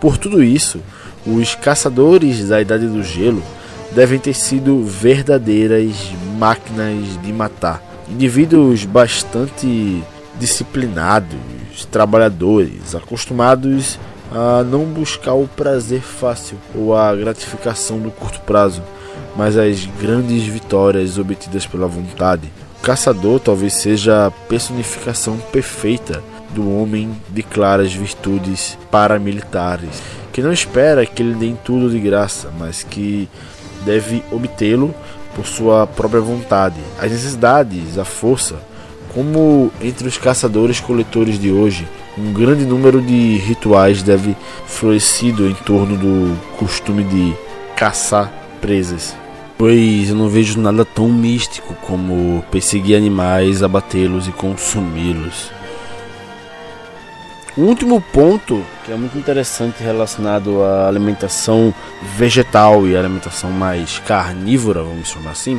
Por 0.00 0.18
tudo 0.18 0.42
isso, 0.42 0.80
os 1.26 1.54
caçadores 1.54 2.48
da 2.48 2.60
Idade 2.60 2.86
do 2.86 3.02
Gelo 3.02 3.42
devem 3.96 4.18
ter 4.18 4.34
sido 4.34 4.84
verdadeiras 4.84 6.12
máquinas 6.38 7.18
de 7.22 7.32
matar. 7.32 7.82
Indivíduos 8.06 8.84
bastante 8.84 10.04
disciplinados, 10.38 11.38
trabalhadores, 11.90 12.94
acostumados 12.94 13.98
a 14.30 14.62
não 14.62 14.84
buscar 14.84 15.32
o 15.32 15.48
prazer 15.48 16.02
fácil 16.02 16.58
ou 16.74 16.94
a 16.94 17.16
gratificação 17.16 17.98
do 17.98 18.10
curto 18.10 18.38
prazo, 18.40 18.82
mas 19.34 19.56
as 19.56 19.86
grandes 19.98 20.42
vitórias 20.42 21.16
obtidas 21.16 21.66
pela 21.66 21.86
vontade. 21.86 22.52
O 22.78 22.82
caçador 22.82 23.40
talvez 23.40 23.72
seja 23.72 24.26
a 24.26 24.30
personificação 24.30 25.38
perfeita 25.50 26.22
do 26.50 26.70
homem 26.70 27.16
de 27.30 27.42
claras 27.42 27.94
virtudes 27.94 28.76
paramilitares, 28.90 30.02
que 30.34 30.42
não 30.42 30.52
espera 30.52 31.06
que 31.06 31.22
lhe 31.22 31.34
deem 31.34 31.58
tudo 31.64 31.88
de 31.88 31.98
graça, 31.98 32.52
mas 32.58 32.82
que 32.82 33.26
deve 33.86 34.22
obtê-lo 34.30 34.94
por 35.34 35.46
sua 35.46 35.86
própria 35.86 36.20
vontade. 36.20 36.76
As 36.98 37.10
necessidades, 37.10 37.96
a 37.96 38.04
força, 38.04 38.56
como 39.14 39.70
entre 39.80 40.08
os 40.08 40.18
caçadores-coletores 40.18 41.38
de 41.38 41.50
hoje, 41.50 41.88
um 42.18 42.32
grande 42.32 42.64
número 42.64 43.00
de 43.00 43.36
rituais 43.36 44.02
deve 44.02 44.36
florescido 44.66 45.48
em 45.48 45.54
torno 45.54 45.96
do 45.96 46.36
costume 46.58 47.04
de 47.04 47.34
caçar 47.76 48.32
presas. 48.60 49.14
Pois 49.58 50.10
eu 50.10 50.14
não 50.14 50.28
vejo 50.28 50.60
nada 50.60 50.84
tão 50.84 51.08
místico 51.08 51.74
como 51.86 52.44
perseguir 52.50 52.96
animais, 52.96 53.62
abatê-los 53.62 54.28
e 54.28 54.32
consumi-los. 54.32 55.50
O 57.56 57.62
último 57.62 58.02
ponto, 58.02 58.62
que 58.84 58.92
é 58.92 58.96
muito 58.96 59.16
interessante 59.16 59.82
relacionado 59.82 60.62
à 60.62 60.86
alimentação 60.86 61.72
vegetal 62.14 62.86
e 62.86 62.94
alimentação 62.94 63.50
mais 63.50 63.98
carnívora, 64.00 64.82
vamos 64.82 65.08
chamar 65.08 65.30
assim, 65.30 65.58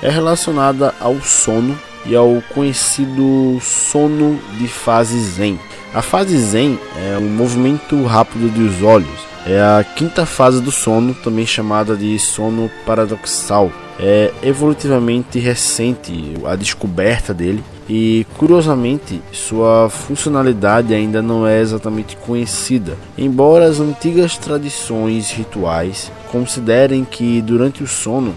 é 0.00 0.08
relacionada 0.08 0.94
ao 1.00 1.20
sono 1.20 1.76
e 2.06 2.14
ao 2.14 2.40
conhecido 2.54 3.58
sono 3.60 4.38
de 4.58 4.68
fase 4.68 5.18
Zen. 5.18 5.58
A 5.92 6.02
fase 6.02 6.38
Zen 6.38 6.78
é 6.96 7.18
um 7.18 7.28
movimento 7.28 8.04
rápido 8.04 8.48
dos 8.54 8.80
olhos. 8.82 9.26
É 9.44 9.60
a 9.60 9.82
quinta 9.82 10.24
fase 10.24 10.62
do 10.62 10.70
sono, 10.70 11.14
também 11.14 11.44
chamada 11.44 11.96
de 11.96 12.16
sono 12.16 12.70
paradoxal. 12.86 13.72
É 13.98 14.32
evolutivamente 14.40 15.40
recente 15.40 16.34
a 16.46 16.54
descoberta 16.54 17.34
dele 17.34 17.62
e 17.88 18.26
curiosamente 18.36 19.20
sua 19.32 19.88
funcionalidade 19.90 20.94
ainda 20.94 21.20
não 21.20 21.46
é 21.46 21.60
exatamente 21.60 22.16
conhecida, 22.16 22.96
embora 23.16 23.66
as 23.66 23.80
antigas 23.80 24.38
tradições 24.38 25.30
rituais 25.30 26.10
considerem 26.30 27.04
que 27.04 27.42
durante 27.42 27.82
o 27.82 27.86
sono 27.86 28.34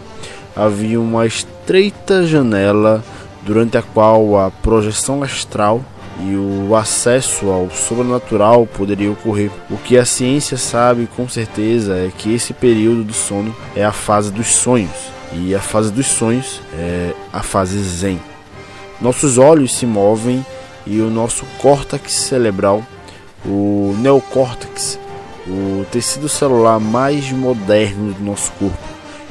havia 0.56 1.00
uma 1.00 1.26
estreita 1.26 2.26
janela 2.26 3.04
durante 3.44 3.78
a 3.78 3.82
qual 3.82 4.38
a 4.38 4.52
projeção 4.52 5.24
astral 5.24 5.84
e 6.20 6.36
o 6.36 6.76
acesso 6.76 7.50
ao 7.50 7.70
sobrenatural 7.70 8.66
poderia 8.66 9.12
ocorrer. 9.12 9.52
O 9.70 9.78
que 9.78 9.98
a 9.98 10.06
ciência 10.06 10.58
sabe 10.58 11.08
com 11.16 11.30
certeza 11.30 11.96
é 11.96 12.12
que 12.16 12.34
esse 12.34 12.54
período 12.54 13.04
do 13.04 13.14
sono 13.14 13.56
é 13.76 13.86
a 13.86 13.92
fase 13.92 14.32
dos 14.32 14.48
sonhos, 14.48 14.90
e 15.34 15.54
a 15.54 15.60
fase 15.60 15.92
dos 15.92 16.08
sonhos 16.08 16.62
é 16.74 17.14
a 17.32 17.44
fase 17.44 17.78
Zen. 17.80 18.20
Nossos 19.00 19.38
olhos 19.38 19.76
se 19.76 19.86
movem 19.86 20.44
e 20.86 21.00
o 21.02 21.10
nosso 21.10 21.46
córtex 21.60 22.14
cerebral, 22.14 22.84
o 23.46 23.96
neocórtex, 24.00 25.00
o 25.48 25.86
tecido 25.92 26.28
celular 26.28 26.80
mais 26.80 27.32
moderno 27.32 28.14
do 28.14 28.24
nosso 28.24 28.52
corpo, 28.54 28.78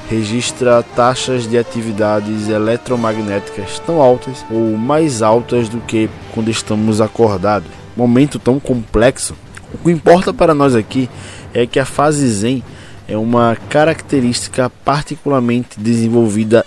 registra 0.09 0.85
taxas 0.95 1.49
de 1.49 1.59
atividades 1.59 2.49
eletromagnéticas 2.49 3.81
tão 3.81 4.01
altas 4.01 4.45
ou 4.51 4.77
mais 4.77 5.21
altas 5.21 5.69
do 5.69 5.81
que 5.81 6.09
quando 6.33 6.49
estamos 6.49 7.01
acordados. 7.01 7.69
Momento 7.97 8.39
tão 8.39 8.61
complexo. 8.61 9.35
O 9.75 9.79
que 9.79 9.91
importa 9.91 10.33
para 10.33 10.55
nós 10.55 10.77
aqui 10.77 11.11
é 11.53 11.67
que 11.67 11.81
a 11.81 11.85
fase 11.85 12.29
Zen 12.29 12.63
é 13.09 13.17
uma 13.17 13.57
característica 13.69 14.71
particularmente 14.85 15.81
desenvolvida 15.81 16.65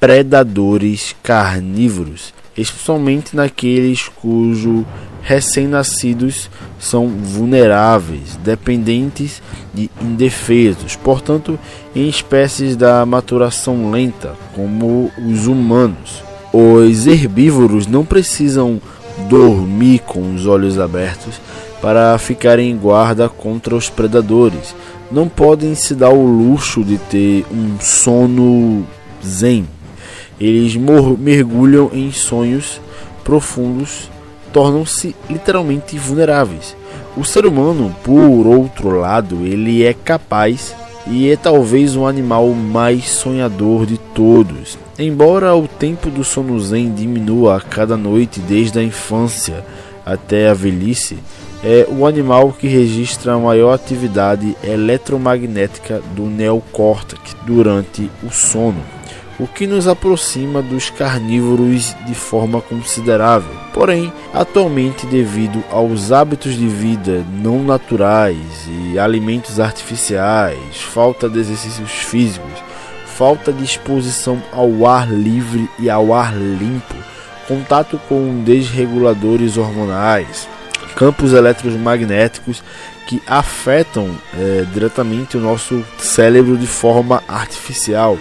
predadores 0.00 1.14
carnívoros 1.22 2.32
especialmente 2.58 3.36
naqueles 3.36 4.08
cujos 4.08 4.84
recém-nascidos 5.22 6.50
são 6.78 7.06
vulneráveis, 7.06 8.36
dependentes 8.42 9.40
e 9.74 9.90
indefesos, 10.02 10.96
portanto, 10.96 11.58
em 11.94 12.08
espécies 12.08 12.76
da 12.76 13.06
maturação 13.06 13.90
lenta, 13.90 14.34
como 14.54 15.10
os 15.18 15.46
humanos. 15.46 16.22
Os 16.52 17.06
herbívoros 17.06 17.86
não 17.86 18.04
precisam 18.04 18.80
dormir 19.28 20.00
com 20.00 20.34
os 20.34 20.46
olhos 20.46 20.78
abertos 20.78 21.40
para 21.80 22.16
ficarem 22.18 22.70
em 22.70 22.76
guarda 22.76 23.28
contra 23.28 23.76
os 23.76 23.88
predadores. 23.88 24.74
Não 25.10 25.28
podem 25.28 25.74
se 25.74 25.94
dar 25.94 26.10
o 26.10 26.26
luxo 26.26 26.82
de 26.82 26.98
ter 26.98 27.46
um 27.52 27.78
sono 27.80 28.86
zen, 29.24 29.66
eles 30.40 30.76
mergulham 30.76 31.90
em 31.92 32.12
sonhos 32.12 32.80
profundos, 33.24 34.08
tornam-se 34.52 35.14
literalmente 35.28 35.98
vulneráveis. 35.98 36.76
O 37.16 37.24
ser 37.24 37.44
humano, 37.44 37.94
por 38.04 38.46
outro 38.46 39.00
lado, 39.00 39.44
ele 39.44 39.84
é 39.84 39.92
capaz 39.92 40.74
e 41.06 41.30
é 41.30 41.36
talvez 41.36 41.96
o 41.96 42.06
animal 42.06 42.48
mais 42.50 43.08
sonhador 43.08 43.84
de 43.84 43.98
todos. 43.98 44.78
Embora 44.98 45.54
o 45.54 45.66
tempo 45.66 46.10
do 46.10 46.22
sono 46.22 46.58
zen 46.60 46.92
diminua 46.92 47.56
a 47.56 47.60
cada 47.60 47.96
noite 47.96 48.40
desde 48.40 48.78
a 48.78 48.82
infância 48.82 49.64
até 50.06 50.48
a 50.48 50.54
velhice, 50.54 51.18
é 51.64 51.86
o 51.90 52.06
animal 52.06 52.52
que 52.52 52.68
registra 52.68 53.34
a 53.34 53.38
maior 53.38 53.72
atividade 53.72 54.56
eletromagnética 54.62 56.00
do 56.14 56.26
neocórtex 56.26 57.34
durante 57.44 58.08
o 58.22 58.30
sono 58.30 58.97
o 59.38 59.46
que 59.46 59.66
nos 59.66 59.86
aproxima 59.86 60.60
dos 60.60 60.90
carnívoros 60.90 61.94
de 62.06 62.14
forma 62.14 62.60
considerável. 62.60 63.54
Porém, 63.72 64.12
atualmente, 64.34 65.06
devido 65.06 65.62
aos 65.70 66.10
hábitos 66.10 66.54
de 66.54 66.66
vida 66.66 67.24
não 67.30 67.62
naturais 67.62 68.36
e 68.68 68.98
alimentos 68.98 69.60
artificiais, 69.60 70.80
falta 70.80 71.28
de 71.28 71.38
exercícios 71.38 71.90
físicos, 71.90 72.52
falta 73.06 73.52
de 73.52 73.62
exposição 73.62 74.42
ao 74.52 74.86
ar 74.86 75.08
livre 75.08 75.68
e 75.78 75.88
ao 75.88 76.12
ar 76.12 76.34
limpo, 76.36 76.94
contato 77.46 78.00
com 78.08 78.42
desreguladores 78.42 79.56
hormonais, 79.56 80.48
campos 80.96 81.32
eletromagnéticos 81.32 82.62
que 83.06 83.22
afetam 83.26 84.10
é, 84.34 84.66
diretamente 84.74 85.36
o 85.36 85.40
nosso 85.40 85.82
cérebro 85.96 86.56
de 86.56 86.66
forma 86.66 87.22
artificial 87.26 88.18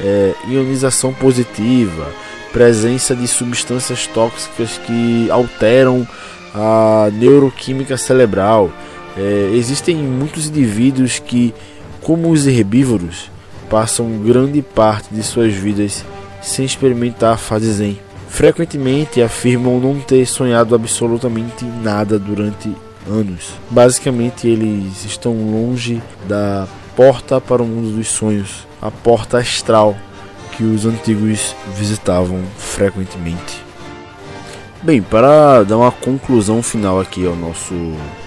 é, 0.00 0.34
ionização 0.48 1.12
positiva, 1.12 2.08
presença 2.52 3.14
de 3.14 3.26
substâncias 3.26 4.06
tóxicas 4.06 4.78
que 4.78 5.30
alteram 5.30 6.06
a 6.54 7.10
neuroquímica 7.12 7.96
cerebral. 7.96 8.70
É, 9.16 9.50
existem 9.54 9.96
muitos 9.96 10.48
indivíduos 10.48 11.18
que, 11.18 11.54
como 12.02 12.30
os 12.30 12.46
herbívoros, 12.46 13.30
passam 13.68 14.18
grande 14.24 14.62
parte 14.62 15.12
de 15.12 15.22
suas 15.22 15.52
vidas 15.52 16.04
sem 16.42 16.64
experimentar 16.64 17.34
a 17.34 17.36
fase 17.36 17.72
zen. 17.72 17.98
Frequentemente 18.28 19.22
afirmam 19.22 19.78
não 19.78 20.00
ter 20.00 20.26
sonhado 20.26 20.74
absolutamente 20.74 21.64
nada 21.64 22.18
durante 22.18 22.74
anos. 23.08 23.52
Basicamente, 23.70 24.48
eles 24.48 25.04
estão 25.04 25.32
longe 25.32 26.02
da 26.28 26.66
porta 26.96 27.40
para 27.40 27.62
o 27.62 27.66
mundo 27.66 27.96
dos 27.96 28.08
sonhos, 28.08 28.66
a 28.84 28.90
porta 28.90 29.38
astral 29.38 29.96
que 30.52 30.62
os 30.62 30.84
antigos 30.84 31.56
visitavam 31.74 32.40
frequentemente. 32.58 33.64
Bem, 34.82 35.00
para 35.00 35.64
dar 35.64 35.78
uma 35.78 35.90
conclusão 35.90 36.62
final 36.62 37.00
aqui 37.00 37.26
ao 37.26 37.34
nosso 37.34 37.74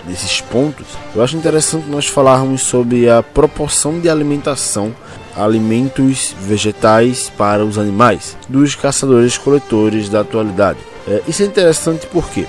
desses 0.07 0.41
pontos, 0.41 0.87
eu 1.15 1.23
acho 1.23 1.37
interessante 1.37 1.87
nós 1.87 2.07
falarmos 2.07 2.61
sobre 2.61 3.07
a 3.07 3.21
proporção 3.21 3.99
de 3.99 4.09
alimentação 4.09 4.95
alimentos 5.35 6.33
vegetais 6.41 7.31
para 7.37 7.63
os 7.63 7.77
animais 7.77 8.35
dos 8.49 8.73
caçadores-coletores 8.73 10.09
da 10.09 10.21
atualidade. 10.21 10.79
É, 11.07 11.21
isso 11.27 11.43
é 11.43 11.45
interessante 11.45 12.07
porque 12.07 12.47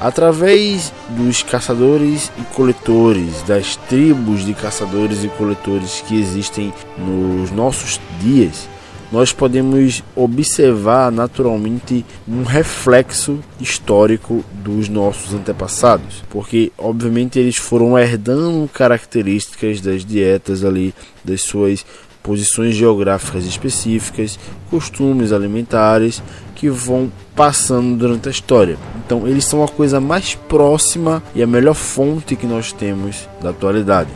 Através 0.00 0.92
dos 1.10 1.42
caçadores 1.42 2.30
e 2.38 2.54
coletores, 2.54 3.42
das 3.42 3.74
tribos 3.74 4.44
de 4.44 4.54
caçadores 4.54 5.24
e 5.24 5.28
coletores 5.28 6.04
que 6.06 6.20
existem 6.20 6.72
nos 6.96 7.50
nossos 7.50 8.00
dias, 8.20 8.68
nós 9.10 9.32
podemos 9.32 10.04
observar 10.14 11.10
naturalmente 11.10 12.04
um 12.28 12.42
reflexo 12.42 13.38
histórico 13.58 14.44
dos 14.52 14.88
nossos 14.88 15.32
antepassados, 15.32 16.22
porque 16.28 16.70
obviamente 16.76 17.38
eles 17.38 17.56
foram 17.56 17.98
herdando 17.98 18.68
características 18.68 19.80
das 19.80 20.04
dietas 20.04 20.62
ali, 20.62 20.94
das 21.24 21.42
suas 21.42 21.84
posições 22.22 22.74
geográficas 22.74 23.44
específicas, 23.44 24.38
costumes 24.70 25.32
alimentares 25.32 26.22
que 26.54 26.68
vão 26.68 27.10
passando 27.34 27.96
durante 27.96 28.28
a 28.28 28.30
história. 28.30 28.76
Então, 29.04 29.26
eles 29.26 29.44
são 29.44 29.62
a 29.62 29.68
coisa 29.68 30.00
mais 30.00 30.34
próxima 30.34 31.22
e 31.34 31.42
a 31.42 31.46
melhor 31.46 31.74
fonte 31.74 32.36
que 32.36 32.46
nós 32.46 32.72
temos 32.72 33.28
da 33.40 33.50
atualidade. 33.50 34.10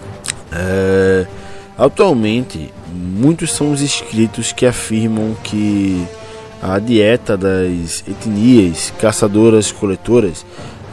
É... 0.52 1.26
Atualmente, 1.78 2.70
muitos 2.92 3.52
são 3.52 3.72
os 3.72 3.80
escritos 3.80 4.52
que 4.52 4.66
afirmam 4.66 5.34
que 5.42 6.06
a 6.62 6.78
dieta 6.78 7.36
das 7.36 8.04
etnias 8.06 8.92
caçadoras-coletoras 9.00 10.44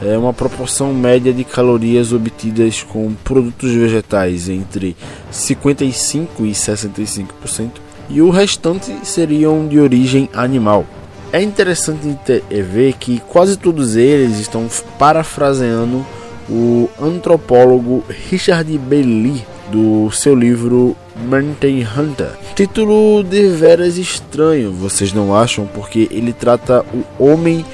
é 0.02 0.16
uma 0.16 0.32
proporção 0.32 0.94
média 0.94 1.32
de 1.32 1.44
calorias 1.44 2.12
obtidas 2.12 2.82
com 2.82 3.12
produtos 3.24 3.72
vegetais 3.72 4.48
entre 4.48 4.96
55% 5.32 6.28
e 6.40 6.50
65%, 6.50 7.70
e 8.08 8.22
o 8.22 8.30
restante 8.30 8.92
seriam 9.02 9.68
de 9.68 9.78
origem 9.78 10.28
animal. 10.32 10.84
É 11.32 11.40
interessante 11.40 12.18
ver 12.50 12.94
que 12.94 13.20
quase 13.28 13.56
todos 13.56 13.94
eles 13.94 14.38
estão 14.40 14.66
parafraseando 14.98 16.04
o 16.48 16.88
antropólogo 17.00 18.02
Richard 18.28 18.76
Bailey 18.78 19.44
do 19.70 20.10
seu 20.10 20.34
livro 20.34 20.96
Mountain 21.28 21.86
Hunter. 21.96 22.30
Título 22.56 23.22
de 23.22 23.46
veras 23.48 23.96
estranho, 23.96 24.72
vocês 24.72 25.12
não 25.12 25.32
acham? 25.34 25.66
Porque 25.66 26.08
ele 26.10 26.32
trata 26.32 26.84
o 26.92 27.24
homem 27.24 27.64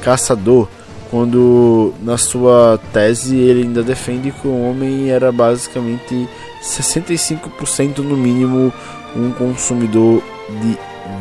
caçador 0.00 0.68
quando 1.10 1.92
na 2.02 2.16
sua 2.16 2.78
tese 2.92 3.36
ele 3.36 3.62
ainda 3.62 3.82
defende 3.82 4.30
que 4.30 4.46
o 4.46 4.62
homem 4.62 5.10
era 5.10 5.32
basicamente 5.32 6.28
65% 6.62 7.98
no 7.98 8.16
mínimo 8.16 8.72
um 9.16 9.32
consumidor 9.32 10.22
de 10.62 10.78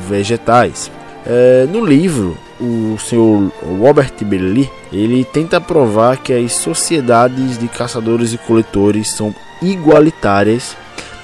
vegetais. 0.07 0.91
É, 1.25 1.67
no 1.69 1.83
livro, 1.83 2.37
o 2.61 2.97
senhor 2.99 3.51
Robert 3.79 4.13
Belli 4.21 4.69
ele 4.93 5.25
tenta 5.25 5.59
provar 5.59 6.17
que 6.17 6.33
as 6.33 6.53
sociedades 6.53 7.57
de 7.57 7.67
caçadores 7.67 8.33
e 8.33 8.37
coletores 8.37 9.09
são 9.09 9.33
igualitárias 9.61 10.77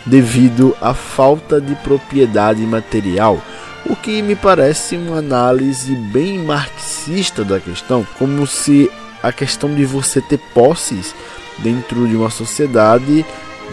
devido 0.06 0.76
à 0.82 0.94
falta 0.94 1.62
de 1.62 1.76
propriedade 1.76 2.62
material 2.62 3.42
o 3.86 3.96
que 3.96 4.22
me 4.22 4.36
parece 4.36 4.98
uma 4.98 5.20
análise 5.20 5.96
bem 5.96 6.40
marxista 6.40 7.44
da 7.44 7.60
questão, 7.60 8.06
como 8.18 8.46
se 8.48 8.90
a 9.22 9.32
questão 9.32 9.74
de 9.74 9.86
você 9.86 10.22
ter 10.22 10.40
posses 10.54 11.16
dentro 11.60 12.08
de 12.08 12.16
uma 12.16 12.30
sociedade 12.30 13.26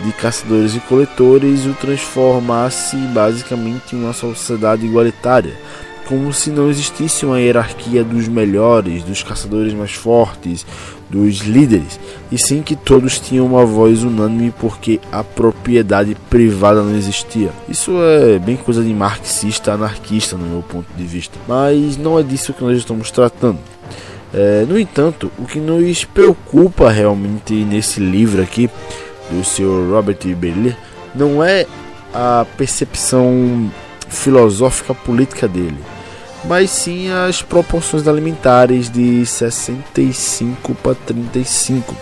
de 0.04 0.12
caçadores 0.12 0.74
e 0.74 0.80
coletores 0.80 1.66
o 1.66 1.74
transformasse 1.74 2.96
basicamente 2.96 3.94
em 3.94 4.02
uma 4.02 4.12
sociedade 4.12 4.86
igualitária, 4.86 5.58
como 6.12 6.30
se 6.30 6.50
não 6.50 6.68
existisse 6.68 7.24
uma 7.24 7.40
hierarquia 7.40 8.04
dos 8.04 8.28
melhores, 8.28 9.02
dos 9.02 9.22
caçadores 9.22 9.72
mais 9.72 9.92
fortes, 9.92 10.66
dos 11.08 11.38
líderes, 11.38 11.98
e 12.30 12.36
sim 12.36 12.60
que 12.60 12.76
todos 12.76 13.18
tinham 13.18 13.46
uma 13.46 13.64
voz 13.64 14.02
unânime 14.02 14.52
porque 14.60 15.00
a 15.10 15.24
propriedade 15.24 16.14
privada 16.28 16.82
não 16.82 16.94
existia. 16.94 17.48
Isso 17.66 17.92
é 18.02 18.38
bem 18.38 18.56
coisa 18.56 18.84
de 18.84 18.92
marxista, 18.92 19.72
anarquista 19.72 20.36
no 20.36 20.44
meu 20.44 20.62
ponto 20.62 20.86
de 20.94 21.04
vista, 21.04 21.38
mas 21.48 21.96
não 21.96 22.18
é 22.18 22.22
disso 22.22 22.52
que 22.52 22.62
nós 22.62 22.76
estamos 22.76 23.10
tratando. 23.10 23.58
É, 24.34 24.66
no 24.68 24.78
entanto, 24.78 25.32
o 25.38 25.46
que 25.46 25.60
nos 25.60 26.04
preocupa 26.04 26.90
realmente 26.90 27.54
nesse 27.54 28.00
livro 28.00 28.42
aqui 28.42 28.68
do 29.30 29.42
Sr. 29.42 29.90
Robert 29.90 30.18
Bellier 30.36 30.76
não 31.14 31.42
é 31.42 31.66
a 32.12 32.44
percepção 32.58 33.72
filosófica 34.10 34.94
política 34.94 35.48
dele, 35.48 35.78
mas 36.44 36.70
sim 36.70 37.10
as 37.10 37.42
proporções 37.42 38.06
alimentares 38.08 38.90
de 38.90 39.24
65 39.24 40.74
para 40.76 40.94
35 40.94 41.96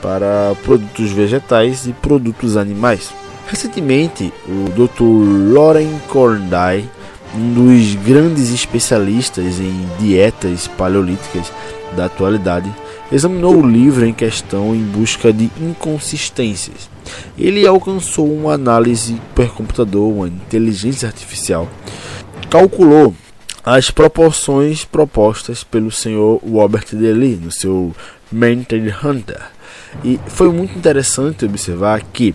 para 0.00 0.54
produtos 0.62 1.10
vegetais 1.12 1.86
e 1.86 1.92
produtos 1.92 2.56
animais. 2.56 3.10
Recentemente, 3.46 4.32
o 4.46 4.68
Dr. 4.70 5.54
Lauren 5.54 5.98
Corndy, 6.08 6.88
um 7.34 7.54
dos 7.54 7.94
grandes 7.96 8.50
especialistas 8.50 9.58
em 9.58 9.88
dietas 9.98 10.68
paleolíticas 10.68 11.50
da 11.96 12.04
atualidade, 12.04 12.70
examinou 13.10 13.56
o 13.56 13.66
livro 13.66 14.04
em 14.04 14.12
questão 14.12 14.74
em 14.74 14.82
busca 14.82 15.32
de 15.32 15.50
inconsistências. 15.60 16.90
Ele 17.38 17.66
alcançou 17.66 18.30
uma 18.30 18.54
análise 18.54 19.20
por 19.34 19.48
computador, 19.54 20.10
uma 20.12 20.28
inteligência 20.28 21.06
artificial, 21.06 21.68
calculou 22.50 23.14
as 23.64 23.90
proporções 23.90 24.84
propostas 24.84 25.64
pelo 25.64 25.90
senhor 25.90 26.38
Robert 26.46 26.84
Dely 26.92 27.36
no 27.36 27.50
seu 27.50 27.94
Mental 28.30 28.78
Hunter. 29.02 29.40
E 30.04 30.20
foi 30.26 30.52
muito 30.52 30.76
interessante 30.76 31.46
observar 31.46 32.02
que 32.02 32.34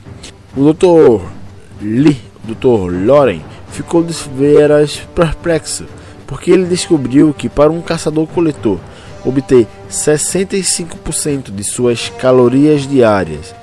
o 0.57 0.73
Dr. 0.73 1.23
Lee, 1.81 2.19
o 2.43 2.55
Dr. 2.55 3.05
Loren, 3.05 3.41
ficou 3.69 4.03
de 4.03 4.13
veras 4.35 5.01
perplexo, 5.13 5.85
porque 6.25 6.49
ele 6.49 6.65
descobriu 6.65 7.31
que 7.31 7.47
para 7.47 7.71
um 7.71 7.81
caçador-coletor 7.81 8.79
obter 9.23 9.67
65% 9.89 11.53
de 11.53 11.63
suas 11.63 12.09
calorias 12.09 12.87
diárias 12.87 13.53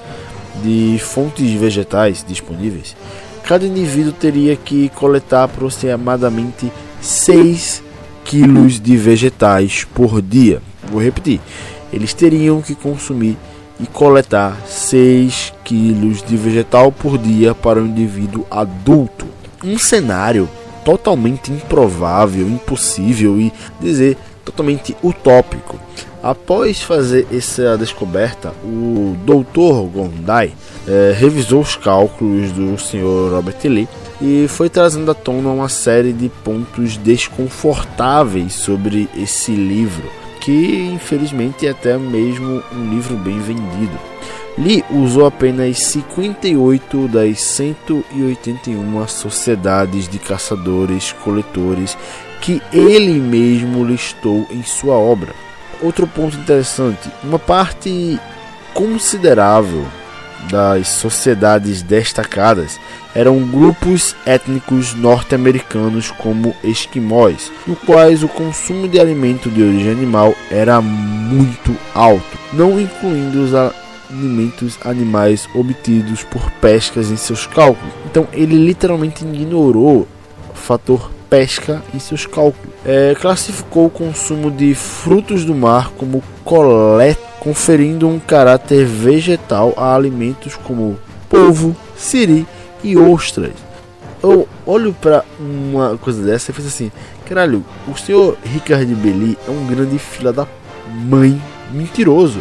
de 0.62 0.98
fontes 1.00 1.50
vegetais 1.52 2.24
disponíveis, 2.26 2.94
cada 3.42 3.66
indivíduo 3.66 4.12
teria 4.12 4.54
que 4.54 4.88
coletar 4.90 5.44
aproximadamente 5.44 6.70
6 7.06 7.84
quilos 8.24 8.80
de 8.80 8.96
vegetais 8.96 9.84
por 9.84 10.20
dia. 10.20 10.60
Vou 10.90 11.00
repetir, 11.00 11.40
eles 11.92 12.12
teriam 12.12 12.60
que 12.60 12.74
consumir 12.74 13.36
e 13.78 13.86
coletar 13.86 14.60
6 14.66 15.54
quilos 15.64 16.20
de 16.20 16.36
vegetal 16.36 16.90
por 16.90 17.16
dia 17.16 17.54
para 17.54 17.80
um 17.80 17.86
indivíduo 17.86 18.44
adulto. 18.50 19.24
Um 19.62 19.78
cenário 19.78 20.48
totalmente 20.84 21.52
improvável, 21.52 22.48
impossível 22.48 23.40
e 23.40 23.52
dizer 23.80 24.16
totalmente 24.44 24.96
utópico. 25.00 25.78
Após 26.20 26.82
fazer 26.82 27.24
essa 27.32 27.78
descoberta, 27.78 28.52
o 28.64 29.16
Dr. 29.24 29.88
Gondai 29.94 30.52
eh, 30.88 31.14
revisou 31.16 31.60
os 31.60 31.76
cálculos 31.76 32.50
do 32.50 32.76
Sr. 32.76 33.30
Robert 33.30 33.58
Lee 33.64 33.88
e 34.20 34.46
foi 34.48 34.68
trazendo 34.68 35.10
à 35.10 35.14
tona 35.14 35.50
uma 35.50 35.68
série 35.68 36.12
de 36.12 36.28
pontos 36.28 36.96
desconfortáveis 36.96 38.54
sobre 38.54 39.08
esse 39.16 39.52
livro, 39.52 40.10
que 40.40 40.90
infelizmente 40.92 41.66
é 41.66 41.70
até 41.70 41.98
mesmo 41.98 42.62
um 42.72 42.90
livro 42.90 43.16
bem 43.16 43.38
vendido. 43.40 43.98
Lee 44.58 44.82
usou 44.90 45.26
apenas 45.26 45.78
58 45.78 47.08
das 47.08 47.40
181 47.42 49.06
sociedades 49.06 50.08
de 50.08 50.18
caçadores-coletores 50.18 51.96
que 52.40 52.62
ele 52.72 53.20
mesmo 53.20 53.84
listou 53.84 54.46
em 54.50 54.62
sua 54.62 54.94
obra. 54.94 55.34
outro 55.82 56.06
ponto 56.06 56.38
interessante, 56.38 57.10
uma 57.22 57.38
parte 57.38 58.18
considerável 58.72 59.84
das 60.50 60.88
sociedades 60.88 61.82
destacadas 61.82 62.78
eram 63.14 63.40
grupos 63.46 64.14
étnicos 64.26 64.94
norte-americanos 64.94 66.10
como 66.10 66.54
esquimós, 66.62 67.50
no 67.66 67.74
quais 67.74 68.22
o 68.22 68.28
consumo 68.28 68.86
de 68.86 69.00
alimento 69.00 69.50
de 69.50 69.62
origem 69.62 69.90
animal 69.90 70.34
era 70.50 70.80
muito 70.82 71.74
alto, 71.94 72.38
não 72.52 72.78
incluindo 72.78 73.42
os 73.42 73.52
alimentos 73.54 74.78
animais 74.84 75.48
obtidos 75.54 76.22
por 76.24 76.50
pescas 76.52 77.10
em 77.10 77.16
seus 77.16 77.46
cálculos. 77.46 77.92
Então 78.04 78.28
ele 78.32 78.56
literalmente 78.56 79.24
ignorou 79.24 80.06
o 80.50 80.54
fator 80.54 81.10
pesca 81.28 81.82
em 81.94 81.98
seus 81.98 82.26
cálculos. 82.26 82.74
É, 82.84 83.14
classificou 83.20 83.86
o 83.86 83.90
consumo 83.90 84.50
de 84.50 84.74
frutos 84.74 85.44
do 85.44 85.54
mar 85.54 85.90
como 85.96 86.22
coleta, 86.44 87.20
conferindo 87.40 88.08
um 88.08 88.18
caráter 88.18 88.84
vegetal 88.84 89.74
a 89.76 89.94
alimentos 89.94 90.56
como 90.56 90.98
polvo, 91.28 91.76
siri 91.96 92.46
e 92.82 92.96
ostras. 92.96 93.52
Eu 94.22 94.48
olho 94.64 94.92
para 94.92 95.24
uma 95.38 95.96
coisa 95.98 96.22
dessa 96.22 96.50
e 96.50 96.54
penso 96.54 96.68
assim: 96.68 96.90
caralho, 97.26 97.64
o 97.86 97.96
senhor 97.96 98.36
Ricardo 98.44 98.94
Belli 98.96 99.38
é 99.46 99.50
um 99.50 99.66
grande 99.66 99.98
fila 99.98 100.32
da 100.32 100.46
mãe 100.88 101.40
mentiroso. 101.70 102.40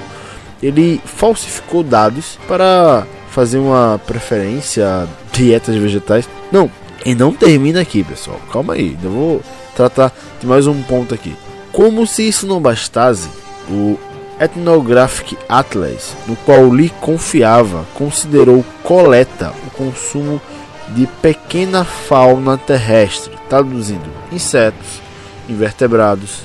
Ele 0.64 1.02
falsificou 1.03 1.84
dados 1.84 2.40
para 2.48 3.06
fazer 3.30 3.57
uma 3.57 3.99
preferência 4.07 5.07
dietas 5.32 5.76
vegetais. 5.76 6.30
Não, 6.52 6.72
e 7.06 7.14
não 7.14 7.32
termina 7.32 7.82
aqui, 7.82 8.03
pessoal. 8.03 8.41
Calma 8.52 8.73
aí, 8.73 8.98
eu 9.02 9.11
vou 9.11 9.41
tratar 9.76 10.11
de 10.41 10.48
mais 10.48 10.65
um 10.65 10.82
ponto 10.82 11.14
aqui. 11.14 11.36
Como 11.72 12.07
se 12.07 12.27
isso 12.27 12.48
não 12.48 12.60
bastasse, 12.60 13.30
o 13.69 13.98
Ethnographic 14.40 15.38
Atlas, 15.48 16.15
no 16.27 16.36
qual 16.38 16.68
Lee 16.68 16.91
confiava, 16.99 17.86
considerou 17.94 18.65
coleta 18.84 19.53
o 19.68 19.72
consumo 19.72 20.41
de 20.90 21.07
pequena 21.22 21.86
fauna 21.86 22.57
terrestre, 22.57 23.34
traduzindo 23.49 24.10
insetos, 24.32 25.02
invertebrados, 25.48 26.41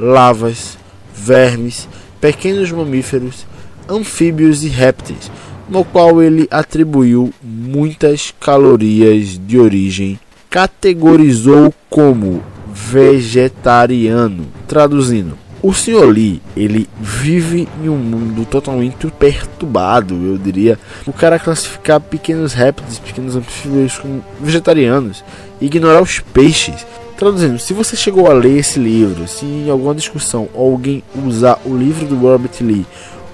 lavas, 0.00 0.78
vermes, 1.14 1.88
pequenos 2.20 2.70
mamíferos, 2.72 3.46
anfíbios 3.88 4.64
e 4.64 4.68
répteis, 4.68 5.30
no 5.68 5.84
qual 5.84 6.22
ele 6.22 6.48
atribuiu 6.50 7.32
muitas 7.42 8.32
calorias 8.40 9.38
de 9.38 9.58
origem, 9.58 10.18
categorizou 10.48 11.72
como 11.90 12.42
vegetariano. 12.72 14.46
Traduzindo, 14.66 15.36
o 15.60 15.72
Sr. 15.72 16.06
Lee, 16.06 16.40
ele 16.56 16.88
vive 17.00 17.68
em 17.82 17.88
um 17.88 17.96
mundo 17.96 18.46
totalmente 18.46 19.08
perturbado, 19.08 20.14
eu 20.14 20.38
diria. 20.38 20.78
O 21.06 21.12
cara 21.12 21.38
classificar 21.38 22.00
pequenos 22.00 22.52
répteis, 22.52 22.98
pequenos 22.98 23.34
anfíbios 23.34 23.98
como 23.98 24.24
vegetarianos, 24.40 25.24
ignorar 25.60 26.00
os 26.00 26.20
peixes. 26.20 26.86
Traduzindo, 27.16 27.58
se 27.58 27.72
você 27.72 27.96
chegou 27.96 28.30
a 28.30 28.32
ler 28.32 28.58
esse 28.58 28.78
livro, 28.78 29.26
se 29.26 29.44
em 29.44 29.68
alguma 29.68 29.96
discussão 29.96 30.48
alguém 30.54 31.02
usar 31.26 31.60
o 31.64 31.76
livro 31.76 32.06
do 32.06 32.16
Robert 32.16 32.52
Lee 32.60 32.86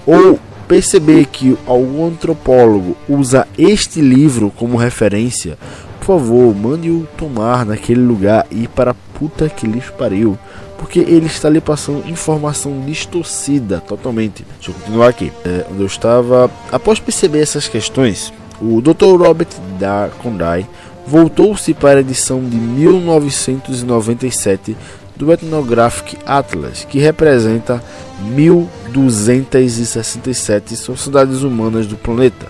ou 0.07 0.39
perceber 0.67 1.25
que 1.25 1.57
algum 1.65 2.07
antropólogo 2.07 2.95
usa 3.07 3.47
este 3.57 4.01
livro 4.01 4.51
como 4.55 4.77
referência, 4.77 5.57
por 5.99 6.19
favor, 6.19 6.55
mande-o 6.55 7.07
tomar 7.17 7.65
naquele 7.65 8.01
lugar 8.01 8.45
e 8.51 8.63
ir 8.63 8.69
para 8.69 8.91
a 8.91 8.95
puta 9.17 9.49
que 9.49 9.65
lhes 9.65 9.89
pariu. 9.89 10.37
Porque 10.77 10.99
ele 10.99 11.25
está 11.25 11.49
lhe 11.49 11.61
passando 11.61 12.07
informação 12.07 12.81
distorcida 12.85 13.79
totalmente. 13.79 14.45
Deixa 14.57 14.71
eu 14.71 14.75
continuar 14.75 15.07
aqui. 15.07 15.31
É, 15.43 15.65
onde 15.71 15.79
eu 15.79 15.87
estava. 15.87 16.51
Após 16.71 16.99
perceber 16.99 17.39
essas 17.39 17.67
questões, 17.67 18.31
o 18.61 18.81
Dr. 18.81 19.17
Robert 19.17 19.47
da 19.79 20.09
Condai 20.21 20.67
voltou-se 21.07 21.73
para 21.73 21.99
a 21.99 22.01
edição 22.01 22.43
de 22.43 22.55
1997 22.55 24.77
do 25.15 25.31
Ethnographic 25.31 26.17
Atlas, 26.25 26.85
que 26.89 26.99
representa 26.99 27.81
1267 28.21 30.75
sociedades 30.75 31.41
humanas 31.41 31.87
do 31.87 31.95
planeta, 31.95 32.47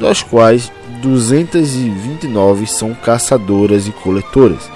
das 0.00 0.20
quais 0.22 0.72
229 1.02 2.66
são 2.66 2.94
caçadoras 2.94 3.86
e 3.86 3.92
coletoras, 3.92 4.68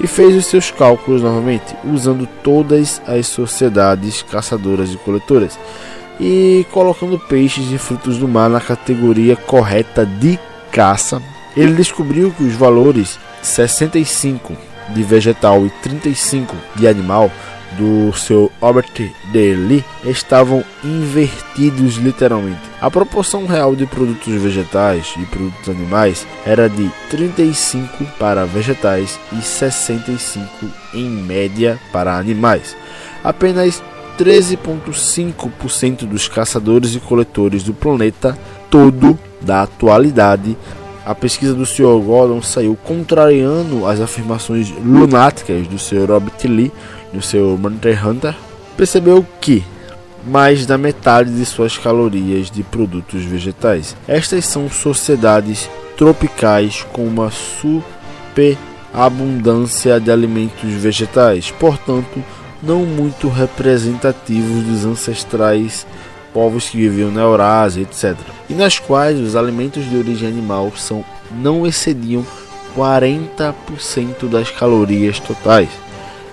e 0.00 0.06
fez 0.06 0.36
os 0.36 0.46
seus 0.46 0.70
cálculos 0.70 1.22
novamente, 1.22 1.74
usando 1.84 2.28
todas 2.42 3.00
as 3.06 3.26
sociedades 3.26 4.22
caçadoras 4.22 4.92
e 4.92 4.96
coletoras, 4.98 5.58
e 6.18 6.66
colocando 6.70 7.18
peixes 7.18 7.72
e 7.72 7.78
frutos 7.78 8.18
do 8.18 8.28
mar 8.28 8.50
na 8.50 8.60
categoria 8.60 9.36
correta 9.36 10.04
de 10.04 10.38
caça. 10.70 11.22
Ele 11.56 11.72
descobriu 11.72 12.30
que 12.30 12.44
os 12.44 12.54
valores 12.54 13.18
65 13.42 14.54
de 14.94 15.02
vegetal 15.02 15.64
e 15.66 15.70
35 15.82 16.54
de 16.76 16.86
animal 16.86 17.30
do 17.78 18.12
seu 18.12 18.50
Robert 18.60 18.90
D. 19.32 19.54
Lee 19.54 19.84
estavam 20.04 20.64
invertidos 20.82 21.96
literalmente. 21.96 22.60
A 22.80 22.90
proporção 22.90 23.46
real 23.46 23.76
de 23.76 23.86
produtos 23.86 24.34
vegetais 24.34 25.14
e 25.16 25.24
produtos 25.26 25.68
animais 25.68 26.26
era 26.44 26.68
de 26.68 26.90
35 27.08 28.04
para 28.18 28.44
vegetais 28.44 29.18
e 29.32 29.40
65 29.42 30.66
em 30.94 31.08
média 31.08 31.78
para 31.92 32.16
animais. 32.16 32.76
Apenas 33.22 33.82
13,5% 34.18 36.06
dos 36.06 36.28
caçadores 36.28 36.94
e 36.94 37.00
coletores 37.00 37.62
do 37.62 37.72
planeta 37.72 38.36
todo 38.68 39.18
da 39.40 39.62
atualidade 39.62 40.56
a 41.04 41.14
pesquisa 41.14 41.54
do 41.54 41.64
Sr. 41.64 42.00
Gordon 42.04 42.42
saiu 42.42 42.76
contrariando 42.84 43.86
as 43.86 44.00
afirmações 44.00 44.70
lunáticas 44.70 45.66
do 45.66 45.78
Sr. 45.78 46.08
Robert 46.08 46.34
Lee 46.44 46.70
no 47.12 47.22
seu 47.22 47.56
Monster 47.56 48.06
Hunter. 48.06 48.34
Percebeu 48.76 49.24
que 49.40 49.64
mais 50.24 50.66
da 50.66 50.76
metade 50.76 51.34
de 51.34 51.46
suas 51.46 51.78
calorias 51.78 52.50
de 52.50 52.62
produtos 52.62 53.24
vegetais. 53.24 53.96
Estas 54.06 54.44
são 54.44 54.68
sociedades 54.68 55.70
tropicais 55.96 56.84
com 56.92 57.06
uma 57.06 57.30
superabundância 57.30 59.98
de 59.98 60.10
alimentos 60.10 60.74
vegetais, 60.74 61.50
portanto, 61.50 62.22
não 62.62 62.84
muito 62.84 63.26
representativos 63.28 64.62
dos 64.64 64.84
ancestrais 64.84 65.86
povos 66.32 66.68
que 66.68 66.76
viviam 66.76 67.10
na 67.10 67.22
Eurásia, 67.22 67.82
etc. 67.82 68.16
E 68.48 68.54
nas 68.54 68.78
quais 68.78 69.18
os 69.18 69.36
alimentos 69.36 69.88
de 69.88 69.96
origem 69.96 70.28
animal 70.28 70.72
são, 70.76 71.04
não 71.30 71.66
excediam 71.66 72.24
40% 72.76 74.28
das 74.30 74.50
calorias 74.50 75.18
totais. 75.20 75.68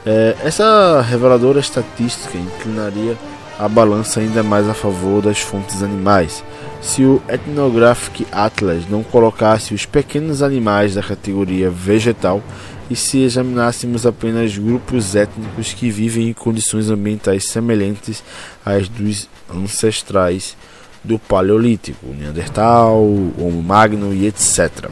É, 0.06 0.36
essa 0.44 1.02
reveladora 1.02 1.60
estatística 1.60 2.38
inclinaria 2.38 3.18
a 3.60 3.68
balança 3.68 4.20
ainda 4.20 4.44
mais 4.44 4.70
a 4.70 4.74
favor 4.74 5.22
das 5.22 5.40
fontes 5.40 5.82
animais. 5.82 6.44
Se 6.82 7.04
o 7.04 7.22
Ethnographic 7.28 8.28
Atlas 8.32 8.88
não 8.88 9.04
colocasse 9.04 9.74
os 9.74 9.86
pequenos 9.86 10.44
animais 10.44 10.94
da 10.94 11.02
categoria 11.02 11.70
vegetal 11.70 12.42
e 12.90 12.96
se 12.96 13.22
examinássemos 13.22 14.06
apenas 14.06 14.58
grupos 14.58 15.16
étnicos 15.16 15.74
que 15.74 15.90
vivem 15.90 16.30
em 16.30 16.34
condições 16.34 16.90
ambientais 16.90 17.50
semelhantes 17.50 18.24
às 18.66 18.88
dos 18.88 19.28
ancestrais 19.54 20.56
do 21.04 21.18
Paleolítico, 21.18 22.06
Neandertal, 22.08 23.02
Homo 23.02 23.64
Magno 23.64 24.14
e 24.14 24.28
etc. 24.28 24.90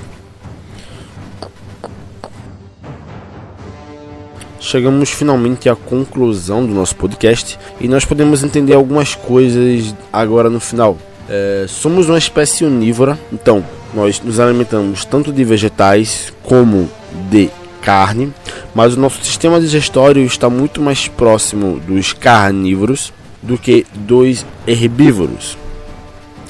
Chegamos 4.59 5.11
finalmente 5.11 5.69
à 5.69 5.75
conclusão 5.75 6.65
do 6.65 6.73
nosso 6.73 6.95
podcast 6.95 7.59
e 7.79 7.87
nós 7.87 8.03
podemos 8.03 8.43
entender 8.43 8.73
algumas 8.73 9.13
coisas 9.13 9.93
agora 10.11 10.49
no 10.49 10.59
final. 10.59 10.97
É, 11.29 11.65
somos 11.67 12.09
uma 12.09 12.17
espécie 12.17 12.65
onívora, 12.65 13.19
então 13.31 13.63
nós 13.93 14.19
nos 14.21 14.39
alimentamos 14.39 15.05
tanto 15.05 15.31
de 15.31 15.43
vegetais 15.43 16.33
como 16.43 16.89
de 17.29 17.49
carne, 17.81 18.33
mas 18.73 18.95
o 18.95 18.99
nosso 18.99 19.23
sistema 19.23 19.59
digestório 19.59 20.23
está 20.23 20.49
muito 20.49 20.81
mais 20.81 21.07
próximo 21.07 21.79
dos 21.79 22.13
carnívoros 22.13 23.13
do 23.45 23.57
que 23.57 23.85
dos 23.93 24.45
herbívoros. 24.67 25.57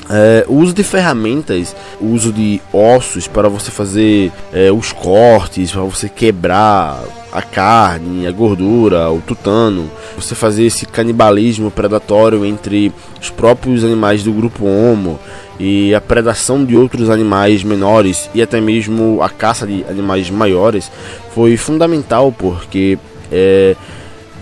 É, 0.10 0.46
o 0.48 0.56
uso 0.56 0.74
de 0.74 0.84
ferramentas, 0.84 1.76
o 2.00 2.06
uso 2.08 2.32
de 2.32 2.62
ossos 2.72 3.28
para 3.28 3.50
você 3.50 3.72
fazer 3.72 4.32
é, 4.54 4.72
os 4.72 4.92
cortes, 4.92 5.72
para 5.72 5.82
você 5.82 6.08
quebrar 6.08 7.04
a 7.32 7.42
carne, 7.42 8.28
a 8.28 8.32
gordura, 8.32 9.10
o 9.10 9.20
tutano, 9.20 9.90
você 10.16 10.36
fazer 10.36 10.66
esse 10.66 10.86
canibalismo 10.86 11.72
predatório 11.72 12.46
entre 12.46 12.94
os 13.20 13.30
próprios 13.30 13.84
animais 13.84 14.24
do 14.24 14.32
grupo 14.32 14.66
Homo 14.66 15.20
e 15.60 15.94
a 15.96 16.00
predação 16.00 16.64
de 16.64 16.78
outros 16.78 17.10
animais 17.10 17.64
menores 17.64 18.30
e 18.34 18.42
até 18.42 18.62
mesmo 18.62 19.22
a 19.22 19.30
caça 19.30 19.66
de 19.66 19.84
animais 19.90 20.30
maiores 20.30 20.92
foi 21.34 21.58
fundamental 21.58 22.32
porque 22.32 22.98
é, 23.32 23.76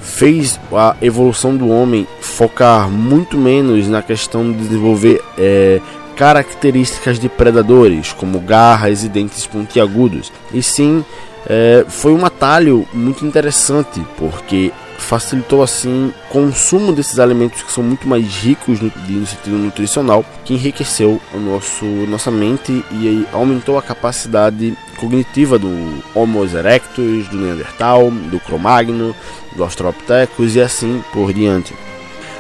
fez 0.03 0.59
a 0.71 0.95
evolução 1.01 1.55
do 1.55 1.69
homem 1.69 2.05
focar 2.19 2.89
muito 2.89 3.37
menos 3.37 3.87
na 3.87 4.01
questão 4.01 4.51
de 4.51 4.57
desenvolver 4.57 5.23
é, 5.37 5.81
características 6.15 7.17
de 7.17 7.29
predadores, 7.29 8.13
como 8.13 8.39
garras 8.39 9.03
e 9.03 9.09
dentes 9.09 9.47
pontiagudos, 9.47 10.31
e 10.53 10.61
sim 10.61 11.03
é, 11.47 11.85
foi 11.87 12.13
um 12.13 12.25
atalho 12.25 12.85
muito 12.93 13.25
interessante, 13.25 14.05
porque 14.17 14.71
facilitou 15.03 15.61
assim 15.61 16.07
o 16.07 16.29
consumo 16.29 16.91
desses 16.91 17.19
alimentos 17.19 17.61
que 17.61 17.71
são 17.71 17.83
muito 17.83 18.07
mais 18.07 18.25
ricos 18.37 18.79
no, 18.79 18.91
no 19.07 19.27
sentido 19.27 19.57
nutricional, 19.57 20.25
que 20.43 20.53
enriqueceu 20.53 21.21
o 21.33 21.37
nosso, 21.37 21.85
nossa 21.85 22.31
mente 22.31 22.83
e 22.91 23.27
aumentou 23.31 23.77
a 23.77 23.81
capacidade 23.81 24.75
cognitiva 24.97 25.59
do 25.59 26.03
Homo 26.15 26.43
erectus, 26.45 27.27
do 27.27 27.37
Neandertal, 27.37 28.09
do 28.09 28.39
Cro-Magnon, 28.39 29.13
do 29.55 29.63
Australopithecus 29.63 30.55
e 30.55 30.61
assim 30.61 31.03
por 31.11 31.33
diante. 31.33 31.73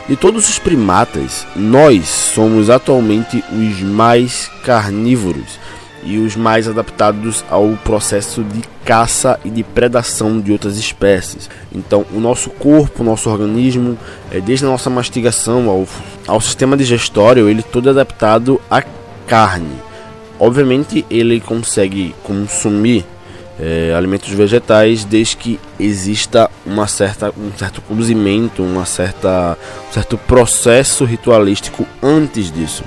De 0.07 0.17
todos 0.17 0.49
os 0.49 0.59
primatas, 0.59 1.47
nós 1.55 2.07
somos 2.07 2.69
atualmente 2.69 3.43
os 3.51 3.81
mais 3.81 4.49
carnívoros 4.63 5.59
e 6.05 6.17
os 6.17 6.35
mais 6.35 6.67
adaptados 6.67 7.43
ao 7.49 7.69
processo 7.83 8.43
de 8.43 8.61
caça 8.83 9.39
e 9.43 9.49
de 9.49 9.63
predação 9.63 10.39
de 10.39 10.51
outras 10.51 10.77
espécies. 10.77 11.49
Então, 11.73 12.05
o 12.13 12.19
nosso 12.19 12.49
corpo, 12.49 13.01
o 13.01 13.05
nosso 13.05 13.29
organismo, 13.29 13.97
é, 14.31 14.39
desde 14.39 14.65
a 14.65 14.69
nossa 14.69 14.89
mastigação 14.89 15.69
ao, 15.69 15.87
ao 16.27 16.41
sistema 16.41 16.75
digestório, 16.75 17.49
ele 17.49 17.63
todo 17.63 17.87
é 17.87 17.91
adaptado 17.91 18.59
à 18.69 18.83
carne. 19.27 19.75
Obviamente, 20.39 21.05
ele 21.09 21.39
consegue 21.39 22.13
consumir 22.23 23.05
é, 23.59 23.93
alimentos 23.95 24.29
vegetais 24.29 25.05
desde 25.05 25.37
que 25.37 25.59
exista 25.79 26.49
uma 26.65 26.87
certa, 26.87 27.29
um 27.29 27.51
certo 27.57 27.81
cozimento, 27.81 28.63
uma 28.63 28.85
certa, 28.85 29.57
um 29.89 29.93
certo 29.93 30.17
processo 30.17 31.05
ritualístico 31.05 31.85
antes 32.01 32.51
disso. 32.51 32.83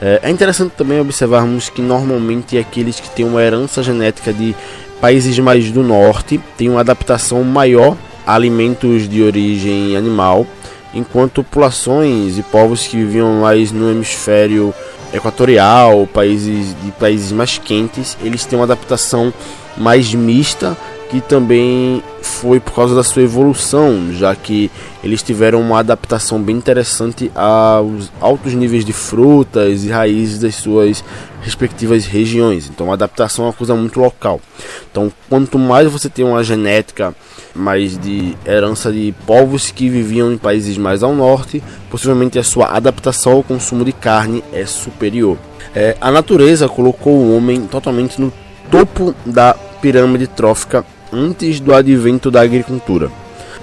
É, 0.00 0.20
é 0.24 0.30
interessante 0.30 0.72
também 0.72 1.00
observarmos 1.00 1.68
que 1.68 1.82
normalmente 1.82 2.56
aqueles 2.56 2.98
que 2.98 3.10
têm 3.10 3.24
uma 3.24 3.42
herança 3.42 3.82
genética 3.82 4.32
de 4.32 4.54
países 5.00 5.38
mais 5.38 5.70
do 5.70 5.82
norte 5.82 6.40
têm 6.56 6.70
uma 6.70 6.80
adaptação 6.80 7.42
maior 7.44 7.96
a 8.26 8.34
alimentos 8.34 9.08
de 9.08 9.22
origem 9.22 9.96
animal, 9.96 10.46
enquanto 10.94 11.42
populações 11.42 12.38
e 12.38 12.42
povos 12.42 12.86
que 12.86 12.96
viviam 12.96 13.40
mais 13.40 13.72
no 13.72 13.90
hemisfério 13.90 14.72
equatorial, 15.12 16.06
países 16.06 16.74
de 16.82 16.92
países 16.92 17.32
mais 17.32 17.58
quentes, 17.58 18.16
eles 18.22 18.44
têm 18.44 18.58
uma 18.58 18.64
adaptação 18.64 19.32
mais 19.76 20.14
mista, 20.14 20.76
que 21.10 21.20
também 21.20 22.02
foi 22.22 22.60
por 22.60 22.72
causa 22.72 22.94
da 22.94 23.02
sua 23.02 23.22
evolução, 23.22 24.12
já 24.12 24.34
que 24.34 24.70
eles 25.02 25.22
tiveram 25.22 25.60
uma 25.60 25.80
adaptação 25.80 26.40
bem 26.40 26.56
interessante 26.56 27.30
aos 27.34 28.12
altos 28.20 28.54
níveis 28.54 28.84
de 28.84 28.92
frutas 28.92 29.84
e 29.84 29.88
raízes 29.88 30.38
das 30.38 30.54
suas 30.54 31.02
respectivas 31.42 32.06
regiões. 32.06 32.70
Então, 32.72 32.90
a 32.90 32.94
adaptação 32.94 33.44
é 33.44 33.48
uma 33.48 33.54
coisa 33.54 33.74
muito 33.74 33.98
local. 33.98 34.40
Então, 34.90 35.12
quanto 35.28 35.58
mais 35.58 35.90
você 35.90 36.08
tem 36.08 36.24
uma 36.24 36.44
genética 36.44 37.12
mais 37.54 37.98
de 37.98 38.36
herança 38.46 38.92
de 38.92 39.12
povos 39.26 39.72
que 39.72 39.88
viviam 39.88 40.32
em 40.32 40.38
países 40.38 40.78
mais 40.78 41.02
ao 41.02 41.12
norte, 41.12 41.60
possivelmente 41.90 42.38
a 42.38 42.44
sua 42.44 42.66
adaptação 42.66 43.32
ao 43.32 43.42
consumo 43.42 43.84
de 43.84 43.92
carne 43.92 44.44
é 44.52 44.64
superior. 44.64 45.36
É, 45.74 45.96
a 46.00 46.10
natureza 46.10 46.68
colocou 46.68 47.14
o 47.14 47.36
homem 47.36 47.62
totalmente 47.62 48.20
no 48.20 48.32
topo 48.70 49.12
da 49.26 49.54
pirâmide 49.80 50.28
trófica 50.28 50.84
antes 51.12 51.60
do 51.60 51.74
advento 51.74 52.30
da 52.30 52.40
agricultura. 52.40 53.10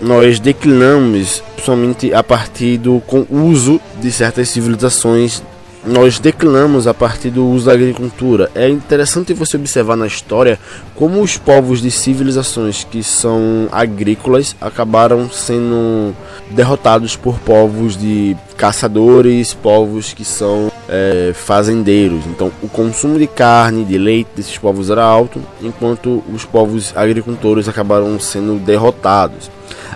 Nós 0.02 0.40
declinamos 0.40 1.44
somente 1.64 2.14
a 2.14 2.24
partir 2.24 2.78
do 2.78 3.02
uso 3.30 3.82
de 4.00 4.12
certas 4.12 4.50
civilizações 4.50 5.42
nós 5.86 6.20
declinamos 6.20 6.88
a 6.88 6.94
partir 6.94 7.30
do 7.30 7.46
uso 7.46 7.68
da 7.68 7.74
agricultura. 7.74 8.52
É 8.54 8.68
interessante 8.70 9.34
você 9.34 9.58
observar 9.58 9.96
na 9.96 10.08
história 10.08 10.60
como 10.96 11.22
os 11.22 11.38
povos 11.38 11.82
de 11.82 11.92
civilizações 11.92 12.84
que 12.84 13.04
são 13.04 13.70
agrícolas 13.72 14.56
acabaram 14.60 15.30
sendo 15.30 16.14
derrotados 16.52 17.16
por 17.16 17.40
povos 17.40 17.96
de 17.96 18.36
caçadores, 18.58 19.54
povos 19.54 20.14
que 20.14 20.26
são 20.26 20.72
é, 20.90 21.32
fazendeiros. 21.34 22.26
Então, 22.26 22.52
o 22.62 22.68
consumo 22.68 23.20
de 23.20 23.28
carne, 23.28 23.86
de 23.86 23.98
leite 23.98 24.30
desses 24.36 24.58
povos 24.58 24.90
era 24.90 25.04
alto, 25.04 25.42
enquanto 25.62 26.24
os 26.34 26.44
povos 26.44 26.92
agricultores 26.96 27.68
acabaram 27.68 28.20
sendo 28.20 28.60
derrotados. 28.60 29.52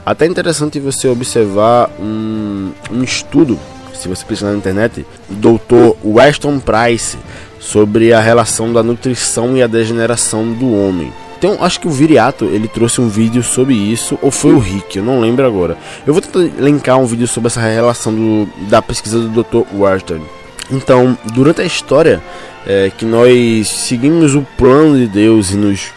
Até 0.06 0.26
interessante 0.26 0.80
você 0.80 1.08
observar 1.08 1.90
um, 2.00 2.72
um 2.92 3.04
estudo 3.04 3.60
se 4.02 4.08
você 4.08 4.26
pesquisar 4.26 4.52
na 4.52 4.58
internet, 4.58 5.06
doutor 5.30 5.96
Weston 6.04 6.60
Price 6.60 7.18
sobre 7.60 8.12
a 8.12 8.20
relação 8.20 8.74
da 8.74 8.82
nutrição 8.82 9.56
e 9.56 9.62
a 9.62 9.68
degeneração 9.68 10.52
do 10.52 10.74
homem. 10.74 11.14
Então, 11.38 11.58
acho 11.62 11.80
que 11.80 11.88
o 11.88 11.92
Viriato 11.92 12.46
ele 12.46 12.68
trouxe 12.68 13.02
um 13.02 13.08
vídeo 13.08 13.42
sobre 13.42 13.74
isso, 13.74 14.18
ou 14.22 14.30
foi 14.30 14.54
o 14.54 14.60
Rick, 14.60 14.98
eu 14.98 15.04
não 15.04 15.20
lembro 15.20 15.46
agora. 15.46 15.78
Eu 16.06 16.14
vou 16.14 16.22
tentar 16.22 16.40
linkar 16.62 16.98
um 16.98 17.06
vídeo 17.06 17.28
sobre 17.28 17.48
essa 17.48 17.62
relação 17.62 18.14
do, 18.14 18.50
da 18.68 18.82
pesquisa 18.82 19.20
do 19.20 19.44
Dr. 19.44 19.68
Weston. 19.74 20.22
Então, 20.72 21.18
durante 21.34 21.62
a 21.62 21.66
história 21.66 22.22
é, 22.66 22.92
que 22.96 23.06
nós 23.06 23.68
seguimos 23.68 24.36
o 24.36 24.46
plano 24.58 24.98
de 24.98 25.08
Deus 25.08 25.52
e 25.52 25.58
nos, 25.58 25.88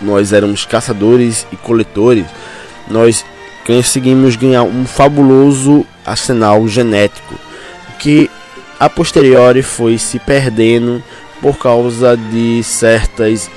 nós 0.00 0.32
éramos 0.32 0.64
caçadores 0.64 1.46
e 1.52 1.56
coletores, 1.56 2.26
nós 2.88 3.24
conseguimos 3.66 4.36
ganhar 4.36 4.62
um 4.62 4.86
fabuloso 4.86 5.86
arsenal 6.04 6.66
genético 6.68 7.34
que 7.98 8.30
a 8.78 8.88
posteriori 8.88 9.62
foi 9.62 9.98
se 9.98 10.18
perdendo 10.18 11.02
por 11.40 11.58
causa 11.58 12.16
de 12.16 12.62
certas 12.62 13.50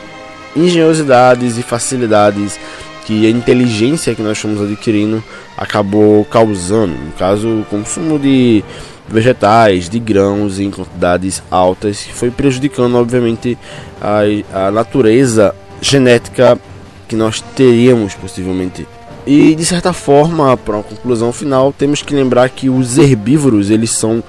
engenhosidades 0.55 1.57
e 1.57 1.63
facilidades 1.63 2.59
que 3.05 3.25
a 3.25 3.29
inteligência 3.29 4.13
que 4.13 4.21
nós 4.21 4.37
fomos 4.37 4.61
adquirindo 4.61 5.23
acabou 5.57 6.25
causando. 6.25 6.93
No 6.93 7.11
caso, 7.13 7.47
o 7.47 7.65
consumo 7.69 8.19
de 8.19 8.63
vegetais, 9.07 9.87
de 9.87 9.99
grãos 9.99 10.59
em 10.59 10.69
quantidades 10.69 11.41
altas, 11.49 12.03
que 12.03 12.13
foi 12.13 12.29
prejudicando, 12.29 12.97
obviamente, 12.97 13.57
a, 14.01 14.67
a 14.67 14.71
natureza 14.71 15.55
genética 15.79 16.59
que 17.07 17.15
nós 17.15 17.39
teríamos 17.55 18.13
possivelmente 18.13 18.85
e 19.27 19.53
de 19.53 19.65
certa 19.65 19.91
forma, 19.91 20.55
para 20.55 20.75
uma 20.75 20.83
conclusão 20.83 21.33
final, 21.33 21.73
temos 21.73 22.01
que 22.01 22.15
lembrar 22.15 22.49
que 22.49 22.69
os 22.69 22.97
herbívoros, 22.97 23.69
eles 23.69 23.91
são 23.91 24.23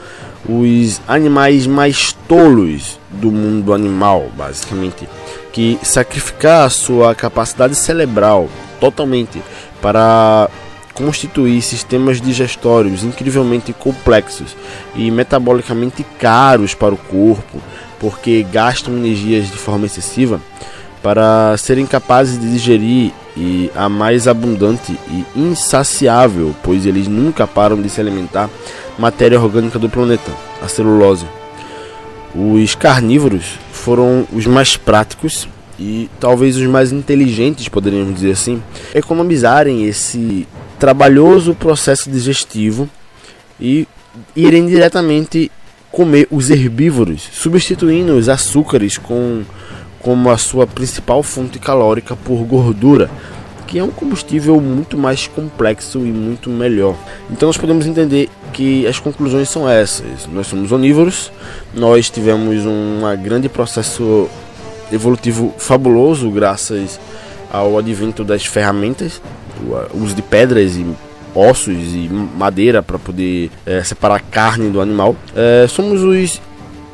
os 0.44 1.00
animais 1.06 1.68
mais 1.68 2.12
tolos 2.26 2.98
do 3.08 3.30
mundo 3.30 3.72
animal, 3.72 4.26
basicamente, 4.36 5.08
que 5.52 5.78
sacrificar 5.84 6.66
a 6.66 6.70
sua 6.70 7.14
capacidade 7.14 7.76
cerebral 7.76 8.48
totalmente 8.80 9.40
para 9.80 10.50
constituir 10.94 11.62
sistemas 11.62 12.20
digestórios 12.20 13.04
incrivelmente 13.04 13.72
complexos 13.72 14.56
e 14.96 15.12
metabolicamente 15.12 16.04
caros 16.18 16.74
para 16.74 16.92
o 16.92 16.98
corpo, 16.98 17.62
porque 18.00 18.44
gastam 18.50 18.96
energias 18.96 19.46
de 19.46 19.58
forma 19.58 19.86
excessiva 19.86 20.40
para 21.00 21.56
serem 21.56 21.86
capazes 21.86 22.40
de 22.40 22.50
digerir 22.50 23.12
e 23.38 23.70
a 23.74 23.88
mais 23.88 24.26
abundante 24.26 24.98
e 25.08 25.24
insaciável, 25.38 26.54
pois 26.62 26.84
eles 26.84 27.06
nunca 27.06 27.46
param 27.46 27.80
de 27.80 27.88
se 27.88 28.00
alimentar, 28.00 28.50
matéria 28.98 29.40
orgânica 29.40 29.78
do 29.78 29.88
planeta, 29.88 30.32
a 30.60 30.66
celulose. 30.66 31.24
Os 32.34 32.74
carnívoros 32.74 33.44
foram 33.72 34.26
os 34.32 34.44
mais 34.44 34.76
práticos 34.76 35.48
e 35.78 36.10
talvez 36.18 36.56
os 36.56 36.66
mais 36.66 36.92
inteligentes, 36.92 37.68
poderíamos 37.68 38.16
dizer 38.16 38.32
assim, 38.32 38.60
economizarem 38.92 39.86
esse 39.86 40.46
trabalhoso 40.78 41.54
processo 41.54 42.10
digestivo 42.10 42.90
e 43.60 43.86
irem 44.34 44.66
diretamente 44.66 45.50
comer 45.92 46.26
os 46.30 46.50
herbívoros, 46.50 47.28
substituindo 47.32 48.16
os 48.16 48.28
açúcares 48.28 48.98
com 48.98 49.42
como 50.08 50.30
a 50.30 50.38
sua 50.38 50.66
principal 50.66 51.22
fonte 51.22 51.58
calórica 51.58 52.16
por 52.16 52.42
gordura, 52.44 53.10
que 53.66 53.78
é 53.78 53.84
um 53.84 53.90
combustível 53.90 54.58
muito 54.58 54.96
mais 54.96 55.26
complexo 55.26 55.98
e 55.98 56.10
muito 56.10 56.48
melhor. 56.48 56.96
Então 57.30 57.46
nós 57.46 57.58
podemos 57.58 57.86
entender 57.86 58.30
que 58.50 58.86
as 58.86 58.98
conclusões 58.98 59.50
são 59.50 59.68
essas. 59.68 60.26
Nós 60.32 60.46
somos 60.46 60.72
onívoros, 60.72 61.30
nós 61.74 62.08
tivemos 62.08 62.64
um 62.64 63.02
grande 63.22 63.50
processo 63.50 64.30
evolutivo 64.90 65.52
fabuloso 65.58 66.30
graças 66.30 66.98
ao 67.52 67.76
advento 67.76 68.24
das 68.24 68.46
ferramentas, 68.46 69.20
o 69.92 70.02
uso 70.02 70.14
de 70.14 70.22
pedras 70.22 70.74
e 70.74 70.86
ossos 71.34 71.76
e 71.76 72.08
madeira 72.34 72.82
para 72.82 72.98
poder 72.98 73.50
é, 73.66 73.84
separar 73.84 74.22
carne 74.22 74.70
do 74.70 74.80
animal. 74.80 75.14
É, 75.36 75.66
somos 75.68 76.02
os 76.02 76.40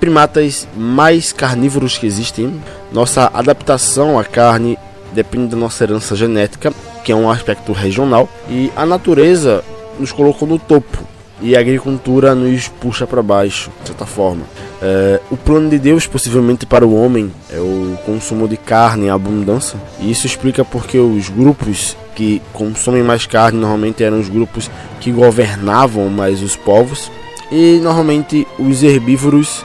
primatas 0.04 0.68
mais 0.76 1.32
carnívoros 1.32 1.96
que 1.96 2.06
existem. 2.06 2.60
Nossa 2.94 3.28
adaptação 3.34 4.20
à 4.20 4.22
carne 4.22 4.78
depende 5.12 5.48
da 5.48 5.56
nossa 5.56 5.82
herança 5.82 6.14
genética 6.14 6.72
que 7.02 7.10
é 7.10 7.14
um 7.14 7.28
aspecto 7.28 7.72
regional, 7.72 8.28
e 8.48 8.72
a 8.76 8.86
natureza 8.86 9.64
nos 9.98 10.12
colocou 10.12 10.46
no 10.46 10.60
topo 10.60 10.98
e 11.42 11.56
a 11.56 11.60
agricultura 11.60 12.36
nos 12.36 12.68
puxa 12.68 13.04
para 13.04 13.20
baixo, 13.20 13.70
de 13.82 13.88
certa 13.88 14.06
forma. 14.06 14.42
É, 14.80 15.20
o 15.28 15.36
plano 15.36 15.68
de 15.68 15.78
Deus, 15.78 16.06
possivelmente 16.06 16.64
para 16.64 16.86
o 16.86 16.94
homem, 16.94 17.32
é 17.50 17.58
o 17.58 17.98
consumo 18.06 18.46
de 18.46 18.56
carne 18.56 19.06
em 19.06 19.10
abundância, 19.10 19.76
e 19.98 20.10
isso 20.10 20.24
explica 20.24 20.64
porque 20.64 20.96
os 20.96 21.28
grupos 21.28 21.96
que 22.14 22.40
consomem 22.52 23.02
mais 23.02 23.26
carne 23.26 23.58
normalmente 23.58 24.04
eram 24.04 24.20
os 24.20 24.28
grupos 24.28 24.70
que 25.00 25.10
governavam 25.10 26.08
mais 26.08 26.40
os 26.42 26.54
povos, 26.54 27.10
e 27.50 27.80
normalmente 27.82 28.46
os 28.56 28.82
herbívoros 28.84 29.64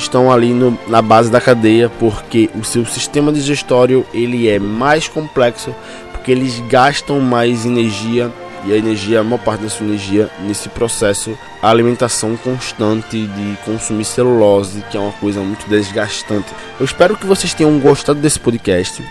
estão 0.00 0.30
ali 0.30 0.52
no, 0.52 0.78
na 0.88 1.02
base 1.02 1.30
da 1.30 1.40
cadeia 1.40 1.90
porque 1.98 2.50
o 2.54 2.64
seu 2.64 2.84
sistema 2.84 3.32
digestório 3.32 4.06
ele 4.12 4.48
é 4.48 4.58
mais 4.58 5.08
complexo 5.08 5.74
porque 6.12 6.32
eles 6.32 6.60
gastam 6.68 7.20
mais 7.20 7.64
energia 7.64 8.30
e 8.64 8.72
a 8.72 8.76
energia, 8.76 9.20
a 9.20 9.24
maior 9.24 9.38
parte 9.38 9.62
da 9.62 9.70
sua 9.70 9.86
energia 9.86 10.28
nesse 10.40 10.68
processo, 10.68 11.36
a 11.62 11.70
alimentação 11.70 12.36
constante 12.36 13.26
de 13.26 13.56
consumir 13.64 14.04
celulose, 14.04 14.84
que 14.90 14.98
é 14.98 15.00
uma 15.00 15.12
coisa 15.12 15.40
muito 15.40 15.66
desgastante. 15.66 16.48
Eu 16.78 16.84
espero 16.84 17.16
que 17.16 17.24
vocês 17.24 17.54
tenham 17.54 17.78
gostado 17.78 18.20
desse 18.20 18.38
podcast, 18.38 19.02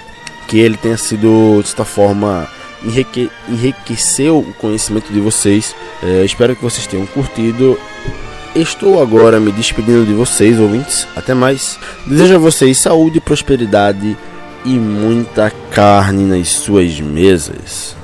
que 0.48 0.60
ele 0.60 0.78
tenha 0.78 0.98
sido 0.98 1.62
de 1.64 1.68
certa 1.68 1.84
forma 1.84 2.48
enrique 2.84 3.30
enriqueceu 3.48 4.40
o 4.40 4.54
conhecimento 4.54 5.12
de 5.12 5.20
vocês. 5.20 5.76
É, 6.04 6.24
espero 6.24 6.56
que 6.56 6.62
vocês 6.62 6.86
tenham 6.86 7.06
curtido. 7.08 7.78
Estou 8.56 9.02
agora 9.02 9.40
me 9.40 9.52
despedindo 9.52 10.06
de 10.06 10.14
vocês, 10.14 10.60
ouvintes. 10.60 11.08
Até 11.16 11.34
mais. 11.34 11.80
Desejo 12.06 12.36
a 12.36 12.40
vocês 12.40 12.78
saúde, 12.80 13.22
prosperidade 13.22 14.18
e 14.66 14.70
muita 14.70 15.52
carne 15.72 16.24
nas 16.24 16.50
suas 16.50 17.00
mesas. 17.00 17.99